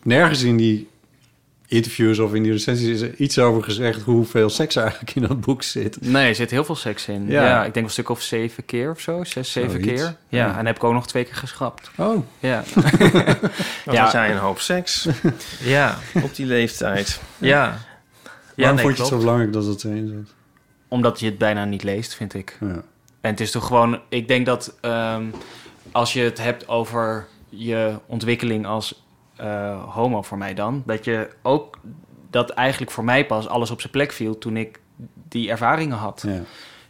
nergens 0.03 0.43
in 0.43 0.57
die 0.57 0.89
interviews 1.67 2.19
of 2.19 2.35
in 2.35 2.43
die 2.43 2.53
recensies 2.53 2.89
is 2.89 3.01
er 3.01 3.15
iets 3.15 3.39
over 3.39 3.63
gezegd 3.63 4.03
hoeveel 4.03 4.49
seks 4.51 4.77
er 4.77 4.83
eigenlijk 4.83 5.15
in 5.15 5.23
dat 5.23 5.41
boek 5.41 5.63
zit. 5.63 5.97
nee, 6.01 6.29
er 6.29 6.35
zit 6.35 6.51
heel 6.51 6.65
veel 6.65 6.77
seks 6.77 7.09
in. 7.09 7.27
Ja. 7.27 7.45
Ja, 7.45 7.57
ik 7.59 7.63
denk 7.63 7.75
wel 7.75 7.85
een 7.85 7.91
stuk 7.91 8.09
of 8.09 8.23
zeven 8.23 8.65
keer 8.65 8.91
of 8.91 9.01
zo. 9.01 9.25
Zes, 9.25 9.53
zeven 9.53 9.71
Zoiets. 9.71 9.87
keer. 9.87 10.17
Ja, 10.29 10.47
Ja. 10.47 10.59
en 10.59 10.67
heb 10.67 10.77
ik 10.77 10.85
ook 10.85 10.93
nog 10.93 11.07
twee 11.07 11.25
keer 11.25 11.35
geschrapt. 11.35 11.91
Oh, 11.97 12.27
Ja, 12.41 12.63
Ja. 13.85 14.11
jij 14.13 14.31
een 14.31 14.37
hoop 14.39 14.61
seks 14.61 15.09
Ja, 15.63 15.99
op 16.23 16.35
die 16.35 16.47
leeftijd. 16.47 17.21
ja. 17.39 17.47
Ja, 17.49 17.77
waarom 18.57 18.77
nee, 18.77 18.85
vond 18.85 18.97
je 18.97 19.03
het 19.03 19.13
zo 19.13 19.19
belangrijk 19.19 19.53
dat 19.53 19.65
het 19.67 19.85
erin 19.85 20.09
zit? 20.09 20.35
Omdat 20.89 21.21
je 21.21 21.27
het 21.27 21.39
bijna 21.39 21.65
niet 21.65 21.83
leest, 21.83 22.15
vind 22.15 22.35
ik. 22.35 22.57
Ja. 22.61 22.83
En 23.21 23.31
het 23.31 23.41
is 23.41 23.51
toch 23.51 23.67
gewoon... 23.67 24.01
Ik 24.09 24.29
denk 24.29 24.47
dat 24.47 24.75
ehm, 24.81 25.25
als 25.93 26.13
je 26.13 26.21
het 26.21 26.39
hebt 26.39 26.69
over 26.69 27.27
je 27.49 27.99
ontwikkeling 28.07 28.67
als 28.67 29.03
eh, 29.37 29.95
homo 29.95 30.23
voor 30.23 30.39
mij 30.39 30.55
dan... 30.55 30.83
dat 30.87 31.05
je 31.05 31.31
ook... 31.43 31.79
dat 32.31 32.51
eigenlijk 32.51 32.91
voor 32.91 33.05
mij 33.05 33.27
pas 33.27 33.49
alles 33.49 33.71
op 33.71 33.81
zijn 33.81 33.93
plek 33.93 34.13
viel... 34.13 34.39
toen 34.39 34.57
ik 34.57 34.81
die 35.29 35.51
ervaringen 35.51 35.97
had. 35.97 36.25
Ja. 36.27 36.41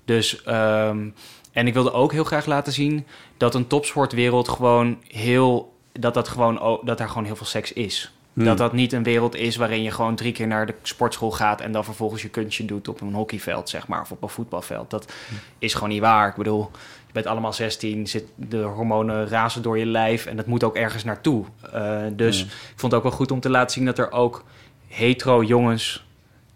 Dus, 0.05 0.43
ehm, 0.43 1.09
en 1.53 1.67
ik 1.67 1.75
wilde 1.75 1.93
ook 1.93 2.13
heel 2.13 2.25
graag 2.25 2.47
laten 2.47 2.73
zien 2.73 3.07
dat 3.37 3.55
een 3.55 3.67
topsportwereld 3.67 4.49
gewoon 4.49 4.99
heel, 5.07 5.77
dat 5.93 6.15
dat 6.15 6.29
gewoon, 6.29 6.81
dat 6.85 6.99
daar 6.99 7.09
gewoon 7.09 7.25
heel 7.25 7.37
veel 7.37 7.47
seks 7.47 7.73
is. 7.73 8.13
Hmm. 8.33 8.45
Dat 8.45 8.59
dat 8.59 8.73
niet 8.73 8.93
een 8.93 9.03
wereld 9.03 9.35
is 9.35 9.57
waarin 9.57 9.83
je 9.83 9.91
gewoon 9.91 10.15
drie 10.17 10.33
keer 10.33 10.47
naar 10.47 10.67
de 10.67 10.75
sportschool 10.83 11.31
gaat 11.31 11.61
en 11.61 11.73
dan 11.73 11.85
vervolgens 11.85 12.23
je 12.23 12.29
kunstje 12.29 12.65
doet 12.65 12.89
op 12.89 13.01
een 13.01 13.15
hockeyveld, 13.15 13.69
zeg 13.69 13.87
maar, 13.89 14.01
of 14.01 14.11
op 14.11 14.23
een 14.23 14.29
voetbalveld. 14.29 14.91
Dat 14.91 15.13
is 15.59 15.75
gewoon 15.75 15.89
niet 15.89 16.01
waar. 16.01 16.29
Ik 16.29 16.35
bedoel, 16.35 16.71
je 17.07 17.13
bent 17.13 17.27
allemaal 17.27 17.53
16, 17.53 18.07
zit, 18.07 18.25
de 18.35 18.59
hormonen 18.63 19.29
razen 19.29 19.63
door 19.63 19.79
je 19.79 19.87
lijf 19.87 20.27
en 20.27 20.37
dat 20.37 20.47
moet 20.47 20.65
ook 20.65 20.77
ergens 20.77 21.05
naartoe. 21.05 21.45
Eh, 21.73 22.01
dus 22.13 22.39
Ja. 22.39 22.45
ik 22.45 22.51
vond 22.77 22.93
het 22.93 22.95
ook 22.95 23.09
wel 23.09 23.17
goed 23.17 23.31
om 23.31 23.41
te 23.41 23.51
laten 23.51 23.71
zien 23.71 23.85
dat 23.85 23.99
er 23.99 24.13
ook 24.13 24.45
hetero 24.89 25.43
jongens 25.43 26.07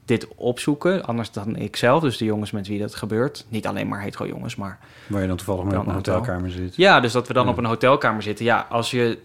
dit 0.05 0.27
opzoeken, 0.37 1.05
anders 1.05 1.31
dan 1.31 1.57
ik 1.57 1.77
zelf. 1.77 2.03
Dus 2.03 2.17
de 2.17 2.25
jongens 2.25 2.51
met 2.51 2.67
wie 2.67 2.79
dat 2.79 2.95
gebeurt. 2.95 3.45
Niet 3.49 3.67
alleen 3.67 3.89
maar 3.89 4.01
hetero 4.03 4.27
jongens, 4.27 4.57
maar... 4.57 4.79
Waar 5.07 5.21
je 5.23 5.27
dan 5.29 5.37
toevallig 5.37 5.65
mee 5.65 5.79
op 5.79 5.87
een 5.87 5.93
hotel. 5.93 6.15
hotelkamer 6.15 6.51
zit. 6.51 6.77
Ja, 6.77 7.01
dus 7.01 7.13
dat 7.13 7.27
we 7.29 7.33
dan 7.35 7.45
Ja. 7.45 7.51
op 7.51 7.59
een 7.59 7.65
hotelkamer 7.65 8.23
zitten. 8.23 8.45
Ja, 8.45 8.67
als 8.71 8.91
je 8.91 9.19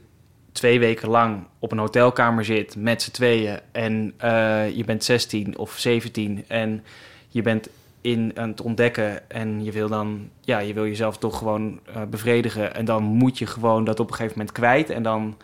twee 0.51 0.79
weken 0.79 1.09
lang 1.09 1.43
op 1.59 1.71
een 1.71 1.77
hotelkamer 1.77 2.45
zit 2.45 2.75
met 2.75 3.01
z'n 3.01 3.11
tweeën... 3.11 3.59
en 3.71 4.13
eh, 4.17 4.75
je 4.75 4.83
bent 4.83 5.03
16 5.03 5.57
of 5.57 5.77
17 5.77 6.45
en 6.47 6.83
je 7.27 7.41
bent 7.41 7.69
in 8.01 8.31
aan 8.35 8.49
het 8.49 8.61
ontdekken... 8.61 9.29
en 9.29 9.63
je 9.63 9.71
wil 9.71 9.87
dan, 9.87 10.29
ja, 10.41 10.59
je 10.59 10.73
wil 10.73 10.85
jezelf 10.85 11.17
toch 11.17 11.37
gewoon 11.37 11.79
eh, 11.85 12.01
bevredigen... 12.09 12.75
en 12.75 12.85
dan 12.85 13.03
moet 13.03 13.37
je 13.37 13.45
gewoon 13.45 13.83
dat 13.83 13.99
op 13.99 14.07
een 14.09 14.15
gegeven 14.15 14.37
moment 14.37 14.55
kwijt... 14.55 14.89
en 14.89 15.03
dan... 15.03 15.37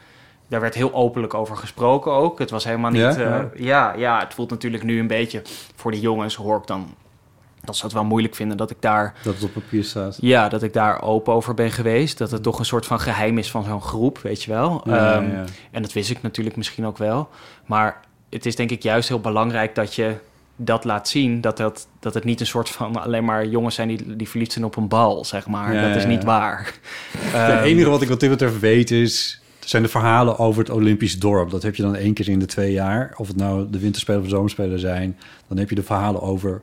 Daar 0.47 0.61
werd 0.61 0.75
heel 0.75 0.93
openlijk 0.93 1.33
over 1.33 1.57
gesproken 1.57 2.11
ook. 2.11 2.39
Het 2.39 2.49
was 2.49 2.63
helemaal 2.63 2.91
niet... 2.91 3.01
Ja? 3.01 3.17
Ja, 3.17 3.49
ja, 3.55 3.93
ja, 3.93 4.19
het 4.19 4.33
voelt 4.33 4.49
natuurlijk 4.49 4.83
nu 4.83 4.99
een 4.99 5.07
beetje... 5.07 5.41
Voor 5.75 5.91
de 5.91 5.99
jongens 5.99 6.35
hoor 6.35 6.57
ik 6.57 6.67
dan... 6.67 6.95
Dat 7.63 7.75
ze 7.77 7.83
het 7.83 7.93
wel 7.93 8.03
moeilijk 8.03 8.35
vinden 8.35 8.57
dat 8.57 8.69
ik 8.71 8.77
daar 8.79 9.13
Dat 9.23 9.33
het 9.33 9.43
op 9.43 9.53
papier 9.53 9.83
staat. 9.83 10.17
ja, 10.21 10.49
dat 10.49 10.63
ik 10.63 10.73
daar 10.73 11.01
open 11.01 11.33
over 11.33 11.53
ben 11.53 11.71
geweest. 11.71 12.17
Dat 12.17 12.31
het 12.31 12.43
toch 12.43 12.59
een 12.59 12.65
soort 12.65 12.85
van 12.85 12.99
geheim 12.99 13.37
is 13.37 13.51
van 13.51 13.63
zo'n 13.63 13.81
groep, 13.81 14.17
weet 14.19 14.43
je 14.43 14.51
wel. 14.51 14.81
Ja, 14.85 15.13
Ehm, 15.15 15.31
ja. 15.31 15.43
En 15.71 15.81
dat 15.81 15.93
wist 15.93 16.09
ik 16.09 16.21
natuurlijk 16.21 16.55
misschien 16.55 16.85
ook 16.85 16.97
wel. 16.97 17.29
Maar 17.65 17.99
het 18.29 18.45
is 18.45 18.55
denk 18.55 18.69
ik 18.71 18.83
juist 18.83 19.07
heel 19.07 19.19
belangrijk 19.19 19.75
dat 19.75 19.95
je 19.95 20.15
dat 20.55 20.83
laat 20.83 21.07
zien. 21.07 21.41
Dat, 21.41 21.57
dat, 21.57 21.87
dat 21.99 22.13
het 22.13 22.23
niet 22.23 22.39
een 22.39 22.45
soort 22.45 22.69
van 22.69 23.01
alleen 23.03 23.25
maar 23.25 23.47
jongens 23.47 23.75
zijn 23.75 23.87
die, 23.87 24.15
die 24.15 24.29
verliefd 24.29 24.51
zijn 24.51 24.65
op 24.65 24.75
een 24.75 24.87
bal, 24.87 25.25
zeg 25.25 25.47
maar. 25.47 25.73
Ja, 25.73 25.87
dat 25.87 25.95
is 25.95 26.05
niet 26.05 26.23
waar. 26.23 26.73
Het 27.17 27.33
Ehm, 27.55 27.63
enige 27.63 27.89
wat 27.89 28.01
ik 28.01 28.07
wat 28.09 28.19
dit 28.19 28.29
betreft 28.29 28.59
weet 28.59 28.91
is... 28.91 29.41
zijn 29.59 29.83
de 29.83 29.89
verhalen 29.89 30.37
over 30.39 30.61
het 30.61 30.69
Olympisch 30.71 31.19
dorp. 31.19 31.49
Dat 31.51 31.63
heb 31.63 31.75
je 31.75 31.81
dan 31.83 31.95
één 31.95 32.13
keer 32.13 32.29
in 32.29 32.39
de 32.39 32.45
twee 32.45 32.71
jaar. 32.71 33.13
Of 33.17 33.27
het 33.27 33.35
nou 33.37 33.69
de 33.69 33.79
winterspelen 33.79 34.19
of 34.21 34.27
de 34.27 34.33
zomerspelen 34.35 34.79
zijn. 34.79 35.17
Dan 35.47 35.57
heb 35.57 35.69
je 35.69 35.75
de 35.75 35.83
verhalen 35.83 36.21
over 36.21 36.61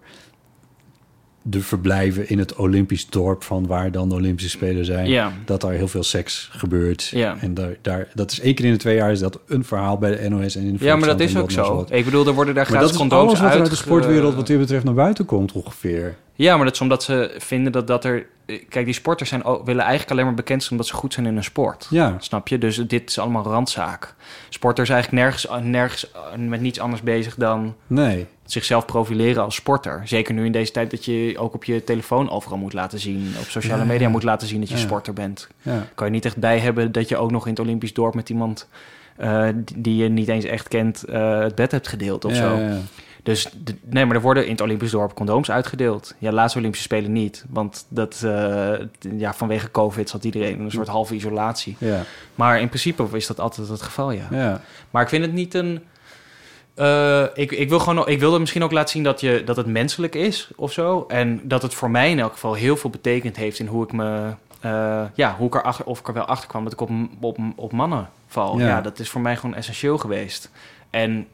de 1.43 1.61
verblijven 1.61 2.29
in 2.29 2.39
het 2.39 2.55
Olympisch 2.55 3.07
dorp... 3.07 3.43
van 3.43 3.67
waar 3.67 3.93
dan 3.93 4.09
de 4.09 4.15
Olympische 4.15 4.51
Spelen 4.51 4.85
zijn. 4.85 5.09
Ja. 5.09 5.33
Dat 5.45 5.61
daar 5.61 5.73
heel 5.73 5.89
veel 5.89 6.03
seks 6.03 6.49
gebeurt. 6.53 7.07
Ja. 7.07 7.37
En 7.41 7.55
daar, 7.55 7.77
daar, 7.83 8.09
dat 8.15 8.31
is 8.31 8.41
één 8.41 8.55
keer 8.55 8.65
in 8.65 8.73
de 8.73 8.79
twee 8.79 8.97
jaar 8.97 9.11
is 9.11 9.21
dat 9.21 9.39
een 9.47 9.65
verhaal 9.65 9.99
bij 9.99 10.17
de 10.17 10.29
NOS 10.29 10.57
en 10.57 10.63
in 10.63 10.77
de 10.77 10.85
Ja, 10.85 10.97
maar 10.97 11.09
dat 11.09 11.21
is 11.21 11.37
ook 11.37 11.51
zo. 11.51 11.75
wat. 11.75 11.93
Ik 11.93 12.05
bedoel, 12.05 12.27
er 12.27 12.33
worden 12.33 12.55
daar 12.55 12.71
Maar 12.71 12.81
dat 12.81 12.91
gratis 12.91 12.91
is 12.91 13.09
condooms 13.09 13.29
alles 13.29 13.41
wat 13.41 13.53
er 13.55 13.61
uit 13.61 13.71
de 13.71 13.77
sportwereld 13.77 14.35
wat 14.35 14.47
dit 14.47 14.59
betreft 14.59 14.85
naar 14.85 14.95
buiten 14.95 15.25
komt 15.25 15.53
ongeveer. 15.53 16.17
Ja, 16.35 16.57
maar 16.57 16.65
dat 16.65 16.75
is 16.75 16.81
omdat 16.81 17.03
ze 17.03 17.35
vinden 17.39 17.73
dat, 17.73 17.87
dat 17.87 18.05
er... 18.05 18.27
Kijk, 18.69 18.85
die 18.85 18.95
sporters 18.95 19.29
zijn, 19.29 19.45
ook- 19.45 19.67
willen 19.67 19.83
eigenlijk 19.83 20.11
alleen 20.11 20.25
maar 20.25 20.35
bekend 20.35 20.61
zijn... 20.61 20.73
omdat 20.73 20.87
ze 20.87 20.95
goed 20.95 21.13
zijn 21.13 21.27
in 21.27 21.37
een 21.37 21.45
sport. 21.45 21.87
Ja. 21.91 22.17
Snap 22.19 22.49
je? 22.49 22.59
Dus 22.59 22.77
dit 22.77 23.11
is 23.11 23.19
allemaal 23.19 23.45
randzaak. 23.45 24.15
Sporters 24.49 24.89
zijn 24.89 24.99
eigenlijk 25.01 25.25
nergens, 25.25 25.65
nergens 25.71 26.11
eh, 26.13 26.49
met 26.49 26.61
niets 26.61 26.81
anders 26.81 27.03
bezig 27.03 27.35
dan 27.35 27.75
Nee. 27.87 28.27
Zichzelf 28.53 28.85
profileren 28.87 29.43
als 29.43 29.55
sporter. 29.55 30.03
Zeker 30.05 30.35
nu 30.35 30.45
in 30.45 30.53
deze 30.53 30.73
tijd 30.73 30.91
dat 30.91 31.05
je 31.05 31.35
ook 31.39 31.55
op 31.55 31.65
je 31.65 31.85
telefoon 31.85 32.31
overal 32.31 32.59
moet 32.59 32.73
laten 32.73 32.99
zien... 32.99 33.35
op 33.41 33.45
sociale 33.49 33.81
Ja, 33.83 33.87
media 33.87 34.09
moet 34.09 34.23
laten 34.23 34.49
zien 34.49 34.61
dat 34.61 34.69
je 34.69 34.77
sporter 34.77 35.13
bent. 35.13 35.49
Kan 35.95 36.07
je 36.07 36.13
niet 36.13 36.25
echt 36.25 36.37
bij 36.37 36.59
hebben 36.59 36.93
dat 36.93 37.09
je 37.09 37.17
ook 37.17 37.31
nog 37.31 37.45
in 37.45 37.51
het 37.51 37.61
Olympisch 37.61 37.93
dorp... 37.95 38.15
met 38.15 38.29
iemand 38.29 38.69
eh, 39.17 39.49
die- 39.77 39.97
je 39.97 40.09
niet 40.09 40.29
eens 40.29 40.45
echt 40.45 40.69
kent 40.69 41.05
eh, 41.05 41.39
het 41.39 41.55
bed 41.55 41.71
hebt 41.71 41.89
gedeeld 41.89 42.25
of 42.25 42.33
Ja, 42.33 42.39
zo. 42.39 42.79
Dus 43.23 43.49
nee, 43.85 44.05
maar 44.07 44.17
er 44.17 44.23
worden 44.23 44.45
in 44.45 44.51
het 44.51 44.61
Olympisch 44.61 44.91
dorp 44.91 45.15
condooms 45.15 45.51
uitgedeeld. 45.51 46.15
Ja, 46.19 46.33
laatste 46.33 46.59
Olympische 46.59 46.87
Spelen 46.87 47.13
niet. 47.13 47.45
Want 47.51 47.87
dat, 47.89 48.21
eh, 48.25 48.73
ja, 49.19 49.35
vanwege 49.35 49.71
COVID 49.71 50.09
zat 50.09 50.25
iedereen 50.25 50.53
in 50.59 50.65
een 50.65 50.71
soort 50.71 50.89
halve 50.89 51.15
isolatie. 51.15 51.77
Ja. 51.79 52.03
Maar 52.35 52.61
in 52.61 52.69
principe 52.69 53.07
is 53.13 53.27
dat 53.27 53.41
altijd 53.41 53.69
het 53.69 53.83
geval, 53.83 54.11
ja. 54.11 54.27
Ja. 54.31 54.61
Maar 54.91 55.03
ik 55.03 55.09
vind 55.09 55.25
het 55.25 55.33
niet 55.33 55.55
een... 55.55 55.81
eh, 56.81 57.25
ik, 57.35 57.53
ik, 57.53 57.69
wil 57.69 57.79
gewoon, 57.79 58.09
ik 58.09 58.21
wilde 58.21 58.39
misschien 58.39 58.63
ook 58.65 58.73
laten 58.73 58.91
zien 58.91 59.03
dat, 59.03 59.21
je, 59.21 59.43
dat 59.45 59.57
het 59.57 59.67
menselijk 59.67 60.15
is 60.15 60.51
of 60.57 60.73
zo. 60.73 61.05
En 61.09 61.41
dat 61.43 61.63
het 61.63 61.75
voor 61.75 61.91
mij 61.91 62.11
in 62.11 62.19
elk 62.19 62.33
geval 62.33 62.55
heel 62.55 62.77
veel 62.77 62.91
betekend 62.91 63.37
heeft 63.37 63.59
in 63.59 63.67
hoe 63.67 63.85
ik 63.85 63.93
me... 63.93 64.31
eh, 64.61 65.03
ja, 65.15 65.35
hoe 65.39 65.47
ik 65.47 65.55
erachter, 65.55 65.85
of 65.85 65.99
ik 65.99 66.09
er 66.09 66.15
wel 66.15 66.25
achter 66.25 66.49
kwam 66.49 66.65
dat 66.65 66.73
ik 66.73 66.81
op, 66.81 66.91
op, 67.21 67.39
op 67.57 67.73
mannen 67.73 68.09
val. 68.29 68.59
Ja. 68.59 68.67
Ja. 68.67 68.81
dat 68.81 68.99
is 68.99 69.09
voor 69.11 69.21
mij 69.21 69.37
gewoon 69.37 69.55
essentieel 69.55 69.99
geweest. 69.99 70.51
En 70.91 71.27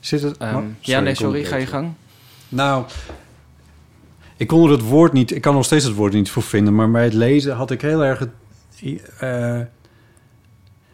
Zit 0.00 0.22
het... 0.22 0.36
ehm, 0.36 0.56
Oh, 0.56 0.64
ja, 0.80 1.00
nee, 1.00 1.14
sorry, 1.14 1.44
ga 1.44 1.56
je 1.56 1.66
gang. 1.66 1.92
Nou, 2.48 2.84
ik 4.36 4.46
kon 4.46 4.64
er 4.64 4.70
het 4.70 4.82
woord 4.88 5.12
niet... 5.12 5.30
Ik 5.34 5.40
kan 5.42 5.54
nog 5.54 5.64
steeds 5.64 5.84
het 5.84 5.94
woord 5.94 6.12
niet 6.12 6.30
voor 6.30 6.42
vinden... 6.42 6.74
maar 6.74 6.90
bij 6.90 7.04
het 7.04 7.14
lezen 7.14 7.54
had 7.54 7.70
ik 7.70 7.80
heel 7.80 8.04
erg... 8.04 8.18
Het, 8.18 8.30
eh, 9.18 9.60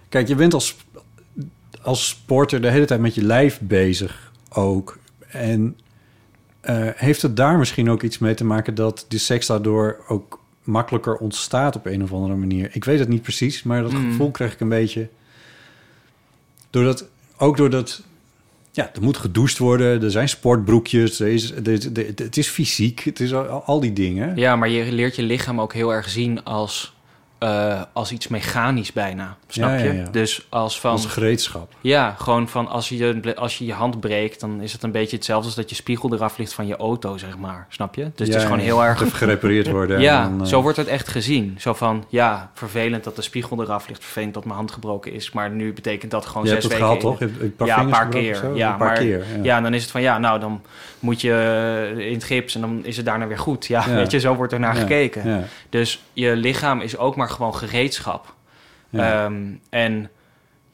kijk, 0.08 0.28
je 0.28 0.34
bent 0.34 0.54
als, 0.54 0.76
als 1.82 2.08
sporter 2.08 2.60
de 2.60 2.70
hele 2.70 2.84
tijd 2.84 3.00
met 3.00 3.14
je 3.14 3.22
lijf 3.24 3.58
bezig 3.62 4.32
ook. 4.48 4.98
En 5.28 5.76
eh, 6.60 6.76
heeft 6.94 7.22
het 7.22 7.36
daar 7.36 7.58
misschien 7.58 7.90
ook 7.90 8.02
iets 8.02 8.18
mee 8.18 8.34
te 8.34 8.44
maken... 8.44 8.74
dat 8.74 9.04
de 9.08 9.18
seks 9.18 9.46
daardoor 9.46 9.96
ook 10.08 10.40
makkelijker 10.62 11.16
ontstaat 11.16 11.76
op 11.76 11.86
een 11.86 12.02
of 12.02 12.12
andere 12.12 12.34
manier? 12.34 12.70
Ik 12.72 12.84
weet 12.84 12.98
het 12.98 13.08
niet 13.08 13.22
precies, 13.22 13.62
maar 13.62 13.82
dat 13.82 13.92
Mm. 13.92 14.10
gevoel 14.10 14.30
kreeg 14.30 14.52
ik 14.52 14.60
een 14.60 14.68
beetje... 14.68 15.08
Doordat, 16.70 17.08
ook 17.38 17.56
doordat 17.56 18.02
ja, 18.72 18.90
er 18.94 19.02
moet 19.02 19.16
gedoucht 19.16 19.58
worden. 19.58 20.02
Er 20.02 20.10
zijn 20.10 20.28
sportbroekjes. 20.28 21.20
Er 21.20 21.28
is, 21.28 21.50
er, 21.52 21.68
er- 21.68 21.98
er- 21.98 22.06
het 22.24 22.36
is 22.36 22.48
fysiek. 22.48 23.00
Het 23.00 23.20
is 23.20 23.34
al, 23.34 23.44
al 23.46 23.80
die 23.80 23.92
dingen. 23.92 24.36
Ja, 24.36 24.56
maar 24.56 24.68
je 24.68 24.92
leert 24.92 25.16
je 25.16 25.22
lichaam 25.22 25.60
ook 25.60 25.72
heel 25.72 25.92
erg 25.94 26.08
zien 26.08 26.44
als, 26.44 26.94
eh, 27.38 27.82
als 27.92 28.12
iets 28.12 28.28
mechanisch 28.28 28.92
bijna. 28.92 29.36
Snap 29.50 29.68
Ja, 29.68 29.76
je? 29.84 29.92
ja. 29.92 30.04
Dus 30.10 30.46
als 30.48 30.80
van... 30.80 30.90
Als 30.90 31.06
gereedschap. 31.06 31.72
Ja, 31.80 32.14
gewoon 32.18 32.48
van 32.48 32.68
als 32.68 32.88
je, 32.88 32.96
je- 32.96 33.36
als 33.36 33.58
je 33.58 33.64
je 33.64 33.72
hand 33.72 34.00
breekt, 34.00 34.40
dan 34.40 34.60
is 34.60 34.72
het 34.72 34.82
een 34.82 34.92
beetje 34.92 35.16
hetzelfde 35.16 35.46
als 35.46 35.54
dat 35.54 35.68
je 35.68 35.74
spiegel 35.76 36.12
eraf 36.14 36.38
ligt 36.38 36.52
van 36.52 36.66
je 36.66 36.76
auto, 36.76 37.16
zeg 37.16 37.38
maar. 37.38 37.66
Snap 37.68 37.94
je? 37.94 38.10
Dus 38.14 38.26
het 38.26 38.36
is 38.36 38.42
gewoon 38.42 38.58
heel 38.58 38.84
erg. 38.84 39.16
Gerepareerd 39.18 39.70
worden. 39.70 40.00
Ja, 40.08 40.22
en 40.24 40.30
dan, 40.30 40.40
eh, 40.42 40.46
zo 40.46 40.62
wordt 40.62 40.76
het 40.76 40.86
echt 40.86 41.08
gezien. 41.08 41.56
Zo 41.58 41.74
van, 41.74 42.04
ja, 42.08 42.50
vervelend 42.54 43.04
dat 43.04 43.16
de 43.16 43.22
spiegel 43.22 43.62
eraf 43.62 43.88
ligt, 43.88 44.02
vervelend 44.04 44.34
dat 44.34 44.44
mijn 44.44 44.56
hand 44.56 44.70
gebroken 44.70 45.12
is, 45.12 45.32
maar 45.32 45.50
nu 45.50 45.72
betekent 45.72 46.10
dat 46.10 46.26
gewoon 46.26 46.42
Je 46.42 46.48
zes 46.48 46.62
hebt 46.62 46.74
het 46.74 46.82
weken. 46.82 46.98
toch? 47.00 47.18
Je 47.18 47.24
hebt 47.24 47.40
een 47.40 47.56
paar 47.56 47.66
ja, 47.66 47.80
een 47.80 47.88
paar 47.90 48.08
keer. 48.08 48.54
Ja, 48.54 48.70
een 48.72 48.76
paar 48.78 48.86
maar, 48.88 48.98
keer. 48.98 49.24
Ja. 49.42 49.56
en 49.56 49.62
dan 49.62 49.74
is 49.74 49.82
het 49.82 49.90
van, 49.90 50.00
ja, 50.00 50.18
nou, 50.18 50.40
dan 50.40 50.62
moet 50.98 51.20
je 51.20 51.32
eh, 51.98 52.06
in 52.06 52.12
het 52.14 52.24
gips 52.24 52.54
en 52.54 52.60
dan 52.60 52.80
is 52.84 52.96
het 52.96 53.06
daarna 53.06 53.26
weer 53.26 53.38
goed. 53.38 53.66
Ja, 53.66 53.88
weet 53.90 54.10
je, 54.10 54.20
zo 54.20 54.34
wordt 54.34 54.52
er 54.52 54.60
naar 54.60 54.74
gekeken. 54.74 55.44
Dus 55.68 56.02
je 56.12 56.36
lichaam 56.36 56.80
is 56.80 56.96
ook 56.96 57.16
maar 57.16 57.28
gewoon 57.30 57.54
gereedschap. 57.54 58.36
Ja. 58.88 59.24
Ehm, 59.24 59.42
en 59.70 60.10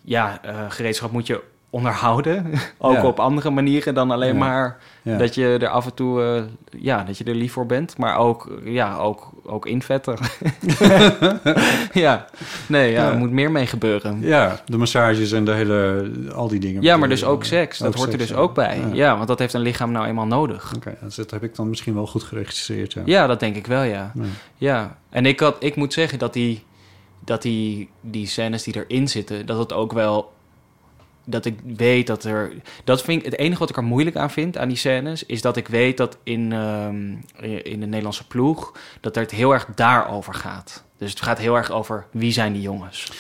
ja, 0.02 0.38
eh, 0.42 0.54
gereedschap 0.68 1.10
moet 1.12 1.26
je 1.26 1.42
onderhouden. 1.70 2.52
ook 2.78 2.94
Ja. 2.94 3.06
op 3.06 3.20
andere 3.20 3.50
manieren 3.50 3.94
dan 3.94 4.10
alleen 4.10 4.32
Ja. 4.32 4.38
maar 4.38 4.78
ja. 5.02 5.16
dat 5.18 5.34
je 5.34 5.56
er 5.60 5.68
af 5.68 5.84
en 5.86 5.94
toe 5.94 6.22
eh, 6.22 6.42
ja, 6.82 7.04
dat 7.04 7.18
je 7.18 7.24
er 7.24 7.34
lief 7.34 7.52
voor 7.52 7.66
bent. 7.66 7.98
Maar 7.98 8.16
ook, 8.18 8.58
ja, 8.64 8.96
ook, 8.96 9.30
ook 9.44 9.66
invetten. 9.66 10.16
ja, 11.92 12.24
nee, 12.68 12.92
ja, 12.92 13.02
Ja. 13.04 13.10
er 13.10 13.18
moet 13.18 13.30
meer 13.30 13.50
mee 13.50 13.66
gebeuren. 13.66 14.20
Ja, 14.20 14.28
Ja, 14.44 14.60
de 14.66 14.76
massages 14.76 15.32
en 15.32 15.44
de 15.44 15.52
hele, 15.52 16.10
al 16.34 16.48
die 16.48 16.60
dingen. 16.60 16.98
maar 16.98 17.08
dus 17.08 17.24
ook 17.24 17.44
seks. 17.44 17.78
Dat 17.78 17.94
hoort 17.94 18.12
er 18.12 18.18
dus 18.18 18.28
ja. 18.28 18.36
ook 18.36 18.54
bij. 18.54 18.78
Ja. 18.78 18.94
Ja. 18.94 19.16
want 19.16 19.28
dat 19.28 19.38
heeft 19.38 19.54
een 19.54 19.60
lichaam 19.60 19.92
nou 19.92 20.06
eenmaal 20.06 20.26
nodig. 20.26 20.72
Oké, 20.76 20.94
dus 21.02 21.14
dat 21.14 21.30
heb 21.30 21.42
ik 21.42 21.54
dan 21.56 21.68
misschien 21.68 21.94
wel 21.94 22.06
goed 22.06 22.22
geregistreerd. 22.22 22.92
Ja. 22.92 23.02
Ja, 23.04 23.26
dat 23.26 23.40
denk 23.40 23.56
ik 23.56 23.66
wel, 23.66 23.82
ja. 23.82 24.12
Ja. 24.14 24.22
Ja, 24.56 24.96
en 25.10 25.26
ik, 25.26 25.40
had, 25.40 25.56
ik 25.58 25.76
moet 25.76 25.92
zeggen 25.92 26.18
dat 26.18 26.32
die, 26.32 26.64
dat 27.24 27.42
die, 27.42 27.90
die 28.00 28.26
scènes 28.26 28.62
die 28.62 28.84
erin 28.86 29.08
zitten, 29.08 29.46
dat 29.46 29.58
het 29.58 29.72
ook 29.72 29.92
wel. 29.92 30.32
Dat 31.26 31.44
ik 31.44 31.58
weet 31.76 32.06
dat 32.06 32.24
er. 32.24 32.52
Dat 32.84 33.02
vind 33.02 33.18
ik 33.18 33.30
het 33.30 33.38
enige 33.38 33.58
wat 33.58 33.70
ik 33.70 33.76
er 33.76 33.84
moeilijk 33.84 34.16
aan 34.16 34.30
vind 34.30 34.58
aan 34.58 34.68
die 34.68 34.76
scènes. 34.76 35.26
Is 35.26 35.42
dat 35.42 35.56
ik 35.56 35.68
weet 35.68 35.96
dat 35.96 36.18
in, 36.22 36.52
ehm, 36.52 37.10
in 37.62 37.80
de 37.80 37.86
Nederlandse 37.86 38.26
ploeg. 38.26 38.72
dat 39.00 39.14
het 39.14 39.30
heel 39.30 39.52
erg 39.52 39.66
daarover 39.74 40.34
gaat. 40.34 40.84
Dus 40.98 41.10
het 41.10 41.22
gaat 41.22 41.38
heel 41.38 41.56
erg 41.56 41.70
over 41.70 42.06
wie 42.10 42.32
zijn 42.32 42.52
die 42.52 42.62
jongens. 42.62 43.12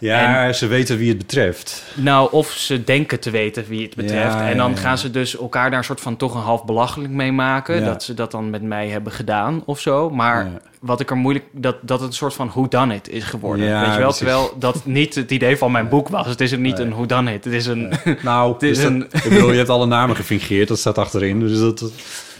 Ja, 0.00 0.52
ze 0.52 0.66
weten 0.66 0.98
wie 0.98 1.08
het 1.08 1.18
betreft. 1.18 1.84
Nou, 1.94 2.28
of 2.32 2.50
ze 2.50 2.84
denken 2.84 3.20
te 3.20 3.30
weten 3.30 3.64
wie 3.68 3.82
het 3.82 3.94
betreft. 3.96 4.34
Ja, 4.34 4.48
en 4.48 4.56
dan 4.56 4.70
ja, 4.70 4.76
ja. 4.76 4.80
gaan 4.82 4.98
ze 4.98 5.10
dus 5.10 5.36
elkaar 5.38 5.70
daar 5.70 5.78
een 5.78 5.84
soort 5.84 6.00
van 6.00 6.16
toch 6.16 6.34
een 6.34 6.40
half 6.40 6.64
belachelijk 6.64 7.12
mee 7.12 7.32
maken. 7.32 7.84
Dat 7.84 8.02
ze 8.02 8.14
dat 8.14 8.30
dan 8.30 8.50
met 8.50 8.62
mij 8.62 8.88
hebben 8.88 9.12
gedaan 9.12 9.62
of 9.66 9.80
zo. 9.80 10.10
Maar 10.10 10.48
wat 10.80 11.00
ik 11.00 11.10
er 11.10 11.16
moeilijk... 11.16 11.44
Dat, 11.52 11.76
dat 11.82 12.00
het 12.00 12.08
een 12.08 12.14
soort 12.14 12.34
van 12.34 12.48
who 12.48 12.68
done 12.68 12.94
it 12.94 13.08
is 13.08 13.24
geworden. 13.24 13.66
Weet 13.66 13.74
je 13.74 13.84
wel? 13.86 13.94
precies. 13.96 14.16
Terwijl 14.16 14.54
dat 14.58 14.86
niet 14.86 15.14
het 15.14 15.30
idee 15.30 15.56
van 15.56 15.72
mijn 15.72 15.88
boek 15.88 16.08
was. 16.08 16.26
Het 16.26 16.40
is 16.40 16.50
niet 16.56 16.76
Nee. 16.76 16.86
een 16.86 16.90
who 16.92 17.06
done 17.06 17.34
it. 17.34 17.44
Het 17.44 17.52
is 17.52 17.66
een... 17.66 17.92
Nou, 18.22 18.52
Het 18.52 18.62
is 18.62 18.76
dus 18.76 18.82
dat- 18.84 18.92
een- 18.92 19.06
ik 19.22 19.28
bedoel, 19.28 19.50
je 19.50 19.56
hebt 19.56 19.68
alle 19.68 19.86
namen 19.86 20.16
gefingeerd. 20.16 20.68
Dat 20.68 20.78
staat 20.78 20.98
achterin. 20.98 21.40
Dus 21.40 21.58
dat, 21.58 21.92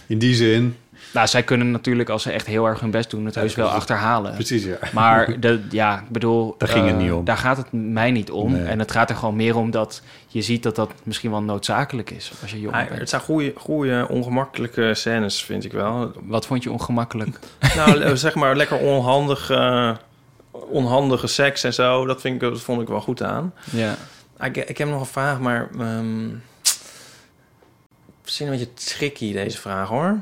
in 0.07 0.17
die 0.17 0.33
zin... 0.35 0.75
Nou, 1.13 1.27
zij 1.27 1.43
kunnen 1.43 1.71
natuurlijk 1.71 2.09
als 2.09 2.23
ze 2.23 2.31
echt 2.31 2.45
heel 2.45 2.65
erg 2.65 2.79
hun 2.79 2.91
best 2.91 3.09
doen... 3.09 3.25
het 3.25 3.35
heus 3.35 3.55
wel 3.55 3.67
achterhalen. 3.67 4.33
Precies, 4.33 4.63
ja. 4.63 4.77
Maar 4.93 5.33
de, 5.39 5.61
ja, 5.69 5.99
ik 5.99 6.09
bedoel... 6.09 6.55
Daar 6.57 6.69
ging 6.69 6.85
het 6.85 6.95
eh, 6.95 7.01
niet 7.01 7.11
om. 7.11 7.25
Daar 7.25 7.37
gaat 7.37 7.57
het 7.57 7.67
mij 7.71 8.11
niet 8.11 8.31
om. 8.31 8.51
Nee. 8.51 8.63
En 8.63 8.79
het 8.79 8.91
gaat 8.91 9.09
er 9.09 9.15
gewoon 9.15 9.35
meer 9.35 9.55
om 9.57 9.71
dat 9.71 10.01
je 10.27 10.41
ziet 10.41 10.63
dat 10.63 10.75
dat 10.75 10.91
misschien 11.03 11.31
wel 11.31 11.41
noodzakelijk 11.41 12.09
is... 12.09 12.31
als 12.41 12.51
je 12.51 12.59
jong 12.59 12.75
Ja, 12.75 12.85
bent. 12.85 12.99
het 12.99 13.09
zijn 13.09 13.21
goede, 13.21 13.53
goede, 13.55 14.05
ongemakkelijke 14.09 14.93
scènes, 14.93 15.43
vind 15.43 15.65
ik 15.65 15.71
wel. 15.71 16.11
Wat 16.23 16.45
vond 16.45 16.63
je 16.63 16.71
ongemakkelijk? 16.71 17.39
nou, 17.75 18.17
zeg 18.17 18.35
maar 18.35 18.55
lekker 18.55 18.77
onhandige, 18.77 19.97
onhandige 20.51 21.27
seks 21.27 21.63
en 21.63 21.73
zo. 21.73 22.05
Dat, 22.05 22.21
vind 22.21 22.33
ik, 22.35 22.49
dat 22.49 22.61
vond 22.61 22.81
ik 22.81 22.87
wel 22.87 23.01
goed 23.01 23.23
aan. 23.23 23.53
ja. 23.71 23.95
Ah, 24.37 24.47
Ik, 24.47 24.57
ik 24.57 24.77
heb 24.77 24.87
nog 24.87 24.99
een 24.99 25.05
vraag, 25.05 25.39
maar... 25.39 25.69
ehm 25.79 26.29
misschien 28.23 28.47
een 28.47 28.57
beetje 28.59 28.73
tricky, 28.73 29.33
deze 29.33 29.57
vraag, 29.57 29.87
hoor. 29.89 30.17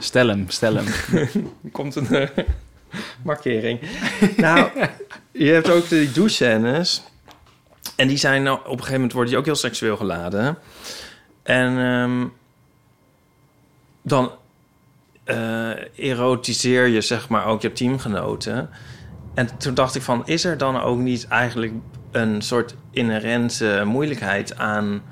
Stel 0.00 0.28
hem, 0.28 0.44
stel 0.48 0.74
hem. 0.74 0.86
Komt 1.72 1.94
een 1.94 2.08
eh, 2.08 2.44
markering. 3.24 3.80
nou, 4.36 4.70
je 5.30 5.50
hebt 5.50 5.70
ook 5.70 5.88
die 5.88 6.12
douche-scènes. 6.12 7.02
En 7.96 8.08
die 8.08 8.16
zijn 8.16 8.42
nou, 8.42 8.58
op 8.58 8.64
een 8.64 8.70
gegeven 8.72 8.92
moment 8.92 9.12
worden 9.12 9.30
die 9.30 9.40
ook 9.40 9.46
heel 9.46 9.54
seksueel 9.54 9.96
geladen. 9.96 10.58
En 11.42 11.78
ehm, 11.78 12.26
dan 14.02 14.32
eh, 15.24 15.98
erotiseer 15.98 16.86
je 16.86 17.00
zeg 17.00 17.28
maar 17.28 17.46
ook 17.46 17.62
je 17.62 17.72
teamgenoten. 17.72 18.70
En 19.34 19.58
toen 19.58 19.74
dacht 19.74 19.94
ik 19.94 20.02
van, 20.02 20.26
is 20.26 20.44
er 20.44 20.58
dan 20.58 20.80
ook 20.80 20.98
niet 20.98 21.26
eigenlijk 21.28 21.72
een 22.10 22.42
soort 22.42 22.74
inherente 22.90 23.82
moeilijkheid 23.84 24.56
aan 24.56 25.02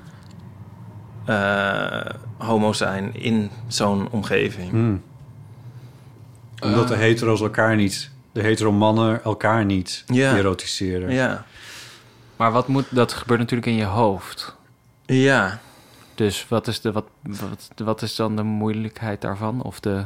eh, 1.29 2.13
homo 2.37 2.73
zijn 2.73 3.15
in 3.15 3.49
zo'n 3.67 4.07
omgeving? 4.11 4.69
Hmm. 4.71 5.03
Omdat 6.63 6.87
de 6.87 6.95
hetero's 6.95 7.41
elkaar 7.41 7.75
niet... 7.75 8.09
De 8.31 8.41
hetero 8.41 8.71
mannen 8.71 9.23
elkaar 9.23 9.65
niet 9.65 10.03
Ja. 10.07 10.35
erotiseren. 10.37 11.11
Ja, 11.11 11.45
Maar 12.35 12.51
wat 12.51 12.67
moet, 12.67 12.85
dat 12.89 13.13
gebeurt 13.13 13.39
natuurlijk 13.39 13.67
in 13.67 13.75
je 13.77 13.83
hoofd. 13.85 14.55
ja. 15.05 15.59
Dus 16.15 16.45
wat 16.47 16.67
is, 16.67 16.81
de, 16.81 16.91
wat, 16.91 17.05
wat, 17.23 17.69
wat 17.75 18.01
is 18.01 18.15
dan 18.15 18.35
de 18.35 18.43
moeilijkheid 18.43 19.21
daarvan? 19.21 19.61
Of 19.61 19.79
de... 19.79 20.05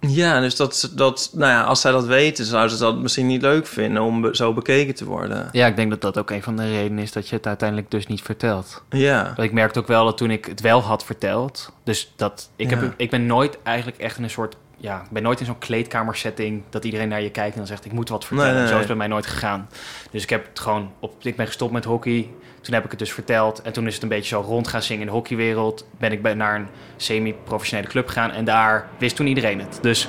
Ja, 0.00 0.40
dus 0.40 0.56
dat, 0.56 0.90
dat, 0.94 1.30
nou 1.32 1.52
ja, 1.52 1.62
als 1.62 1.80
zij 1.80 1.90
dat 1.92 2.06
weten, 2.06 2.44
zouden 2.44 2.76
ze 2.76 2.82
dat 2.82 2.98
misschien 2.98 3.26
niet 3.26 3.42
leuk 3.42 3.66
vinden 3.66 4.02
om 4.02 4.20
be- 4.20 4.36
zo 4.36 4.52
bekeken 4.52 4.94
te 4.94 5.04
worden. 5.04 5.48
Ja, 5.52 5.66
ik 5.66 5.76
denk 5.76 5.90
dat 5.90 6.00
dat 6.00 6.18
ook 6.18 6.30
een 6.30 6.42
van 6.42 6.56
de 6.56 6.68
redenen 6.70 7.02
is 7.02 7.12
dat 7.12 7.28
je 7.28 7.36
het 7.36 7.46
uiteindelijk 7.46 7.90
dus 7.90 8.06
niet 8.06 8.22
vertelt. 8.22 8.82
Ja, 8.90 9.22
Want 9.24 9.38
ik 9.38 9.52
merkte 9.52 9.78
ook 9.78 9.86
wel 9.86 10.04
dat 10.04 10.16
toen 10.16 10.30
ik 10.30 10.44
het 10.44 10.60
wel 10.60 10.80
had 10.82 11.04
verteld... 11.04 11.72
Dus 11.84 12.12
dat, 12.16 12.50
ik, 12.56 12.70
Ja. 12.70 12.76
heb, 12.78 12.94
ik 12.96 13.10
ben 13.10 13.26
nooit 13.26 13.58
eigenlijk 13.62 13.98
echt 13.98 14.16
in 14.16 14.22
een 14.22 14.30
soort 14.30 14.56
ja, 14.80 15.00
ik 15.02 15.10
ben 15.10 15.22
nooit 15.22 15.40
in 15.40 15.46
zo'n 15.46 15.58
kleedkamersetting 15.58 16.62
dat 16.70 16.84
iedereen 16.84 17.08
naar 17.08 17.22
je 17.22 17.30
kijkt 17.30 17.52
en 17.52 17.58
dan 17.58 17.66
zegt 17.66 17.84
ik 17.84 17.92
moet 17.92 18.08
wat 18.08 18.24
vertellen. 18.24 18.52
Nee, 18.52 18.60
nee, 18.62 18.68
Zo 18.68 18.72
is 18.74 18.78
het 18.78 18.88
bij 18.88 18.96
mij 18.96 19.06
nooit 19.06 19.26
gegaan. 19.26 19.68
Dus 20.10 20.22
ik 20.22 20.30
heb 20.30 20.46
het 20.48 20.60
gewoon 20.60 20.90
op, 21.00 21.14
ik 21.22 21.36
ben 21.36 21.46
gestopt 21.46 21.72
met 21.72 21.84
hockey. 21.84 22.28
Toen 22.68 22.76
heb 22.76 22.86
ik 22.86 22.92
het 22.92 23.00
dus 23.00 23.12
verteld 23.12 23.62
en 23.62 23.72
toen 23.72 23.86
is 23.86 23.94
het 23.94 24.02
een 24.02 24.08
beetje 24.08 24.28
zo 24.28 24.40
rond 24.40 24.68
gaan 24.68 24.82
zingen 24.82 25.00
in 25.00 25.06
de 25.06 25.12
hockeywereld. 25.12 25.86
Ben 25.98 26.12
ik 26.12 26.22
naar 26.34 26.54
een 26.54 26.66
semi-professionele 26.96 27.88
club 27.88 28.06
gegaan 28.06 28.30
en 28.30 28.44
daar 28.44 28.88
wist 28.98 29.16
toen 29.16 29.26
iedereen 29.26 29.60
het. 29.60 29.78
Dus 29.82 30.08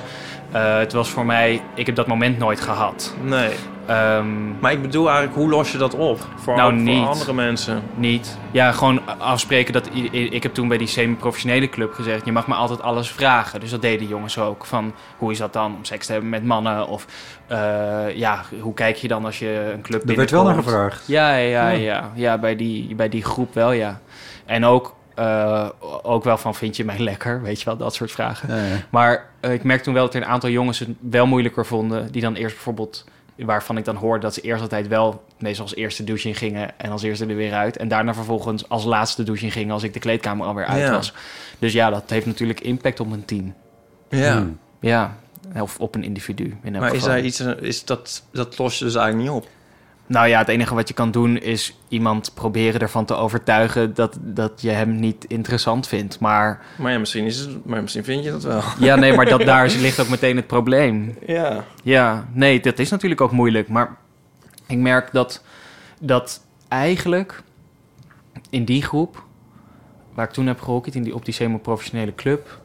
eh, 0.52 0.78
het 0.78 0.92
was 0.92 1.10
voor 1.10 1.26
mij, 1.26 1.62
ik 1.74 1.86
heb 1.86 1.94
dat 1.94 2.06
moment 2.06 2.38
nooit 2.38 2.60
gehad. 2.60 3.14
Nee. 3.22 3.50
Ehm, 3.86 4.58
Maar 4.60 4.72
ik 4.72 4.82
bedoel 4.82 5.06
eigenlijk, 5.08 5.36
hoe 5.38 5.48
los 5.48 5.72
je 5.72 5.78
dat 5.78 5.94
op? 5.94 6.26
Voor, 6.36 6.56
Nou, 6.56 6.72
voor 6.72 6.80
niet. 6.82 7.06
andere 7.06 7.32
mensen. 7.32 7.82
Niet. 7.94 8.38
Ja, 8.50 8.72
gewoon 8.72 9.00
afspreken 9.18 9.72
dat... 9.72 9.88
Ik 10.12 10.42
heb 10.42 10.54
toen 10.54 10.68
bij 10.68 10.78
die 10.78 10.86
semi-professionele 10.86 11.68
club 11.68 11.92
gezegd... 11.92 12.24
je 12.24 12.32
mag 12.32 12.46
me 12.46 12.54
altijd 12.54 12.82
alles 12.82 13.10
vragen. 13.10 13.60
Dus 13.60 13.70
dat 13.70 13.82
deden 13.82 14.06
jongens 14.06 14.38
ook. 14.38 14.64
Van, 14.66 14.94
hoe 15.16 15.30
is 15.32 15.38
dat 15.38 15.52
dan 15.52 15.74
om 15.76 15.84
seks 15.84 16.06
te 16.06 16.12
hebben 16.12 16.30
met 16.30 16.44
mannen? 16.44 16.86
Of 16.88 17.06
eh, 17.46 18.16
ja, 18.16 18.42
hoe 18.60 18.74
kijk 18.74 18.96
je 18.96 19.08
dan 19.08 19.24
als 19.24 19.38
je 19.38 19.70
een 19.74 19.82
club 19.82 20.08
Er 20.08 20.16
werd 20.16 20.30
wel 20.30 20.44
naar 20.44 20.54
gevraagd. 20.54 21.04
Ja, 21.06 21.34
ja, 21.36 21.68
Ja. 21.68 21.76
ja. 21.78 22.10
Ja, 22.14 22.38
bij, 22.38 22.56
die, 22.56 22.94
bij 22.94 23.08
die 23.08 23.24
groep 23.24 23.54
wel, 23.54 23.72
ja. 23.72 24.00
En 24.46 24.64
ook, 24.64 24.94
eh, 25.20 25.68
ook 26.02 26.24
wel 26.24 26.38
van, 26.38 26.54
vind 26.54 26.76
je 26.76 26.84
mij 26.84 26.98
lekker? 26.98 27.42
Weet 27.42 27.58
je 27.58 27.64
wel, 27.64 27.76
dat 27.76 27.94
soort 27.94 28.12
vragen. 28.12 28.56
Ja, 28.56 28.64
ja. 28.64 28.76
Maar 28.90 29.26
eh, 29.40 29.52
ik 29.52 29.62
merk 29.62 29.82
toen 29.82 29.94
wel 29.94 30.04
dat 30.04 30.14
er 30.14 30.22
een 30.22 30.28
aantal 30.28 30.50
jongens 30.50 30.78
het 30.78 30.88
wel 31.00 31.26
moeilijker 31.26 31.66
vonden. 31.66 32.12
Die 32.12 32.22
dan 32.22 32.34
eerst 32.34 32.54
bijvoorbeeld, 32.54 33.04
waarvan 33.36 33.76
ik 33.76 33.84
dan 33.84 33.96
hoorde 33.96 34.20
dat 34.20 34.34
ze 34.34 34.40
eerst 34.40 34.62
altijd 34.62 34.88
wel 34.88 35.24
meestal 35.38 35.64
als 35.64 35.74
eerste 35.74 36.04
douche 36.04 36.28
in 36.28 36.34
gingen 36.34 36.78
en 36.78 36.90
als 36.90 37.02
eerste 37.02 37.26
er 37.26 37.36
weer 37.36 37.52
uit. 37.52 37.76
En 37.76 37.88
daarna 37.88 38.14
vervolgens 38.14 38.68
als 38.68 38.84
laatste 38.84 39.22
douche 39.22 39.44
in 39.44 39.50
gingen 39.50 39.72
als 39.72 39.82
ik 39.82 39.92
de 39.92 39.98
kleedkamer 39.98 40.46
alweer 40.46 40.64
uit 40.66 40.80
Ja. 40.82 40.92
was. 40.92 41.12
Dus 41.58 41.72
ja, 41.72 41.90
dat 41.90 42.10
heeft 42.10 42.26
natuurlijk 42.26 42.60
impact 42.60 43.00
op 43.00 43.12
een 43.12 43.24
team. 43.24 43.54
Ja. 44.08 44.36
Hmm. 44.36 44.58
Ja, 44.80 45.16
of 45.60 45.78
op 45.78 45.94
een 45.94 46.04
individu. 46.04 46.56
In 46.62 46.72
Maar 46.72 46.94
is 46.94 47.02
daar 47.02 47.20
iets, 47.20 47.40
is 47.40 47.84
dat, 47.84 48.22
dat 48.32 48.58
los 48.58 48.78
je 48.78 48.84
dus 48.84 48.94
eigenlijk 48.94 49.28
niet 49.28 49.38
op? 49.42 49.48
Nou 50.10 50.28
ja, 50.28 50.38
het 50.38 50.48
enige 50.48 50.74
wat 50.74 50.88
je 50.88 50.94
kan 50.94 51.10
doen 51.10 51.38
is 51.38 51.76
iemand 51.88 52.34
proberen 52.34 52.80
ervan 52.80 53.04
te 53.04 53.14
overtuigen 53.14 53.94
dat, 53.94 54.18
dat 54.20 54.52
je 54.60 54.70
hem 54.70 54.94
niet 54.94 55.24
interessant 55.24 55.86
vindt. 55.88 56.18
Maar 56.18 56.60
Maar 56.76 56.92
ja, 56.92 56.98
misschien, 56.98 57.24
is 57.24 57.38
het, 57.38 57.64
maar 57.64 57.82
misschien 57.82 58.04
vind 58.04 58.24
je 58.24 58.30
dat 58.30 58.42
wel. 58.42 58.62
ja, 58.88 58.96
nee, 58.96 59.14
maar 59.14 59.26
dat, 59.26 59.40
daar 59.52 59.68
ligt 59.68 60.00
ook 60.00 60.08
meteen 60.08 60.36
het 60.36 60.46
probleem. 60.46 61.16
Ja. 61.26 61.64
Ja, 61.82 62.28
nee, 62.32 62.60
dat 62.60 62.78
is 62.78 62.90
natuurlijk 62.90 63.20
ook 63.20 63.32
moeilijk. 63.32 63.68
Maar 63.68 63.96
ik 64.66 64.78
merk 64.78 65.12
dat, 65.12 65.44
dat 66.00 66.44
eigenlijk 66.68 67.42
in 68.50 68.64
die 68.64 68.82
groep, 68.82 69.24
waar 70.14 70.26
ik 70.26 70.32
toen 70.32 70.46
heb 70.46 70.60
gehockeyd, 70.60 70.94
in 70.94 71.02
die, 71.02 71.14
op 71.14 71.24
die 71.24 71.34
semi-professionele 71.34 72.14
club, 72.14 72.60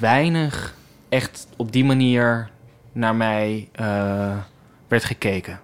weinig 0.00 0.74
echt 1.08 1.46
op 1.56 1.72
die 1.72 1.84
manier 1.84 2.50
naar 2.92 3.14
mij 3.14 3.68
eh, 3.72 4.36
werd 4.88 5.04
gekeken. 5.04 5.60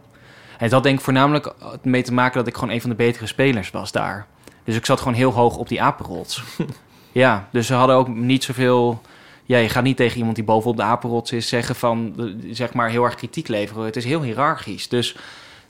Het 0.60 0.72
had 0.72 0.82
denk 0.82 0.98
ik 0.98 1.04
voornamelijk 1.04 1.54
mee 1.82 2.02
te 2.02 2.12
maken 2.12 2.38
dat 2.38 2.46
ik 2.46 2.54
gewoon 2.54 2.74
een 2.74 2.80
van 2.80 2.90
de 2.90 2.96
betere 2.96 3.26
spelers 3.26 3.70
was 3.70 3.92
daar. 3.92 4.26
Dus 4.64 4.76
ik 4.76 4.86
zat 4.86 4.98
gewoon 4.98 5.14
heel 5.14 5.32
hoog 5.32 5.56
op 5.56 5.68
die 5.68 5.82
apenrots. 5.82 6.42
ja, 7.12 7.48
dus 7.52 7.66
ze 7.66 7.74
hadden 7.74 7.96
ook 7.96 8.08
niet 8.08 8.44
zoveel... 8.44 9.02
Ja, 9.44 9.58
je 9.58 9.68
gaat 9.68 9.82
niet 9.82 9.96
tegen 9.96 10.18
iemand 10.18 10.36
die 10.36 10.44
bovenop 10.44 10.76
de 10.76 10.82
apenrots 10.82 11.32
is 11.32 11.48
zeggen 11.48 11.74
van... 11.74 12.14
eh, 12.18 12.54
zeg 12.54 12.72
maar 12.72 12.90
heel 12.90 13.04
erg 13.04 13.14
kritiek 13.14 13.48
leveren. 13.48 13.84
Het 13.84 13.96
is 13.96 14.04
heel 14.04 14.22
hiërarchisch. 14.22 14.88
Dus 14.88 15.16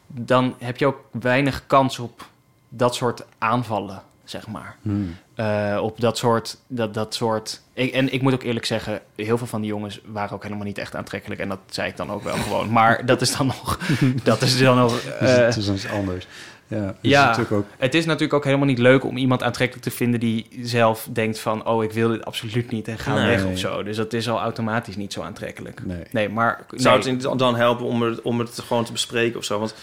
dan 0.07 0.55
heb 0.59 0.77
je 0.77 0.87
ook 0.87 1.05
weinig 1.11 1.63
kans 1.67 1.99
op 1.99 2.29
dat 2.69 2.95
soort 2.95 3.25
aanvallen, 3.39 4.03
zeg 4.31 4.47
maar. 4.47 4.77
Hmm. 4.83 5.17
Eh, 5.35 5.79
op 5.83 6.01
dat 6.01 6.19
soort... 6.19 6.57
Dat, 6.67 6.95
dat 6.95 7.15
soort 7.15 7.61
ik, 7.75 7.93
en 7.93 8.13
ik 8.13 8.23
moet 8.23 8.33
ook 8.35 8.43
eerlijk 8.43 8.67
zeggen, 8.67 9.01
heel 9.17 9.39
veel 9.39 9.47
van 9.47 9.61
die 9.61 9.71
jongens 9.71 10.01
waren 10.07 10.35
ook 10.35 10.43
helemaal 10.43 10.65
niet 10.65 10.79
echt 10.79 10.97
aantrekkelijk. 10.97 11.41
En 11.41 11.49
dat 11.49 11.59
zei 11.71 11.89
ik 11.89 11.97
dan 11.97 12.11
ook 12.11 12.23
wel 12.23 12.35
gewoon. 12.45 12.71
Maar 12.73 13.07
dat 13.07 13.21
is 13.21 13.37
dan 13.37 13.47
nog... 13.47 13.79
dat 14.23 14.43
is 14.43 14.59
dan 14.59 14.77
nog... 14.77 15.03
Dus 15.03 15.31
eh, 15.31 15.37
het 15.45 15.57
is 15.57 15.69
iets 15.69 15.89
anders. 15.89 16.27
Ja, 16.67 16.95
ja. 17.01 17.25
natuurlijk 17.25 17.53
ook. 17.53 17.67
het 17.79 17.95
is 17.95 18.05
natuurlijk 18.05 18.33
ook 18.33 18.45
helemaal 18.45 18.67
niet 18.67 18.79
leuk 18.79 19.05
om 19.05 19.17
iemand 19.17 19.43
aantrekkelijk 19.43 19.87
te 19.87 19.93
vinden 19.97 20.21
die 20.21 20.49
zelf 20.63 21.09
denkt 21.13 21.39
van, 21.39 21.67
oh, 21.67 21.85
ik 21.85 21.93
wil 21.93 22.09
dit 22.09 22.25
absoluut 22.25 22.71
niet 22.71 22.89
en 22.89 22.99
ga 22.99 23.15
Nee. 23.15 23.27
weg 23.27 23.45
of 23.45 23.59
zo. 23.59 23.83
Dus 23.83 23.97
dat 23.97 24.13
is 24.13 24.29
al 24.29 24.41
automatisch 24.41 24.97
niet 24.97 25.13
zo 25.13 25.23
aantrekkelijk. 25.23 25.85
Nee. 25.85 26.03
Nee, 26.11 26.29
maar 26.29 26.65
Zou 26.71 26.97
het 26.97 27.07
in- 27.07 27.37
dan 27.37 27.57
helpen 27.57 27.87
om 27.87 28.03
het, 28.03 28.23
om 28.23 28.39
het 28.39 28.61
gewoon 28.67 28.85
te 28.85 28.93
bespreken 28.93 29.39
of 29.39 29.45
zo? 29.45 29.59
Want 29.59 29.75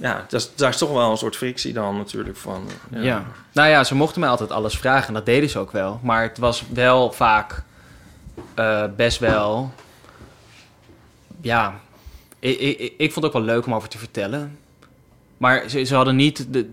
ja, 0.00 0.24
dat 0.28 0.52
daar 0.54 0.70
is 0.70 0.78
toch 0.78 0.92
wel 0.92 1.10
een 1.10 1.16
soort 1.16 1.36
frictie 1.36 1.72
dan 1.72 1.96
natuurlijk 1.96 2.36
van. 2.36 2.68
ja. 2.90 3.24
Nou 3.52 3.68
ja, 3.68 3.84
ze 3.84 3.94
mochten 3.94 4.20
mij 4.20 4.28
altijd 4.28 4.50
alles 4.50 4.78
vragen 4.78 5.08
en 5.08 5.14
dat 5.14 5.26
deden 5.26 5.50
ze 5.50 5.58
ook 5.58 5.72
wel. 5.72 6.00
Maar 6.02 6.22
het 6.22 6.38
was 6.38 6.64
wel 6.72 7.12
vaak 7.12 7.62
eh, 8.54 8.84
best 8.96 9.18
wel, 9.18 9.72
ja, 11.40 11.80
ik, 12.38 12.58
ik, 12.58 12.92
ik 12.96 13.12
vond 13.12 13.24
het 13.24 13.24
ook 13.24 13.32
wel 13.32 13.54
leuk 13.54 13.66
om 13.66 13.74
over 13.74 13.88
te 13.88 13.98
vertellen. 13.98 14.58
Maar 15.36 15.68
ze, 15.68 15.84
ze 15.84 15.94
hadden 15.94 16.16
niet, 16.16 16.52
de, 16.52 16.70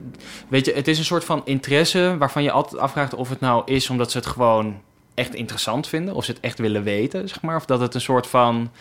weet 0.47 0.65
je, 0.65 0.73
het 0.73 0.87
is 0.87 0.97
een 0.97 1.05
soort 1.05 1.23
van 1.23 1.41
interesse 1.45 2.15
waarvan 2.17 2.43
je 2.43 2.51
altijd 2.51 2.81
afvraagt 2.81 3.13
of 3.13 3.29
het 3.29 3.39
nou 3.39 3.61
is 3.65 3.89
omdat 3.89 4.11
ze 4.11 4.17
het 4.17 4.27
gewoon 4.27 4.81
echt 5.13 5.33
interessant 5.33 5.87
vinden, 5.87 6.13
of 6.13 6.25
ze 6.25 6.31
het 6.31 6.39
echt 6.39 6.59
willen 6.59 6.83
weten, 6.83 7.29
zeg 7.29 7.41
maar, 7.41 7.55
of 7.55 7.65
dat 7.65 7.79
het 7.79 7.93
een 7.93 8.01
soort 8.01 8.27
van 8.27 8.71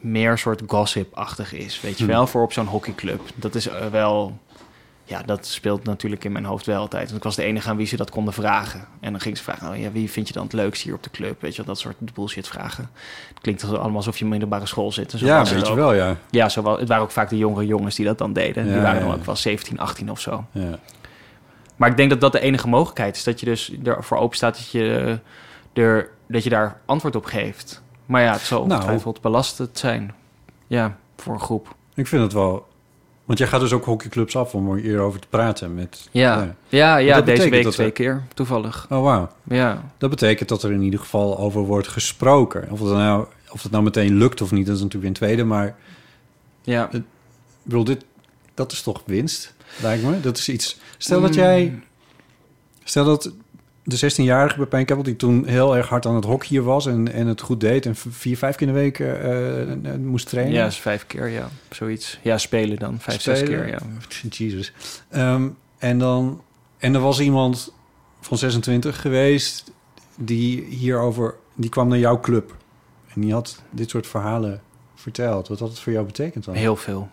meer 0.00 0.38
soort 0.38 0.62
gossip-achtig 0.66 1.52
is, 1.52 1.80
weet 1.80 1.98
je 1.98 2.04
Hmm. 2.04 2.12
wel, 2.12 2.26
voor 2.26 2.42
op 2.42 2.52
zo'n 2.52 2.66
hockeyclub. 2.66 3.20
Dat 3.34 3.54
is 3.54 3.68
eh, 3.68 3.86
wel, 3.86 4.38
ja, 5.04 5.22
dat 5.22 5.46
speelt 5.46 5.84
natuurlijk 5.84 6.24
in 6.24 6.32
mijn 6.32 6.44
hoofd 6.44 6.66
wel 6.66 6.80
altijd. 6.80 7.04
Want 7.04 7.16
ik 7.16 7.22
was 7.22 7.36
de 7.36 7.42
enige 7.42 7.68
aan 7.68 7.76
wie 7.76 7.86
ze 7.86 7.96
dat 7.96 8.10
konden 8.10 8.34
vragen. 8.34 8.86
En 9.00 9.10
dan 9.12 9.20
ging 9.20 9.36
ze 9.36 9.42
vragen, 9.42 9.70
oh 9.70 9.76
ja, 9.76 9.92
wie 9.92 10.10
vind 10.10 10.28
je 10.28 10.34
dan 10.34 10.42
het 10.42 10.52
leukst 10.52 10.82
hier 10.82 10.94
op 10.94 11.02
de 11.02 11.10
club? 11.10 11.40
Weet 11.40 11.50
je 11.50 11.56
wel, 11.56 11.66
dat 11.74 11.78
soort 11.78 12.14
bullshit 12.14 12.48
vragen. 12.48 12.90
Het 13.28 13.40
klinkt 13.40 13.64
allemaal 13.64 13.96
alsof 13.96 14.18
je 14.18 14.24
in 14.24 14.30
middelbare 14.30 14.66
school 14.66 14.92
zit. 14.92 15.12
En 15.12 15.18
zo 15.18 15.26
Ja, 15.26 15.38
beetje 15.42 15.66
ook. 15.66 15.74
wel, 15.76 15.92
ja. 15.94 16.16
Ja, 16.30 16.48
zo 16.48 16.62
wel, 16.62 16.78
het 16.78 16.88
waren 16.88 17.02
ook 17.04 17.10
vaak 17.10 17.28
de 17.28 17.36
jongere 17.38 17.66
jongens 17.66 17.94
die 17.96 18.04
dat 18.06 18.18
dan 18.18 18.32
deden. 18.32 18.66
Ja, 18.66 18.72
die 18.72 18.82
waren 18.82 19.00
dan 19.00 19.08
ja, 19.10 19.14
ook 19.14 19.24
wel 19.24 19.36
17, 19.36 19.78
18 19.78 20.10
of 20.10 20.20
zo. 20.20 20.44
ja. 20.52 20.78
Maar 21.76 21.90
ik 21.90 21.96
denk 21.96 22.10
dat 22.10 22.20
dat 22.20 22.32
de 22.32 22.40
enige 22.40 22.68
mogelijkheid 22.68 23.16
is. 23.16 23.24
Dat 23.24 23.40
je 23.40 23.46
dus 23.46 23.72
ervoor 23.84 24.18
open 24.18 24.36
staat 24.36 24.56
dat 24.56 24.70
je, 24.70 25.18
er, 25.72 26.10
dat 26.28 26.44
je 26.44 26.50
daar 26.50 26.80
antwoord 26.86 27.16
op 27.16 27.24
geeft. 27.24 27.82
Maar 28.08 28.22
ja, 28.22 28.32
het 28.32 28.40
zal 28.40 28.58
Nou. 28.58 28.72
ongetwijfeld 28.72 29.20
belastend 29.20 29.78
zijn. 29.78 30.14
Ja, 30.66 30.96
voor 31.16 31.32
een 31.34 31.40
groep. 31.40 31.74
Ik 31.94 32.06
vind 32.06 32.22
het 32.22 32.32
wel... 32.32 32.66
Want 33.24 33.38
jij 33.38 33.48
gaat 33.48 33.60
dus 33.60 33.72
ook 33.72 33.84
hockeyclubs 33.84 34.36
af 34.36 34.54
om 34.54 34.70
er 34.72 34.78
hierover 34.78 35.20
te 35.20 35.26
praten 35.28 35.74
met... 35.74 36.08
Ja, 36.10 36.54
ja, 36.68 36.96
ja 36.96 37.14
dat 37.14 37.26
deze 37.26 37.48
week 37.48 37.62
dat 37.62 37.72
twee 37.72 37.86
er- 37.86 37.92
keer, 37.92 38.22
toevallig. 38.34 38.86
Oh, 38.90 39.02
wauw. 39.02 39.28
Ja, 39.44 39.84
Dat 39.98 40.10
betekent 40.10 40.48
dat 40.48 40.62
er 40.62 40.72
in 40.72 40.82
ieder 40.82 41.00
geval 41.00 41.38
over 41.38 41.60
wordt 41.60 41.88
gesproken. 41.88 42.70
Of 42.70 42.80
het 42.80 42.88
nou, 42.88 43.26
of 43.50 43.62
het 43.62 43.72
nou 43.72 43.84
meteen 43.84 44.14
lukt 44.14 44.40
of 44.40 44.50
niet, 44.50 44.66
dat 44.66 44.76
is 44.76 44.82
natuurlijk 44.82 45.00
weer 45.14 45.22
een 45.22 45.26
tweede. 45.28 45.44
Maar 45.44 45.76
ja. 46.62 46.88
ik 46.92 47.02
bedoel, 47.62 47.84
dit, 47.84 48.04
dat 48.54 48.72
is 48.72 48.82
toch 48.82 49.02
winst, 49.06 49.54
lijkt 49.82 50.04
me. 50.04 50.20
Dat 50.20 50.38
is 50.38 50.48
iets... 50.48 50.78
Stel 50.98 51.20
dat 51.20 51.34
jij... 51.34 51.80
Stel 52.84 53.04
dat 53.04 53.32
de 53.88 54.12
16-jarige 54.12 54.56
bij 54.56 54.66
Pijn 54.66 54.84
Keppel, 54.84 55.04
die 55.04 55.16
toen 55.16 55.46
heel 55.46 55.76
erg 55.76 55.88
hard 55.88 56.06
aan 56.06 56.14
het 56.14 56.24
hockeyen 56.24 56.64
was... 56.64 56.86
en, 56.86 57.12
en 57.12 57.26
het 57.26 57.40
goed 57.40 57.60
deed 57.60 57.86
en 57.86 57.96
vier, 57.96 58.36
vijf 58.36 58.56
keer 58.56 58.66
in 58.66 58.72
de 58.72 58.80
week 58.80 58.98
eh, 58.98 59.62
eh, 59.72 59.98
moest 60.00 60.28
trainen. 60.28 60.54
Ja, 60.54 60.66
is 60.66 60.76
vijf 60.76 61.06
keer, 61.06 61.28
ja. 61.28 61.48
Zoiets. 61.70 62.18
Ja, 62.22 62.38
spelen 62.38 62.78
dan. 62.78 63.00
Vijf, 63.00 63.20
zes 63.20 63.42
keer, 63.42 63.68
ja. 63.68 63.78
Jezus. 64.28 64.72
Ehm, 65.08 65.48
en 65.78 65.98
dan... 65.98 66.42
En 66.78 66.94
er 66.94 67.00
was 67.00 67.20
iemand 67.20 67.72
van 68.20 68.38
26 68.38 69.00
geweest... 69.00 69.72
die 70.16 70.64
hierover... 70.64 71.34
die 71.54 71.70
kwam 71.70 71.88
naar 71.88 71.98
jouw 71.98 72.20
club. 72.20 72.56
En 73.14 73.20
die 73.20 73.32
had 73.32 73.62
dit 73.70 73.90
soort 73.90 74.06
verhalen 74.06 74.60
verteld. 74.94 75.48
Wat 75.48 75.58
had 75.58 75.68
het 75.68 75.78
voor 75.78 75.92
jou 75.92 76.06
betekend 76.06 76.44
dan? 76.44 76.54
Heel 76.54 76.76
veel. 76.76 77.08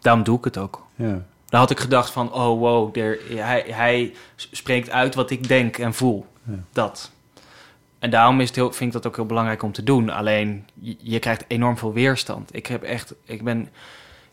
Daarom 0.00 0.22
doe 0.22 0.38
ik 0.38 0.44
het 0.44 0.58
ook. 0.58 0.86
Ja. 0.94 1.26
Dan 1.48 1.60
had 1.60 1.70
ik 1.70 1.80
gedacht 1.80 2.10
van, 2.10 2.32
oh 2.32 2.58
wow, 2.58 2.94
hij, 2.94 3.64
hij 3.68 4.14
spreekt 4.36 4.90
uit 4.90 5.14
wat 5.14 5.30
ik 5.30 5.48
denk 5.48 5.78
en 5.78 5.94
voel. 5.94 6.26
Ja. 6.44 6.54
Dat. 6.72 7.10
En 7.98 8.10
daarom 8.10 8.40
is 8.40 8.46
het 8.46 8.56
heel, 8.56 8.72
vind 8.72 8.94
ik 8.94 9.02
dat 9.02 9.06
ook 9.06 9.16
heel 9.16 9.26
belangrijk 9.26 9.62
om 9.62 9.72
te 9.72 9.82
doen. 9.82 10.10
Alleen, 10.10 10.66
je, 10.74 10.96
je 10.98 11.18
krijgt 11.18 11.44
enorm 11.48 11.78
veel 11.78 11.92
weerstand. 11.92 12.54
Ik 12.54 12.66
heb 12.66 12.82
echt, 12.82 13.14
ik 13.24 13.42
ben, 13.42 13.68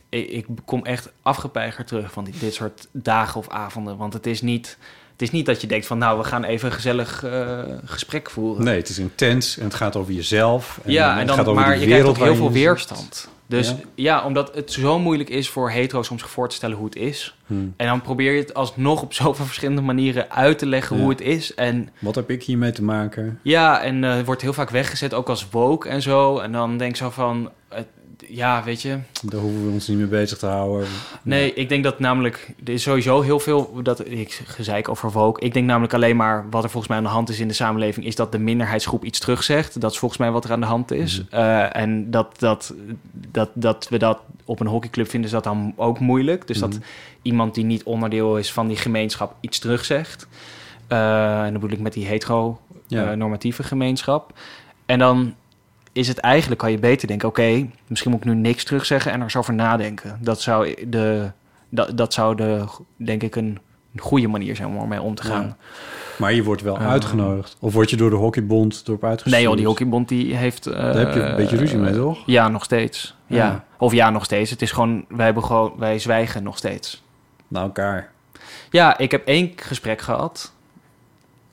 ik, 0.10 0.30
ik 0.30 0.46
kom 0.66 0.86
echt 0.86 1.12
afgepeigerd 1.22 1.88
terug 1.88 2.12
van 2.12 2.24
dit, 2.24 2.40
dit 2.40 2.54
soort 2.54 2.88
dagen 2.92 3.40
of 3.40 3.50
avonden. 3.50 3.98
Want 3.98 4.14
het 4.14 4.26
is 4.26 4.42
niet, 4.42 4.78
het 5.12 5.22
is 5.22 5.32
niet 5.32 5.46
dat 5.46 5.62
je 5.62 5.68
denkt 5.68 5.86
van, 5.86 5.98
nou, 5.98 6.18
we 6.18 6.24
gaan 6.24 6.44
even 6.44 6.68
een 6.68 6.76
gezellig 6.76 7.24
eh, 7.24 7.60
gesprek 7.86 8.30
voeren. 8.30 8.64
Nee, 8.64 8.78
het 8.78 8.90
is 8.90 9.00
intens 9.00 9.58
en 9.58 9.64
het 9.64 9.74
gaat 9.74 9.96
over 9.96 10.14
jezelf. 10.14 10.80
En 10.84 10.92
ja, 10.92 11.10
het 11.10 11.20
en 11.20 11.28
dan, 11.28 11.36
gaat 11.36 11.48
over 11.48 11.62
maar 11.62 11.78
je 11.78 11.86
krijgt 11.86 12.08
ook 12.08 12.18
heel 12.18 12.36
veel 12.36 12.52
weerstand. 12.52 13.30
Dus 13.48 13.70
Ja? 13.70 13.76
ja. 13.96 14.26
omdat 14.26 14.56
het 14.56 14.72
zo 14.72 15.00
moeilijk 15.00 15.30
is 15.30 15.50
voor 15.50 15.70
hetero's 15.70 16.10
om 16.10 16.20
zich 16.20 16.30
voor 16.30 16.50
te 16.50 16.56
stellen 16.56 16.78
hoe 16.78 16.86
het 16.86 16.96
is. 16.96 17.38
Hmm. 17.46 17.74
En 17.78 17.88
dan 17.88 18.02
probeer 18.02 18.32
je 18.34 18.40
het 18.42 18.54
alsnog 18.54 19.02
op 19.02 19.14
zoveel 19.24 19.46
verschillende 19.46 19.82
manieren 19.82 20.32
uit 20.32 20.58
te 20.60 20.66
leggen 20.66 20.96
Ja. 20.96 21.02
hoe 21.02 21.12
het 21.12 21.22
is. 21.22 21.54
En 21.54 21.90
Wat 22.00 22.16
heb 22.16 22.30
ik 22.30 22.44
hiermee 22.44 22.72
te 22.72 22.84
maken? 22.84 23.40
ja, 23.42 23.82
en 23.82 24.04
eh, 24.04 24.16
het 24.16 24.26
wordt 24.26 24.42
heel 24.42 24.54
vaak 24.54 24.70
weggezet, 24.70 25.14
ook 25.14 25.30
als 25.30 25.48
woke 25.52 25.90
en 25.90 26.02
zo. 26.02 26.38
En 26.40 26.52
dan 26.52 26.78
denk 26.78 26.92
ik 26.92 26.98
zo 26.98 27.10
van, 27.10 27.52
het- 27.70 27.88
ja, 28.30 28.64
weet 28.64 28.82
je. 28.82 28.98
Daar 29.24 29.42
hoeven 29.42 29.66
we 29.66 29.72
ons 29.72 29.88
niet 29.88 29.98
mee 29.98 30.08
bezig 30.08 30.38
te 30.38 30.46
houden. 30.46 30.88
Nee, 31.24 31.54
ik 31.54 31.70
denk 31.70 31.84
dat 31.84 32.00
namelijk... 32.00 32.54
Er 32.66 32.74
is 32.74 32.84
sowieso 32.84 33.22
heel 33.22 33.40
veel... 33.40 33.80
Dat, 33.84 34.10
ik 34.10 34.42
gezeik 34.46 34.90
over 34.90 35.12
woke. 35.12 35.42
Ik 35.42 35.54
denk 35.54 35.66
namelijk 35.66 35.94
alleen 35.94 36.16
maar... 36.16 36.46
Wat 36.50 36.64
er 36.64 36.70
volgens 36.70 36.88
mij 36.90 36.98
aan 36.98 37.04
de 37.04 37.10
hand 37.10 37.30
is 37.30 37.40
in 37.40 37.48
de 37.48 37.54
samenleving... 37.54 38.06
is 38.06 38.16
dat 38.16 38.32
de 38.32 38.38
minderheidsgroep 38.40 39.04
iets 39.04 39.20
terugzegt. 39.20 39.82
Dat 39.82 39.92
is 39.92 39.98
volgens 39.98 40.20
mij 40.20 40.32
wat 40.32 40.44
er 40.44 40.52
aan 40.52 40.60
de 40.60 40.66
hand 40.66 40.92
is. 40.92 41.24
Mhm. 41.24 41.36
Eh, 41.42 41.76
en 41.76 42.12
dat, 42.12 42.40
dat, 42.40 42.74
dat, 43.12 43.50
dat 43.54 43.88
we 43.90 43.98
dat 43.98 44.20
op 44.46 44.60
een 44.60 44.68
hockeyclub 44.68 45.10
vinden... 45.10 45.30
is 45.30 45.36
dat 45.36 45.44
dan 45.44 45.74
ook 45.76 46.00
moeilijk. 46.00 46.48
Dus 46.48 46.58
dat 46.60 46.70
Mhm. 46.70 46.80
iemand 47.22 47.54
die 47.56 47.66
niet 47.66 47.84
onderdeel 47.84 48.38
is 48.38 48.52
van 48.52 48.68
die 48.68 48.78
gemeenschap... 48.78 49.36
iets 49.42 49.60
terugzegt. 49.60 50.28
Eh, 50.88 51.38
en 51.44 51.52
dan 51.52 51.62
bedoel 51.62 51.78
ik 51.78 51.84
met 51.84 51.94
die 51.94 52.04
Ja. 52.04 52.10
hetero-normatieve 52.10 53.64
gemeenschap. 53.64 54.34
En 54.86 55.00
dan 55.00 55.36
is 55.96 56.08
het 56.08 56.18
eigenlijk, 56.18 56.60
kan 56.62 56.72
je 56.72 56.80
beter 56.80 57.08
denken... 57.08 57.28
oké, 57.28 57.68
misschien 57.88 58.12
moet 58.12 58.20
ik 58.20 58.26
nu 58.26 58.36
niks 58.36 58.64
terugzeggen 58.64 59.12
en 59.12 59.18
er 59.18 59.24
eens 59.24 59.36
over 59.36 59.54
nadenken. 59.54 60.18
Dat 60.22 60.42
zou, 60.42 60.88
de, 60.88 61.32
dat, 61.70 61.98
dat 61.98 62.14
zou 62.14 62.36
de, 62.36 62.64
denk 62.98 63.24
ik, 63.24 63.36
een 63.36 63.60
goede 63.98 64.28
manier 64.28 64.56
zijn 64.56 64.68
om 64.70 64.78
ermee 64.78 65.02
om 65.02 65.16
te 65.16 65.24
gaan. 65.24 65.44
Ja. 65.44 65.56
Maar 66.18 66.34
je 66.34 66.44
wordt 66.44 66.62
wel 66.62 66.78
Eh. 66.78 66.88
uitgenodigd. 66.88 67.58
Of 67.60 67.74
word 67.74 67.90
je 67.90 67.96
door 67.98 68.10
de 68.10 68.16
hockeybond 68.16 68.84
erop 68.88 69.04
uitgestuurd? 69.04 69.36
Nee 69.36 69.44
joh, 69.44 69.56
die 69.58 69.66
hockeybond 69.66 70.08
die 70.10 70.36
heeft... 70.36 70.68
eh, 70.68 70.74
Daar 70.74 70.96
heb 70.98 71.14
je 71.14 71.20
een 71.22 71.36
beetje 71.36 71.58
ruzie 71.58 71.78
mee, 71.78 71.94
toch? 71.94 72.24
Ja, 72.26 72.48
nog 72.48 72.64
steeds. 72.64 73.16
Ja. 73.28 73.36
Ja. 73.38 73.64
Of 73.78 73.94
ja, 73.94 74.10
nog 74.10 74.24
steeds. 74.26 74.50
Het 74.50 74.62
is 74.62 74.72
gewoon, 74.72 75.06
wij, 75.10 75.26
hebben 75.26 75.44
gewoon, 75.44 75.74
wij 75.78 76.00
zwijgen 76.00 76.44
nog 76.44 76.58
steeds. 76.58 77.04
Naar 77.48 77.64
elkaar. 77.64 78.12
Ja, 78.70 78.98
ik 78.98 79.12
heb 79.12 79.28
één 79.28 79.52
gesprek 79.56 80.02
gehad. 80.02 80.54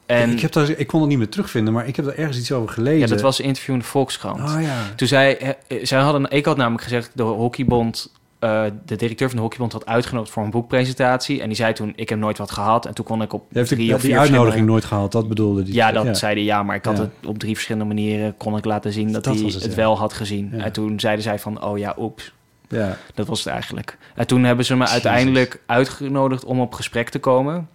En 0.07 0.31
ik, 0.31 0.41
heb 0.41 0.53
daar, 0.53 0.71
ik 0.71 0.87
kon 0.87 1.01
het 1.01 1.09
niet 1.09 1.19
meer 1.19 1.29
terugvinden, 1.29 1.73
maar 1.75 1.87
ik 1.87 1.97
heb 1.97 2.07
er 2.07 2.19
ergens 2.19 2.39
iets 2.39 2.53
over 2.53 2.69
gelezen. 2.75 2.99
ja, 2.99 3.07
dat 3.07 3.21
was 3.21 3.39
een 3.39 3.45
interview 3.45 3.75
in 3.75 3.81
de 3.81 3.87
Volkskrant. 3.87 4.41
Oh 4.41 4.63
ja. 4.63 4.77
Toen 4.97 5.09
zij, 5.09 5.39
eh, 5.39 5.49
eh, 5.49 5.85
zij 5.85 6.01
hadden, 6.01 6.31
ik 6.31 6.45
had 6.45 6.57
namelijk 6.57 6.83
gezegd, 6.83 7.11
de 7.15 7.23
hockeybond, 7.23 8.13
eh, 8.39 8.65
de 8.87 8.97
directeur 8.97 9.27
van 9.29 9.37
de 9.37 9.43
hockeybond 9.43 9.73
had 9.73 9.87
uitgenodigd 9.87 10.33
voor 10.33 10.43
een 10.43 10.51
boekpresentatie. 10.51 11.41
En 11.41 11.47
die 11.47 11.57
zei 11.57 11.73
toen, 11.73 11.93
ik 11.97 12.09
heb 12.09 12.19
nooit 12.19 12.39
wat 12.39 12.51
gehad. 12.51 12.87
En 12.87 12.95
toen 12.95 13.05
kon 13.05 13.23
ik 13.23 13.33
op 13.33 13.45
Je 13.51 13.63
drie 13.65 13.79
die, 13.79 13.95
of 13.95 14.01
die 14.01 14.19
uitnodiging 14.19 14.67
nooit 14.67 14.85
gehaald, 14.85 15.13
dat 15.13 15.29
bedoelde 15.29 15.63
die. 15.63 15.75
Ja, 15.75 15.93
dat 15.93 16.19
zei 16.19 16.35
hij 16.35 16.45
ja, 16.45 16.63
maar 16.63 16.77
ik 16.77 16.85
had 16.85 16.97
Ja. 16.97 17.03
het 17.03 17.27
op 17.27 17.39
drie 17.39 17.55
verschillende 17.55 17.95
manieren 17.95 18.37
kon 18.37 18.57
ik 18.57 18.65
laten 18.65 18.93
zien 18.93 19.13
dat, 19.13 19.25
Dat 19.25 19.35
hij 19.35 19.45
het, 19.45 19.55
het, 19.55 19.65
ja. 19.65 19.75
wel 19.75 19.99
had 19.99 20.13
gezien. 20.13 20.51
Ja. 20.53 20.65
En 20.65 20.73
toen 20.73 21.01
zeiden 21.01 21.23
zij 21.23 21.39
van, 21.39 21.65
oh 21.65 21.79
ja, 21.79 21.95
oeps. 21.99 22.33
Ja. 22.69 22.97
Dat 23.15 23.27
was 23.27 23.45
het 23.45 23.53
eigenlijk. 23.53 23.99
En 24.15 24.27
toen 24.27 24.45
hebben 24.45 24.65
ze 24.65 24.77
me 24.77 24.87
uiteindelijk 24.87 25.61
uitgenodigd 25.67 26.45
om 26.45 26.61
op 26.61 26.75
gesprek 26.75 27.09
te 27.09 27.19
komen. 27.19 27.69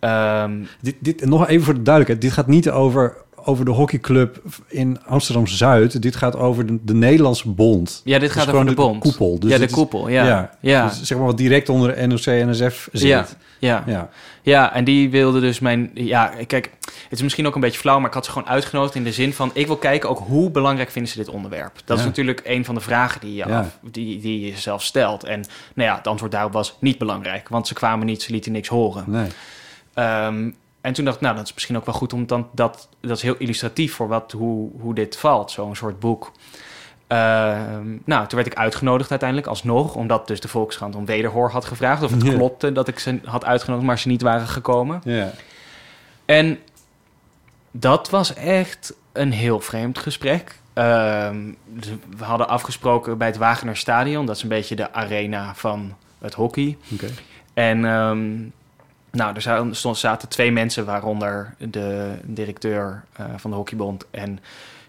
Ehm, 0.00 0.52
Dit, 0.80 0.94
dit, 0.98 1.24
nog 1.24 1.48
even 1.48 1.64
voor 1.64 1.74
de 1.74 1.82
duidelijkheid. 1.82 2.22
Dit 2.22 2.32
gaat 2.32 2.46
niet 2.46 2.70
over, 2.70 3.16
over 3.44 3.64
de 3.64 3.70
hockeyclub 3.70 4.42
in 4.68 4.98
Amsterdam-Zuid. 5.06 6.02
Dit 6.02 6.16
gaat 6.16 6.36
over 6.36 6.66
de, 6.66 6.78
de 6.82 6.94
Nederlandse 6.94 7.48
bond. 7.48 8.00
ja, 8.04 8.18
dit 8.18 8.28
is 8.28 8.34
gaat 8.36 8.48
over 8.52 8.66
de 8.66 8.74
bond. 8.74 9.00
koepel. 9.00 9.38
Dus 9.38 9.50
ja, 9.50 9.58
de 9.58 9.70
koepel. 9.70 10.08
Ja, 10.08 10.50
ja. 10.60 10.86
Dus 10.86 11.02
zeg 11.02 11.18
maar 11.18 11.26
wat 11.26 11.36
direct 11.36 11.68
onder 11.68 11.94
de 11.94 12.06
NOC-NSF 12.06 12.88
zit. 12.92 13.08
Ja, 13.08 13.26
ja. 13.58 13.84
Ja. 13.86 14.08
Ja, 14.42 14.74
en 14.74 14.84
die 14.84 15.10
wilde 15.10 15.40
dus 15.40 15.58
mijn... 15.58 15.90
Ja, 15.94 16.32
kijk, 16.46 16.70
het 16.80 17.12
is 17.18 17.22
misschien 17.22 17.46
ook 17.46 17.54
een 17.54 17.60
beetje 17.60 17.78
flauw... 17.78 17.98
maar 17.98 18.08
ik 18.08 18.14
had 18.14 18.24
ze 18.24 18.30
gewoon 18.30 18.48
uitgenodigd 18.48 18.94
in 18.94 19.04
de 19.04 19.12
zin 19.12 19.32
van... 19.32 19.50
ik 19.54 19.66
wil 19.66 19.76
kijken 19.76 20.08
ook 20.08 20.18
hoe 20.18 20.50
belangrijk 20.50 20.90
vinden 20.90 21.12
ze 21.12 21.18
dit 21.18 21.28
onderwerp. 21.28 21.72
Dat 21.84 21.98
is 21.98 22.04
natuurlijk 22.04 22.40
een 22.44 22.64
van 22.64 22.74
de 22.74 22.80
vragen 22.80 23.20
die 23.20 23.34
je, 23.34 23.44
af, 23.44 23.78
die, 23.90 24.20
die 24.20 24.46
je 24.46 24.56
zelf 24.56 24.82
stelt. 24.82 25.24
En 25.24 25.44
nou 25.74 25.88
ja, 25.88 25.96
het 25.96 26.06
antwoord 26.06 26.32
daarop 26.32 26.52
was 26.52 26.76
niet 26.80 26.98
belangrijk. 26.98 27.48
Want 27.48 27.66
ze 27.66 27.74
kwamen 27.74 28.06
niet, 28.06 28.22
ze 28.22 28.32
lieten 28.32 28.52
niks 28.52 28.68
horen. 28.68 29.04
Nee. 29.06 29.28
Ehm, 29.94 30.50
en 30.80 30.92
toen 30.92 31.04
dacht 31.04 31.16
ik, 31.16 31.22
nou, 31.22 31.36
dat 31.36 31.44
is 31.44 31.54
misschien 31.54 31.76
ook 31.76 31.86
wel 31.86 31.94
goed... 31.94 32.12
om 32.12 32.26
dan 32.26 32.48
dat, 32.52 32.88
dat 33.00 33.16
is 33.16 33.22
heel 33.22 33.36
illustratief 33.38 33.94
voor 33.94 34.08
wat, 34.08 34.32
hoe, 34.32 34.70
hoe 34.80 34.94
dit 34.94 35.16
valt, 35.16 35.50
zo'n 35.50 35.76
soort 35.76 36.00
boek. 36.00 36.32
Ehm, 37.06 37.88
nou, 38.04 38.26
toen 38.26 38.38
werd 38.38 38.46
ik 38.46 38.54
uitgenodigd 38.54 39.10
uiteindelijk 39.10 39.48
alsnog... 39.48 39.94
omdat 39.94 40.26
dus 40.26 40.40
de 40.40 40.48
Volkskrant 40.48 40.94
om 40.94 41.04
wederhoor 41.04 41.50
had 41.50 41.64
gevraagd... 41.64 42.02
of 42.02 42.10
het 42.10 42.22
klopte 42.34 42.72
dat 42.72 42.88
ik 42.88 42.98
ze 42.98 43.20
had 43.24 43.44
uitgenodigd... 43.44 43.86
maar 43.86 43.98
ze 43.98 44.08
niet 44.08 44.22
waren 44.22 44.46
gekomen. 44.46 45.02
En 46.24 46.58
dat 47.70 48.10
was 48.10 48.34
echt 48.34 48.94
een 49.12 49.32
heel 49.32 49.60
vreemd 49.60 49.98
gesprek. 49.98 50.58
Ehm, 50.72 51.36
we 52.16 52.24
hadden 52.24 52.48
afgesproken 52.48 53.18
bij 53.18 53.26
het 53.26 53.36
Wagener 53.36 53.76
Stadion. 53.76 54.26
Dat 54.26 54.36
is 54.36 54.42
een 54.42 54.48
beetje 54.48 54.76
de 54.76 54.92
arena 54.92 55.54
van 55.54 55.96
het 56.18 56.34
hockey. 56.34 56.76
Oké. 56.92 57.08
En 57.54 57.84
nou, 59.12 59.34
er 59.34 59.42
zaten, 59.42 59.76
stond- 59.76 59.98
zaten 59.98 60.28
twee 60.28 60.52
mensen, 60.52 60.84
waaronder 60.84 61.54
de 61.58 62.14
directeur 62.22 63.04
eh, 63.16 63.26
van 63.36 63.50
de 63.50 63.56
Hockeybond 63.56 64.06
en 64.10 64.38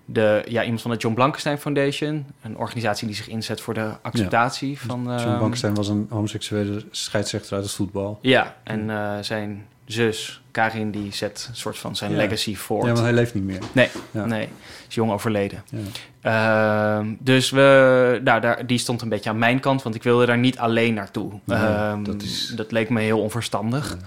de, 0.06 0.44
ja, 0.48 0.64
iemand 0.64 0.82
van 0.82 0.92
de 0.92 0.98
John 0.98 1.16
Blankenstein 1.16 1.58
Foundation. 1.58 2.26
Een 2.42 2.58
organisatie 2.58 3.08
die 3.08 3.16
zich 3.16 3.28
inzet 3.28 3.62
voor 3.62 3.74
de 3.74 3.92
acceptatie 4.02 4.80
van... 4.80 5.04
John 5.04 5.10
ehm, 5.10 5.40
Bankstein 5.40 5.74
was 5.76 5.88
een 5.88 6.08
homoseksuele 6.10 6.86
scheidsrechter 6.92 7.54
uit 7.56 7.64
het 7.64 7.74
voetbal. 7.74 8.20
Ja, 8.22 8.56
en 8.64 8.90
eh, 8.90 9.18
zijn 9.22 9.68
zus, 9.92 10.42
Karin, 10.52 10.92
die 10.92 11.14
zet 11.14 11.46
een 11.50 11.56
soort 11.56 11.78
van 11.78 11.96
zijn 11.96 12.12
Ja. 12.12 12.18
legacy 12.18 12.56
voort. 12.56 12.82
Ja, 12.86 12.92
want 12.92 13.04
hij 13.04 13.14
leeft 13.14 13.34
niet 13.34 13.44
meer. 13.44 13.60
Nee, 13.72 13.90
Ja. 14.12 14.26
nee, 14.26 14.50
is 14.90 14.96
jong 14.96 15.12
overleden. 15.12 15.64
Ja. 15.70 15.78
Ehm, 16.22 17.08
dus 17.20 17.50
we, 17.50 18.20
nou, 18.24 18.42
daar, 18.42 18.66
die 18.68 18.78
stond 18.78 19.02
een 19.02 19.10
beetje 19.10 19.30
aan 19.30 19.38
mijn 19.40 19.60
kant, 19.60 19.84
want 19.84 19.96
ik 19.96 20.04
wilde 20.04 20.26
daar 20.26 20.38
niet 20.38 20.58
alleen 20.58 20.94
naartoe. 20.94 21.32
Nee, 21.44 21.58
Ehm, 21.58 22.04
dat 22.04 22.22
is- 22.22 22.54
dat 22.56 22.72
leek 22.72 22.90
me 22.90 23.02
heel 23.02 23.20
onverstandig. 23.22 23.98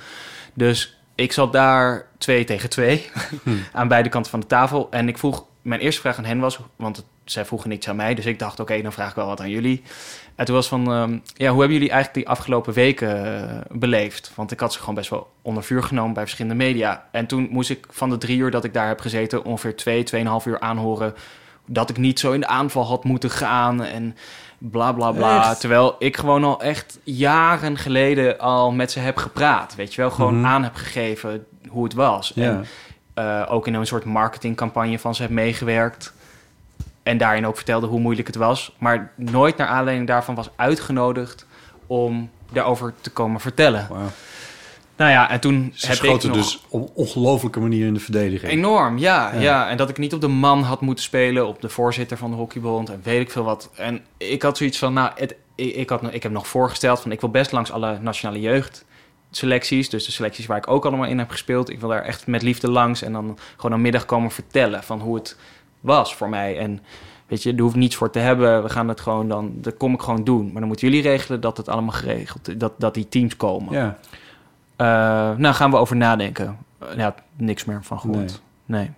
Dus 0.55 0.99
ik 1.15 1.33
zat 1.33 1.53
daar 1.53 2.07
twee 2.19 2.45
tegen 2.45 2.71
twee 2.71 3.11
Hm. 3.43 3.51
aan 3.73 3.89
beide 3.89 4.09
kanten 4.09 4.31
van 4.31 4.41
de 4.41 4.47
tafel. 4.47 4.87
En 4.91 5.09
ik 5.09 5.19
vroeg, 5.19 5.45
mijn 5.63 5.81
eerste 5.81 6.01
vraag 6.01 6.19
aan 6.19 6.25
hen 6.25 6.39
was, 6.39 6.59
want 6.77 6.97
het, 6.97 7.07
zij 7.25 7.45
vroegen 7.45 7.69
niets 7.69 7.89
aan 7.89 7.97
mij. 7.97 8.15
Dus 8.15 8.27
ik 8.27 8.39
dacht, 8.39 8.61
oké, 8.61 8.83
dan 8.83 8.93
vraag 8.93 9.09
ik 9.11 9.15
wel 9.15 9.27
wat 9.27 9.41
aan 9.41 9.51
jullie. 9.51 9.83
En 10.35 10.45
toen 10.45 10.55
was 10.55 10.69
van, 10.69 10.93
ehm, 10.93 11.19
ja, 11.35 11.51
hoe 11.51 11.59
hebben 11.61 11.73
jullie 11.73 11.91
eigenlijk 11.91 12.15
die 12.15 12.29
afgelopen 12.29 12.73
weken 12.73 13.25
eh, 13.49 13.61
beleefd? 13.71 14.33
Want 14.35 14.51
ik 14.53 14.61
had 14.61 14.73
ze 14.73 14.79
gewoon 14.79 14.95
best 14.95 15.11
wel 15.11 15.31
onder 15.43 15.63
vuur 15.63 15.83
genomen 15.83 16.13
bij 16.15 16.23
verschillende 16.23 16.65
media. 16.65 17.05
En 17.11 17.27
toen 17.27 17.49
moest 17.51 17.71
ik 17.71 17.87
van 17.91 18.11
de 18.11 18.19
drie 18.19 18.39
uur 18.39 18.51
dat 18.51 18.65
ik 18.65 18.75
daar 18.75 18.89
heb 18.89 19.01
gezeten... 19.01 19.45
ongeveer 19.45 19.77
twee, 19.77 20.03
tweeënhalf 20.03 20.47
uur 20.47 20.61
aanhoren... 20.61 21.15
dat 21.67 21.91
ik 21.91 21.97
niet 21.97 22.19
zo 22.19 22.33
in 22.33 22.41
de 22.41 22.47
aanval 22.47 22.85
had 22.87 23.05
moeten 23.05 23.31
gaan 23.31 23.83
en 23.85 24.17
bla 24.59 24.93
bla 24.93 25.13
bla. 25.13 25.49
Echt? 25.51 25.61
Terwijl 25.61 25.97
ik 25.99 26.17
gewoon 26.17 26.45
al 26.45 26.61
echt 26.63 26.99
jaren 27.03 27.77
geleden 27.79 28.39
al 28.39 28.73
met 28.73 28.91
ze 28.91 28.99
heb 28.99 29.17
gepraat. 29.17 29.75
Weet 29.75 29.95
je 29.95 30.01
wel, 30.01 30.11
gewoon 30.11 30.37
Mhm. 30.39 30.47
aan 30.47 30.63
heb 30.63 30.75
gegeven 30.75 31.47
hoe 31.69 31.85
het 31.85 31.95
was. 31.95 32.33
Ja. 32.35 32.45
En 32.45 32.67
eh, 33.15 33.43
ook 33.49 33.67
in 33.67 33.75
een 33.75 33.87
soort 33.87 34.05
marketingcampagne 34.05 34.99
van 34.99 35.15
ze 35.15 35.23
heb 35.23 35.31
meegewerkt. 35.31 36.13
En 37.05 37.19
daarin 37.19 37.47
ook 37.47 37.57
vertelde 37.57 37.87
hoe 37.87 38.01
moeilijk 38.01 38.27
het 38.27 38.37
was. 38.37 38.75
Maar 38.79 39.13
nooit 39.17 39.57
naar 39.57 39.67
aanleiding 39.67 40.07
daarvan 40.09 40.35
was 40.35 40.51
uitgenodigd 40.57 41.47
om 41.87 42.31
daarover 42.53 42.95
te 43.01 43.11
komen 43.11 43.41
vertellen. 43.41 43.87
Wauw. 43.91 44.09
Nou 44.97 45.11
ja, 45.11 45.31
en 45.31 45.41
toen 45.41 45.73
Ze 45.75 45.87
heb 45.87 45.97
ik 45.97 46.03
schoten 46.05 46.29
nog... 46.29 46.37
dus 46.39 46.63
op 46.69 46.91
ongelofelijke 46.95 47.61
manier 47.61 47.87
in 47.87 47.95
de 47.95 48.01
verdediging. 48.01 48.53
Enorm, 48.53 48.99
ja, 48.99 49.33
Ja. 49.35 49.41
ja. 49.41 49.69
En 49.69 49.77
dat 49.77 49.89
ik 49.89 49.99
niet 49.99 50.15
op 50.15 50.21
de 50.21 50.29
man 50.29 50.63
had 50.63 50.81
moeten 50.81 51.05
spelen, 51.05 51.47
op 51.47 51.61
de 51.61 51.69
voorzitter 51.69 52.17
van 52.17 52.31
de 52.31 52.37
hockeybond 52.37 52.91
en 52.91 53.01
weet 53.03 53.21
ik 53.21 53.31
veel 53.31 53.45
wat. 53.45 53.71
En 53.77 54.01
ik 54.17 54.43
had 54.43 54.57
zoiets 54.57 54.79
van, 54.79 54.93
nou, 54.93 55.11
het, 55.15 55.35
ik, 55.55 55.75
ik, 55.75 55.89
had, 55.89 56.03
nog- 56.03 56.13
ik 56.13 56.23
heb 56.23 56.33
nog 56.33 56.47
voorgesteld 56.49 57.01
van, 57.01 57.13
ik 57.13 57.21
wil 57.21 57.31
best 57.31 57.53
langs 57.53 57.71
alle 57.73 57.99
nationale 58.01 58.41
jeugdselecties, 59.31 59.89
dus 59.91 60.05
de 60.05 60.13
selecties 60.13 60.47
waar 60.47 60.57
ik 60.57 60.69
ook 60.71 60.85
allemaal 60.85 61.07
in 61.09 61.19
heb 61.19 61.31
gespeeld. 61.31 61.71
Ik 61.71 61.81
wil 61.81 61.89
daar 61.89 62.03
echt 62.03 62.27
met 62.27 62.43
liefde 62.43 62.71
langs 62.71 63.03
en 63.03 63.13
dan 63.13 63.39
gewoon 63.57 63.73
een 63.73 63.81
middag 63.83 64.05
komen 64.05 64.31
vertellen 64.31 64.83
van 64.83 65.01
hoe 65.01 65.15
het 65.15 65.37
was 65.85 66.15
voor 66.15 66.29
mij. 66.29 66.59
En 66.59 66.81
weet 67.27 67.43
je, 67.43 67.55
er 67.55 67.61
hoeft 67.61 67.75
niets 67.77 67.97
voor 67.97 68.11
te 68.11 68.19
hebben. 68.19 68.63
We 68.63 68.69
gaan 68.69 68.89
het 68.89 69.01
gewoon 69.01 69.29
dan, 69.29 69.53
dat 69.55 69.77
kom 69.77 69.95
ik 69.95 70.01
gewoon 70.03 70.25
doen. 70.25 70.45
Maar 70.45 70.59
dan 70.61 70.67
moeten 70.69 70.89
jullie 70.89 71.03
regelen 71.03 71.41
dat 71.41 71.57
het 71.57 71.69
allemaal 71.69 71.93
geregeld 71.95 72.49
is, 72.49 72.57
dat, 72.57 72.73
dat 72.79 72.95
die 72.95 73.09
teams 73.09 73.37
komen. 73.37 73.73
Ja, 73.73 73.99
Eh, 74.77 74.87
nou, 75.37 75.55
gaan 75.55 75.71
we 75.71 75.77
over 75.77 75.97
nadenken. 75.97 76.57
Uh, 76.83 76.89
ja, 76.97 77.15
niks 77.37 77.65
meer 77.65 77.85
van 77.85 78.01
gehoord. 78.01 78.41
Nee. 78.67 78.91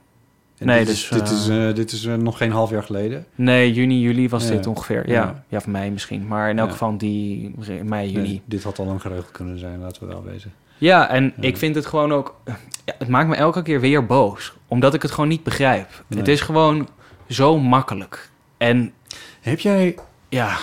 En 0.58 0.66
Nee, 0.66 0.78
dit 0.78 0.86
dus, 0.86 1.02
is, 1.02 1.08
dit 1.08 1.28
eh, 1.28 1.32
is, 1.36 1.48
eh, 1.48 1.74
dit 1.74 1.92
is 1.92 2.04
eh, 2.04 2.14
nog 2.14 2.36
geen 2.36 2.50
half 2.50 2.70
jaar 2.70 2.82
geleden. 2.82 3.26
Nee, 3.34 3.72
juni, 3.72 4.00
juli 4.00 4.28
was 4.28 4.44
Ja. 4.44 4.50
dit 4.50 4.66
ongeveer. 4.66 5.08
Ja. 5.08 5.14
Ja. 5.14 5.44
ja, 5.48 5.60
voor 5.60 5.70
mij 5.72 5.90
misschien. 5.90 6.26
Maar 6.26 6.50
in 6.50 6.58
elk 6.58 6.66
Ja. 6.66 6.72
geval 6.72 6.96
die 6.98 7.54
mei, 7.84 8.10
juni. 8.10 8.28
Nee, 8.28 8.42
dit 8.44 8.62
had 8.62 8.78
al 8.78 8.86
lang 8.86 9.00
geregeld 9.00 9.30
kunnen 9.30 9.58
zijn, 9.58 9.80
laten 9.80 10.02
we 10.02 10.08
wel 10.08 10.24
wezen. 10.24 10.52
Ja, 10.78 11.08
en 11.08 11.24
Ja. 11.24 11.48
ik 11.48 11.56
vind 11.56 11.74
het 11.74 11.86
gewoon 11.86 12.12
ook... 12.12 12.34
Ja, 12.84 12.94
het 12.98 13.08
maakt 13.08 13.28
me 13.28 13.34
elke 13.34 13.62
keer 13.62 13.80
weer 13.80 14.06
boos. 14.06 14.52
Omdat 14.68 14.94
ik 14.94 15.02
het 15.02 15.10
gewoon 15.10 15.28
niet 15.28 15.42
begrijp. 15.42 16.04
Nee. 16.06 16.18
Het 16.18 16.28
is 16.28 16.40
gewoon 16.40 16.88
zo 17.28 17.58
makkelijk. 17.58 18.30
En 18.56 18.92
Heb 19.40 19.58
jij 19.58 19.94
ja, 20.28 20.56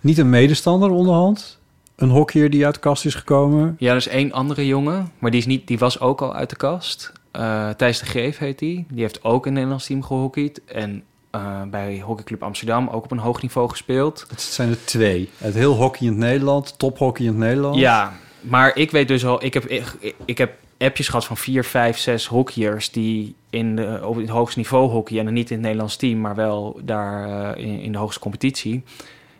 niet 0.00 0.18
een 0.18 0.30
medestander 0.30 0.90
onderhand? 0.90 1.58
Een 1.96 2.10
hockeyer 2.10 2.50
die 2.50 2.64
uit 2.64 2.74
de 2.74 2.80
kast 2.80 3.04
is 3.04 3.14
gekomen? 3.14 3.76
ja, 3.78 3.90
er 3.90 3.96
is 3.96 4.08
één 4.08 4.32
andere 4.32 4.66
jongen. 4.66 5.12
Maar 5.18 5.30
die, 5.30 5.40
is 5.40 5.46
niet, 5.46 5.66
die 5.66 5.78
was 5.78 6.00
ook 6.00 6.22
al 6.22 6.34
uit 6.34 6.50
de 6.50 6.56
kast. 6.56 7.12
Eh 7.30 7.68
Thijs 7.70 7.98
de 7.98 8.06
Greef 8.06 8.38
heet 8.38 8.58
die. 8.58 8.86
Die 8.90 9.00
heeft 9.02 9.24
ook 9.24 9.40
in 9.40 9.42
het 9.42 9.52
Nederlands 9.52 9.86
team 9.86 10.02
gehockeyd. 10.02 10.60
En 10.64 11.02
eh, 11.30 11.62
bij 11.70 12.00
Hockeyclub 12.04 12.42
Amsterdam 12.42 12.88
ook 12.88 13.04
op 13.04 13.10
een 13.10 13.18
hoog 13.18 13.42
niveau 13.42 13.68
gespeeld. 13.70 14.26
Het 14.30 14.40
zijn 14.40 14.68
er 14.68 14.84
twee. 14.84 15.30
Het 15.38 15.54
heel 15.54 15.74
hockey 15.74 16.06
in 16.06 16.12
het 16.12 16.18
Nederland, 16.22 16.78
tophockey 16.78 17.24
in 17.24 17.30
het 17.30 17.40
Nederland. 17.40 17.76
Ja, 17.76 18.12
maar 18.40 18.76
ik 18.76 18.90
weet 18.90 19.08
dus 19.08 19.26
al, 19.26 19.44
ik 19.44 19.54
heb, 19.54 19.64
ik, 19.64 20.14
ik 20.24 20.38
heb 20.38 20.52
appjes 20.78 21.08
gehad 21.08 21.24
van 21.24 21.36
vier, 21.36 21.64
vijf, 21.64 21.98
zes 21.98 22.26
hockeyers... 22.26 22.90
die 22.90 23.34
in, 23.50 23.76
de, 23.76 24.00
op 24.04 24.16
het 24.16 24.28
hoogste 24.28 24.58
niveau 24.58 24.90
hockey 24.90 25.18
en 25.18 25.24
dan 25.24 25.34
niet 25.34 25.48
in 25.50 25.56
het 25.56 25.64
Nederlands 25.64 25.96
team... 25.96 26.20
maar 26.20 26.34
wel 26.34 26.80
daar 26.82 27.24
eh, 27.54 27.64
in, 27.64 27.80
in 27.80 27.92
de 27.92 27.98
hoogste 27.98 28.20
competitie... 28.20 28.82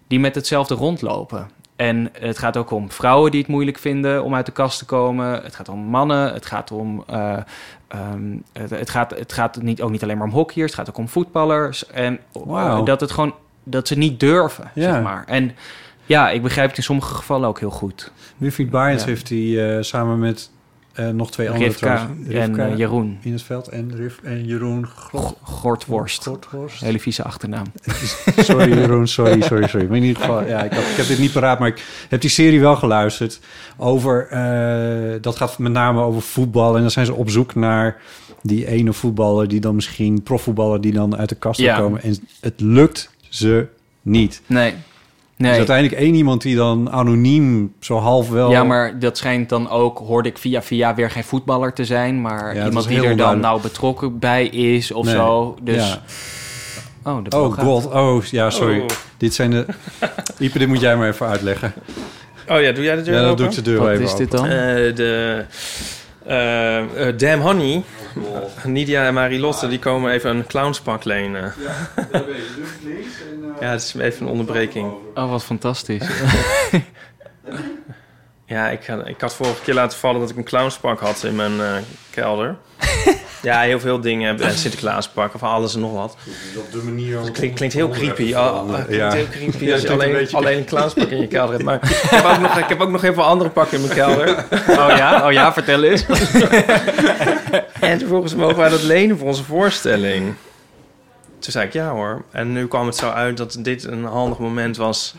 die 0.06 0.20
met 0.20 0.34
hetzelfde 0.34 0.74
rondlopen. 0.74 1.50
En 1.76 2.10
het 2.12 2.38
gaat 2.38 2.56
ook 2.56 2.70
om 2.70 2.90
vrouwen 2.90 3.30
die 3.30 3.40
het 3.40 3.48
moeilijk 3.50 3.78
vinden 3.78 4.24
om 4.24 4.34
uit 4.34 4.46
de 4.46 4.52
kast 4.52 4.78
te 4.78 4.84
komen. 4.84 5.42
Het 5.42 5.54
gaat 5.54 5.68
om 5.68 5.78
mannen. 5.78 6.32
Het 6.32 6.46
gaat 6.46 6.70
om. 6.70 7.04
eh, 7.06 7.36
ehm, 7.88 8.36
het, 8.52 8.70
het 8.70 8.90
gaat, 8.90 9.10
het 9.10 9.32
gaat 9.32 9.62
niet, 9.62 9.82
ook 9.82 9.90
niet 9.90 10.02
alleen 10.02 10.18
maar 10.18 10.26
om 10.26 10.32
hockeyers. 10.32 10.70
Het 10.70 10.80
gaat 10.80 10.88
ook 10.88 10.98
om 10.98 11.08
voetballers. 11.08 11.86
En 11.86 12.18
dat 12.84 13.00
het 13.00 13.10
gewoon. 13.10 13.34
dat 13.64 13.88
ze 13.88 13.98
niet 13.98 14.20
durven, 14.20 14.70
Ja. 14.74 14.92
zeg 14.92 15.02
maar. 15.02 15.24
En 15.26 15.56
ja, 16.08 16.30
ik 16.30 16.42
begrijp 16.42 16.68
het 16.68 16.76
in 16.76 16.82
sommige 16.82 17.14
gevallen 17.14 17.48
ook 17.48 17.58
heel 17.60 17.70
goed. 17.70 18.12
Wilfried 18.36 18.68
Ja. 18.72 18.86
heeft 19.04 19.28
hij 19.28 19.76
eh, 19.76 19.82
samen 19.82 20.18
met 20.18 20.50
eh, 20.92 21.08
nog 21.08 21.30
twee 21.30 21.50
andere 21.50 21.64
Rivka 21.70 22.10
en 22.30 22.58
eh, 22.58 22.76
Jeroen. 22.76 23.18
in 23.22 23.32
het 23.32 23.42
veld 23.42 23.68
en, 23.68 23.96
Rif, 23.96 24.18
en 24.22 24.44
Jeroen 24.44 24.86
Gortworst. 25.42 26.24
Gorthorst. 26.24 26.80
Hele 26.80 27.00
vieze 27.00 27.22
achternaam. 27.22 27.66
Sorry 28.36 28.72
Jeroen, 28.78 29.08
sorry, 29.08 29.40
sorry, 29.40 29.66
sorry. 29.68 29.86
Maar 29.86 29.96
in 29.96 30.02
ieder 30.02 30.22
geval, 30.22 30.46
ja, 30.46 30.62
ik, 30.62 30.72
had- 30.72 30.82
ik 30.90 30.96
heb 30.96 31.06
dit 31.06 31.18
niet 31.18 31.32
paraat, 31.32 31.58
maar 31.58 31.68
ik 31.68 31.84
heb 32.08 32.20
die 32.20 32.30
serie 32.30 32.60
wel 32.60 32.76
geluisterd. 32.76 33.40
Over, 33.76 34.28
dat 35.20 35.36
gaat 35.36 35.58
met 35.58 35.72
name 35.72 36.00
over 36.00 36.22
voetbal. 36.22 36.74
En 36.74 36.80
dan 36.80 36.90
zijn 36.90 37.06
ze 37.06 37.14
op 37.14 37.30
zoek 37.30 37.54
naar 37.54 37.96
die 38.42 38.66
ene 38.66 38.92
voetballer 38.92 39.48
die 39.48 39.60
dan 39.60 39.74
misschien, 39.74 40.22
profvoetballer 40.22 40.80
die 40.80 40.92
dan 40.92 41.16
uit 41.16 41.28
de 41.28 41.34
kast 41.34 41.60
Ja. 41.60 41.76
komen. 41.76 42.02
En 42.02 42.16
het 42.40 42.60
lukt 42.60 43.10
ze 43.28 43.66
niet. 44.02 44.42
Nee. 44.46 44.74
Nee. 45.38 45.50
is 45.50 45.56
uiteindelijk 45.56 46.00
één 46.00 46.14
iemand 46.14 46.42
die 46.42 46.56
dan 46.56 46.90
anoniem 46.90 47.72
zo 47.80 47.98
half 47.98 48.28
wel... 48.30 48.50
Ja, 48.50 48.64
maar 48.64 48.98
dat 48.98 49.16
schijnt 49.16 49.48
dan 49.48 49.70
ook, 49.70 49.98
hoorde 49.98 50.28
ik 50.28 50.38
via 50.38 50.62
via 50.62 50.94
weer 50.94 51.10
geen 51.10 51.24
voetballer 51.24 51.72
te 51.72 51.84
zijn, 51.84 52.20
maar 52.20 52.54
Ja, 52.54 52.64
iemand 52.66 52.88
die 52.88 53.02
er 53.02 53.16
dan 53.16 53.40
nou 53.40 53.60
betrokken 53.60 54.18
bij 54.18 54.46
is 54.46 54.92
of 54.92 55.04
Nee. 55.04 55.14
zo. 55.14 55.56
Dus, 55.62 55.88
Ja. 57.02 57.10
oh, 57.12 57.24
de 57.24 57.36
Oh 57.36 57.52
god, 57.58 57.86
oh 57.92 58.24
ja, 58.24 58.50
sorry. 58.50 58.78
Oh. 58.80 58.86
Dit 59.16 59.34
zijn 59.34 59.50
de... 59.50 59.66
Ipe, 60.38 60.58
dit 60.58 60.68
moet 60.68 60.80
jij 60.80 60.96
maar 60.96 61.08
even 61.08 61.26
uitleggen. 61.26 61.72
Oh 62.48 62.60
ja, 62.60 62.72
doe 62.72 62.84
jij 62.84 62.96
de 62.96 63.02
deur 63.02 63.14
Ja, 63.14 63.20
dan 63.20 63.30
open? 63.30 63.36
doe 63.44 63.46
ik 63.48 63.54
de 63.54 63.62
deur 63.70 63.78
Wat 63.78 63.88
even 63.90 64.04
is 64.04 64.14
dit 64.14 64.30
dan? 64.30 64.44
Eh, 64.44 64.50
de 64.94 65.44
eh, 66.28 67.06
eh, 67.08 67.16
Damn 67.18 67.42
Honey, 67.42 67.82
Nidia 68.64 69.06
en 69.06 69.14
Marilotte, 69.14 69.68
die 69.68 69.78
komen 69.78 70.12
even 70.12 70.30
een 70.36 70.46
clownspak 70.46 71.04
lenen. 71.04 71.52
Ja, 73.60 73.68
het 73.70 73.82
is 73.82 73.94
even 73.94 74.26
een 74.26 74.32
onderbreking. 74.32 74.92
Oh, 75.14 75.30
wat 75.30 75.44
fantastisch. 75.44 76.06
Ja, 78.46 78.68
ik, 78.68 78.86
had- 78.86 79.08
ik 79.08 79.20
had 79.20 79.34
vorige 79.34 79.62
keer 79.62 79.74
laten 79.74 79.98
vallen 79.98 80.20
dat 80.20 80.30
ik 80.30 80.36
een 80.36 80.44
clownspak 80.44 81.00
had 81.00 81.24
in 81.24 81.36
mijn 81.36 81.60
eh, 81.60 81.76
kelder. 82.10 82.56
ja, 83.42 83.60
heel 83.60 83.80
veel 83.80 84.00
dingen. 84.00 84.44
Een 84.44 84.52
Sinterklaaspak 84.58 85.34
of 85.34 85.42
alles 85.42 85.74
en 85.74 85.80
nog 85.80 85.92
wat. 85.92 86.16
Op 86.56 86.72
de 86.72 86.78
manier... 86.78 87.18
Het 87.20 87.30
klinkt, 87.30 87.56
klinkt 87.56 87.74
heel 87.74 87.88
creepy. 87.88 88.32
Oh, 88.34 88.72
klinkt 88.74 88.94
Ja. 88.94 89.12
heel 89.12 89.28
creepy 89.30 89.64
Ja, 89.64 89.72
als 89.72 89.80
je 89.82 89.88
een 89.88 89.92
alleen, 89.94 90.12
beetje- 90.12 90.36
alleen 90.36 90.58
een 90.58 90.64
clownspak 90.64 91.08
in 91.08 91.20
je 91.20 91.26
kelder 91.36 91.52
hebt. 91.52 91.64
Maar 91.64 91.74
ik 91.82 92.10
heb 92.10 92.24
ook 92.24 92.38
nog, 92.40 92.56
ik 92.58 92.68
heb 92.68 92.80
ook 92.80 92.90
nog 92.90 93.04
even 93.04 93.24
andere 93.24 93.50
pakken 93.50 93.78
in 93.80 93.84
mijn 93.86 93.94
kelder. 93.98 94.28
Oh 94.68 94.96
ja? 94.96 95.26
Oh 95.26 95.32
ja, 95.32 95.52
vertel 95.52 95.82
eens. 95.82 96.04
En 97.80 97.98
vervolgens 97.98 98.34
mogen 98.34 98.56
wij 98.56 98.68
dat 98.68 98.82
lenen 98.82 99.18
voor 99.18 99.26
onze 99.26 99.44
voorstelling. 99.44 100.34
Toen 101.38 101.52
zei 101.52 101.66
ik 101.66 101.72
ja 101.72 101.90
hoor. 101.90 102.24
En 102.30 102.52
nu 102.52 102.68
kwam 102.68 102.86
het 102.86 102.96
zo 102.96 103.10
uit 103.10 103.36
dat 103.36 103.56
dit 103.60 103.84
een 103.84 104.04
handig 104.04 104.38
moment 104.38 104.76
was 104.76 105.14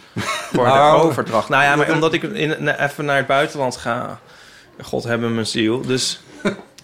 voor 0.51 0.63
Nou. 0.65 0.97
de 1.01 1.07
overdracht. 1.07 1.49
Nou 1.49 1.63
ja, 1.63 1.75
maar 1.75 1.91
omdat 1.91 2.13
ik 2.13 2.23
in, 2.23 2.67
even 2.67 3.05
naar 3.05 3.17
het 3.17 3.27
buitenland 3.27 3.77
ga. 3.77 4.19
God 4.81 5.03
hebben 5.03 5.33
mijn 5.33 5.45
ziel. 5.47 5.81
Dus 5.81 6.21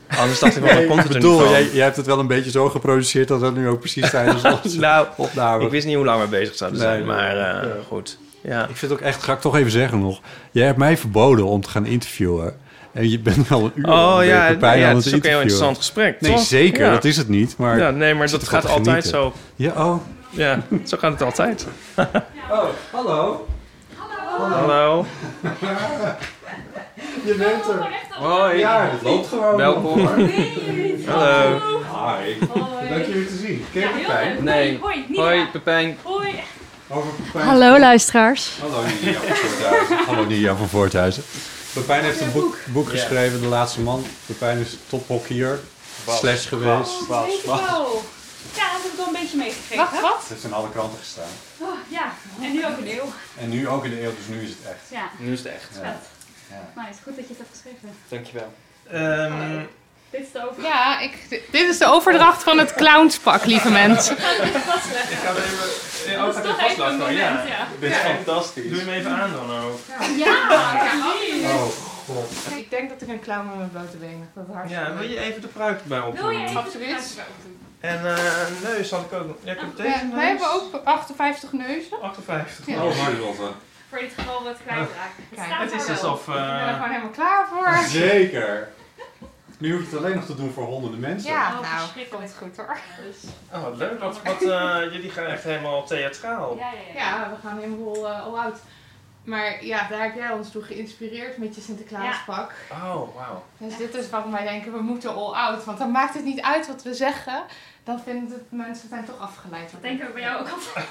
anders 0.08 0.40
dacht 0.40 0.56
ik 0.56 0.64
wel, 0.64 0.74
dan 0.76 0.86
komt 0.86 1.04
er 1.04 1.08
bedoel, 1.08 1.32
niet 1.32 1.42
van. 1.42 1.52
jij, 1.52 1.70
jij 1.74 1.84
hebt 1.84 1.96
het 1.98 2.06
wel 2.06 2.20
een 2.20 2.28
beetje 2.28 2.52
zo 2.52 2.70
geproduceerd 2.70 3.28
dat 3.28 3.42
het 3.42 3.56
nu 3.56 3.68
ook 3.68 3.80
precies 3.80 4.10
tijdens 4.10 4.44
onze 4.64 4.80
Nou, 4.80 5.08
opname. 5.18 5.64
ik 5.66 5.72
wist 5.72 5.86
niet 5.86 5.96
hoe 5.96 6.06
lang 6.06 6.22
we 6.22 6.28
bezig 6.28 6.56
zouden 6.56 6.80
Nee, 6.80 6.88
zijn. 6.90 7.06
nee, 7.06 7.16
maar 7.16 7.34
nee. 7.34 7.44
eh, 7.44 7.78
Ja. 7.78 7.84
goed. 7.88 8.18
Ja. 8.42 8.62
Ik 8.62 8.76
vind 8.76 8.92
het 8.92 8.92
ook 8.92 9.06
echt, 9.06 9.24
ga 9.24 9.34
ik 9.34 9.40
toch 9.42 9.56
even 9.56 9.72
zeggen 9.72 10.00
nog. 10.00 10.20
Jij 10.52 10.66
hebt 10.66 10.78
mij 10.78 10.98
verboden 10.98 11.46
om 11.46 11.62
te 11.62 11.70
gaan 11.70 11.86
interviewen. 11.86 12.56
En 12.94 13.10
je 13.10 13.20
bent 13.20 13.52
al 13.52 13.64
een 13.64 13.72
uur 13.76 13.90
Oh 13.90 14.18
je 14.20 14.26
ja, 14.28 14.48
Pepijn 14.48 14.80
ja, 14.80 14.90
aan 14.90 14.96
het 14.96 15.06
is 15.06 15.16
ook 15.16 15.24
een 15.24 15.30
heel 15.30 15.40
interessant 15.40 15.78
gesprek. 15.78 16.22
Nee, 16.22 16.32
toch? 16.32 16.42
zeker. 16.42 16.86
Ja. 16.86 16.92
Dat 16.92 17.04
is 17.04 17.18
het 17.18 17.28
niet. 17.30 17.58
Maar 17.58 17.78
Ja, 17.78 17.90
nee, 17.90 18.14
maar 18.14 18.30
dat 18.30 18.48
gaat 18.48 18.66
altijd 18.68 18.86
genieten. 18.88 19.10
zo. 19.10 19.34
Ja, 19.56 19.72
oh. 19.86 19.96
Ja, 20.30 20.62
zo 20.86 20.98
gaat 20.98 21.12
het 21.12 21.22
altijd. 21.22 21.66
Oh, 22.52 22.64
hallo. 22.92 23.48
Hallo. 24.38 25.06
Je 27.26 27.34
bent 27.34 27.68
er. 27.68 27.88
Hoi. 28.10 28.58
Ja, 28.58 28.90
het 28.92 29.02
loopt 29.02 29.28
gewoon. 29.28 29.56
Welkom. 29.56 30.08
Hallo. 31.08 31.60
Hi. 31.94 32.36
Leuk 32.90 33.06
jullie 33.08 33.28
te 33.28 33.36
zien. 33.36 33.66
Ken 33.74 33.82
je 33.82 33.88
heel 33.88 34.06
Pepijn? 34.06 34.34
leuk. 34.34 34.42
Nee. 34.44 34.80
Hoi, 35.16 35.48
Pepijn. 35.52 35.98
Hoi. 36.04 36.36
Over 36.88 37.10
Pepijn. 37.24 37.46
Hallo 37.48 37.80
luisteraars. 37.80 38.52
Hallo 38.62 38.82
Nidia 38.84 39.14
van 39.18 39.28
Voorthuizen. 39.36 40.06
Hallo 40.06 40.26
Nidia 40.26 40.56
van 40.56 40.68
Voorthuizen. 40.68 41.24
Pepijn 41.74 42.04
heeft 42.04 42.22
een 42.22 42.32
boek, 42.32 42.58
boek 42.66 42.90
geschreven, 42.90 43.42
De 43.42 43.48
Laatste 43.48 43.82
Man. 43.82 44.06
Pepijn 44.26 44.58
is 44.58 44.78
tophockeyer. 44.90 45.60
Slash 46.10 46.48
geweest. 46.48 47.08
Wow. 47.08 47.28
Ja, 48.56 48.72
dat 48.72 48.82
heb 48.84 48.92
ik 48.92 48.98
wel 48.98 49.08
een 49.08 49.14
beetje 49.22 49.38
meegegeven. 49.38 49.78
Wacht, 49.78 50.02
wat? 50.02 50.18
Het 50.20 50.30
heeft 50.30 50.44
in 50.44 50.54
alle 50.54 50.70
kranten 50.70 51.00
gestaan. 51.00 51.30
Oh, 51.58 51.68
ja, 51.88 52.14
en 52.42 52.52
nu 52.54 52.66
ook 52.66 52.78
een 52.78 52.88
eeuw. 52.90 53.14
En 53.40 53.50
nu 53.50 53.68
ook 53.68 53.84
in 53.86 53.90
de 53.90 54.04
eeuw, 54.04 54.12
dus 54.18 54.36
nu 54.36 54.42
is 54.44 54.50
het 54.50 54.58
echt. 54.68 54.84
Ja, 54.92 55.10
Nu 55.18 55.32
is 55.34 55.40
het 55.40 55.48
echt. 55.48 55.70
Ja. 55.84 56.00
Nou, 56.76 56.88
het 56.88 56.96
is 56.96 57.02
goed 57.04 57.16
dat 57.16 57.28
je 57.28 57.34
het 57.34 57.38
hebt 57.38 57.50
geschreven. 57.52 57.90
Dankjewel. 58.08 58.54
Ehm, 58.92 59.60
Dit 60.10 60.22
is 60.24 60.32
de 60.32 60.50
over. 60.50 60.64
Ja, 60.64 61.00
ik, 61.00 61.26
dit 61.52 61.70
is 61.70 61.78
de 61.78 61.86
overdracht 61.86 62.44
van 62.44 62.58
het 62.58 62.74
clownspak, 62.74 63.46
lieve 63.46 63.70
mensen. 63.70 64.18
ik 64.18 64.24
ga 64.24 65.34
het 65.34 65.44
even... 65.44 66.20
Oh, 66.20 66.26
Dat 66.26 66.36
is 66.36 66.42
toch 66.42 66.62
even 66.62 66.86
een 66.88 66.98
moment, 66.98 67.18
ja. 67.48 67.68
Dit 67.80 67.92
is 67.92 67.98
fantastisch. 67.98 68.64
Doe 68.70 68.76
je 68.76 68.82
hem 68.82 68.94
even 68.94 69.12
aan 69.12 69.32
dan 69.34 69.52
ook. 69.60 69.80
Oh, 72.08 72.58
Ik 72.58 72.70
denk 72.70 72.90
dat 72.90 73.02
ik 73.02 73.08
een 73.08 73.20
clown 73.20 73.46
met 73.48 73.58
mijn 73.58 73.70
blote 73.72 73.98
benen. 73.98 74.30
Dat 74.34 74.44
is 74.48 74.54
hartstikke 74.54 74.86
Ja, 74.90 74.94
wil 74.98 75.10
je 75.10 75.20
even 75.20 75.42
de 75.42 75.48
pruik 75.48 75.80
bij 75.86 76.00
Wil 76.00 76.08
opdoen? 76.08 76.34
je 76.38 76.44
even 76.46 76.58
Absoluut. 76.58 76.88
de 76.88 76.94
kruisje 76.94 77.14
doen? 77.44 77.60
En 77.80 78.06
eh 78.16 78.24
neus 78.64 78.92
had 78.92 79.02
ik 79.02 79.14
ook 79.14 79.28
nog. 79.28 79.36
Ja, 79.44 79.52
ik 79.52 79.60
heb 79.60 79.76
deze 79.78 79.90
Ja, 79.90 80.02
neus. 80.04 80.14
wij 80.14 80.28
hebben 80.28 80.52
ook 80.54 80.82
58 80.84 81.52
neuzen. 81.52 82.02
58. 82.02 82.66
Ja. 82.66 82.84
oh 82.84 82.98
Marilotte. 83.04 83.42
Voor 83.90 84.00
dit 84.00 84.14
geval 84.18 84.44
wat 84.44 84.58
kwijtraken. 84.66 85.24
Het 85.30 85.36
Kijk, 85.36 85.48
staat 85.48 85.72
Het 85.72 85.82
is 85.82 85.90
alsof... 85.90 86.28
Ik 86.28 86.34
ben 86.34 86.44
er 86.44 86.68
eh 86.68 86.74
gewoon 86.74 86.90
helemaal 86.90 87.10
klaar 87.10 87.48
voor. 87.48 87.78
Zeker. 88.02 88.70
Nu 89.58 89.72
hoef 89.72 89.82
je 89.82 89.88
het 89.96 89.98
alleen 89.98 90.16
nog 90.16 90.26
te 90.26 90.36
doen 90.36 90.52
voor 90.52 90.64
honderden 90.66 91.00
mensen. 91.00 91.32
Ja, 91.32 91.48
Oh, 91.48 91.62
nou, 91.62 91.80
verschrikkelijk. 91.80 92.32
komt 92.40 92.56
goed 92.56 92.58
hoor. 92.66 92.78
Dus, 93.06 93.18
Oh, 93.54 93.64
wat 93.64 93.78
leuk. 93.78 94.00
Wat, 94.00 94.22
wat, 94.24 94.42
eh, 94.42 94.82
jullie 94.92 95.10
gaan 95.10 95.26
echt 95.26 95.44
helemaal 95.44 95.84
theatraal. 95.86 96.58
ja, 96.58 96.70
ja, 96.72 97.02
ja. 97.02 97.16
Ja, 97.20 97.30
we 97.30 97.48
gaan 97.48 97.58
helemaal 97.60 97.96
uh, 97.96 98.26
all 98.26 98.40
out. 98.46 98.58
Maar 99.24 99.66
ja, 99.66 99.88
daar 99.88 100.02
heb 100.02 100.16
jij 100.16 100.32
ons 100.32 100.52
toe 100.52 100.62
geïnspireerd 100.64 101.38
met 101.38 101.56
je 101.56 101.62
Sinterklaaspak. 101.62 102.54
Oh, 102.72 103.16
wauw. 103.16 103.44
Dus 103.58 103.78
dit 103.78 103.94
is 103.96 104.10
waarom 104.10 104.32
wij 104.32 104.44
denken, 104.44 104.72
we 104.74 104.82
moeten 104.82 105.16
all 105.16 105.34
out. 105.34 105.64
Want 105.64 105.78
dan 105.78 105.92
maakt 105.92 106.14
het 106.14 106.24
niet 106.24 106.42
uit 106.42 106.68
wat 106.68 106.84
we 106.84 106.94
zeggen. 106.94 107.44
Dan 107.86 108.02
vinden 108.04 108.30
het 108.30 108.44
mensen 108.50 108.90
zijn 108.90 109.06
toch 109.06 109.20
afgeleid. 109.20 109.72
Dat 109.72 109.82
denk 109.82 110.02
ik 110.02 110.14
bij 110.14 110.22
jou 110.22 110.40
ook 110.42 110.50
altijd. 110.50 110.86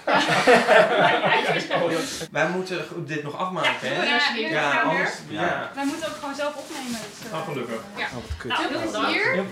Wij 2.30 2.48
moeten 2.48 2.84
dit 3.06 3.22
nog 3.22 3.38
afmaken, 3.38 3.88
hè? 3.88 4.02
Ja, 4.02 4.04
Ja, 4.04 4.34
Ja, 4.34 4.48
ja, 4.50 4.80
anders... 4.82 5.10
Ja. 5.28 5.70
Wij 5.74 5.84
moeten 5.84 6.08
ook 6.08 6.14
gewoon 6.14 6.34
zelf 6.34 6.54
opnemen. 6.56 7.00
Dus, 7.00 7.30
uh, 7.30 7.38
Oh, 7.38 7.48
gelukkig. 7.48 7.80
Ja. 7.96 8.04
Oh, 8.06 8.12
wat 8.12 8.36
kut. 8.38 8.50
Nou, 8.50 8.62
veel 8.70 8.80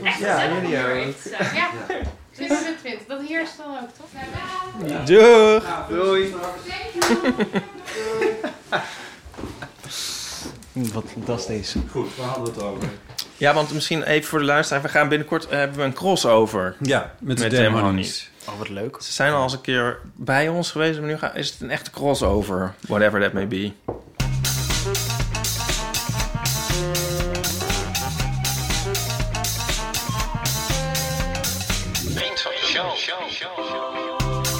is 0.09 0.19
Ja, 0.19 0.49
jullie 0.53 0.79
ook. 0.79 1.15
Ja, 1.55 1.71
27. 2.33 3.07
Dat 3.07 3.21
hier 3.21 3.43
is 3.43 3.57
dan 3.57 3.67
ook, 3.67 3.91
toch? 3.91 4.09
Doeg! 5.05 5.87
Doei! 5.89 6.35
Wat 10.73 11.05
fantastisch. 11.13 11.75
Goed, 11.91 12.17
waar 12.17 12.27
hadden 12.27 12.45
we 12.45 12.51
het 12.51 12.63
over? 12.63 12.89
Ja, 13.43 13.55
want 13.55 13.73
misschien 13.73 14.03
even 14.03 14.29
voor 14.29 14.39
de 14.39 14.45
luisteraar. 14.45 14.83
We 14.83 14.89
gaan 14.89 15.09
binnenkort 15.09 15.47
eh, 15.49 15.59
hebben 15.59 15.77
we 15.79 15.83
een 15.85 15.93
crossover 15.93 16.75
Ja, 16.81 17.15
met, 17.19 17.39
met 17.39 17.51
de. 17.51 17.57
Oh, 18.49 18.59
wat 18.59 18.69
leuk. 18.69 18.97
Ze 19.01 19.13
zijn 19.13 19.33
al 19.33 19.43
eens 19.43 19.53
een 19.53 19.61
keer 19.61 19.99
bij 20.17 20.49
ons 20.49 20.71
geweest, 20.71 20.99
maar 20.99 21.09
nu 21.09 21.17
ga- 21.19 21.35
is 21.35 21.51
het 21.51 21.61
een 21.61 21.71
echte 21.71 21.91
crossover. 21.91 22.73
Whatever 22.81 23.21
that 23.21 23.33
may 23.33 23.49
be. 23.49 23.73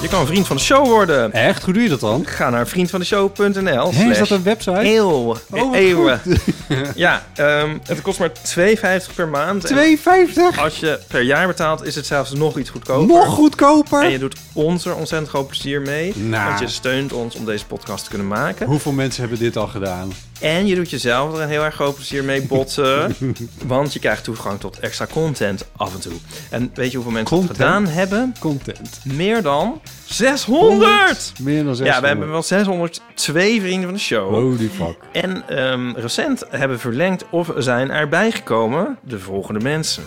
Je 0.03 0.09
kan 0.09 0.19
een 0.21 0.27
vriend 0.27 0.47
van 0.47 0.55
de 0.55 0.61
show 0.61 0.85
worden. 0.85 1.31
Echt? 1.31 1.63
Hoe 1.63 1.73
doe 1.73 1.83
je 1.83 1.89
dat 1.89 1.99
dan? 1.99 2.25
Ga 2.25 2.49
naar 2.49 2.67
vriendvandeshow.nl. 2.67 3.93
Hé, 3.93 4.09
is 4.09 4.17
dat 4.17 4.29
een 4.29 4.43
website? 4.43 4.79
Eeuw. 4.83 5.23
wat 5.23 5.73
Eeuwen. 5.73 6.21
ja, 6.95 7.25
ehm, 7.35 7.77
het 7.83 8.01
kost 8.01 8.19
maar 8.19 8.31
2,50 8.57 9.15
per 9.15 9.27
maand. 9.27 9.71
En 9.71 9.97
2,50? 9.97 10.59
als 10.59 10.77
je 10.77 10.99
per 11.07 11.21
jaar 11.21 11.47
betaalt, 11.47 11.85
is 11.85 11.95
het 11.95 12.05
zelfs 12.05 12.33
nog 12.33 12.57
iets 12.57 12.69
goedkoper. 12.69 13.15
Nog 13.15 13.25
goedkoper? 13.25 14.03
En 14.03 14.11
je 14.11 14.19
doet 14.19 14.35
ons 14.53 14.85
er 14.85 14.95
ontzettend 14.95 15.29
groot 15.29 15.47
plezier 15.47 15.81
mee. 15.81 16.13
Nou. 16.15 16.47
Want 16.47 16.59
je 16.59 16.67
steunt 16.67 17.13
ons 17.13 17.35
om 17.35 17.45
deze 17.45 17.65
podcast 17.65 18.03
te 18.03 18.09
kunnen 18.09 18.27
maken. 18.27 18.67
Hoeveel 18.67 18.91
mensen 18.91 19.21
hebben 19.21 19.39
dit 19.39 19.57
al 19.57 19.67
gedaan? 19.67 20.11
En 20.43 20.67
je 20.67 20.75
doet 20.75 20.89
jezelf 20.89 21.35
er 21.35 21.41
een 21.41 21.49
heel 21.49 21.63
erg 21.63 21.73
groot 21.73 21.95
plezier 21.95 22.23
mee 22.23 22.41
botten. 22.41 23.15
want 23.65 23.93
je 23.93 23.99
krijgt 23.99 24.23
toegang 24.23 24.59
tot 24.59 24.79
extra 24.79 25.07
content 25.11 25.65
af 25.75 25.93
en 25.93 25.99
toe. 25.99 26.13
En 26.49 26.71
weet 26.73 26.89
je 26.89 26.95
hoeveel 26.95 27.13
mensen 27.13 27.37
Content? 27.37 27.57
dat 27.57 27.67
gedaan 27.67 27.87
hebben? 27.87 28.35
Content. 28.39 28.99
Meer 29.03 29.41
dan 29.41 29.81
600! 30.05 31.33
Meer 31.39 31.63
dan 31.63 31.75
600. 31.75 31.95
Ja, 31.95 32.01
we 32.01 32.07
hebben 32.07 32.29
wel 32.29 32.43
602 32.43 33.61
vrienden 33.61 33.83
van 33.83 33.93
de 33.93 33.99
show. 33.99 34.29
Holy 34.29 34.69
fuck. 34.69 34.97
En 35.11 35.43
ehm, 35.47 35.91
recent 35.95 36.43
hebben 36.49 36.79
verlengd 36.79 37.25
of 37.29 37.53
zijn 37.57 37.91
erbij 37.91 38.31
gekomen 38.31 38.97
de 39.03 39.19
volgende 39.19 39.59
mensen. 39.59 40.03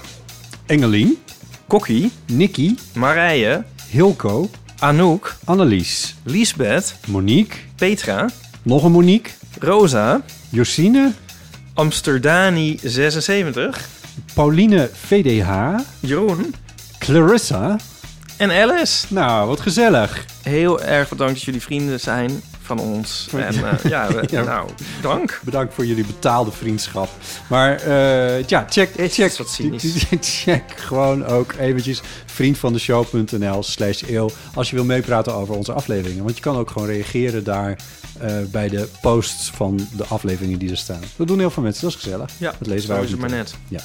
Engelien, 0.66 1.18
Kokkie, 1.66 2.12
Nicky, 2.26 2.74
Marije, 2.94 3.64
Hilco, 3.90 4.50
Anouk, 4.78 5.36
Annelies, 5.44 6.14
Liesbeth, 6.24 6.94
Monique, 7.06 7.58
Petra, 7.76 8.30
nog 8.62 8.84
een 8.84 8.92
Monique, 8.92 9.30
Rosa, 9.60 10.20
Josine, 10.48 11.12
Amsterdani 11.74 12.78
76, 12.82 13.88
Pauline 14.34 14.90
VDH, 15.06 15.50
Jeroen 16.00 16.54
Clarissa. 16.98 17.76
en 18.36 18.50
Alice. 18.50 19.06
Nou, 19.08 19.48
wat 19.48 19.60
gezellig. 19.60 20.24
Heel 20.42 20.82
erg 20.82 21.08
bedankt 21.08 21.32
dat 21.34 21.42
jullie 21.42 21.60
vrienden 21.62 22.00
zijn 22.00 22.42
van 22.62 22.78
ons. 22.78 23.28
En 23.32 23.54
eh, 23.64 23.90
ja, 23.90 24.08
we- 24.12 24.24
Ja. 24.36 24.42
nou, 24.42 24.68
dank. 25.02 25.40
Bedankt 25.44 25.74
voor 25.74 25.86
jullie 25.86 26.04
betaalde 26.04 26.50
vriendschap. 26.52 27.08
Maar 27.48 27.76
eh, 27.76 28.42
ja, 28.44 28.66
check, 28.70 28.90
check, 29.08 29.36
wat 29.36 29.48
cynisch. 29.50 30.04
check 30.44 30.62
gewoon 30.76 31.24
ook 31.26 31.52
eventjes 31.58 32.00
vriendvandeshow.nl 32.26 33.62
slash 33.62 34.02
eeuw 34.08 34.30
als 34.54 34.70
je 34.70 34.76
wil 34.76 34.84
meepraten 34.84 35.34
over 35.34 35.54
onze 35.54 35.72
afleveringen. 35.72 36.24
Want 36.24 36.36
je 36.36 36.42
kan 36.42 36.56
ook 36.56 36.70
gewoon 36.70 36.88
reageren 36.88 37.44
daar 37.44 37.78
eh, 38.20 38.36
bij 38.50 38.68
de 38.68 38.88
posts 39.00 39.50
van 39.50 39.80
de 39.96 40.04
afleveringen 40.04 40.58
die 40.58 40.70
er 40.70 40.76
staan. 40.76 41.00
Dat 41.16 41.26
doen 41.26 41.38
heel 41.38 41.50
veel 41.50 41.62
mensen, 41.62 41.82
dat 41.82 41.90
is 41.90 42.02
gezellig. 42.02 42.30
Ja, 42.38 42.54
dat 42.58 42.68
lezen 42.68 42.88
wij 42.88 42.98
ook 42.98 43.08
het 43.08 43.18
maar 43.18 43.30
net. 43.30 43.54
Ja. 43.68 43.80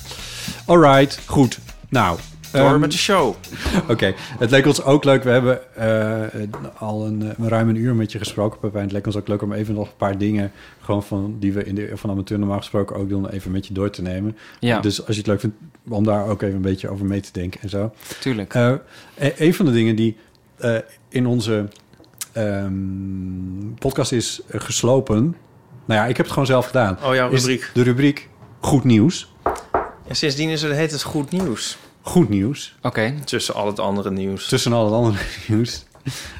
Alright, 0.65 1.19
goed. 1.25 1.59
Nou, 1.89 2.17
Door 2.51 2.61
ehm, 2.61 2.79
met 2.79 2.91
de 2.91 2.97
show. 2.97 3.35
Oké, 3.89 4.13
het 4.17 4.51
leek 4.51 4.65
ons 4.65 4.83
ook 4.83 5.03
leuk. 5.03 5.23
We 5.23 5.29
hebben 5.29 5.75
eh, 5.75 6.41
al 6.77 7.05
een, 7.05 7.21
eh, 7.21 7.47
ruim 7.47 7.69
een 7.69 7.75
uur 7.75 7.95
met 7.95 8.11
je 8.11 8.17
gesproken, 8.17 8.59
Pepijn. 8.59 8.83
Het 8.83 8.93
leek 8.93 9.05
ons 9.05 9.17
ook 9.17 9.27
leuk 9.27 9.41
om 9.41 9.53
even 9.53 9.73
nog 9.73 9.87
een 9.87 9.95
paar 9.97 10.17
dingen... 10.17 10.51
gewoon 10.81 11.03
van, 11.03 11.35
die 11.39 11.53
we 11.53 11.63
in 11.63 11.75
de 11.75 11.91
van 11.93 12.09
amateur 12.09 12.39
normaal 12.39 12.57
gesproken 12.57 12.95
ook 12.95 13.09
doen... 13.09 13.29
even 13.29 13.51
met 13.51 13.67
je 13.67 13.73
door 13.73 13.89
te 13.89 14.01
nemen. 14.01 14.37
Ja. 14.59 14.79
Dus 14.79 15.05
als 15.05 15.15
je 15.15 15.21
het 15.21 15.27
leuk 15.27 15.39
vindt, 15.39 15.55
om 15.89 16.03
daar 16.03 16.27
ook 16.27 16.41
even 16.41 16.55
een 16.55 16.61
beetje 16.61 16.89
over 16.89 17.05
mee 17.05 17.21
te 17.21 17.31
denken 17.31 17.61
en 17.61 17.69
zo. 17.69 17.93
Tuurlijk. 18.19 18.53
E- 18.53 18.79
een 19.37 19.53
van 19.53 19.65
de 19.65 19.71
dingen 19.71 19.95
die 19.95 20.17
in 21.09 21.27
onze 21.27 21.67
ehm, 22.33 23.73
podcast 23.79 24.11
is 24.11 24.41
eh, 24.47 24.61
geslopen... 24.61 25.35
Nou 25.85 25.99
ja, 26.01 26.07
ik 26.07 26.15
heb 26.17 26.25
het 26.25 26.33
gewoon 26.33 26.47
zelf 26.47 26.65
gedaan. 26.65 26.97
Oh 27.03 27.15
ja, 27.15 27.27
is 27.27 27.39
rubriek. 27.39 27.69
de 27.73 27.81
rubriek 27.83 28.29
Goed 28.59 28.83
Nieuws. 28.83 29.33
En 30.07 30.15
sindsdien 30.15 30.49
is 30.49 30.61
er, 30.61 30.73
heet 30.73 30.91
het 30.91 31.03
goed 31.03 31.31
nieuws. 31.31 31.77
Goed 32.01 32.29
nieuws. 32.29 32.75
Oké. 32.81 33.13
Tussen 33.25 33.53
al 33.55 33.67
het 33.67 33.79
andere 33.79 34.11
nieuws. 34.11 34.47
Tussen 34.47 34.73
al 34.73 34.85
het 34.85 34.93
andere 34.93 35.17
nieuws. 35.47 35.85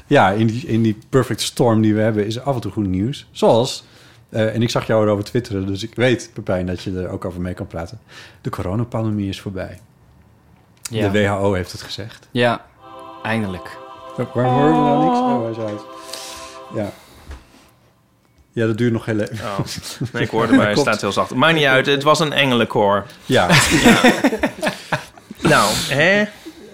Ja, 0.06 0.30
in 0.30 0.46
die, 0.46 0.66
in 0.66 0.82
die 0.82 0.98
perfect 1.08 1.40
storm 1.40 1.80
die 1.80 1.94
we 1.94 2.00
hebben 2.00 2.26
is 2.26 2.36
er 2.36 2.42
af 2.42 2.54
en 2.54 2.60
toe 2.60 2.72
goed 2.72 2.86
nieuws. 2.86 3.26
Zoals, 3.30 3.84
eh, 4.28 4.54
en 4.54 4.62
ik 4.62 4.70
zag 4.70 4.86
jou 4.86 5.06
erover 5.06 5.24
twitteren, 5.24 5.66
dus 5.66 5.82
ik 5.82 5.94
weet, 5.94 6.30
Pepijn, 6.32 6.66
dat 6.66 6.82
je 6.82 6.98
er 6.98 7.08
ook 7.08 7.24
over 7.24 7.40
mee 7.40 7.54
kan 7.54 7.66
praten. 7.66 8.00
De 8.40 8.50
coronapandemie 8.50 9.28
is 9.28 9.40
voorbij. 9.40 9.80
Ja. 10.90 11.08
De 11.08 11.20
WHO 11.20 11.52
heeft 11.52 11.72
het 11.72 11.82
gezegd. 11.82 12.28
Ja, 12.30 12.64
eindelijk. 13.22 13.80
Waar 14.16 14.44
horen 14.44 14.66
we 14.66 14.78
nou 14.80 15.04
niks? 15.04 15.18
Oh, 15.18 15.42
hij 15.42 15.50
is 15.50 15.58
uit. 15.70 15.80
Ja. 16.74 16.92
Ja, 18.52 18.66
dat 18.66 18.78
duurt 18.78 18.92
nog 18.92 19.04
heel 19.04 19.18
even. 19.20 19.44
Oh. 19.46 19.58
Nee, 20.12 20.22
ik 20.22 20.30
hoorde 20.30 20.52
maar, 20.56 20.64
hij 20.64 20.72
Klopt. 20.74 20.88
staat 20.88 21.00
heel 21.00 21.12
zacht. 21.12 21.34
Maakt 21.34 21.54
niet 21.54 21.64
uit, 21.64 21.86
het 21.86 22.02
was 22.02 22.20
een 22.20 22.32
engelenkoor. 22.32 23.06
Ja. 23.26 23.46
Nou, 25.42 25.70
hè? 25.88 26.18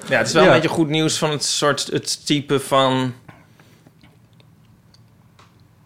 Ja, 0.08 0.16
het 0.18 0.26
is 0.26 0.32
wel 0.32 0.42
Ja. 0.42 0.48
een 0.48 0.54
beetje 0.60 0.68
goed 0.74 0.88
nieuws 0.88 1.18
van 1.18 1.30
het 1.30 1.44
soort, 1.44 1.86
het 1.86 2.26
type 2.26 2.60
van... 2.60 3.14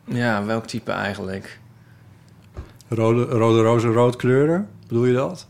Ja, 0.04 0.44
welk 0.44 0.66
type 0.66 0.92
eigenlijk? 0.92 1.58
Rode, 2.88 3.24
rode 3.24 3.62
rozen, 3.62 3.92
rood 3.92 4.16
kleuren. 4.16 4.68
Bedoel 4.88 5.04
je 5.04 5.14
dat? 5.14 5.46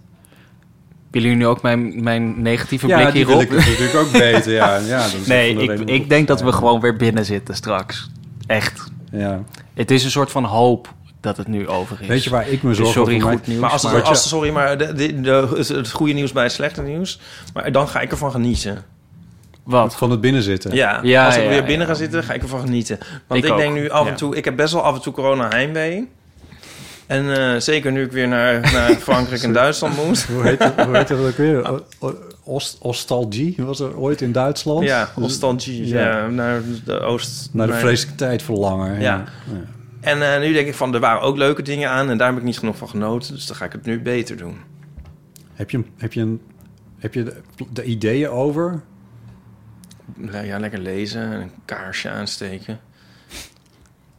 Willen 1.13 1.29
jullie 1.29 1.45
nu 1.45 1.51
ook 1.51 1.63
mijn, 1.63 2.03
mijn 2.03 2.43
negatieve 2.43 2.87
ja, 2.87 3.01
blik 3.01 3.13
die 3.13 3.27
wil 3.27 3.39
hierop? 3.39 3.59
ik 3.59 3.67
natuurlijk 3.67 3.95
ook 3.95 4.07
weten. 4.11 4.53
Ja, 4.53 4.77
ja, 4.77 5.03
dat 5.03 5.13
is 5.21 5.27
Nee, 5.27 5.57
ik, 5.57 5.81
ik 5.81 6.09
denk 6.09 6.29
dat 6.29 6.41
we 6.41 6.53
gewoon 6.53 6.81
weer 6.81 6.97
binnen 6.97 7.25
zitten 7.25 7.55
straks. 7.55 8.11
Echt. 8.47 8.91
Ja. 9.11 9.43
Het 9.75 9.91
is 9.91 10.05
een 10.05 10.11
soort 10.11 10.31
van 10.31 10.45
hoop 10.45 10.93
dat 11.21 11.37
het 11.37 11.47
nu 11.49 11.69
over 11.69 11.97
is. 12.01 12.07
Weet 12.07 12.25
je 12.25 12.31
waar 12.31 12.49
ik 12.49 12.63
me 12.63 12.69
Dus 12.69 12.77
zorgen 12.79 12.95
sorry, 12.95 13.15
over 13.15 13.27
maak? 13.29 13.37
goed 13.39 13.47
nieuws. 13.47 13.61
Maar 13.61 13.71
als, 13.71 13.83
het, 13.83 14.03
als 14.05 14.29
sorry, 14.29 14.51
maar 14.51 14.79
de, 14.79 14.93
de, 14.93 15.21
de- 15.21 15.49
het, 15.57 15.69
het 15.69 15.91
goede 15.91 16.13
nieuws 16.13 16.33
bij 16.33 16.43
het 16.43 16.53
slechte 16.53 16.83
nieuws. 16.83 17.21
Maar 17.55 17.73
dan 17.73 17.89
ga 17.89 18.01
ik 18.01 18.11
ervan 18.11 18.31
genieten. 18.31 18.85
Wat? 19.63 19.97
Van 19.97 20.11
het 20.11 20.21
binnenzitten. 20.21 20.75
Ja, 20.75 21.01
Ja, 21.03 21.27
als 21.27 21.37
ik 21.37 21.43
ja, 21.43 21.49
weer 21.49 21.59
ja. 21.59 21.65
binnen 21.67 21.87
ga 21.87 21.95
zitten, 21.95 22.25
ga 22.25 22.33
ik 22.33 22.43
ervan 22.43 22.61
genieten. 22.61 22.99
Want 23.27 23.45
Ik 23.45 23.51
ik, 23.51 23.57
denk 23.57 23.75
nu 23.75 23.91
af 23.91 24.05
ja. 24.05 24.11
en 24.11 24.17
toe... 24.17 24.37
Ik 24.37 24.45
heb 24.45 24.57
best 24.57 24.73
wel 24.73 24.83
af 24.83 24.95
en 24.95 25.01
toe 25.03 25.13
corona 25.13 25.49
heimwee. 25.49 26.09
En 27.13 27.37
eh, 27.55 27.61
zeker 27.61 27.93
nu 27.93 28.03
ik 28.05 28.13
weer 28.13 28.29
naar, 28.29 28.61
naar 28.61 28.91
Frankrijk 29.09 29.43
en 29.43 29.53
Duitsland 29.53 29.97
moet. 30.07 30.23
Hoe 30.25 30.43
heet 30.43 30.59
het, 30.63 30.81
hoe 30.85 30.97
heet 30.97 31.09
het 31.09 31.19
ook 31.19 31.37
weer? 31.37 31.65
O- 31.73 31.85
o- 31.99 32.17
Ost, 32.45 32.79
Ostalgie 32.81 33.55
was 33.59 33.81
er 33.81 33.97
ooit 33.97 34.21
in 34.21 34.33
Duitsland. 34.33 34.85
Ja, 34.85 35.05
Dus- 35.05 35.17
nostalgie. 35.17 35.87
Ja. 35.87 36.01
Ja. 36.19 36.27
naar 36.29 36.61
de 36.85 37.01
oost. 37.01 37.49
Naar 37.53 37.67
de 37.67 37.73
vreselijke 37.73 38.17
tijd 38.19 38.43
verlangen. 38.43 39.01
Ja. 39.01 39.01
ja. 39.01 39.25
En 40.01 40.35
eh, 40.35 40.41
nu 40.41 40.53
denk 40.53 40.67
ik 40.67 40.75
van, 40.75 40.95
er 40.95 41.01
waren 41.01 41.21
ook 41.23 41.37
leuke 41.37 41.63
dingen 41.63 41.91
aan. 41.91 42.11
En 42.11 42.19
daar 42.19 42.29
heb 42.29 42.37
ik 42.37 42.45
niet 42.45 42.59
genoeg 42.59 42.77
van 42.77 42.89
genoten. 42.89 43.35
Dus 43.35 43.47
dan 43.47 43.57
ga 43.57 43.65
ik 43.65 43.73
het 43.73 43.85
nu 43.85 44.01
beter 44.01 44.37
doen. 44.37 44.57
Heb 45.53 45.71
je, 45.71 45.83
heb 45.97 46.13
je, 46.13 46.21
een, 46.21 46.41
heb 46.99 47.15
je 47.15 47.23
de, 47.23 47.35
de 47.73 47.85
ideeën 47.85 48.29
over? 48.29 48.81
Ja, 50.45 50.59
lekker 50.59 50.79
lezen. 50.79 51.23
en 51.23 51.41
Een 51.41 51.51
kaarsje 51.65 52.11
aansteken. 52.11 52.81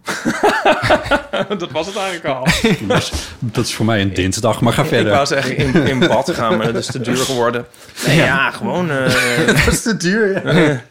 dat 1.57 1.71
was 1.71 1.85
het 1.87 1.95
eigenlijk 1.95 2.25
al. 2.25 2.47
Dat 2.87 2.97
is, 2.97 3.11
dat 3.39 3.65
is 3.65 3.73
voor 3.75 3.85
mij 3.85 4.01
een 4.01 4.13
dinsdag, 4.13 4.61
maar 4.61 4.73
ga 4.73 4.81
Ik 4.81 4.87
verder. 4.87 5.11
wou 5.11 5.25
zeggen 5.25 5.57
in, 5.57 5.73
in 5.73 5.99
bad 5.99 6.31
gaan, 6.31 6.57
maar 6.57 6.65
dat 6.65 6.75
is 6.75 6.85
te 6.85 7.01
duur 7.01 7.17
geworden. 7.17 7.65
Nee, 8.07 8.15
ja, 8.15 8.51
gewoon... 8.51 8.89
eh, 8.91 9.47
dat 9.65 9.73
is 9.73 9.81
te 9.81 9.97
duur, 9.97 10.31
ja. 10.55 10.81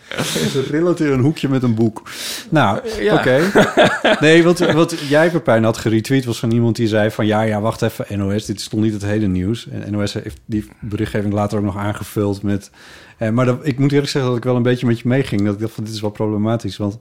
Ze 0.50 0.66
rillen 0.70 0.96
in 0.98 1.06
een 1.06 1.20
hoekje 1.20 1.48
met 1.48 1.62
een 1.62 1.74
boek. 1.74 2.02
Nou, 2.48 2.80
Ja. 3.00 3.14
oké. 3.14 3.40
Nee, 4.20 4.42
wat, 4.44 4.58
wat 4.58 4.94
jij, 5.08 5.30
Pepijn, 5.30 5.64
had 5.64 5.78
geretweet... 5.78 6.24
was 6.24 6.38
van 6.38 6.50
iemand 6.50 6.76
die 6.76 6.88
zei 6.88 7.10
van... 7.10 7.26
ja, 7.26 7.42
ja, 7.42 7.60
wacht 7.60 7.82
even, 7.82 8.18
NOS, 8.18 8.44
dit 8.46 8.58
is 8.58 8.68
toch 8.68 8.80
niet 8.80 8.92
het 8.92 9.02
hele 9.02 9.26
nieuws. 9.26 9.68
En 9.68 9.92
NOS 9.92 10.12
heeft 10.12 10.40
die 10.44 10.68
berichtgeving 10.80 11.32
later 11.32 11.58
ook 11.58 11.64
nog 11.64 11.76
aangevuld 11.76 12.42
met... 12.42 12.70
Eh, 13.18 13.28
maar 13.30 13.44
dat, 13.46 13.58
ik 13.62 13.78
moet 13.78 13.92
eerlijk 13.92 14.10
zeggen 14.10 14.30
dat 14.30 14.38
ik 14.40 14.44
wel 14.46 14.56
een 14.56 14.62
beetje 14.62 14.86
met 14.86 14.98
je 15.00 15.08
meeging. 15.08 15.44
Dat 15.44 15.54
ik 15.54 15.60
dacht 15.60 15.74
van, 15.74 15.84
dit 15.84 15.94
is 15.94 16.00
wel 16.00 16.10
problematisch, 16.10 16.76
want... 16.76 16.98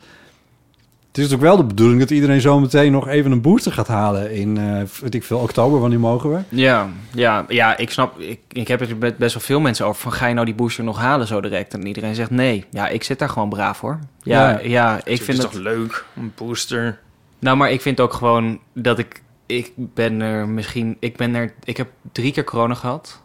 Het 1.11 1.19
is 1.19 1.29
natuurlijk 1.29 1.55
wel 1.55 1.61
de 1.67 1.73
bedoeling 1.73 1.99
dat 1.99 2.09
iedereen 2.09 2.41
zo 2.41 2.59
meteen 2.59 2.91
nog 2.91 3.07
even 3.07 3.31
een 3.31 3.41
booster 3.41 3.71
gaat 3.71 3.87
halen 3.87 4.31
in, 4.33 4.57
eh 4.57 4.81
weet 5.01 5.15
ik 5.15 5.23
veel, 5.23 5.37
oktober. 5.39 5.79
Wanneer 5.79 5.99
mogen 5.99 6.31
we? 6.31 6.39
Ja, 6.49 6.89
ja, 7.13 7.45
ja, 7.47 7.77
ik 7.77 7.89
snap. 7.91 8.19
Ik, 8.19 8.39
ik 8.49 8.67
heb 8.67 8.79
het 8.79 8.99
met 8.99 9.17
best 9.17 9.33
wel 9.33 9.43
veel 9.43 9.59
mensen 9.59 9.85
over. 9.85 10.01
Van 10.01 10.11
ga 10.11 10.27
je 10.27 10.33
nou 10.33 10.45
die 10.45 10.55
booster 10.55 10.83
nog 10.83 10.97
halen 10.97 11.27
zo 11.27 11.41
direct? 11.41 11.73
En 11.73 11.87
iedereen 11.87 12.15
zegt 12.15 12.29
nee. 12.29 12.65
Ja, 12.69 12.87
ik 12.87 13.03
zit 13.03 13.19
daar 13.19 13.29
gewoon 13.29 13.49
braaf 13.49 13.79
hoor. 13.79 13.99
Ja, 14.21 14.49
Ja. 14.49 14.59
ja, 14.63 14.97
ik 14.97 15.05
ik 15.05 15.21
vind 15.21 15.37
het 15.37 15.45
het. 15.45 15.51
toch 15.55 15.61
leuk, 15.61 16.05
een 16.15 16.31
booster. 16.35 16.99
Nou, 17.39 17.57
maar 17.57 17.71
ik 17.71 17.81
vind 17.81 17.99
ook 17.99 18.13
gewoon 18.13 18.59
dat 18.73 18.99
ik. 18.99 19.21
Ik 19.45 19.71
ben 19.75 20.21
er 20.21 20.47
misschien. 20.47 20.97
Ik 20.99 21.17
ben 21.17 21.35
er. 21.35 21.53
Ik 21.63 21.77
heb 21.77 21.89
drie 22.11 22.31
keer 22.31 22.43
corona 22.43 22.73
gehad. 22.73 23.21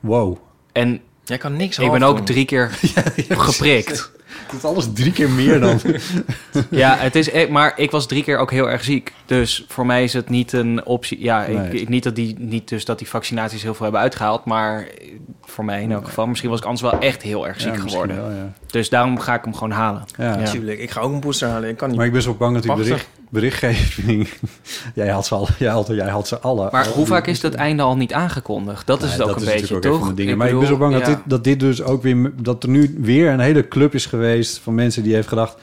Wow. 0.00 0.36
En 0.72 1.00
Jij 1.24 1.38
kan 1.38 1.56
niks 1.56 1.78
ik 1.78 1.90
ben 1.90 2.02
ook 2.02 2.16
doen. 2.16 2.24
drie 2.24 2.44
keer 2.44 2.70
geprikt. 3.28 4.12
Het 4.46 4.56
is 4.56 4.64
alles 4.64 4.88
drie 4.92 5.12
keer 5.12 5.30
meer 5.30 5.60
dan... 5.60 5.80
Ja, 6.70 6.96
het 6.96 7.14
is. 7.14 7.30
e- 7.30 7.48
Maar 7.50 7.72
ik 7.76 7.90
was 7.90 8.06
drie 8.06 8.22
keer 8.24 8.38
ook 8.38 8.50
heel 8.50 8.70
erg 8.70 8.84
ziek. 8.84 9.12
Dus 9.26 9.64
voor 9.68 9.86
mij 9.86 10.04
is 10.04 10.12
het 10.12 10.28
niet 10.28 10.52
een 10.52 10.86
optie. 10.86 11.22
Ja, 11.22 11.44
ik, 11.44 11.56
Nee. 11.58 11.80
ik- 11.80 11.88
niet 11.88 12.02
dat 12.02 12.14
die 12.14 12.34
niet 12.38 12.68
dus 12.68 12.84
dat 12.84 12.98
die 12.98 13.08
vaccinaties 13.08 13.62
heel 13.62 13.74
veel 13.74 13.82
hebben 13.82 14.00
uitgehaald, 14.00 14.44
maar 14.44 14.86
voor 15.44 15.64
mij 15.64 15.82
in 15.82 15.92
elk 15.92 16.04
geval. 16.04 16.26
Misschien 16.26 16.50
was 16.50 16.58
ik 16.58 16.64
anders 16.64 16.90
wel 16.90 17.00
echt 17.00 17.22
heel 17.22 17.46
erg 17.46 17.60
ziek 17.60 17.74
Ja, 17.74 17.80
geworden. 17.80 18.16
wel, 18.16 18.30
ja. 18.30 18.52
Dus 18.76 18.88
daarom 18.88 19.18
ga 19.18 19.34
ik 19.34 19.44
hem 19.44 19.54
gewoon 19.54 19.70
halen. 19.70 20.04
Ja. 20.16 20.38
Ja. 20.38 20.50
Tuurlijk, 20.50 20.78
ik 20.78 20.90
ga 20.90 21.00
ook 21.00 21.12
een 21.12 21.20
booster 21.20 21.48
halen. 21.48 21.68
Ik 21.68 21.76
kan 21.76 21.88
niet. 21.88 21.96
Maar 21.96 22.06
ik 22.06 22.12
ben 22.12 22.22
zo 22.22 22.34
bang 22.34 22.54
dat 22.54 22.62
die 22.62 22.74
bericht, 22.74 23.08
berichtgeving... 23.28 24.28
jij 24.94 25.08
had 25.08 25.26
ze 25.26 25.34
al, 25.34 25.48
jij 25.58 25.70
had, 25.70 25.86
jij 25.86 26.08
had 26.08 26.28
ze 26.28 26.38
alle. 26.38 26.68
Maar 26.72 26.84
Al 26.84 26.88
hoe 26.92 26.96
die- 27.04 27.06
vaak 27.06 27.26
is 27.26 27.40
dat 27.40 27.54
einde 27.54 27.82
al 27.82 27.96
niet 27.96 28.12
aangekondigd? 28.12 28.86
Dat 28.86 29.02
is 29.02 29.12
het 29.12 29.20
ook 29.22 29.26
dat 29.28 29.36
een 29.36 29.42
is 29.42 29.48
beetje, 29.48 29.60
natuurlijk 29.60 29.86
ook 29.86 29.92
toch? 29.92 30.00
een 30.00 30.06
van 30.06 30.14
de 30.14 30.16
dingen. 30.16 30.32
Ik 30.32 30.38
maar 30.38 30.48
ik 30.48 30.58
ben 30.58 30.66
zo 30.68 30.76
bang 30.76 30.92
dat, 30.92 31.04
dit, 31.04 31.18
dat 31.24 31.44
dit 31.44 31.60
dus 31.60 31.82
ook 31.82 32.02
weer... 32.02 32.32
dat 32.42 32.62
er 32.62 32.68
nu 32.68 32.96
weer 33.00 33.30
een 33.30 33.40
hele 33.40 33.68
club 33.68 33.94
is 33.94 34.06
geweest 34.06 34.58
van 34.58 34.74
mensen 34.74 35.02
die 35.02 35.14
heeft 35.14 35.28
gedacht... 35.28 35.56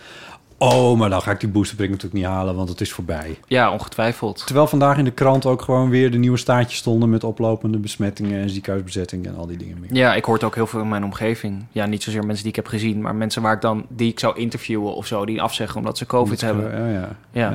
oh, 0.63 0.97
maar 0.97 1.09
dan 1.09 1.21
ga 1.21 1.31
ik 1.31 1.39
die 1.39 1.49
boosterprik 1.49 1.89
natuurlijk 1.89 2.15
niet 2.15 2.25
halen, 2.25 2.55
want 2.55 2.69
het 2.69 2.81
is 2.81 2.91
voorbij. 2.91 3.39
Ja, 3.47 3.71
ongetwijfeld. 3.71 4.45
Terwijl 4.45 4.67
vandaag 4.67 4.97
in 4.97 5.03
de 5.03 5.11
krant 5.11 5.45
ook 5.45 5.61
gewoon 5.61 5.89
weer 5.89 6.11
de 6.11 6.17
nieuwe 6.17 6.37
staartjes 6.37 6.79
stonden... 6.79 7.09
met 7.09 7.23
oplopende 7.23 7.77
besmettingen 7.77 8.41
en 8.41 8.49
ziekenhuisbezettingen 8.49 9.31
en 9.31 9.37
al 9.37 9.47
die 9.47 9.57
dingen 9.57 9.79
meer. 9.79 9.93
Ja, 9.93 10.15
ik 10.15 10.25
hoor 10.25 10.35
het 10.35 10.43
ook 10.43 10.55
heel 10.55 10.67
veel 10.67 10.81
in 10.81 10.89
mijn 10.89 11.03
omgeving. 11.03 11.65
Ja, 11.71 11.85
niet 11.85 12.03
zozeer 12.03 12.25
mensen 12.25 12.43
die 12.43 12.51
ik 12.51 12.55
heb 12.55 12.67
gezien, 12.67 13.01
maar 13.01 13.15
mensen 13.15 13.41
waar 13.41 13.53
ik 13.53 13.61
dan 13.61 13.85
die 13.89 14.11
ik 14.11 14.19
zou 14.19 14.37
interviewen 14.37 14.95
of 14.95 15.07
zo, 15.07 15.25
die 15.25 15.41
afzeggen 15.41 15.77
omdat 15.77 15.97
ze 15.97 16.05
COVID 16.05 16.41
hebben. 16.41 16.91
Ja, 16.91 17.15
ja. 17.31 17.51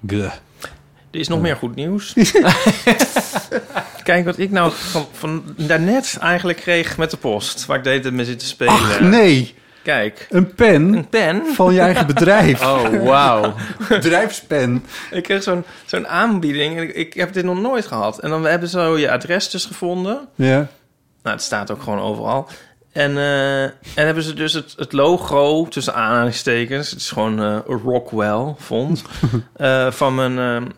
Ja. 0.00 0.32
Er 1.10 1.20
is 1.20 1.28
nog 1.28 1.40
meer 1.40 1.56
goed 1.56 1.74
nieuws. 1.74 2.14
Kijk 4.02 4.24
wat 4.24 4.38
ik 4.38 4.50
nou 4.50 4.72
van, 4.74 5.06
van 5.12 5.42
daarnet 5.56 6.16
eigenlijk 6.20 6.58
kreeg 6.58 6.96
met 6.96 7.10
de 7.10 7.16
post. 7.16 7.66
Waar 7.66 7.76
ik 7.76 7.84
deed 7.84 8.04
het 8.04 8.14
mee 8.14 8.24
zitten 8.24 8.48
spelen. 8.48 8.72
Ach, 8.72 9.00
nee. 9.00 9.54
Kijk, 9.82 10.26
Een 10.30 10.54
pen 10.54 10.92
een 10.92 11.08
pen. 11.08 11.42
van 11.54 11.74
je 11.74 11.80
eigen 11.80 12.06
bedrijf. 12.06 12.62
Oh, 12.66 13.04
wauw. 13.06 13.54
Bedrijfspen. 13.88 14.84
Ik 15.10 15.22
kreeg 15.22 15.42
zo'n 15.42 15.64
zo'n 15.86 16.08
aanbieding. 16.08 16.76
En 16.76 16.82
ik, 16.82 16.94
ik 16.94 17.14
heb 17.14 17.32
dit 17.32 17.44
nog 17.44 17.60
nooit 17.60 17.86
gehad. 17.86 18.18
En 18.18 18.30
dan 18.30 18.44
hebben 18.44 18.68
ze 18.68 18.78
zo 18.78 18.98
je 18.98 19.10
adres 19.10 19.50
dus 19.50 19.64
gevonden. 19.64 20.28
Ja. 20.34 20.56
Nou, 21.22 21.36
het 21.36 21.42
staat 21.42 21.70
ook 21.70 21.82
gewoon 21.82 22.00
overal. 22.00 22.48
En, 22.92 23.16
eh, 23.16 23.62
en 23.62 23.72
hebben 23.94 24.22
ze 24.22 24.34
dus 24.34 24.52
het, 24.52 24.74
het 24.76 24.92
logo, 24.92 25.66
tussen 25.66 25.94
aanhalingstekens... 25.94 26.90
het 26.90 26.98
is 27.00 27.10
gewoon 27.10 27.42
eh 27.42 27.58
Rockwell 27.84 28.54
font, 28.58 29.04
eh, 29.56 29.90
van, 29.90 30.14
mijn, 30.14 30.72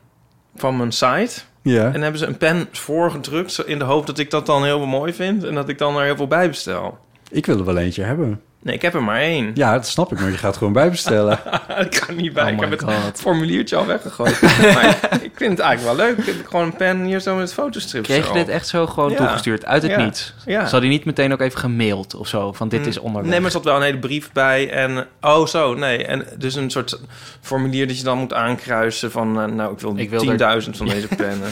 van 0.57 0.77
mijn 0.77 0.93
site. 0.93 1.41
Ja. 1.63 1.93
En 1.93 2.03
hebben 2.03 2.21
ze 2.21 2.27
een 2.27 2.37
pen 2.37 2.69
voorgedrukt... 2.73 3.63
in 3.67 3.79
de 3.79 3.85
hoop 3.85 4.07
dat 4.07 4.19
ik 4.19 4.31
dat 4.31 4.47
dan 4.47 4.65
heel 4.65 4.87
mooi 4.87 5.13
vind... 5.13 5.45
en 5.45 5.55
dat 5.55 5.69
ik 5.69 5.79
dan 5.79 5.97
er 5.97 6.05
heel 6.05 6.17
veel 6.17 6.27
bij 6.27 6.49
bestel. 6.49 6.99
Ik 7.31 7.47
wil 7.47 7.59
er 7.59 7.65
wel 7.65 7.77
eentje 7.77 8.03
hebben. 8.03 8.41
Nee, 8.63 8.75
ik 8.75 8.83
heb 8.83 8.95
er 8.95 9.03
maar 9.03 9.21
één. 9.21 9.51
Ja, 9.55 9.73
dat 9.73 9.87
snap 9.87 10.13
ik, 10.13 10.21
maar 10.21 10.31
je 10.31 10.37
gaat 10.37 10.57
gewoon 10.57 10.73
bijbestellen. 10.73 11.39
ik 11.85 12.05
kan 12.07 12.17
niet 12.17 12.33
bij. 12.33 12.45
Oh 12.55 12.63
ik 12.63 12.81
heb 12.81 12.89
het 12.89 13.21
formuliertje 13.21 13.77
al 13.77 13.87
weggegooid. 13.87 14.43
maar 14.75 14.99
ik 15.23 15.31
vind 15.35 15.51
het 15.51 15.59
eigenlijk 15.59 15.83
wel 15.97 16.07
leuk. 16.07 16.19
Ik 16.19 16.25
heb 16.27 16.47
gewoon 16.47 16.65
een 16.67 16.77
pen 16.77 17.05
hier 17.05 17.21
zo 17.21 17.37
met 17.37 17.53
fotostrips. 17.53 18.09
Kreeg 18.09 18.27
je 18.27 18.33
dit 18.33 18.49
echt 18.49 18.69
zo 18.69 18.87
gewoon 18.87 19.11
Ja. 19.11 19.17
toegestuurd 19.17 19.65
uit 19.65 19.83
het 19.83 19.91
Ja. 19.91 20.03
niets? 20.03 20.35
Ja. 20.47 20.67
Zou 20.67 20.81
die 20.81 20.91
niet 20.91 21.05
meteen 21.05 21.33
ook 21.33 21.41
even 21.41 21.59
gemaild 21.59 22.15
of 22.15 22.29
zo? 22.29 22.53
Van 22.53 22.69
dit 22.69 22.87
is 22.87 22.99
onderweg. 22.99 23.31
Nee, 23.31 23.39
maar 23.39 23.47
er 23.47 23.55
zat 23.55 23.65
wel 23.65 23.77
een 23.77 23.83
hele 23.83 23.99
brief 23.99 24.33
bij. 24.33 24.71
En, 24.71 25.07
oh, 25.21 25.47
zo, 25.47 25.75
nee. 25.75 26.05
En 26.07 26.27
dus 26.39 26.55
een 26.55 26.71
soort 26.71 27.01
formulier 27.41 27.87
dat 27.87 27.99
je 27.99 28.05
dan 28.05 28.19
moet 28.19 28.33
aankruisen 28.35 29.11
van... 29.11 29.41
eh, 29.41 29.47
nou, 29.47 29.73
ik 29.73 29.79
wil, 29.81 29.93
Ik 29.97 30.11
wil 30.11 30.61
10.000 30.63 30.71
van 30.71 30.87
deze 30.95 31.09
pennen. 31.17 31.49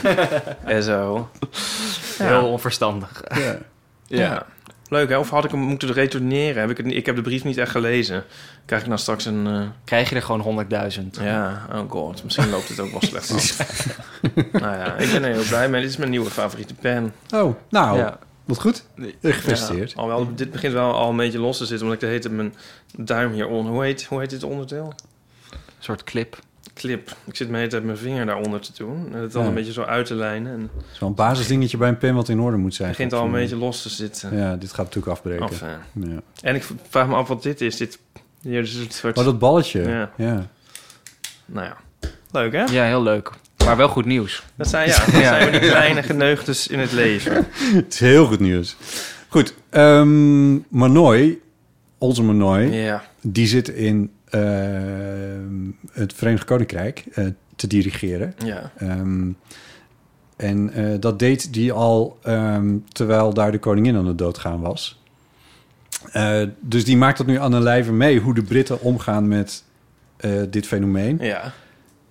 en 0.64 0.82
zo. 0.82 1.28
Heel 2.18 2.47
onverstandig. 2.51 3.22
Ja. 4.06 4.47
Leuk, 4.89 5.09
hè? 5.09 5.19
Of 5.19 5.31
had 5.31 5.44
ik 5.44 5.51
hem 5.51 5.60
moeten 5.60 5.93
retourneren? 5.93 6.60
Heb 6.60 6.70
ik, 6.70 6.77
het, 6.77 6.86
ik 6.86 7.06
heb 7.06 7.16
de 7.16 7.23
brief 7.23 7.44
niet 7.44 7.56
echt 7.56 7.70
gelezen. 7.70 8.24
Krijg 8.65 8.82
ik 8.82 8.89
nou 8.89 9.01
straks 9.01 9.24
een... 9.24 9.47
eh, 9.47 9.62
Krijg 9.85 10.09
je 10.09 10.15
er 10.15 10.23
gewoon 10.23 10.66
100.000? 10.93 11.02
ja, 11.23 11.66
oh 11.73 11.90
god. 11.90 12.24
Misschien 12.24 12.51
loopt 12.51 12.69
het 12.69 12.81
ook 12.81 12.90
wel 12.90 13.01
slecht 13.02 13.31
af. 13.32 13.56
nou 14.52 14.77
ja, 14.77 14.94
ik 14.97 15.10
ben 15.12 15.24
er 15.24 15.32
heel 15.32 15.48
blij 15.48 15.69
mee. 15.69 15.81
Dit 15.81 15.90
is 15.90 15.97
mijn 15.97 16.10
nieuwe 16.10 16.31
favoriete 16.31 16.74
pen. 16.74 17.15
Oh, 17.35 17.55
nou, 17.69 17.98
Ja. 17.98 18.19
wat 18.44 18.60
goed. 18.60 18.85
Gefeliciteerd. 19.23 19.90
Ja, 19.90 19.97
alhoewel, 20.01 20.35
dit 20.35 20.51
begint 20.51 20.73
wel 20.73 20.93
al 20.94 21.10
een 21.10 21.16
beetje 21.16 21.39
los 21.39 21.59
te 21.59 21.66
zitten... 21.66 21.86
omdat 21.86 22.02
ik 22.02 22.23
de 22.23 22.31
mijn 22.31 22.55
duim 22.97 23.32
hieronder... 23.32 23.73
Hoe 23.73 23.85
heet, 23.85 24.05
hoe 24.05 24.20
heet 24.20 24.31
dit 24.31 24.43
onderdeel? 24.43 24.93
Een 25.52 25.59
soort 25.78 26.05
clip. 26.05 26.39
Clip. 26.78 27.16
Ik 27.24 27.36
zit 27.36 27.46
me 27.46 27.52
de 27.52 27.59
hele 27.59 27.70
tijd 27.70 27.84
mijn 27.84 27.96
vinger 27.98 28.26
daaronder 28.26 28.60
te 28.60 28.70
doen. 28.76 29.09
En 29.14 29.20
het 29.20 29.32
dan 29.32 29.42
Ja. 29.42 29.48
een 29.48 29.55
beetje 29.55 29.72
zo 29.72 29.82
uit 29.82 30.06
te 30.06 30.14
lijnen. 30.14 30.52
En 30.52 30.60
het 30.60 30.96
Zo'n 30.96 31.14
basisdingetje 31.14 31.76
bij 31.76 31.88
een 31.88 31.98
pen 31.98 32.14
wat 32.14 32.28
in 32.28 32.40
orde 32.40 32.56
moet 32.56 32.74
zijn. 32.74 32.88
begint 32.88 33.12
al 33.12 33.24
een 33.24 33.32
beetje 33.32 33.56
los 33.56 33.82
te 33.82 33.88
zitten. 33.88 34.36
Ja, 34.36 34.56
dit 34.56 34.68
gaat 34.72 34.84
natuurlijk 34.84 35.12
afbreken. 35.16 35.44
Af. 35.44 35.60
Ja. 35.94 36.20
En 36.42 36.55
ik 36.55 36.66
vraag 36.88 37.09
me 37.09 37.14
af 37.14 37.28
wat 37.28 37.42
dit 37.42 37.60
is. 37.60 37.76
Dit 37.76 37.98
hier 38.42 38.60
is 38.60 38.72
het 38.74 38.92
soort... 38.94 39.16
Maar 39.16 39.24
dat 39.24 39.38
balletje. 39.38 39.82
Ja. 39.82 40.10
Ja. 40.16 40.46
Nou 41.46 41.66
ja, 41.66 41.76
leuk 42.30 42.52
hè? 42.52 42.64
Ja, 42.64 42.84
heel 42.84 43.02
leuk. 43.02 43.30
Maar 43.64 43.76
wel 43.76 43.88
goed 43.88 44.05
nieuws. 44.05 44.42
Dat 44.55 44.68
zijn, 44.68 44.88
ja, 44.88 44.98
dat 45.05 45.14
zijn 45.22 45.50
we 45.50 45.59
die 45.59 45.68
kleine 45.70 46.02
geneugtes 46.02 46.66
in 46.66 46.78
het 46.78 46.92
leven. 46.92 47.46
Het 47.74 47.92
is 47.94 48.00
heel 48.00 48.26
goed 48.26 48.40
nieuws. 48.40 48.76
Goed, 49.28 49.55
ehm 49.70 50.55
Manoy, 50.68 51.38
onze 51.98 52.22
Manoy, 52.22 52.60
Ja. 52.60 53.02
die 53.20 53.46
zit 53.46 53.68
in 53.68 54.10
het 55.92 56.12
Verenigd 56.14 56.44
Koninkrijk 56.44 57.05
eh, 57.12 57.26
te 57.56 57.66
dirigeren. 57.66 58.34
Ja. 58.44 58.72
Ehm, 58.76 59.30
en 60.36 60.72
eh, 60.72 61.00
dat 61.00 61.18
deed 61.18 61.52
die 61.52 61.72
al 61.72 62.18
ehm, 62.22 62.76
terwijl 62.92 63.34
daar 63.34 63.52
de 63.52 63.59
koningin 63.59 63.96
aan 63.96 64.06
het 64.06 64.18
doodgaan 64.18 64.60
was. 64.60 65.02
Eh, 66.12 66.42
dus 66.60 66.84
die 66.84 66.96
maakt 66.96 67.18
dat 67.18 67.26
nu 67.26 67.38
aan 67.38 67.50
de 67.50 67.60
lijve 67.60 67.92
mee 67.92 68.20
hoe 68.20 68.34
de 68.34 68.42
Britten 68.42 68.80
omgaan 68.80 69.28
met 69.28 69.64
eh, 70.16 70.30
dit 70.50 70.66
fenomeen. 70.66 71.18
Ja. 71.20 71.52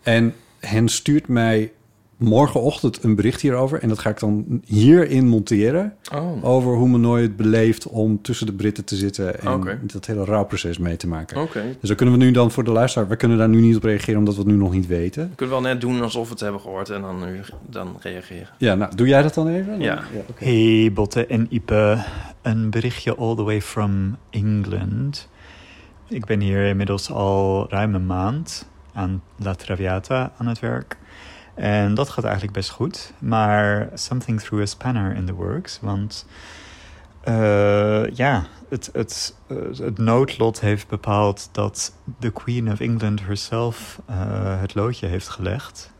En 0.01 0.33
hen 0.59 0.87
stuurt 0.89 1.27
mij 1.27 1.71
morgenochtend 2.17 3.03
een 3.03 3.15
bericht 3.15 3.41
hierover. 3.41 3.81
En 3.81 3.89
dat 3.89 3.99
ga 3.99 4.09
ik 4.09 4.19
dan 4.19 4.61
hierin 4.65 5.27
monteren. 5.27 5.93
Oh. 6.15 6.45
Over 6.45 6.75
hoe 6.75 6.87
men 6.87 7.01
nooit 7.01 7.35
beleeft 7.35 7.87
om 7.87 8.21
tussen 8.21 8.45
de 8.45 8.53
Britten 8.53 8.85
te 8.85 8.95
zitten. 8.95 9.41
En 9.41 9.79
dat 9.83 10.05
hele 10.05 10.25
rouwproces 10.25 10.77
mee 10.77 10.97
te 10.97 11.07
maken. 11.07 11.41
Oké. 11.41 11.63
Dus 11.79 11.87
dan 11.87 11.97
kunnen 11.97 12.17
we 12.17 12.23
nu 12.23 12.31
dan 12.31 12.51
voor 12.51 12.63
de 12.63 12.71
luisteraar... 12.71 13.07
We 13.07 13.15
kunnen 13.15 13.37
daar 13.37 13.49
nu 13.49 13.61
niet 13.61 13.75
op 13.75 13.83
reageren 13.83 14.19
omdat 14.19 14.33
we 14.33 14.39
het 14.39 14.49
nu 14.49 14.55
nog 14.55 14.71
niet 14.71 14.87
weten. 14.87 15.29
We 15.29 15.35
kunnen 15.35 15.61
wel 15.61 15.71
net 15.71 15.81
doen 15.81 16.01
alsof 16.01 16.25
we 16.25 16.31
het 16.31 16.39
hebben 16.39 16.61
gehoord 16.61 16.89
en 16.89 17.01
dan 17.01 17.25
nu 17.25 17.39
dan 17.69 17.97
reageren. 17.99 18.49
Ja, 18.57 18.75
nou, 18.75 18.95
doe 18.95 19.07
jij 19.07 19.21
dat 19.21 19.33
dan 19.33 19.47
even? 19.47 19.79
Ja. 19.79 20.03
oké. 20.27 20.43
Hey 20.43 20.91
Botte 20.93 21.25
en 21.25 21.47
Ipe, 21.49 22.03
een 22.41 22.69
berichtje 22.69 23.15
all 23.15 23.35
the 23.35 23.43
way 23.43 23.61
from 23.61 24.17
England. 24.29 25.29
Ik 26.07 26.25
ben 26.25 26.39
hier 26.39 26.67
inmiddels 26.67 27.11
al 27.11 27.65
ruim 27.69 27.95
een 27.95 28.05
maand 28.05 28.67
aan 28.93 29.21
La 29.37 29.55
Traviata 29.55 30.31
aan 30.37 30.47
het 30.47 30.59
werk. 30.59 30.97
En 31.57 31.93
dat 31.93 32.09
gaat 32.09 32.23
eigenlijk 32.23 32.53
best 32.53 32.69
goed. 32.69 33.13
Maar 33.19 33.89
something 33.93 34.41
threw 34.41 34.61
a 34.61 34.65
spanner 34.65 35.15
in 35.15 35.25
the 35.25 35.33
works. 35.33 35.79
Want 35.81 36.25
eh, 37.27 38.15
ja, 38.15 38.43
het, 38.69 38.89
het, 38.93 39.35
eh, 39.47 39.57
het 39.77 39.97
noodlot 39.97 40.59
heeft 40.59 40.87
bepaald 40.87 41.49
dat 41.51 41.93
de 42.19 42.29
Queen 42.29 42.71
of 42.71 42.79
England 42.79 43.21
herself 43.25 44.01
eh, 44.05 44.59
het 44.59 44.75
loodje 44.75 45.07
heeft 45.07 45.29
gelegd. 45.29 45.91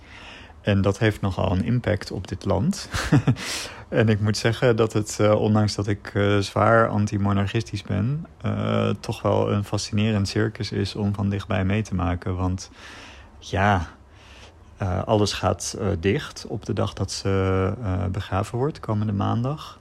En 0.62 0.82
dat 0.82 1.00
heeft 1.00 1.22
nogal 1.22 1.52
een 1.52 1.64
impact 1.64 2.12
op 2.12 2.28
dit 2.28 2.46
land. 2.46 2.90
en 3.90 4.10
ik 4.10 4.20
moet 4.20 4.38
zeggen 4.38 4.76
dat 4.76 4.94
het, 4.94 5.20
ondanks 5.20 5.76
dat 5.76 5.88
ik 5.88 6.12
zwaar 6.40 6.88
anti-monarchistisch 6.88 7.84
ben, 7.84 8.26
toch 9.00 9.22
wel 9.22 9.52
een 9.52 9.64
fascinerend 9.64 10.28
circus 10.28 10.72
is 10.72 10.96
om 10.96 11.16
van 11.16 11.30
dichtbij 11.30 11.66
mee 11.66 11.82
te 11.82 11.96
maken. 11.96 12.36
Want 12.36 12.70
ja, 13.40 13.88
eh, 14.78 15.04
alles 15.04 15.34
gaat 15.34 15.76
eh, 15.80 15.88
dicht 16.00 16.46
op 16.48 16.66
de 16.66 16.74
dag 16.74 16.94
dat 16.94 17.12
ze 17.12 17.74
eh, 17.82 18.06
begraven 18.06 18.58
wordt, 18.58 18.80
komende 18.80 19.14
maandag. 19.14 19.80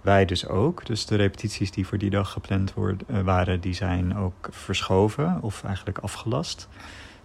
Wij 0.00 0.24
dus 0.24 0.46
ook. 0.46 0.86
Dus 0.86 1.06
de 1.06 1.16
repetities 1.16 1.70
die 1.70 1.86
voor 1.86 1.98
die 1.98 2.10
dag 2.10 2.30
gepland 2.30 2.74
worden, 2.74 3.24
waren, 3.24 3.60
die 3.60 3.74
zijn 3.74 4.16
ook 4.16 4.48
verschoven 4.50 5.38
of 5.42 5.64
eigenlijk 5.64 5.98
afgelast. 5.98 6.68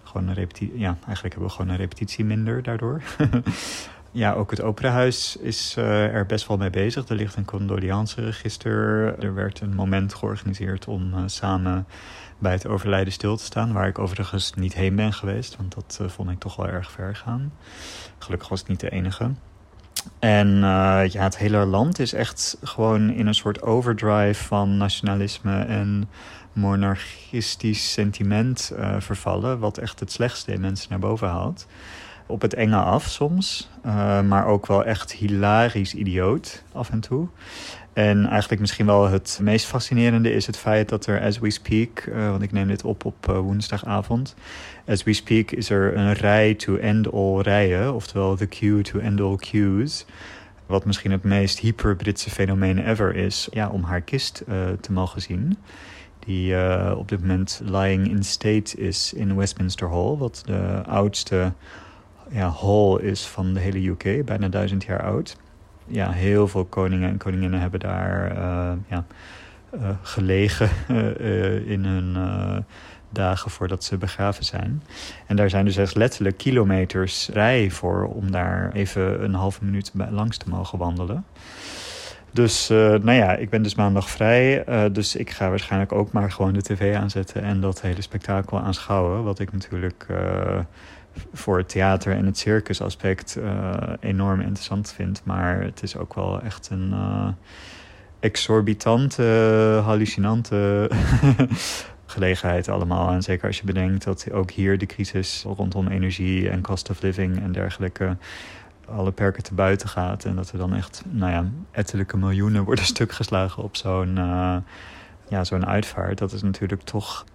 Gewoon 0.04 0.28
een 0.28 0.34
repetitie. 0.34 0.80
Ja, 0.80 0.98
eigenlijk 1.06 1.34
hebben 1.34 1.44
we 1.44 1.50
gewoon 1.50 1.72
een 1.72 1.78
repetitie 1.78 2.26
minder 2.26 2.64
daardoor. 2.64 3.02
ja, 4.12 4.34
ook 4.34 4.52
het 4.52 4.62
operahuis 4.62 5.38
is 5.38 5.76
er 5.76 6.26
best 6.26 6.48
wel 6.48 6.58
mee 6.58 6.70
bezig. 6.70 7.08
Er 7.08 7.16
ligt 7.16 7.36
een 7.36 7.46
condoleanceregister. 7.46 9.16
Er 9.20 9.34
werd 9.34 9.60
een 9.60 9.76
moment 9.76 10.14
georganiseerd 10.14 10.88
om 10.88 11.14
samen 11.30 11.86
bij 12.38 12.52
het 12.52 12.68
overlijden 12.68 13.14
stil 13.14 13.38
te 13.38 13.44
staan. 13.44 13.74
Waar 13.74 13.88
ik 13.88 14.00
overigens 14.00 14.54
niet 14.54 14.74
heen 14.74 14.96
ben 14.96 15.14
geweest, 15.14 15.56
want 15.56 15.74
dat 15.76 15.98
eh, 16.02 16.08
vond 16.08 16.30
ik 16.30 16.40
toch 16.40 16.56
wel 16.56 16.68
erg 16.68 16.92
ver 16.92 17.16
gaan. 17.16 17.54
Gelukkig 18.18 18.50
was 18.50 18.62
ik 18.62 18.68
niet 18.68 18.80
de 18.80 18.90
enige. 18.90 19.32
En 20.20 20.48
eh, 20.48 21.08
ja, 21.08 21.24
het 21.24 21.38
hele 21.38 21.66
land 21.66 22.00
is 22.00 22.14
echt 22.14 22.58
gewoon 22.64 23.10
in 23.10 23.28
een 23.28 23.36
soort 23.36 23.62
overdrive 23.62 24.44
van 24.44 24.78
nationalisme 24.78 25.62
en 25.62 26.10
monarchistisch 26.54 27.92
sentiment 27.94 28.72
eh, 28.78 28.96
vervallen. 29.00 29.60
Wat 29.60 29.78
echt 29.78 30.00
het 30.00 30.12
slechtste 30.12 30.52
in 30.52 30.62
mensen 30.62 30.90
naar 30.90 31.00
boven 31.00 31.28
haalt. 31.28 31.68
Op 32.30 32.42
het 32.42 32.54
enge 32.54 32.76
af 32.76 33.06
soms, 33.06 33.70
eh, 33.84 34.22
maar 34.22 34.46
ook 34.46 34.66
wel 34.66 34.86
echt 34.86 35.12
hilarisch 35.12 35.94
idioot 35.94 36.64
af 36.72 36.90
en 36.90 37.00
toe. 37.00 37.28
En 37.94 38.26
eigenlijk 38.26 38.62
misschien 38.62 38.86
wel 38.86 39.08
het 39.08 39.40
meest 39.42 39.66
fascinerende 39.66 40.34
is 40.34 40.46
het 40.46 40.58
feit 40.58 40.90
dat 40.90 41.06
er 41.06 41.22
as 41.22 41.40
we 41.40 41.50
speak, 41.50 42.00
eh, 42.00 42.30
want 42.30 42.42
ik 42.42 42.52
neem 42.52 42.68
dit 42.68 42.84
op 42.84 43.06
op 43.06 43.30
eh, 43.30 43.40
woensdagavond, 43.40 44.36
as 44.88 45.04
we 45.04 45.14
speak 45.14 45.52
is 45.52 45.70
er 45.70 45.98
een 45.98 46.14
rij 46.14 46.54
to 46.54 46.76
end 46.76 47.12
all 47.12 47.40
rijen, 47.42 47.94
oftewel 47.94 48.36
the 48.36 48.48
queue 48.48 48.82
to 48.82 49.00
end 49.00 49.22
all 49.22 49.36
queues. 49.36 50.06
Wat 50.66 50.86
misschien 50.86 51.12
het 51.12 51.24
meest 51.24 51.60
hyper-Britse 51.60 52.30
fenomeen 52.30 52.90
ever 52.90 53.16
is, 53.16 53.48
ja, 53.52 53.70
om 53.70 53.84
haar 53.84 54.02
kist 54.02 54.44
te 54.82 54.92
mogen 54.92 55.22
zien. 55.22 55.58
Die 56.20 56.56
op 56.96 57.10
dit 57.10 57.20
moment 57.22 57.62
lying 57.64 58.08
in 58.10 58.24
state 58.24 58.78
is 58.78 59.14
in 59.14 59.36
Westminster 59.36 59.90
Hall, 59.90 60.16
wat 60.18 60.42
de 60.46 60.82
oudste 60.86 61.52
ja, 62.30 62.50
hall 62.50 63.00
is 63.00 63.26
van 63.26 63.54
de 63.54 63.60
hele 63.60 63.88
UK, 63.88 64.26
bijna 64.26 64.48
duizend 64.48 64.84
jaar 64.84 65.04
oud 65.04 65.38
ja, 65.88 66.12
heel 66.12 66.48
veel 66.48 66.66
koningen 66.66 67.10
en 67.10 67.18
koninginnen 67.18 67.60
hebben 67.60 67.80
daar 67.80 68.32
eh, 68.32 68.72
ja, 68.90 69.06
eh, 69.70 69.90
gelegen 70.02 70.70
eh, 70.88 71.70
in 71.70 71.86
hun 71.86 72.16
dagen 73.10 73.52
voordat 73.52 73.84
ze 73.84 73.98
begraven 73.98 74.46
zijn. 74.46 74.84
En 75.26 75.36
daar 75.36 75.50
zijn 75.50 75.66
dus 75.66 75.78
echt 75.78 75.96
letterlijk 75.96 76.38
kilometers 76.38 77.30
rij 77.34 77.72
voor 77.72 78.06
om 78.06 78.32
daar 78.32 78.72
even 78.74 79.24
een 79.24 79.34
halve 79.34 79.64
minuut 79.64 79.92
langs 80.10 80.38
te 80.38 80.50
mogen 80.50 80.78
wandelen. 80.78 81.26
Dus 82.32 82.68
nou 82.68 83.12
ja, 83.12 83.36
ik 83.36 83.50
ben 83.50 83.64
dus 83.64 83.76
maandag 83.76 84.10
vrij. 84.10 84.64
dus 84.92 85.16
ik 85.16 85.30
ga 85.30 85.50
waarschijnlijk 85.50 85.92
ook 85.92 86.12
maar 86.12 86.32
gewoon 86.32 86.54
de 86.54 86.62
tv 86.62 86.96
aanzetten 86.96 87.44
en 87.44 87.62
dat 87.62 87.82
hele 87.82 88.02
spektakel 88.02 88.60
aanschouwen. 88.60 89.24
Wat 89.24 89.40
ik 89.40 89.52
natuurlijk 89.52 90.08
voor 91.34 91.58
het 91.58 91.70
theater 91.70 92.14
en 92.14 92.26
het 92.26 92.38
circusaspect 92.38 93.36
eh, 93.36 93.74
enorm 94.00 94.42
interessant 94.42 94.92
vind. 94.92 95.22
Maar 95.24 95.62
het 95.62 95.84
is 95.84 95.98
ook 95.98 96.14
wel 96.14 96.42
echt 96.42 96.70
een 96.70 96.92
eh, 96.94 97.28
exorbitante, 98.20 99.24
hallucinante 99.84 100.90
gelegenheid 102.06 102.70
allemaal. 102.70 103.12
En 103.12 103.22
zeker 103.22 103.48
als 103.48 103.58
je 103.58 103.66
bedenkt 103.66 104.04
dat 104.04 104.32
ook 104.32 104.52
hier 104.52 104.78
de 104.78 104.86
crisis 104.86 105.44
rondom 105.56 105.88
energie 105.88 106.50
en 106.50 106.62
cost 106.62 106.90
of 106.90 107.02
living 107.02 107.42
en 107.42 107.52
dergelijke 107.52 108.18
alle 108.90 109.12
perken 109.12 109.44
te 109.44 109.54
buiten 109.54 109.90
gaat. 109.90 110.26
En 110.26 110.36
dat 110.36 110.52
er 110.52 110.58
dan 110.58 110.74
echt, 110.74 111.04
nou 111.10 111.32
ja, 111.32 111.46
ettelijke 111.72 112.18
miljoenen 112.18 112.64
worden 112.64 112.86
stuk 112.96 113.12
geslagen 113.12 113.64
op 113.64 113.76
zo'n 113.76 114.18
eh, 114.18 114.58
ja, 115.28 115.44
zo'n 115.44 115.66
uitvaart. 115.66 116.18
Dat 116.18 116.34
is 116.34 116.42
natuurlijk 116.42 116.82
toch 116.82 117.26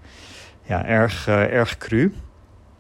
ja, 0.63 0.85
erg, 0.85 1.29
erg 1.29 1.79
cru. 1.79 2.13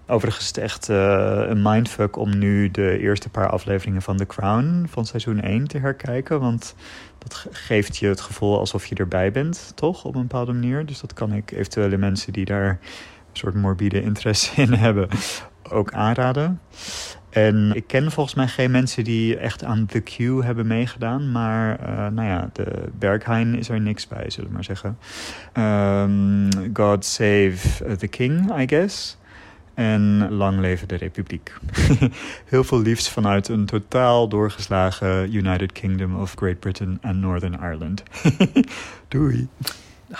Overigens 0.06 0.52
echt 0.52 0.88
eh, 0.88 1.42
een 1.46 1.62
mindfuck 1.62 2.16
om 2.16 2.38
nu 2.38 2.70
de 2.70 2.98
eerste 2.98 3.28
paar 3.28 3.48
afleveringen 3.50 4.02
van 4.02 4.16
The 4.16 4.26
Crown 4.26 4.86
van 4.88 5.06
seizoen 5.06 5.40
1 5.40 5.66
te 5.68 5.78
herkijken. 5.78 6.40
Want 6.40 6.74
dat 7.18 7.34
ge- 7.34 7.48
geeft 7.52 7.96
je 7.96 8.06
het 8.06 8.20
gevoel 8.20 8.58
alsof 8.58 8.86
je 8.86 8.94
erbij 8.94 9.32
bent, 9.32 9.72
toch? 9.74 10.04
Op 10.04 10.14
een 10.14 10.20
bepaalde 10.20 10.52
manier. 10.52 10.86
Dus 10.86 11.00
dat 11.00 11.12
kan 11.12 11.32
ik 11.32 11.50
eventuele 11.50 11.96
mensen 11.96 12.32
die 12.32 12.44
daar 12.44 12.68
een 12.68 12.78
soort 13.32 13.54
morbide 13.54 14.02
interesse 14.02 14.50
in 14.62 14.72
hebben 14.72 15.08
ook 15.70 15.92
aanraden. 15.92 16.60
En 17.30 17.72
ik 17.74 17.86
ken 17.86 18.10
volgens 18.10 18.34
mij 18.34 18.48
geen 18.48 18.70
mensen 18.70 19.04
die 19.04 19.36
echt 19.36 19.64
aan 19.64 19.86
The 19.86 20.00
Q 20.00 20.16
hebben 20.44 20.66
meegedaan. 20.66 21.30
Maar 21.30 21.78
eh, 21.78 21.96
nou 22.08 22.28
ja, 22.28 22.50
de 22.52 22.88
Berghain 22.98 23.54
is 23.58 23.68
er 23.68 23.80
niks 23.80 24.08
bij, 24.08 24.30
zullen 24.30 24.48
we 24.48 24.54
maar 24.54 24.64
zeggen. 24.64 24.98
Ehm, 25.52 26.48
God 26.72 27.04
Save 27.04 27.96
the 27.96 28.08
King, 28.08 28.58
I 28.60 28.66
guess. 28.68 29.16
En 29.74 30.30
lang 30.30 30.60
leven 30.60 30.88
de 30.88 30.94
Republiek. 30.94 31.52
Heel 32.50 32.64
veel 32.64 32.80
liefst 32.80 33.08
vanuit 33.08 33.48
een 33.48 33.66
totaal 33.66 34.28
doorgeslagen 34.28 35.34
United 35.34 35.72
Kingdom 35.72 36.20
of 36.20 36.34
Great 36.36 36.58
Britain 36.58 36.98
en 37.00 37.20
Northern 37.20 37.52
Ireland. 37.52 38.02
Doei. 39.08 39.48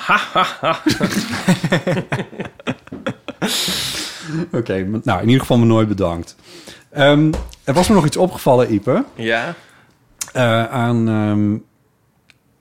Oké, 4.52 5.00
nou 5.02 5.20
in 5.20 5.26
ieder 5.26 5.40
geval 5.40 5.58
me 5.58 5.64
nooit 5.64 5.88
bedankt. 5.88 6.36
Ehm, 6.90 7.32
er 7.64 7.74
was 7.74 7.88
me 7.88 7.94
nog 7.94 8.06
iets 8.06 8.16
opgevallen, 8.16 8.72
Ipe. 8.72 9.04
Ja. 9.14 9.54
Eh, 10.32 10.64
aan, 10.64 11.08
ehm, 11.08 11.56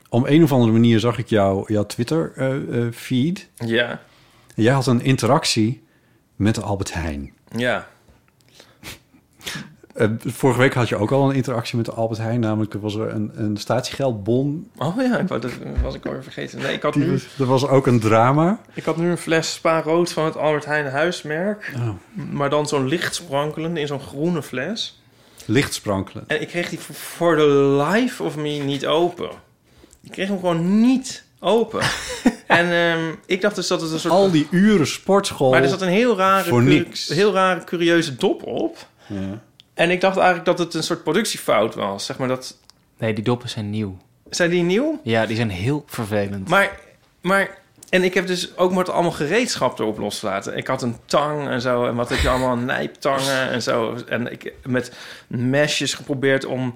om 0.09 0.25
een 0.25 0.43
of 0.43 0.51
andere 0.51 0.71
manier 0.71 0.99
zag 0.99 1.17
ik 1.17 1.27
jou, 1.27 1.73
jouw 1.73 1.85
Twitter-feed. 1.85 3.49
Ja. 3.55 4.01
Jij 4.55 4.73
had 4.73 4.87
een 4.87 5.01
interactie 5.01 5.83
met 6.41 6.55
de 6.55 6.61
Albert 6.61 6.93
Heijn. 6.93 7.33
Ja. 7.55 7.87
Eh, 9.93 10.07
vorige 10.25 10.59
week 10.59 10.73
had 10.73 10.89
je 10.89 10.95
ook 10.95 11.11
al 11.11 11.29
een 11.29 11.35
interactie 11.35 11.77
met 11.77 11.85
de 11.85 11.91
Albert 11.91 12.19
Heijn. 12.19 12.39
Namelijk, 12.39 12.73
er 12.73 12.79
was 12.79 12.95
er 12.95 13.09
een, 13.13 13.31
een 13.33 13.57
statiegeldbon. 13.57 14.69
Oh 14.77 14.95
ja, 15.01 15.17
ik 15.19 15.27
wou, 15.27 15.41
dat 15.41 15.51
was 15.81 15.95
ik 15.95 16.05
alweer 16.05 16.23
vergeten. 16.23 16.59
Nee, 16.59 16.73
ik 16.73 16.81
had, 16.81 16.95
nu, 16.95 17.11
was- 17.11 17.27
Er 17.39 17.45
was 17.45 17.67
ook 17.67 17.87
een 17.87 17.99
drama. 17.99 18.59
ik 18.73 18.83
had 18.85 18.97
nu 18.97 19.09
een 19.09 19.17
fles 19.17 19.53
Spa 19.53 19.81
Rood 19.81 20.11
van 20.11 20.25
het 20.25 20.37
Albert 20.37 20.65
Heijn 20.65 20.85
huismerk. 20.85 21.73
Oh. 21.77 21.89
Maar 22.31 22.49
dan 22.49 22.67
zo'n 22.67 22.87
licht 22.87 23.15
sprankelende 23.15 23.79
in 23.79 23.87
zo'n 23.87 23.99
groene 23.99 24.43
fles. 24.43 25.01
Licht 25.45 25.73
sprankelen. 25.73 26.23
En 26.27 26.41
ik 26.41 26.47
kreeg 26.47 26.69
die 26.69 26.79
voor- 26.79 27.35
the 27.37 27.83
life 27.91 28.23
of 28.23 28.35
me 28.37 28.49
niet 28.49 28.85
open. 28.87 29.29
Ik 30.01 30.11
kreeg 30.11 30.27
hem 30.27 30.39
gewoon 30.39 30.81
niet 30.81 31.23
open. 31.41 31.81
en 32.47 32.71
ehm, 32.71 33.13
ik 33.25 33.41
dacht 33.41 33.55
dus 33.55 33.67
dat 33.67 33.81
het 33.81 33.91
een 33.91 33.99
soort... 33.99 34.13
Al 34.13 34.31
die 34.31 34.47
uren 34.51 34.87
sportschool. 34.87 35.51
Maar 35.51 35.63
er 35.63 35.69
zat 35.69 35.81
een 35.81 35.87
heel 35.87 36.17
rare, 36.17 36.49
Voor 36.49 36.63
niks. 36.63 37.07
heel 37.07 37.33
rare 37.33 37.63
curieuze 37.63 38.15
dop 38.15 38.43
op. 38.45 38.87
Ja. 39.07 39.41
En 39.73 39.89
ik 39.89 40.01
dacht 40.01 40.17
eigenlijk 40.17 40.45
dat 40.45 40.59
het 40.59 40.73
een 40.73 40.83
soort 40.83 41.03
productiefout 41.03 41.75
was. 41.75 42.05
Zeg 42.05 42.17
maar 42.17 42.27
dat... 42.27 42.57
Nee, 42.97 43.13
die 43.13 43.23
doppen 43.23 43.49
zijn 43.49 43.69
nieuw. 43.69 43.97
Zijn 44.29 44.49
die 44.49 44.63
nieuw? 44.63 44.99
Ja, 45.03 45.25
die 45.25 45.35
zijn 45.35 45.49
heel 45.49 45.83
vervelend. 45.87 46.49
Maar, 46.49 46.79
maar... 47.21 47.59
En 47.89 48.03
ik 48.03 48.13
heb 48.13 48.27
dus 48.27 48.57
ook 48.57 48.71
maar 48.71 48.91
allemaal 48.91 49.11
gereedschap 49.11 49.79
erop 49.79 49.97
losgelaten. 49.97 50.57
Ik 50.57 50.67
had 50.67 50.81
een 50.81 50.95
tang 51.05 51.47
en 51.47 51.61
zo. 51.61 51.85
En 51.85 51.95
wat 51.95 52.09
heb 52.09 52.19
je 52.19 52.29
allemaal? 52.29 52.55
Nijptangen 52.55 53.49
en 53.49 53.61
zo. 53.61 53.97
En 54.07 54.31
ik 54.31 54.53
met 54.65 54.91
mesjes 55.27 55.93
geprobeerd 55.93 56.45
om... 56.45 56.73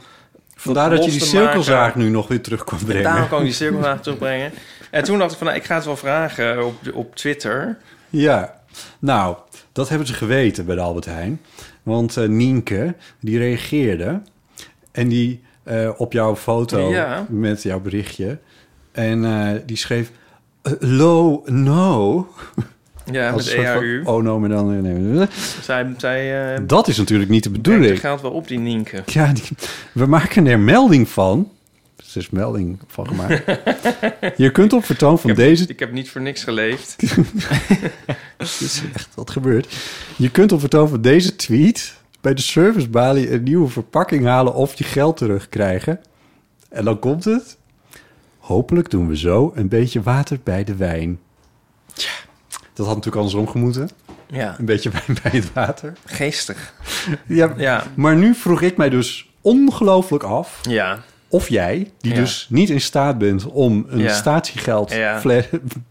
Vandaar 0.56 0.90
dat 0.90 1.06
je 1.06 1.12
die 1.12 1.24
cirkelzaag 1.24 1.96
nu 1.96 2.10
nog 2.10 2.28
weer 2.28 2.42
terug 2.42 2.64
kon 2.64 2.78
En 2.80 2.86
brengen. 2.86 3.04
daarom 3.04 3.28
kan 3.28 3.40
ik 3.40 3.46
die 3.46 3.54
cirkelzaag 3.54 4.02
terugbrengen. 4.02 4.52
En 4.92 5.04
toen 5.04 5.18
dacht 5.18 5.32
ik 5.32 5.38
van, 5.38 5.48
nou, 5.48 5.60
ik 5.60 5.66
ga 5.66 5.76
het 5.76 5.86
wel 5.86 5.98
vragen 5.98 6.66
op, 6.66 6.76
op 6.94 7.16
Twitter. 7.16 7.78
Ja, 8.10 8.62
nou, 9.00 9.36
dat 9.72 9.90
hebben 9.90 10.08
ze 10.08 10.14
geweten 10.14 10.66
bij 10.66 10.76
de 10.76 10.82
Albert 10.82 11.06
Heijn. 11.06 11.42
Want 11.84 12.18
eh, 12.18 12.28
Nienke, 12.28 12.96
die 13.20 13.38
reageerde 13.38 14.22
en 14.92 15.08
die 15.08 15.42
eh, 15.64 15.90
op 15.98 16.14
jouw 16.14 16.36
foto 16.36 16.90
Ja. 16.90 17.26
met 17.30 17.64
jouw 17.64 17.80
berichtje. 17.80 18.38
En 18.92 19.26
eh, 19.26 19.60
die 19.66 19.78
schreef, 19.78 20.12
low 20.80 21.48
no. 21.48 22.28
Ja, 23.12 23.30
Als 23.30 23.46
met 23.46 23.56
van- 23.56 23.64
EAU. 23.64 24.02
Oh 24.04 24.24
no, 24.24 24.40
maar 24.40 24.50
dan... 24.50 24.82
nee, 24.82 24.94
nee. 24.94 25.28
Zij, 25.62 25.94
zij 25.98 26.54
eh 26.56 26.62
Dat 26.68 26.88
is 26.88 26.98
natuurlijk 26.98 27.30
niet 27.30 27.44
de 27.44 27.50
brengt 27.50 27.66
het 27.68 27.76
bedoeling. 27.78 28.00
geld 28.02 28.22
wel 28.22 28.32
op, 28.32 28.48
die 28.48 28.60
Nienke. 28.60 29.04
Ja, 29.06 29.34
die- 29.34 29.44
we 29.92 30.06
maken 30.06 30.48
er 30.48 30.60
melding 30.60 31.10
van. 31.10 31.50
Er 31.98 32.22
is 32.22 32.30
melding 32.30 32.80
van 32.88 33.08
gemaakt. 33.08 33.44
Je 34.38 34.52
kunt 34.52 34.74
op 34.74 34.86
vertoon 34.86 35.20
van 35.20 35.30
Ik 35.30 35.38
heb, 35.38 35.46
deze 35.46 35.66
ik 35.68 35.80
heb 35.80 35.92
niet 35.92 36.10
voor 36.10 36.22
niks 36.22 36.44
geleefd. 36.44 36.96
Dat 38.38 38.58
is 38.60 38.82
echt 38.94 39.10
wat 39.16 39.30
gebeurt. 39.30 39.76
Je 40.18 40.30
kunt 40.32 40.52
op 40.52 40.60
vertoon 40.60 40.88
van 40.90 41.02
deze 41.02 41.36
tweet 41.36 41.94
bij 42.22 42.34
de 42.34 42.42
servicebalie 42.42 43.32
een 43.32 43.44
nieuwe 43.44 43.68
verpakking 43.68 44.26
halen 44.26 44.54
of 44.54 44.74
je 44.74 44.84
geld 44.84 45.18
terugkrijgen. 45.18 46.00
En 46.70 46.86
dan 46.86 47.00
komt 47.00 47.24
het. 47.24 47.58
Hopelijk 48.38 48.90
doen 48.90 49.08
we 49.08 49.18
zo 49.18 49.52
een 49.56 49.68
beetje 49.68 50.02
water 50.02 50.40
bij 50.44 50.64
de 50.64 50.76
wijn. 50.76 51.20
Dat 52.76 52.86
had 52.86 52.96
natuurlijk 52.96 53.16
andersom 53.16 53.48
gemoeten. 53.48 53.90
Ja, 54.28 54.56
Een 54.60 54.66
beetje 54.66 54.90
wijn 54.90 55.18
bij 55.24 55.32
het 55.32 55.54
water. 55.54 55.94
geestig. 56.06 56.74
Ja, 57.28 57.54
Ja, 57.58 57.84
maar 57.96 58.16
nu 58.16 58.34
vroeg 58.36 58.62
ik 58.62 58.78
mij 58.78 58.90
dus 58.90 59.30
ongelooflijk 59.42 60.24
af 60.24 60.60
ja. 60.62 61.00
of 61.28 61.50
jij, 61.50 61.92
die 62.00 62.14
Ja. 62.14 62.20
dus 62.20 62.48
niet 62.50 62.70
in 62.70 62.82
staat 62.82 63.18
bent 63.18 63.46
om 63.46 63.86
een 63.90 64.00
Ja. 64.00 64.14
statiegeld 64.14 64.94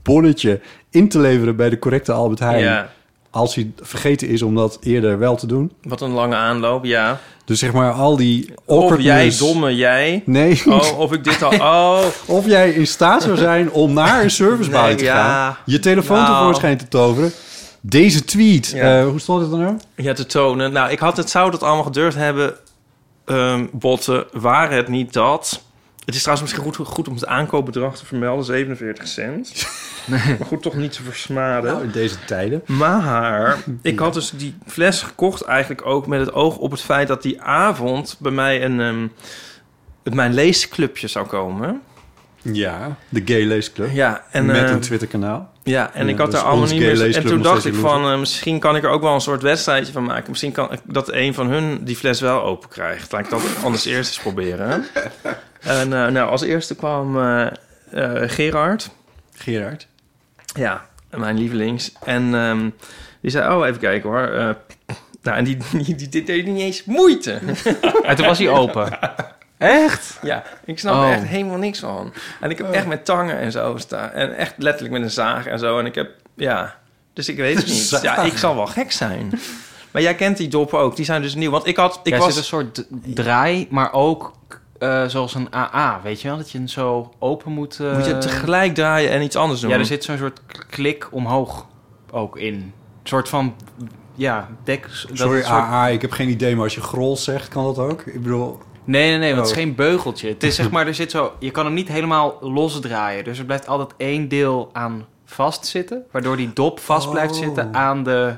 bonnetje 0.03 0.61
in 0.91 1.09
te 1.09 1.19
leveren 1.19 1.57
bij 1.57 1.71
de 1.71 1.79
correcte 1.79 2.13
Albert 2.13 2.41
Heijn. 2.41 2.87
Als 3.31 3.55
hij 3.55 3.73
vergeten 3.81 4.29
is 4.29 4.43
om 4.43 4.55
dat 4.55 4.79
eerder 4.81 5.19
wel 5.19 5.37
te 5.37 5.47
doen. 5.47 5.73
Wat 5.83 6.01
een 6.01 6.11
lange 6.11 6.35
aanloop, 6.35 6.85
ja. 6.85 7.21
Dus 7.45 7.59
zeg 7.59 7.73
maar 7.73 7.93
al 7.93 8.17
die 8.17 8.53
Of 8.65 9.01
jij, 9.01 9.33
domme 9.39 9.75
jij. 9.77 10.23
Nee. 10.27 10.63
Oh, 10.67 10.99
of 10.99 11.13
ik 11.13 11.25
dit 11.25 11.43
al... 11.43 11.53
Oh, 11.75 12.05
Of 12.27 12.47
jij 12.47 12.71
in 12.71 12.87
staat 12.87 13.23
zou 13.23 13.37
zijn 13.37 13.71
om 13.71 13.93
naar 13.93 14.23
een 14.23 14.31
servicebalie 14.31 14.87
Nee, 14.89 14.97
te 14.97 15.05
ja. 15.05 15.25
gaan. 15.25 15.57
Je 15.65 15.79
telefoon 15.79 16.17
Nou. 16.19 16.39
tevoorschijn 16.39 16.77
te 16.77 16.89
toveren. 16.89 17.33
Deze 17.81 18.25
tweet. 18.25 18.71
Ja. 18.75 18.99
eh, 19.01 19.07
hoe 19.07 19.19
stond 19.21 19.41
het 19.41 19.51
dan 19.51 19.61
nou? 19.61 19.77
ja, 19.97 20.13
te 20.13 20.27
tonen. 20.27 20.73
Nou, 20.73 20.91
ik 20.91 20.99
had 20.99 21.17
het, 21.17 21.31
zou 21.31 21.51
dat 21.51 21.63
allemaal 21.63 21.85
gedurfd 21.85 22.17
hebben, 22.17 22.55
ehm, 23.25 23.67
botten, 23.73 24.25
waren 24.33 24.77
het 24.77 24.89
niet 24.89 25.13
dat... 25.13 25.63
Het 26.05 26.15
is 26.15 26.23
trouwens 26.23 26.53
misschien 26.53 26.75
goed, 26.75 26.87
goed 26.87 27.09
om 27.09 27.15
het 27.15 27.27
aankoopbedrag 27.27 27.97
te 27.97 28.07
vermelden, 28.07 28.45
47 28.45 29.09
cent. 29.09 29.67
maar 30.09 30.37
goed, 30.47 30.63
toch 30.63 30.75
niet 30.75 30.93
te 30.93 31.03
versmaden. 31.03 31.73
Nou, 31.73 31.85
in 31.85 31.91
deze 31.91 32.17
tijden. 32.25 32.63
Maar 32.67 33.59
ik 33.83 33.99
had 33.99 34.15
dus 34.15 34.31
die 34.31 34.57
fles 34.67 35.03
gekocht 35.03 35.43
eigenlijk 35.43 35.87
ook 35.87 36.07
met 36.07 36.21
het 36.21 36.33
oog 36.33 36.57
op 36.57 36.71
het 36.71 36.81
feit 36.81 37.09
dat 37.09 37.23
die 37.23 37.43
avond 37.43 38.17
bij 38.19 38.33
mij 38.33 38.65
een, 38.65 38.81
ehm, 38.81 39.07
het 40.03 40.15
mijn 40.15 40.35
leesclubje 40.35 41.09
zou 41.09 41.27
komen. 41.27 41.81
Ja, 42.53 42.97
de 43.09 43.23
Gay 43.25 43.45
Leesclub. 43.45 43.91
Ja, 43.93 44.25
en, 44.31 44.47
met 44.47 44.71
een 44.71 44.81
Twitter-kanaal. 44.81 45.53
ja, 45.63 45.95
en 45.95 46.07
Ja, 46.07 46.13
ik 46.13 46.19
had 46.19 46.31
dus 46.31 46.41
daar 46.41 46.49
allemaal 46.49 46.69
niet 46.69 46.81
meer... 46.81 47.17
En 47.17 47.27
toen 47.27 47.43
dacht 47.43 47.65
ik 47.65 47.75
van, 47.75 48.11
eh, 48.11 48.19
misschien 48.19 48.59
kan 48.59 48.77
ik 48.77 48.83
er 48.83 48.91
ook 48.91 49.03
wel 49.03 49.15
een 49.15 49.21
soort 49.21 49.43
wedstrijdje 49.43 49.93
van 49.93 50.05
maken. 50.05 50.31
Misschien 50.31 50.53
kan 50.53 50.73
ik 50.73 50.81
dat 50.85 51.13
een 51.13 51.35
van 51.35 51.49
hun 51.49 51.85
die 51.85 51.97
fles 51.97 52.21
wel 52.21 52.43
open 52.43 52.69
krijgt. 52.69 53.13
Laat 53.13 53.25
ik 53.25 53.31
dat 53.31 53.43
anders 53.63 53.85
eerst 53.85 54.09
eens 54.09 54.21
proberen. 54.21 54.85
En 55.65 55.93
eh, 55.93 56.07
nou, 56.07 56.31
als 56.31 56.43
eerste 56.43 56.75
kwam 56.75 57.19
eh, 57.19 57.47
eh, 57.91 58.31
Gerard. 58.31 58.91
Gerard. 59.35 59.87
Ja, 60.55 60.87
mijn 61.11 61.39
lievelings. 61.39 61.93
En 62.05 62.35
ehm, 62.35 62.71
die 63.21 63.31
zei, 63.31 63.55
oh, 63.55 63.67
even 63.67 63.81
kijken 63.81 64.11
hoor. 64.11 64.27
Eh, 64.27 64.51
nou, 65.23 65.37
en 65.37 65.45
die, 65.45 65.57
die, 65.85 65.95
die, 65.95 66.09
die 66.09 66.23
deed 66.23 66.47
niet 66.47 66.61
eens 66.61 66.85
moeite. 66.85 67.41
En 68.03 68.17
toen 68.17 68.27
was 68.27 68.39
hij 68.39 68.49
open. 68.49 68.99
Echt? 69.59 70.19
ja, 70.23 70.43
ik 70.65 70.79
snap 70.79 70.95
Oh. 70.95 71.07
er 71.07 71.13
echt 71.13 71.27
helemaal 71.27 71.59
niks 71.59 71.79
van. 71.79 72.13
En 72.41 72.51
ik 72.51 72.59
heb 72.59 72.71
echt 72.71 72.87
met 72.87 73.05
tangen 73.05 73.39
en 73.39 73.53
zo 73.53 73.77
staan. 73.77 74.11
En 74.11 74.37
echt 74.37 74.55
letterlijk 74.57 74.95
met 74.95 75.03
een 75.03 75.11
zaag 75.11 75.47
en 75.47 75.59
zo. 75.59 75.79
En 75.79 75.87
ik 75.87 75.95
heb, 75.95 76.11
ja... 76.35 76.77
Dus 77.13 77.29
ik 77.29 77.37
weet 77.37 77.57
het 77.57 77.67
niet. 77.67 77.75
Zaag. 77.75 78.03
Ja, 78.03 78.23
ik 78.23 78.37
zal 78.37 78.55
wel 78.55 78.67
gek 78.67 78.93
zijn. 78.93 79.41
Maar 79.91 80.03
jij 80.03 80.15
kent 80.15 80.37
die 80.37 80.49
doppen 80.49 80.79
ook. 80.79 80.97
Die 80.97 81.05
zijn 81.05 81.23
dus 81.23 81.35
nieuw. 81.35 81.51
Want 81.51 81.67
ik 81.67 81.77
had... 81.77 82.01
Ik 82.03 82.17
was... 82.17 82.37
een 82.37 82.45
soort 82.45 82.85
draai, 83.05 83.67
maar 83.71 83.93
ook 83.93 84.33
eh, 84.79 85.05
zoals 85.07 85.35
een 85.35 85.55
AA, 85.55 86.01
weet 86.03 86.21
je 86.21 86.29
wel? 86.29 86.37
Dat 86.37 86.51
je 86.51 86.59
hem 86.59 86.67
zo 86.69 87.13
open 87.19 87.53
moet... 87.53 87.81
eh, 87.81 87.95
Moet 87.97 88.07
je 88.07 88.19
tegelijk 88.19 88.75
draaien 88.75 89.11
en 89.11 89.23
iets 89.23 89.37
anders 89.37 89.61
doen? 89.61 89.71
Ja, 89.71 89.79
er 89.79 89.85
zit 89.87 90.05
zo'n 90.05 90.19
soort 90.19 90.41
klik 90.71 91.09
omhoog 91.11 91.67
ook 92.11 92.37
in. 92.39 92.55
Een 92.55 92.73
soort 93.03 93.29
van 93.29 93.55
ja, 94.15 94.49
dek... 94.65 94.87
Sorry, 95.13 95.43
soort- 95.43 95.51
AA, 95.53 95.89
ik 95.89 96.01
heb 96.03 96.11
geen 96.13 96.29
idee, 96.29 96.55
maar 96.55 96.65
als 96.65 96.75
je 96.75 96.81
grol 96.81 97.17
zegt, 97.17 97.49
kan 97.49 97.65
dat 97.65 97.79
ook? 97.79 98.01
Ik 98.03 98.23
bedoel... 98.23 98.59
Nee, 98.85 99.09
nee, 99.11 99.19
nee, 99.19 99.35
want 99.35 99.47
het 99.49 99.51
Oh. 99.57 99.59
is 99.59 99.65
geen 99.65 99.75
beugeltje. 99.75 100.29
Het 100.29 100.43
is 100.43 100.55
zeg 100.55 100.71
maar, 100.71 100.87
er 100.87 100.95
zit 100.95 101.11
zo... 101.11 101.33
Je 101.39 101.51
kan 101.51 101.65
hem 101.65 101.75
niet 101.75 101.89
helemaal 101.89 102.39
losdraaien. 102.41 103.25
Dus 103.25 103.39
er 103.39 103.45
blijft 103.45 103.67
altijd 103.67 103.95
één 103.97 104.29
deel 104.29 104.71
aan 104.73 105.07
vastzitten. 105.35 106.03
Waardoor 106.11 106.37
die 106.37 106.51
dop 106.53 106.81
vast 106.81 107.11
blijft 107.11 107.33
Oh. 107.35 107.39
zitten 107.39 107.75
aan 107.75 108.03
de 108.03 108.35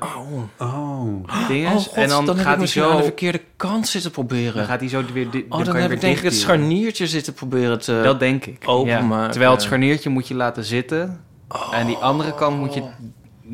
Oh. 0.57 1.23
dingen. 1.47 1.71
Oh 1.71 1.77
god, 1.77 1.93
en 1.93 2.09
dan, 2.09 2.37
gaat 2.37 2.57
hij 2.57 2.67
zo... 2.67 2.89
aan 2.91 2.97
de 2.97 3.03
verkeerde 3.03 3.41
kant 3.55 3.87
zitten 3.87 4.11
proberen. 4.11 4.53
Dan 4.55 4.65
gaat 4.65 4.79
hij 4.79 4.89
zo 4.89 5.03
weer... 5.13 5.29
di- 5.29 5.45
oh, 5.49 5.49
kan 5.49 5.63
dan 5.63 5.73
je 5.73 5.79
heb 5.79 5.87
weer 5.87 5.91
ik 5.97 6.01
denk 6.01 6.17
ik 6.17 6.23
het 6.23 6.35
scharniertje 6.35 7.07
zitten 7.07 7.33
proberen 7.33 7.79
te... 7.79 8.01
Dat 8.03 8.19
denk 8.19 8.45
ik. 8.45 8.63
openmaken. 8.65 9.23
Ja. 9.25 9.29
Terwijl 9.29 9.51
het 9.51 9.61
scharniertje 9.61 10.09
moet 10.09 10.27
je 10.27 10.33
laten 10.35 10.63
zitten. 10.63 11.21
En 11.71 11.85
die 11.85 11.95
andere 11.95 12.33
kant 12.33 12.57
moet 12.57 12.73
je, 12.73 12.83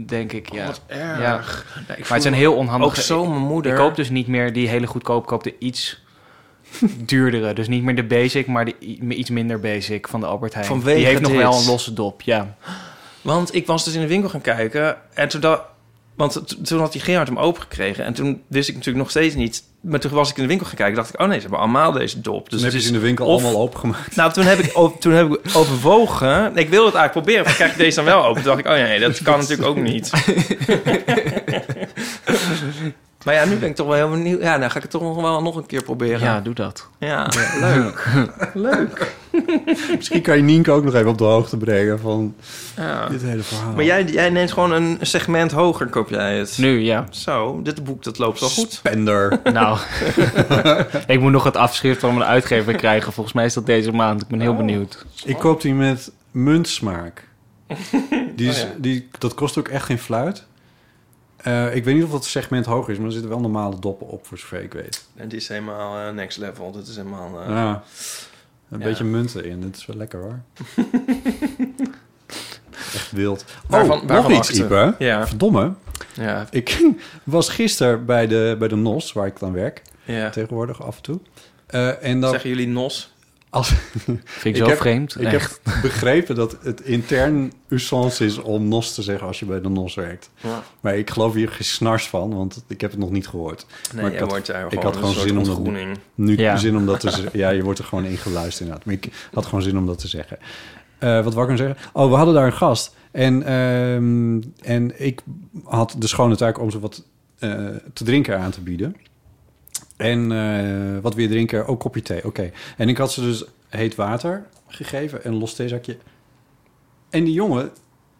denk 0.05 0.31
ik, 0.31 0.51
ja. 0.53 0.61
Oh, 0.61 0.67
wat 0.67 0.81
erg. 0.87 1.19
Ja. 1.19 1.33
Nee, 1.87 1.97
ik 1.97 2.03
Maar 2.03 2.11
het 2.13 2.21
zijn 2.21 2.33
me 2.33 2.39
heel 2.39 2.53
onhandige... 2.55 2.91
Ook 2.91 2.97
zo 2.97 3.25
mijn 3.25 3.41
moeder. 3.41 3.71
Ik 3.71 3.77
koop 3.77 3.95
dus 3.95 4.09
niet 4.09 4.27
meer 4.27 4.53
die 4.53 4.67
hele 4.67 4.87
goedkoop. 4.87 5.21
Ik 5.21 5.27
koop 5.27 5.43
de 5.43 5.55
iets 5.59 6.01
duurdere. 7.05 7.53
Dus 7.53 7.67
niet 7.67 7.83
meer 7.83 7.95
de 7.95 8.03
basic, 8.03 8.47
maar 8.47 8.65
de 8.65 8.75
i- 8.81 8.99
iets 9.09 9.29
minder 9.29 9.59
basic 9.59 10.07
van 10.07 10.19
de 10.19 10.25
Albert 10.25 10.53
Heijn. 10.53 10.67
Vanwege 10.67 10.97
die 10.97 11.05
heeft 11.05 11.21
nog 11.21 11.31
dit. 11.31 11.39
wel 11.41 11.53
een 11.59 11.65
losse 11.65 11.93
dop, 11.93 12.21
ja. 12.21 12.55
Want 13.23 13.55
ik 13.55 13.67
was 13.67 13.83
dus 13.85 13.93
in 13.93 14.01
de 14.01 14.07
winkel 14.07 14.29
gaan 14.29 14.41
kijken 14.41 14.97
en 15.13 15.27
toen 15.27 15.41
dat... 15.41 15.61
Want 16.15 16.65
toen 16.67 16.79
had 16.79 16.91
die 16.91 17.01
Gerard 17.01 17.27
hem 17.27 17.39
opengekregen. 17.39 18.05
En 18.05 18.13
toen 18.13 18.41
wist 18.47 18.67
ik 18.69 18.75
natuurlijk 18.75 19.03
nog 19.03 19.09
steeds 19.09 19.35
niet... 19.35 19.63
Maar 19.81 19.99
toen 19.99 20.11
was 20.11 20.29
ik 20.29 20.35
in 20.35 20.41
de 20.41 20.47
winkel 20.49 20.67
gaan 20.67 20.75
kijken. 20.75 20.95
dacht 20.95 21.13
ik, 21.13 21.19
oh 21.19 21.27
nee, 21.27 21.35
ze 21.35 21.41
hebben 21.41 21.59
allemaal 21.59 21.91
deze 21.91 22.21
dop. 22.21 22.49
Dus 22.49 22.61
heb 22.61 22.71
je 22.71 22.77
het 22.77 22.85
ze 22.85 22.89
is 22.89 22.95
in 22.95 22.99
de 23.01 23.05
winkel 23.05 23.25
of- 23.25 23.43
allemaal 23.43 23.61
opengemaakt. 23.61 24.15
Nou, 24.15 24.31
toen 24.33 24.43
heb 24.45 24.59
ik, 24.59 24.71
toen 24.99 25.13
heb 25.13 25.33
ik 25.33 25.39
overwogen... 25.55 26.57
Ik 26.57 26.69
wilde 26.69 26.85
het 26.85 26.95
eigenlijk 26.95 27.11
proberen. 27.11 27.45
Van, 27.45 27.53
krijg 27.53 27.71
ik 27.71 27.77
deze 27.77 27.95
dan 27.95 28.05
wel 28.05 28.23
open? 28.25 28.43
Toen 28.43 28.55
dacht 28.55 28.59
ik, 28.59 28.65
oh 28.67 28.71
nee, 28.73 28.99
dat 28.99 29.21
kan 29.21 29.39
natuurlijk 29.39 29.69
ook 29.69 29.77
niet. 29.81 30.11
maar 33.25 33.33
ja, 33.33 33.45
nu 33.45 33.55
ben 33.55 33.69
ik 33.69 33.75
toch 33.75 33.87
wel 33.87 33.95
heel 33.95 34.09
benieuwd. 34.09 34.41
Ja, 34.41 34.57
nou 34.57 34.69
ga 34.71 34.75
ik 34.75 34.81
het 34.81 34.91
toch 34.91 35.01
nog 35.01 35.21
wel 35.21 35.41
nog 35.41 35.55
een 35.55 35.65
keer 35.65 35.83
proberen. 35.83 36.19
Ja, 36.19 36.39
doe 36.41 36.53
dat. 36.53 36.87
Ja, 36.99 37.29
leuk. 37.61 38.07
leuk. 38.53 39.15
Misschien 39.95 40.21
kan 40.21 40.37
je 40.37 40.43
Nienke 40.43 40.71
ook 40.71 40.83
nog 40.83 40.93
even 40.93 41.07
op 41.09 41.17
de 41.17 41.23
hoogte 41.23 41.57
brengen 41.57 41.99
van 41.99 42.35
Ja. 42.75 43.07
dit 43.09 43.21
hele 43.21 43.43
verhaal. 43.43 43.73
Maar 43.73 43.83
jij, 43.83 44.03
jij 44.03 44.29
neemt 44.29 44.51
gewoon 44.51 44.71
een 44.71 44.97
segment 45.01 45.51
hoger, 45.51 45.87
koop 45.87 46.09
jij 46.09 46.37
het? 46.37 46.57
Nu, 46.57 46.79
ja. 46.79 47.05
Zo, 47.09 47.59
dit 47.63 47.83
boek 47.83 48.03
dat 48.03 48.17
loopt 48.17 48.39
wel 48.39 48.49
goed. 48.49 48.71
Spender. 48.73 49.39
Nou, 49.53 49.77
ik 51.07 51.19
moet 51.19 51.31
nog 51.31 51.43
het 51.43 51.57
afschrift 51.57 51.99
van 51.99 52.13
mijn 52.17 52.29
uitgever 52.29 52.75
krijgen. 52.75 53.13
Volgens 53.13 53.35
mij 53.35 53.45
is 53.45 53.53
dat 53.53 53.65
deze 53.65 53.91
maand. 53.91 54.21
Ik 54.21 54.27
ben 54.27 54.39
heel 54.39 54.51
Oh. 54.51 54.57
benieuwd. 54.57 55.05
Ik 55.25 55.37
koop 55.37 55.61
die 55.61 55.73
met 55.73 56.11
muntsmaak. 56.31 57.27
Die 58.35 58.49
is, 58.49 58.61
Oh 58.63 58.69
ja. 58.69 58.75
die, 58.77 59.07
dat 59.19 59.33
kost 59.33 59.57
ook 59.57 59.67
echt 59.67 59.85
geen 59.85 59.99
fluit. 59.99 60.45
Eh, 61.43 61.75
ik 61.75 61.83
weet 61.83 61.95
niet 61.95 62.03
of 62.03 62.11
dat 62.11 62.25
segment 62.25 62.65
hoger 62.65 62.91
is, 62.91 62.97
maar 62.97 63.05
er 63.05 63.11
zitten 63.11 63.29
wel 63.31 63.39
normale 63.39 63.79
doppen 63.79 64.07
op, 64.07 64.25
voor 64.27 64.37
zover 64.37 64.61
ik 64.63 64.73
weet. 64.73 65.05
En 65.15 65.27
die 65.27 65.37
is 65.37 65.47
helemaal 65.47 66.07
eh, 66.07 66.13
next 66.13 66.37
level. 66.37 66.71
Dit 66.71 66.87
is 66.87 66.95
helemaal... 66.95 67.41
eh, 67.41 67.47
ja. 67.49 67.83
Een 68.69 68.79
ja. 68.79 68.85
beetje 68.85 69.03
munten 69.03 69.45
in. 69.45 69.61
Dat 69.61 69.75
is 69.75 69.85
wel 69.85 69.95
lekker 69.95 70.19
hoor. 70.21 70.39
echt 72.93 73.11
wild. 73.11 73.45
Waarvan- 73.67 74.01
oh, 74.01 74.07
waarvan 74.07 74.31
nog 74.31 74.39
iets? 74.39 74.49
Ipe. 74.59 74.95
Ja. 74.99 75.27
Verdomme. 75.27 75.73
Ja. 76.13 76.47
Ik 76.51 76.91
was 77.23 77.49
gisteren 77.49 78.05
bij 78.05 78.27
de, 78.27 78.55
bij 78.59 78.67
de 78.67 78.75
NOS, 78.75 79.13
waar 79.13 79.27
ik 79.27 79.39
dan 79.39 79.53
werk. 79.53 79.81
Ja. 80.03 80.29
Tegenwoordig 80.29 80.83
af 80.83 80.95
en 80.95 81.01
toe. 81.01 81.19
En 82.01 82.19
dan, 82.19 82.29
Zeggen 82.29 82.49
jullie 82.49 82.67
nos? 82.67 83.12
Als, 83.53 83.67
Vind 84.25 84.55
ik 84.55 84.55
zo 84.55 84.67
heb- 84.67 84.77
vreemd. 84.77 85.19
Ik 85.19 85.27
Echt. 85.33 85.59
heb 85.63 85.81
begrepen 85.81 86.35
dat 86.35 86.57
het 86.61 86.81
intern 86.81 87.51
usance 87.67 88.25
is 88.25 88.37
om 88.37 88.67
NOS 88.67 88.93
te 88.93 89.01
zeggen 89.01 89.27
als 89.27 89.39
je 89.39 89.45
bij 89.45 89.61
de 89.61 89.69
NOS 89.69 89.95
werkt. 89.95 90.29
Ja. 90.41 90.63
Maar 90.79 90.97
ik 90.97 91.09
geloof 91.09 91.33
hier 91.33 91.49
geen 91.49 91.65
snars 91.65 92.07
van, 92.09 92.35
want 92.35 92.63
ik 92.67 92.81
heb 92.81 92.91
het 92.91 92.99
nog 92.99 93.09
niet 93.11 93.27
gehoord. 93.27 93.65
Nee, 93.93 94.01
maar 94.03 94.11
ik 94.13 94.19
had, 94.19 94.29
wordt 94.29 94.49
ik 94.49 94.55
gewoon 94.79 94.93
had 95.13 95.13
zin 95.13 95.37
om 95.37 95.43
dat, 95.43 95.59
nu 96.15 96.37
Ja. 96.37 96.57
zin 96.57 96.77
om 96.77 96.85
dat 96.85 96.99
te 96.99 97.09
zeggen. 97.19 97.39
Ja, 97.39 97.49
je 97.49 97.63
wordt 97.63 97.79
er 97.79 97.85
gewoon 97.85 98.05
ingeluisterd 98.05 98.59
inderdaad. 98.59 98.85
Maar 98.85 98.95
ik 98.95 99.09
had 99.33 99.45
gewoon 99.45 99.61
zin 99.61 99.77
om 99.77 99.85
dat 99.85 99.99
te 99.99 100.07
zeggen. 100.07 100.37
Eh, 100.97 101.23
wat 101.23 101.33
wou 101.33 101.51
ik 101.51 101.57
nou 101.57 101.69
zeggen? 101.73 101.89
Oh, 101.93 102.09
we 102.09 102.15
hadden 102.15 102.33
daar 102.33 102.45
een 102.45 102.53
gast. 102.53 102.95
En, 103.11 103.43
ehm, 103.43 104.41
en 104.61 105.03
ik 105.05 105.21
had 105.63 105.95
de 105.97 106.07
schone 106.07 106.35
taak 106.35 106.59
om 106.59 106.71
ze 106.71 106.79
wat 106.79 107.03
eh, 107.39 107.49
te 107.93 108.03
drinken 108.03 108.39
aan 108.39 108.51
te 108.51 108.61
bieden. 108.61 108.95
En 109.97 110.31
eh, 110.31 111.01
wat 111.01 111.15
weer 111.15 111.29
drinken? 111.29 111.67
Oh, 111.67 111.79
kopje 111.79 112.01
thee. 112.01 112.25
Oké. 112.25 112.51
En 112.77 112.89
ik 112.89 112.97
had 112.97 113.11
ze 113.11 113.21
dus 113.21 113.43
heet 113.69 113.95
water 113.95 114.45
gegeven 114.67 115.23
en 115.23 115.31
een 115.31 115.37
los 115.37 115.53
theezakje. 115.53 115.97
En 117.09 117.23
die 117.23 117.33
jongen 117.33 117.71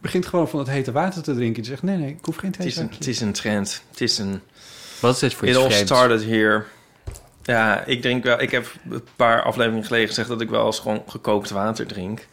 begint 0.02 0.26
gewoon 0.26 0.50
van 0.50 0.60
het 0.60 0.68
hete 0.68 0.92
water 0.92 1.24
te 1.24 1.34
drinken. 1.34 1.62
Die 1.62 1.72
zegt, 1.72 1.84
nee, 1.84 1.98
nee, 1.98 2.10
ik 2.10 2.26
hoef 2.26 2.36
geen 2.36 2.52
Het 2.52 2.66
is, 2.66 2.66
een, 2.66 2.90
theezakje. 2.90 2.98
het 2.98 3.08
is 3.08 3.22
een 3.22 3.34
trend. 3.34 3.84
Het 3.90 4.02
is 4.02 4.18
een... 4.18 4.42
Wat 5.00 5.14
is 5.14 5.20
dit 5.20 5.34
voor 5.34 5.48
It 5.48 5.56
all 5.56 5.72
started 5.72 6.26
here. 6.26 6.64
Ja, 7.44 7.86
ik 7.86 8.02
drink 8.02 8.24
wel... 8.24 8.42
Ik 8.42 8.52
heb 8.52 8.74
een 8.90 9.04
paar 9.16 9.42
afleveringen 9.42 9.86
geleden 9.86 10.08
gezegd... 10.08 10.28
dat 10.28 10.42
ik 10.42 10.50
wel 10.50 10.66
eens 10.66 10.80
gewoon 10.80 11.04
gekookt 11.08 11.50
water 11.50 11.88
drink. 11.88 12.28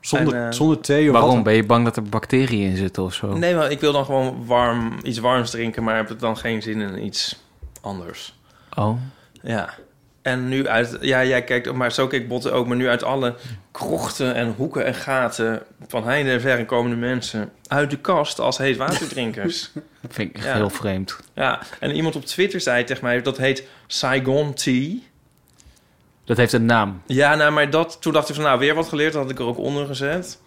Zonder, 0.00 0.34
En, 0.34 0.46
eh, 0.46 0.52
zonder 0.52 0.80
thee 0.80 1.06
of 1.06 1.12
Waarom? 1.12 1.42
Ben 1.42 1.54
je 1.54 1.64
bang 1.64 1.84
dat 1.84 1.96
er 1.96 2.02
bacteriën 2.02 2.70
in 2.70 2.76
zitten 2.76 3.02
of 3.02 3.14
zo? 3.14 3.36
Nee, 3.38 3.54
maar 3.54 3.70
ik 3.70 3.80
wil 3.80 3.92
dan 3.92 4.04
gewoon 4.04 4.46
warm, 4.46 4.98
iets 5.02 5.18
warms 5.18 5.50
drinken... 5.50 5.84
maar 5.84 5.96
heb 5.96 6.08
het 6.08 6.20
dan 6.20 6.36
geen 6.36 6.62
zin 6.62 6.80
in 6.80 7.04
iets 7.04 7.36
anders. 7.80 8.34
Oh. 8.76 8.98
Ja. 9.42 9.74
En 10.22 10.48
nu 10.48 10.68
uit... 10.68 10.98
Ja, 11.00 11.24
jij 11.24 11.44
kijkt... 11.44 11.72
Maar 11.72 11.92
zo 11.92 12.06
keek 12.06 12.28
Botte 12.28 12.50
ook. 12.50 12.66
Maar 12.66 12.76
nu 12.76 12.88
uit 12.88 13.02
alle 13.02 13.34
krochten 13.70 14.34
en 14.34 14.54
hoeken 14.56 14.84
en 14.84 14.94
gaten... 14.94 15.62
van 15.88 16.04
heinde 16.04 16.30
en 16.30 16.40
verre 16.40 16.64
komen 16.64 16.90
de 16.90 16.96
mensen... 16.96 17.50
uit 17.66 17.90
de 17.90 17.98
kast 17.98 18.38
als 18.38 18.58
heetwaterdrinkers. 18.58 19.70
Dat 20.02 20.12
vind 20.14 20.30
ik 20.30 20.36
echt 20.36 20.44
Ja. 20.44 20.54
heel 20.54 20.70
vreemd. 20.70 21.18
ja. 21.34 21.60
En 21.80 21.90
iemand 21.90 22.16
op 22.16 22.24
Twitter 22.24 22.60
zei 22.60 22.84
tegen 22.84 23.04
mij... 23.04 23.22
dat 23.22 23.36
heet 23.36 23.66
Saigon 23.86 24.54
Tea... 24.54 24.94
Dat 26.24 26.36
heeft 26.36 26.52
een 26.52 26.64
naam. 26.66 27.02
Ja, 27.06 27.34
nou, 27.34 27.52
maar 27.52 27.70
dat, 27.70 27.96
toen 28.00 28.12
dacht 28.12 28.28
ik 28.28 28.34
van, 28.34 28.44
nou, 28.44 28.58
weer 28.58 28.74
wat 28.74 28.88
geleerd. 28.88 29.12
Dat 29.12 29.22
had 29.22 29.30
ik 29.30 29.38
er 29.38 29.44
ook 29.44 29.58
onder 29.58 29.86
gezet. 29.86 30.40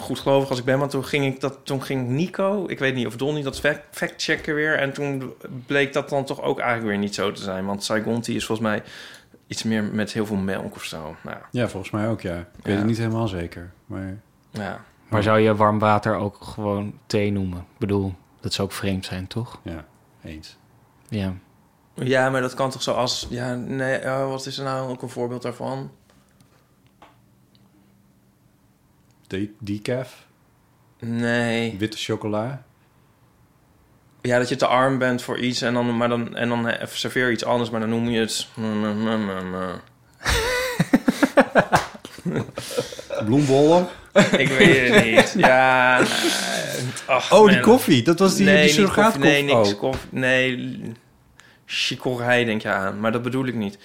Goed 0.00 0.18
gelovig 0.18 0.48
als 0.50 0.58
ik 0.58 0.64
ben, 0.64 0.78
maar 0.78 0.88
toen 0.88 1.04
ging, 1.04 1.24
ik 1.34 1.40
dat, 1.40 1.58
toen 1.62 1.82
ging 1.82 2.08
Nico, 2.08 2.64
ik 2.68 2.78
weet 2.78 2.94
niet 2.94 3.06
of 3.06 3.16
Donnie, 3.16 3.42
dat 3.42 3.60
fact- 3.60 3.96
fact-checken 3.96 4.54
weer. 4.54 4.78
En 4.78 4.92
toen 4.92 5.32
bleek 5.66 5.92
dat 5.92 6.08
dan 6.08 6.24
toch 6.24 6.42
ook 6.42 6.58
eigenlijk 6.58 6.88
weer 6.90 6.98
niet 6.98 7.14
zo 7.14 7.32
te 7.32 7.42
zijn. 7.42 7.66
Want 7.66 7.84
Saigon 7.84 8.20
is 8.24 8.44
volgens 8.46 8.68
mij 8.68 8.82
iets 9.46 9.62
meer 9.62 9.84
met 9.84 10.12
heel 10.12 10.26
veel 10.26 10.36
melk 10.36 10.74
of 10.74 10.84
zo. 10.84 11.16
Nou, 11.22 11.36
Ja, 11.50 11.68
volgens 11.68 11.92
mij 11.92 12.08
ook, 12.08 12.20
ja. 12.20 12.36
Ik 12.38 12.46
weet 12.62 12.72
Ja. 12.72 12.78
het 12.78 12.86
niet 12.86 12.98
helemaal 12.98 13.28
zeker. 13.28 13.72
Maar 13.86 14.18
ja. 14.50 14.80
Maar 15.08 15.22
zou 15.22 15.38
je 15.38 15.54
warm 15.56 15.78
water 15.78 16.14
ook 16.14 16.36
gewoon 16.40 16.98
thee 17.06 17.32
noemen? 17.32 17.58
Ik 17.58 17.78
bedoel, 17.78 18.14
dat 18.40 18.52
zou 18.52 18.68
ook 18.68 18.74
vreemd 18.74 19.04
zijn, 19.04 19.26
toch? 19.26 19.60
ja, 19.62 19.84
eens. 20.24 20.56
Ja. 21.08 21.32
ja, 21.94 22.30
maar 22.30 22.40
dat 22.40 22.54
kan 22.54 22.70
toch 22.70 22.82
zo 22.82 22.92
als... 22.92 23.26
Ja, 23.30 23.54
nee, 23.54 23.94
eh, 23.96 24.28
wat 24.28 24.46
is 24.46 24.58
er 24.58 24.64
nou 24.64 24.90
ook 24.90 25.02
een 25.02 25.08
voorbeeld 25.08 25.42
daarvan? 25.42 25.90
De 29.30 29.50
decaf, 29.58 30.26
Nee. 30.98 31.74
witte 31.78 31.96
chocola. 31.96 32.62
Ja, 34.22 34.38
dat 34.38 34.48
je 34.48 34.56
te 34.56 34.66
arm 34.66 34.98
bent 34.98 35.22
voor 35.22 35.38
iets 35.38 35.62
en 35.62 35.74
dan, 35.74 35.96
maar 35.96 36.08
dan, 36.08 36.36
en 36.36 36.48
dan 36.48 36.74
serveer 36.84 37.26
je 37.26 37.32
iets 37.32 37.44
anders, 37.44 37.70
maar 37.70 37.80
dan 37.80 37.88
noem 37.88 38.08
je 38.08 38.20
het... 38.20 38.48
Bloembollen. 43.24 43.86
Ik 44.36 44.48
weet 44.48 44.94
het 44.94 45.04
niet. 45.04 45.34
Ja. 45.46 45.98
ach, 47.06 47.32
Oh, 47.32 47.48
die 47.48 47.60
koffie. 47.60 48.02
Dat 48.02 48.18
was 48.18 48.34
die, 48.36 48.46
nee, 48.46 48.62
die 48.62 48.72
surrogaatkoffie. 48.72 49.20
koffie, 49.22 49.44
Nee, 49.44 49.54
niks 49.56 49.72
Oh. 49.72 49.78
koffie. 49.78 50.08
Nee, 50.10 50.80
chicorij 51.66 52.44
denk 52.44 52.62
je 52.62 52.68
aan. 52.68 53.00
Maar 53.00 53.12
dat 53.12 53.22
bedoel 53.22 53.46
ik 53.46 53.54
niet. 53.54 53.78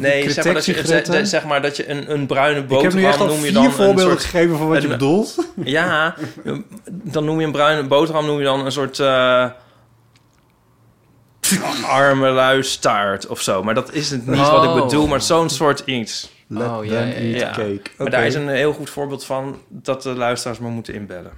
Nee, 0.00 0.30
zeg 0.30 0.44
maar, 0.44 0.54
dat 0.54 0.64
je, 0.64 0.82
zeg, 0.84 1.26
zeg 1.26 1.44
maar 1.44 1.62
dat 1.62 1.76
je 1.76 1.88
een, 1.88 2.10
een 2.12 2.26
bruine 2.26 2.60
Ik 2.68 2.80
heb 2.80 2.92
nu 2.92 3.04
echt 3.04 3.18
boterham 3.18 3.20
al 3.20 3.26
noem 3.26 3.36
je 3.36 3.42
vier 3.44 3.52
dan 3.52 3.64
een 3.64 3.70
voorbeelden 3.70 4.04
soort... 4.04 4.24
gegeven 4.24 4.58
van 4.58 4.68
wat 4.68 4.82
je 4.82 4.88
bedoelt. 4.88 5.48
Ja, 5.64 6.14
dan 6.86 7.24
noem 7.24 7.40
je 7.40 7.46
een 7.46 7.52
bruine 7.52 7.88
boterham 7.88 8.26
noem 8.26 8.38
je 8.38 8.44
dan 8.44 8.64
een 8.64 8.72
soort... 8.72 8.98
eh 8.98 9.46
arme 11.86 12.30
luistaart 12.30 13.26
of 13.26 13.40
zo. 13.40 13.62
Maar 13.62 13.74
dat 13.74 13.92
is 13.92 14.10
het 14.10 14.26
niet 14.26 14.48
wat 14.48 14.64
ik 14.64 14.70
Oh. 14.70 14.82
bedoel, 14.84 15.06
maar 15.06 15.22
zo'n 15.22 15.48
soort 15.50 15.82
iets. 15.84 16.30
Let 16.46 16.68
Oh, 16.68 16.84
ja, 16.84 16.90
them 16.90 17.08
ja, 17.08 17.14
eat 17.14 17.40
ja. 17.40 17.50
cake. 17.50 17.82
Maar 17.98 18.10
daar 18.10 18.26
is 18.26 18.34
een 18.34 18.48
heel 18.48 18.72
goed 18.72 18.90
voorbeeld 18.90 19.24
van 19.24 19.60
dat 19.68 20.02
de 20.02 20.14
luisteraars 20.14 20.58
maar 20.58 20.70
moeten 20.70 20.94
inbellen. 20.94 21.32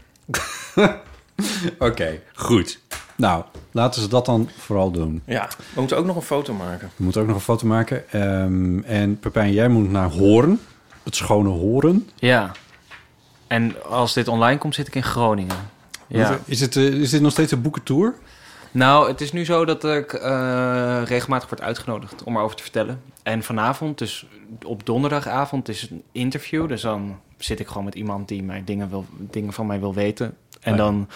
Oké, 1.79 2.21
goed. 2.35 2.79
Nou, 3.17 3.45
laten 3.71 4.03
ze 4.03 4.09
dat 4.09 4.27
dan 4.27 4.51
vooral 4.57 4.91
doen. 4.91 5.23
Ja, 5.25 5.49
we 5.75 5.81
moeten 5.81 5.97
ook 5.97 6.07
nog 6.07 6.17
een 6.17 6.23
foto 6.23 6.53
maken. 6.53 6.91
We 6.97 7.05
moeten 7.05 7.21
ook 7.21 7.27
nog 7.27 7.37
een 7.37 7.43
foto 7.43 7.67
maken. 7.67 8.11
Ehm, 8.11 8.79
en 8.79 9.19
Pepijn, 9.19 9.53
jij 9.53 9.69
moet 9.69 9.91
naar 9.91 10.11
Hoorn. 10.11 10.61
Het 11.03 11.17
schone 11.17 11.49
Hoorn. 11.49 12.09
Ja. 12.15 12.53
En 13.47 13.85
als 13.85 14.15
dit 14.15 14.29
online 14.29 14.59
komt, 14.59 14.75
zit 14.75 14.87
ik 14.87 14.95
in 14.95 15.03
Groningen. 15.03 15.57
Ja. 16.07 16.39
Is, 16.45 16.61
het, 16.61 16.77
eh, 16.77 16.85
is 16.85 17.11
dit 17.11 17.21
nog 17.21 17.33
steeds 17.33 17.53
een 17.53 17.63
boekentour? 17.63 18.15
Nou, 18.71 19.09
het 19.09 19.21
is 19.21 19.33
nu 19.33 19.45
zo 19.45 19.65
dat 19.65 19.85
ik 19.85 20.13
eh, 20.13 21.03
regelmatig 21.05 21.49
word 21.49 21.61
uitgenodigd 21.61 22.23
om 22.25 22.37
erover 22.37 22.57
te 22.57 22.63
vertellen. 22.63 23.03
En 23.23 23.43
vanavond, 23.43 23.99
dus 23.99 24.27
op 24.65 24.87
donderdagavond, 24.87 25.69
is 25.69 25.91
een 25.91 26.03
interview. 26.13 26.69
Dus 26.69 26.83
dan 26.83 27.19
zit 27.39 27.61
ik 27.61 27.67
gewoon 27.67 27.85
met 27.85 27.95
iemand 27.95 28.29
die 28.29 28.43
mij 28.43 28.63
dingen, 28.65 28.89
wil, 28.89 29.05
dingen 29.17 29.53
van 29.53 29.67
mij 29.67 29.81
wil 29.81 29.95
weten. 29.95 30.37
En 30.61 30.71
ja. 30.71 30.77
dan 30.77 31.09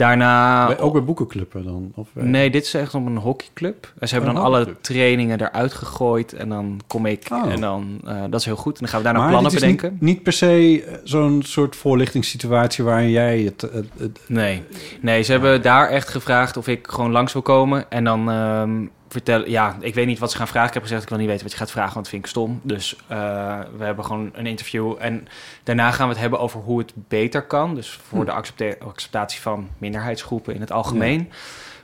daarna... 0.00 0.66
Bij- 0.66 0.78
ook 0.78 0.92
bij 0.92 1.04
boekenclubben 1.04 1.64
dan? 1.64 1.92
Of, 1.94 2.08
eh, 2.14 2.22
Nee, 2.22 2.50
dit 2.50 2.64
is 2.64 2.74
echt 2.74 2.94
op 2.94 3.06
een 3.06 3.16
hockeyclub. 3.16 3.92
En 3.98 4.08
ze 4.08 4.14
hebben 4.14 4.30
Een 4.34 4.36
dan 4.36 4.44
alle 4.44 4.76
trainingen 4.80 5.40
eruit 5.40 5.72
gegooid. 5.72 6.32
En 6.32 6.48
dan 6.48 6.80
kom 6.86 7.06
ik 7.06 7.26
Oh. 7.32 7.52
en 7.52 7.60
dan... 7.60 8.00
eh, 8.06 8.22
dat 8.30 8.40
is 8.40 8.46
heel 8.46 8.56
goed. 8.56 8.72
En 8.74 8.78
dan 8.80 8.88
gaan 8.88 8.98
we 8.98 9.04
daarna 9.04 9.20
maar 9.20 9.30
plannen 9.30 9.52
bedenken. 9.52 9.90
Niet, 9.92 10.00
niet 10.00 10.22
per 10.22 10.32
se 10.32 10.84
eh, 10.86 10.94
zo'n 11.04 11.42
soort 11.42 11.76
voorlichtingssituatie 11.76 12.84
waarin 12.84 13.10
jij 13.10 13.38
het... 13.40 13.60
het, 13.60 13.86
het- 13.98 14.20
Nee. 14.26 14.62
nee, 15.00 15.22
ze 15.22 15.32
hebben 15.32 15.62
daar 15.62 15.88
echt 15.88 16.08
gevraagd 16.08 16.56
of 16.56 16.68
ik 16.68 16.86
gewoon 16.90 17.10
langs 17.10 17.32
wil 17.32 17.42
komen. 17.42 17.90
En 17.90 18.04
dan 18.04 18.30
ehm 18.30 18.84
vertellen... 19.12 19.50
Ja, 19.50 19.76
ik 19.80 19.94
weet 19.94 20.06
niet 20.06 20.18
wat 20.18 20.30
ze 20.30 20.36
gaan 20.36 20.48
vragen. 20.48 20.68
Ik 20.68 20.74
heb 20.74 20.82
gezegd, 20.82 21.02
ik 21.02 21.08
wil 21.08 21.18
niet 21.18 21.26
weten 21.26 21.42
wat 21.42 21.52
je 21.52 21.58
gaat 21.58 21.70
vragen, 21.70 21.92
want 21.92 22.04
dat 22.04 22.14
vind 22.14 22.24
ik 22.24 22.30
stom. 22.30 22.60
Dus 22.62 22.96
eh, 23.06 23.58
we 23.76 23.84
hebben 23.84 24.04
gewoon 24.04 24.30
een 24.32 24.46
interview. 24.46 24.94
En 24.98 25.28
daarna 25.62 25.90
gaan 25.90 26.06
we 26.06 26.12
het 26.12 26.20
hebben 26.22 26.40
over 26.40 26.60
hoe 26.60 26.78
het 26.78 26.92
beter 26.94 27.42
kan. 27.42 27.74
Dus 27.74 27.90
voor 28.08 28.18
Hm. 28.18 28.24
de 28.24 28.76
acceptatie 28.78 29.40
van 29.40 29.68
minderheidsgroepen 29.78 30.54
in 30.54 30.60
het 30.60 30.72
algemeen. 30.72 31.30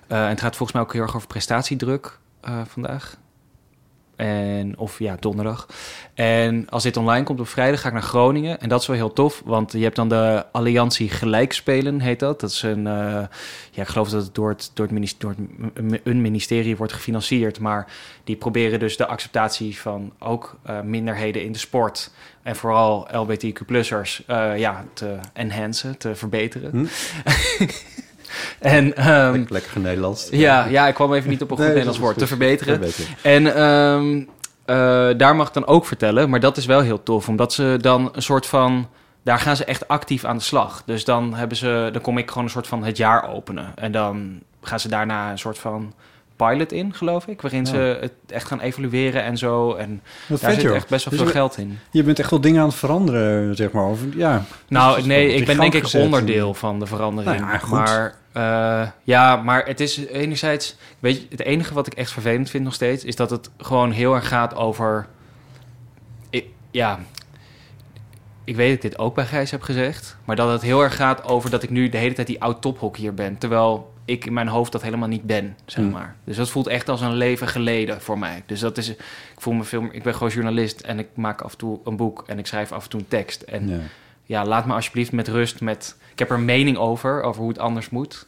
Eh, 0.06 0.22
en 0.22 0.28
het 0.28 0.40
gaat 0.40 0.56
volgens 0.56 0.72
mij 0.72 0.82
ook 0.82 0.92
heel 0.92 1.02
erg 1.02 1.16
over 1.16 1.28
prestatiedruk 1.28 2.18
eh, 2.40 2.60
vandaag. 2.66 3.16
En, 4.16 4.78
of 4.78 4.98
ja, 4.98 5.16
donderdag. 5.20 5.66
En 6.14 6.68
als 6.68 6.82
dit 6.82 6.96
online 6.96 7.24
komt 7.24 7.40
op 7.40 7.48
vrijdag 7.48 7.80
ga 7.80 7.86
ik 7.86 7.94
naar 7.94 8.02
Groningen. 8.02 8.60
En 8.60 8.68
dat 8.68 8.80
is 8.80 8.86
wel 8.86 8.96
heel 8.96 9.12
tof, 9.12 9.42
want 9.44 9.72
je 9.72 9.82
hebt 9.82 9.96
dan 9.96 10.08
de 10.08 10.44
Alliantie 10.52 11.08
Gelijkspelen, 11.08 12.00
heet 12.00 12.20
dat. 12.20 12.40
Dat 12.40 12.50
is 12.50 12.62
een, 12.62 12.86
eh, 12.86 13.24
ja, 13.70 13.82
ik 13.82 13.88
geloof 13.88 14.08
dat 14.08 14.22
het 14.22 14.34
door, 14.34 14.48
het, 14.48 14.70
door, 14.74 14.84
het 14.84 14.94
ministerie, 14.94 15.34
door 15.74 16.00
een 16.04 16.20
ministerie 16.20 16.76
wordt 16.76 16.92
gefinancierd. 16.92 17.60
Maar 17.60 17.86
die 18.24 18.36
proberen 18.36 18.78
dus 18.78 18.96
de 18.96 19.06
acceptatie 19.06 19.80
van 19.80 20.12
ook 20.18 20.56
eh, 20.62 20.80
minderheden 20.80 21.44
in 21.44 21.52
de 21.52 21.58
sport. 21.58 22.10
En 22.42 22.56
vooral 22.56 23.08
LBTQ-plussers 23.12 24.22
eh, 24.26 24.58
ja, 24.58 24.84
te 24.92 25.18
enhancen, 25.32 25.98
te 25.98 26.14
verbeteren. 26.14 26.70
Hm? 26.70 26.86
en 28.58 28.96
ehm, 28.96 29.32
lekker, 29.32 29.52
lekker 29.52 29.80
Nederlands. 29.80 30.28
ja, 30.30 30.64
ja, 30.64 30.88
ik 30.88 30.94
kwam 30.94 31.14
even 31.14 31.30
niet 31.30 31.42
op 31.42 31.50
een 31.50 31.56
goed 31.56 31.64
Nee, 31.64 31.74
Nederlands 31.74 32.00
woord. 32.00 32.18
Te. 32.18 32.26
Verbeteren. 32.26 32.82
En 33.22 33.54
ehm, 33.54 34.24
eh, 34.64 35.18
daar 35.18 35.36
mag 35.36 35.48
ik 35.48 35.54
dan 35.54 35.66
ook 35.66 35.86
vertellen. 35.86 36.30
Maar 36.30 36.40
dat 36.40 36.56
is 36.56 36.66
wel 36.66 36.80
heel 36.80 37.02
tof. 37.02 37.28
Omdat 37.28 37.52
ze 37.52 37.78
dan 37.80 38.08
een 38.12 38.22
soort 38.22 38.46
van... 38.46 38.88
Daar 39.22 39.38
gaan 39.38 39.56
ze 39.56 39.64
echt 39.64 39.88
actief 39.88 40.24
aan 40.24 40.36
de 40.36 40.42
slag. 40.42 40.82
Dus 40.84 41.04
dan, 41.04 41.34
hebben 41.34 41.56
ze, 41.56 41.88
dan 41.92 42.02
kom 42.02 42.18
ik 42.18 42.28
gewoon 42.28 42.44
een 42.44 42.50
soort 42.50 42.66
van 42.66 42.84
het 42.84 42.96
jaar 42.96 43.28
openen. 43.28 43.72
En 43.74 43.92
dan 43.92 44.40
gaan 44.62 44.80
ze 44.80 44.88
daarna 44.88 45.30
een 45.30 45.38
soort 45.38 45.58
van 45.58 45.94
pilot 46.36 46.72
in, 46.72 46.94
geloof 46.94 47.26
ik. 47.26 47.40
Waarin 47.42 47.64
Ja. 47.64 47.70
ze 47.70 47.98
het 48.00 48.12
echt 48.28 48.46
gaan 48.46 48.60
evalueren 48.60 49.22
en 49.22 49.36
zo. 49.38 49.74
En 49.74 50.02
daar 50.28 50.52
zit 50.52 50.62
joh. 50.62 50.74
echt 50.74 50.88
best 50.88 51.04
wel 51.04 51.12
Dus 51.14 51.22
veel 51.22 51.28
je- 51.32 51.38
geld 51.38 51.58
in. 51.58 51.78
Je 51.90 52.02
bent 52.02 52.18
echt 52.18 52.30
wel 52.30 52.40
dingen 52.40 52.60
aan 52.60 52.66
het 52.68 52.76
veranderen, 52.76 53.54
zeg 53.56 53.70
maar. 53.72 53.84
Of, 53.86 54.00
ja. 54.16 54.44
Nou, 54.68 55.06
nee, 55.06 55.34
ik 55.34 55.46
ben 55.46 55.60
denk 55.60 55.74
ik 55.74 55.92
onderdeel 55.94 56.54
van 56.54 56.78
de 56.78 56.86
verandering. 56.86 57.40
Nou 57.40 57.52
ja. 57.52 57.60
Maar 57.68 58.14
eh, 58.32 58.88
ja, 59.02 59.36
maar 59.36 59.66
het 59.66 59.80
is 59.80 59.96
enerzijds, 60.06 60.76
weet 60.98 61.16
je, 61.20 61.26
het 61.30 61.40
enige 61.42 61.74
wat 61.74 61.86
ik 61.86 61.94
echt 61.94 62.10
vervelend 62.12 62.50
vind 62.50 62.64
nog 62.64 62.74
steeds 62.74 63.04
is 63.04 63.16
dat 63.16 63.30
het 63.30 63.50
gewoon 63.58 63.90
heel 63.90 64.14
erg 64.14 64.28
gaat 64.28 64.54
over, 64.54 65.06
ik, 66.30 66.44
ja, 66.70 66.98
ik 68.44 68.56
weet 68.56 68.66
dat 68.74 68.76
ik 68.84 68.90
dit 68.90 68.98
ook 68.98 69.14
bij 69.14 69.24
Gijs 69.26 69.50
heb 69.50 69.62
gezegd, 69.62 70.16
maar 70.24 70.36
dat 70.36 70.50
het 70.50 70.62
heel 70.62 70.82
erg 70.82 70.96
gaat 70.96 71.24
over 71.24 71.50
dat 71.50 71.62
ik 71.62 71.70
nu 71.70 71.88
de 71.88 71.96
hele 71.98 72.14
tijd 72.14 72.26
die 72.26 72.42
oud 72.42 72.62
tophockeyer 72.62 73.14
ben, 73.14 73.38
terwijl 73.38 73.94
ik 74.06 74.24
in 74.26 74.32
mijn 74.32 74.48
hoofd 74.48 74.72
dat 74.72 74.82
helemaal 74.82 75.08
niet 75.08 75.22
ben, 75.22 75.56
zeg 75.66 75.84
Hmm. 75.84 75.92
maar. 75.92 76.16
Dus 76.24 76.36
dat 76.36 76.50
voelt 76.50 76.66
echt 76.66 76.88
als 76.88 77.00
een 77.00 77.14
leven 77.14 77.48
geleden 77.48 78.00
voor 78.00 78.18
mij. 78.18 78.42
Dus 78.46 78.60
dat 78.60 78.78
is, 78.78 78.88
ik 78.88 78.98
voel 79.36 79.54
me 79.54 79.64
veel, 79.64 79.80
meer- 79.82 79.94
ik 79.94 80.02
ben 80.02 80.12
gewoon 80.14 80.32
journalist 80.32 80.80
en 80.80 80.98
ik 80.98 81.08
maak 81.14 81.40
af 81.40 81.52
en 81.52 81.58
toe 81.58 81.80
een 81.84 81.96
boek 81.96 82.24
en 82.26 82.38
ik 82.38 82.46
schrijf 82.46 82.72
af 82.72 82.84
en 82.84 82.90
toe 82.90 83.00
een 83.00 83.08
tekst 83.08 83.42
en 83.42 83.68
Ja. 83.68 83.78
ja, 84.24 84.44
laat 84.44 84.66
me 84.66 84.72
alsjeblieft 84.74 85.12
met 85.12 85.28
rust 85.28 85.60
met... 85.60 85.96
Ik 86.12 86.18
heb 86.18 86.30
er 86.30 86.40
mening 86.40 86.76
over, 86.76 87.22
over 87.22 87.40
hoe 87.40 87.48
het 87.50 87.58
anders 87.58 87.90
moet. 87.90 88.26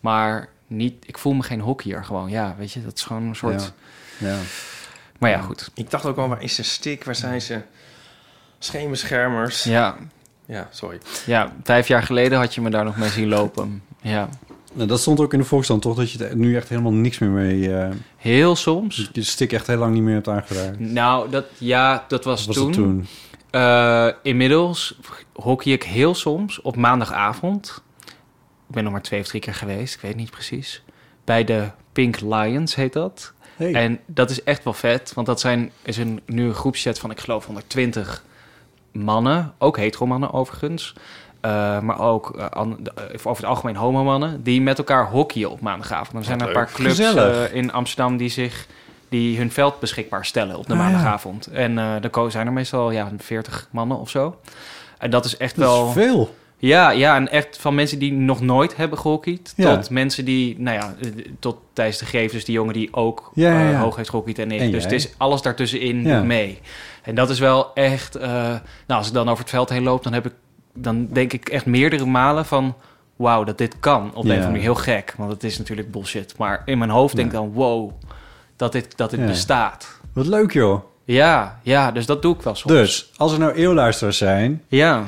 Maar 0.00 0.48
niet, 0.66 1.04
ik 1.06 1.18
voel 1.18 1.32
me 1.32 1.42
geen 1.42 1.60
hockeyer 1.60 2.04
gewoon. 2.04 2.30
Ja, 2.30 2.54
weet 2.58 2.72
je, 2.72 2.82
dat 2.84 2.96
is 2.96 3.02
gewoon 3.02 3.22
een 3.22 3.36
soort... 3.36 3.72
Ja. 4.18 4.36
Maar 5.18 5.30
ja, 5.30 5.40
goed. 5.40 5.70
Ik 5.74 5.90
dacht 5.90 6.04
ook 6.06 6.16
al, 6.16 6.28
waar 6.28 6.42
is 6.42 6.54
de 6.54 6.62
stick? 6.62 7.04
Waar 7.04 7.14
zijn 7.14 7.40
ze? 7.42 7.60
Scheenbeschermers. 8.58 9.64
Ja, 9.64 9.96
Ja, 10.46 10.68
sorry. 10.70 11.00
ja, 11.26 11.52
vijf 11.62 11.88
jaar 11.88 12.02
geleden 12.02 12.38
had 12.38 12.54
je 12.54 12.60
me 12.60 12.70
daar 12.70 12.84
nog 12.84 12.96
mee 12.96 13.08
zien 13.08 13.28
lopen. 13.28 13.82
Ja, 14.00 14.28
Nou, 14.72 14.88
dat 14.88 15.00
stond 15.00 15.20
ook 15.20 15.32
in 15.32 15.38
de 15.38 15.44
Volksstand, 15.44 15.82
toch? 15.82 15.96
Dat 15.96 16.10
je 16.10 16.26
er 16.26 16.36
nu 16.36 16.56
echt 16.56 16.68
helemaal 16.68 16.92
niks 16.92 17.18
meer 17.18 17.30
mee... 17.30 17.74
eh 17.74 17.90
heel 18.16 18.56
soms. 18.56 18.96
je 18.96 19.08
de 19.12 19.22
stick 19.22 19.52
echt 19.52 19.66
heel 19.66 19.76
lang 19.76 19.94
niet 19.94 20.02
meer 20.02 20.14
hebt 20.14 20.28
aangeraakt. 20.28 20.78
Nou, 20.78 21.30
dat, 21.30 21.44
ja, 21.58 22.04
dat 22.08 22.24
was, 22.24 22.46
Was 22.46 22.56
toen. 22.56 22.72
toen? 22.72 23.06
Eh, 23.50 24.08
inmiddels 24.22 24.98
hockey 25.32 25.72
ik 25.72 25.82
heel 25.82 26.14
soms 26.14 26.60
op 26.60 26.76
maandagavond. 26.76 27.82
Ik 28.68 28.74
ben 28.74 28.84
nog 28.84 28.92
maar 28.92 29.02
twee 29.02 29.20
of 29.20 29.26
drie 29.26 29.40
keer 29.40 29.54
geweest, 29.54 29.94
ik 29.94 30.00
weet 30.00 30.16
niet 30.16 30.30
precies. 30.30 30.82
Bij 31.24 31.44
de 31.44 31.70
Pink 31.92 32.20
Lions 32.20 32.74
heet 32.74 32.92
dat. 32.92 33.32
Hey. 33.56 33.74
En 33.74 34.00
dat 34.06 34.30
is 34.30 34.42
echt 34.42 34.64
wel 34.64 34.72
vet, 34.72 35.12
want 35.14 35.26
dat 35.26 35.40
zijn, 35.40 35.70
is 35.82 35.96
een, 35.96 36.20
nu 36.26 36.44
een 36.44 36.54
groepset 36.54 36.98
van, 36.98 37.10
ik 37.10 37.20
geloof, 37.20 37.46
120 37.46 38.24
mannen. 38.92 39.54
Ook 39.58 39.76
hetero-mannen 39.76 40.32
overigens. 40.32 40.94
Eh, 41.42 41.80
maar 41.80 42.00
ook 42.00 42.36
eh, 42.38 42.46
an- 42.46 42.78
eh, 42.94 43.04
over 43.14 43.42
het 43.42 43.44
algemeen 43.44 43.76
homomannen. 43.76 44.42
Die 44.42 44.60
met 44.60 44.78
elkaar 44.78 45.06
hockeyen 45.08 45.50
op 45.50 45.60
maandagavond. 45.60 46.18
Er 46.18 46.24
zijn 46.24 46.40
er 46.40 46.46
een 46.46 46.52
paar 46.52 46.70
clubs 46.72 46.98
in 47.52 47.72
Amsterdam 47.72 48.16
die 48.16 48.28
zich... 48.28 48.66
Die 49.08 49.38
hun 49.38 49.50
veld 49.52 49.80
beschikbaar 49.80 50.24
stellen 50.24 50.56
op 50.56 50.66
de 50.66 50.72
Ah, 50.72 50.78
ja. 50.78 50.84
maandagavond. 50.84 51.46
En 51.46 51.78
eh 51.78 52.04
er 52.04 52.30
zijn 52.30 52.46
er 52.46 52.52
meestal 52.52 52.90
ja, 52.90 53.10
40 53.18 53.68
mannen 53.70 53.98
of 53.98 54.10
zo. 54.10 54.36
En 54.98 55.10
dat 55.10 55.24
is 55.24 55.36
echt 55.36 55.56
Dat 55.56 55.64
wel... 55.68 55.86
is 55.86 55.92
veel. 55.92 56.34
Ja, 56.56 56.90
ja, 56.90 57.16
en 57.16 57.30
echt 57.30 57.58
van 57.58 57.74
mensen 57.74 57.98
die 57.98 58.12
nog 58.12 58.40
nooit 58.40 58.76
hebben 58.76 58.98
gehockeyd... 58.98 59.52
Ja. 59.56 59.76
tot 59.76 59.90
mensen 59.90 60.24
die, 60.24 60.60
nou 60.60 60.76
ja, 60.76 60.94
tot 61.38 61.56
Thijs 61.72 61.98
de 61.98 62.04
Greef... 62.04 62.32
dus 62.32 62.44
die 62.44 62.54
jongen 62.54 62.74
die 62.74 62.94
ook 62.94 63.30
Ja, 63.34 63.60
ja, 63.60 63.70
ja. 63.70 63.80
hoog 63.80 63.96
heeft 63.96 64.10
gehockeyd 64.10 64.38
en 64.38 64.50
ik. 64.50 64.60
En 64.60 64.70
dus 64.70 64.82
het 64.82 64.92
is 64.92 65.14
alles 65.16 65.42
daartussenin 65.42 66.02
Ja. 66.06 66.22
mee. 66.22 66.60
En 67.02 67.14
dat 67.14 67.30
is 67.30 67.38
wel 67.38 67.74
echt... 67.74 68.18
nou, 68.20 68.60
als 68.86 69.06
ik 69.08 69.14
dan 69.14 69.28
over 69.28 69.40
het 69.40 69.50
veld 69.50 69.68
heen 69.68 69.82
loop... 69.82 70.02
dan, 70.02 70.12
heb 70.12 70.26
ik, 70.26 70.32
dan 70.74 71.08
denk 71.12 71.32
ik 71.32 71.48
echt 71.48 71.66
meerdere 71.66 72.04
malen 72.04 72.44
van... 72.46 72.74
wauw, 73.16 73.44
dat 73.44 73.58
dit 73.58 73.76
kan. 73.80 74.02
Op 74.02 74.10
een 74.10 74.18
of 74.18 74.24
andere 74.24 74.46
manier 74.46 74.62
heel 74.62 74.74
gek, 74.74 75.14
want 75.16 75.32
het 75.32 75.44
is 75.44 75.58
natuurlijk 75.58 75.90
bullshit. 75.90 76.34
Maar 76.38 76.62
in 76.64 76.78
mijn 76.78 76.90
hoofd 76.90 77.16
denk 77.16 77.28
ik 77.28 77.34
dan... 77.34 77.52
wow, 77.52 77.92
dat 78.56 78.72
dit, 78.72 78.96
dat 78.96 79.10
dit 79.10 79.26
bestaat. 79.26 80.00
Wat 80.12 80.26
leuk, 80.26 80.52
joh. 80.52 80.82
Ja, 81.04 81.58
ja, 81.62 81.90
dus 81.90 82.06
dat 82.06 82.22
doe 82.22 82.34
ik 82.34 82.42
wel 82.42 82.54
soms. 82.54 82.74
Dus, 82.74 83.10
als 83.16 83.32
er 83.32 83.38
nou 83.38 83.52
eeuwluisteraars 83.52 84.18
zijn... 84.18 84.62
Ja. 84.68 85.04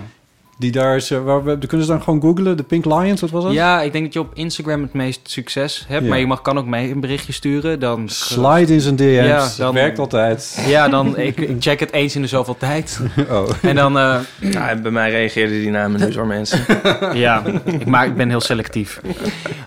Die 0.58 0.72
daar... 0.72 0.96
is, 0.96 1.10
eh, 1.10 1.22
waar 1.24 1.44
we, 1.44 1.58
kunnen 1.66 1.86
ze 1.86 1.92
dan 1.92 2.02
gewoon 2.02 2.20
googlen. 2.20 2.56
De 2.56 2.62
Pink 2.62 2.84
Lions, 2.84 3.20
wat 3.20 3.30
was 3.30 3.44
het? 3.44 3.52
Ja, 3.52 3.82
ik 3.82 3.92
denk 3.92 4.04
dat 4.04 4.12
je 4.12 4.20
op 4.20 4.30
Instagram 4.34 4.82
het 4.82 4.92
meest 4.92 5.20
succes 5.30 5.84
hebt. 5.88 6.02
Ja. 6.02 6.08
Maar 6.08 6.18
je 6.18 6.26
mag, 6.26 6.42
kan 6.42 6.58
ook 6.58 6.66
mij 6.66 6.90
een 6.90 7.00
berichtje 7.00 7.32
sturen. 7.32 7.80
Dan, 7.80 8.08
Slide 8.08 8.72
in 8.72 8.80
zijn 8.80 8.96
DM's. 8.96 9.26
Ja, 9.26 9.38
dat 9.38 9.56
dan- 9.56 9.74
werkt 9.74 9.98
altijd. 9.98 10.58
Ja, 10.66 10.88
dan 10.88 11.18
ik, 11.18 11.40
ik 11.40 11.56
check 11.58 11.80
het 11.80 11.92
eens 11.92 12.14
in 12.16 12.22
de 12.22 12.28
zoveel 12.28 12.56
tijd. 12.56 13.00
Oh. 13.30 13.48
En 13.62 13.74
dan, 13.74 13.98
eh, 13.98 14.16
Ja, 14.40 14.74
bij 14.74 14.90
mij 14.90 15.10
reageerden 15.10 15.58
die 15.60 15.70
namen 15.70 16.00
nu 16.00 16.10
door 16.10 16.26
mensen. 16.26 16.64
ja, 17.14 17.42
ik, 17.64 17.86
maar 17.86 18.06
ik 18.06 18.16
ben 18.16 18.28
heel 18.28 18.40
selectief. 18.40 19.00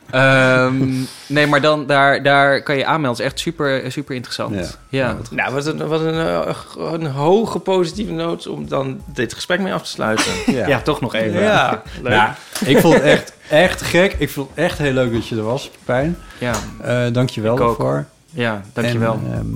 Ehm, 0.09 0.73
nee, 1.27 1.47
maar 1.47 1.61
dan 1.61 1.85
daar, 1.85 2.23
daar 2.23 2.63
kan 2.63 2.77
je 2.77 2.85
aanmelden. 2.85 3.09
Het 3.09 3.19
is 3.19 3.25
echt 3.25 3.39
super, 3.39 3.91
super 3.91 4.15
interessant. 4.15 4.55
Ja. 4.55 4.65
Ja. 4.89 5.17
nou, 5.31 5.53
wat 5.53 5.65
een, 5.65 5.87
wat 5.87 6.01
een, 6.01 6.13
eh, 6.19 6.55
een 6.91 7.05
hoge 7.05 7.59
positieve 7.59 8.11
noot 8.11 8.47
om 8.47 8.67
dan 8.67 9.01
dit 9.05 9.33
gesprek 9.33 9.59
mee 9.59 9.73
af 9.73 9.83
te 9.83 9.89
sluiten. 9.89 10.31
Ja. 10.45 10.76
Toch 10.83 11.01
nog 11.01 11.13
even. 11.13 11.41
Ja, 11.41 11.81
leuk. 12.03 12.13
Nou, 12.13 12.29
ik 12.65 12.77
vond 12.77 12.93
het 12.93 13.03
echt, 13.03 13.33
echt 13.49 13.81
gek. 13.81 14.15
Ik 14.17 14.29
vond 14.29 14.49
het 14.49 14.57
echt 14.65 14.77
heel 14.77 14.93
leuk 14.93 15.13
dat 15.13 15.27
je 15.27 15.35
er 15.35 15.43
was, 15.43 15.71
Pijn. 15.85 16.17
Ja, 16.37 16.53
Eh 16.81 17.05
dank 17.13 17.29
je 17.29 17.41
wel 17.41 17.55
daarvoor. 17.55 18.05
ja 18.29 18.61
dankjewel. 18.73 19.13
En, 19.25 19.33
ehm, 19.33 19.47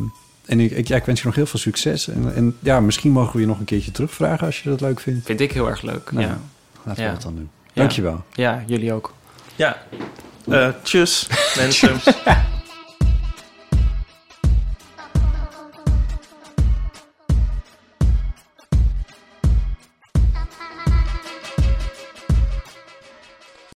en 0.45 0.59
ik, 0.59 0.71
ik, 0.71 0.87
ja, 0.87 0.95
ik 0.95 1.05
wens 1.05 1.19
je 1.19 1.25
nog 1.25 1.35
heel 1.35 1.45
veel 1.45 1.59
succes. 1.59 2.07
En, 2.07 2.31
en 2.35 2.57
ja, 2.59 2.79
misschien 2.79 3.11
mogen 3.11 3.33
we 3.35 3.39
je 3.41 3.47
nog 3.47 3.59
een 3.59 3.65
keertje 3.65 3.91
terugvragen 3.91 4.45
als 4.45 4.61
je 4.61 4.69
dat 4.69 4.81
leuk 4.81 4.99
vindt. 4.99 5.25
Vind 5.25 5.39
ik 5.39 5.51
heel 5.51 5.67
erg 5.69 5.81
leuk. 5.81 6.11
Nou, 6.11 6.25
ja. 6.27 6.37
Laten 6.83 7.03
Ja. 7.03 7.09
we 7.09 7.13
dat 7.15 7.23
dan 7.23 7.35
doen. 7.35 7.49
Ja. 7.65 7.71
Dankjewel. 7.73 8.23
ja, 8.33 8.63
jullie 8.65 8.93
ook. 8.93 9.13
Ja. 9.55 9.77
Eh 10.49 10.67
tjus, 10.83 11.27
mensen. 11.57 11.91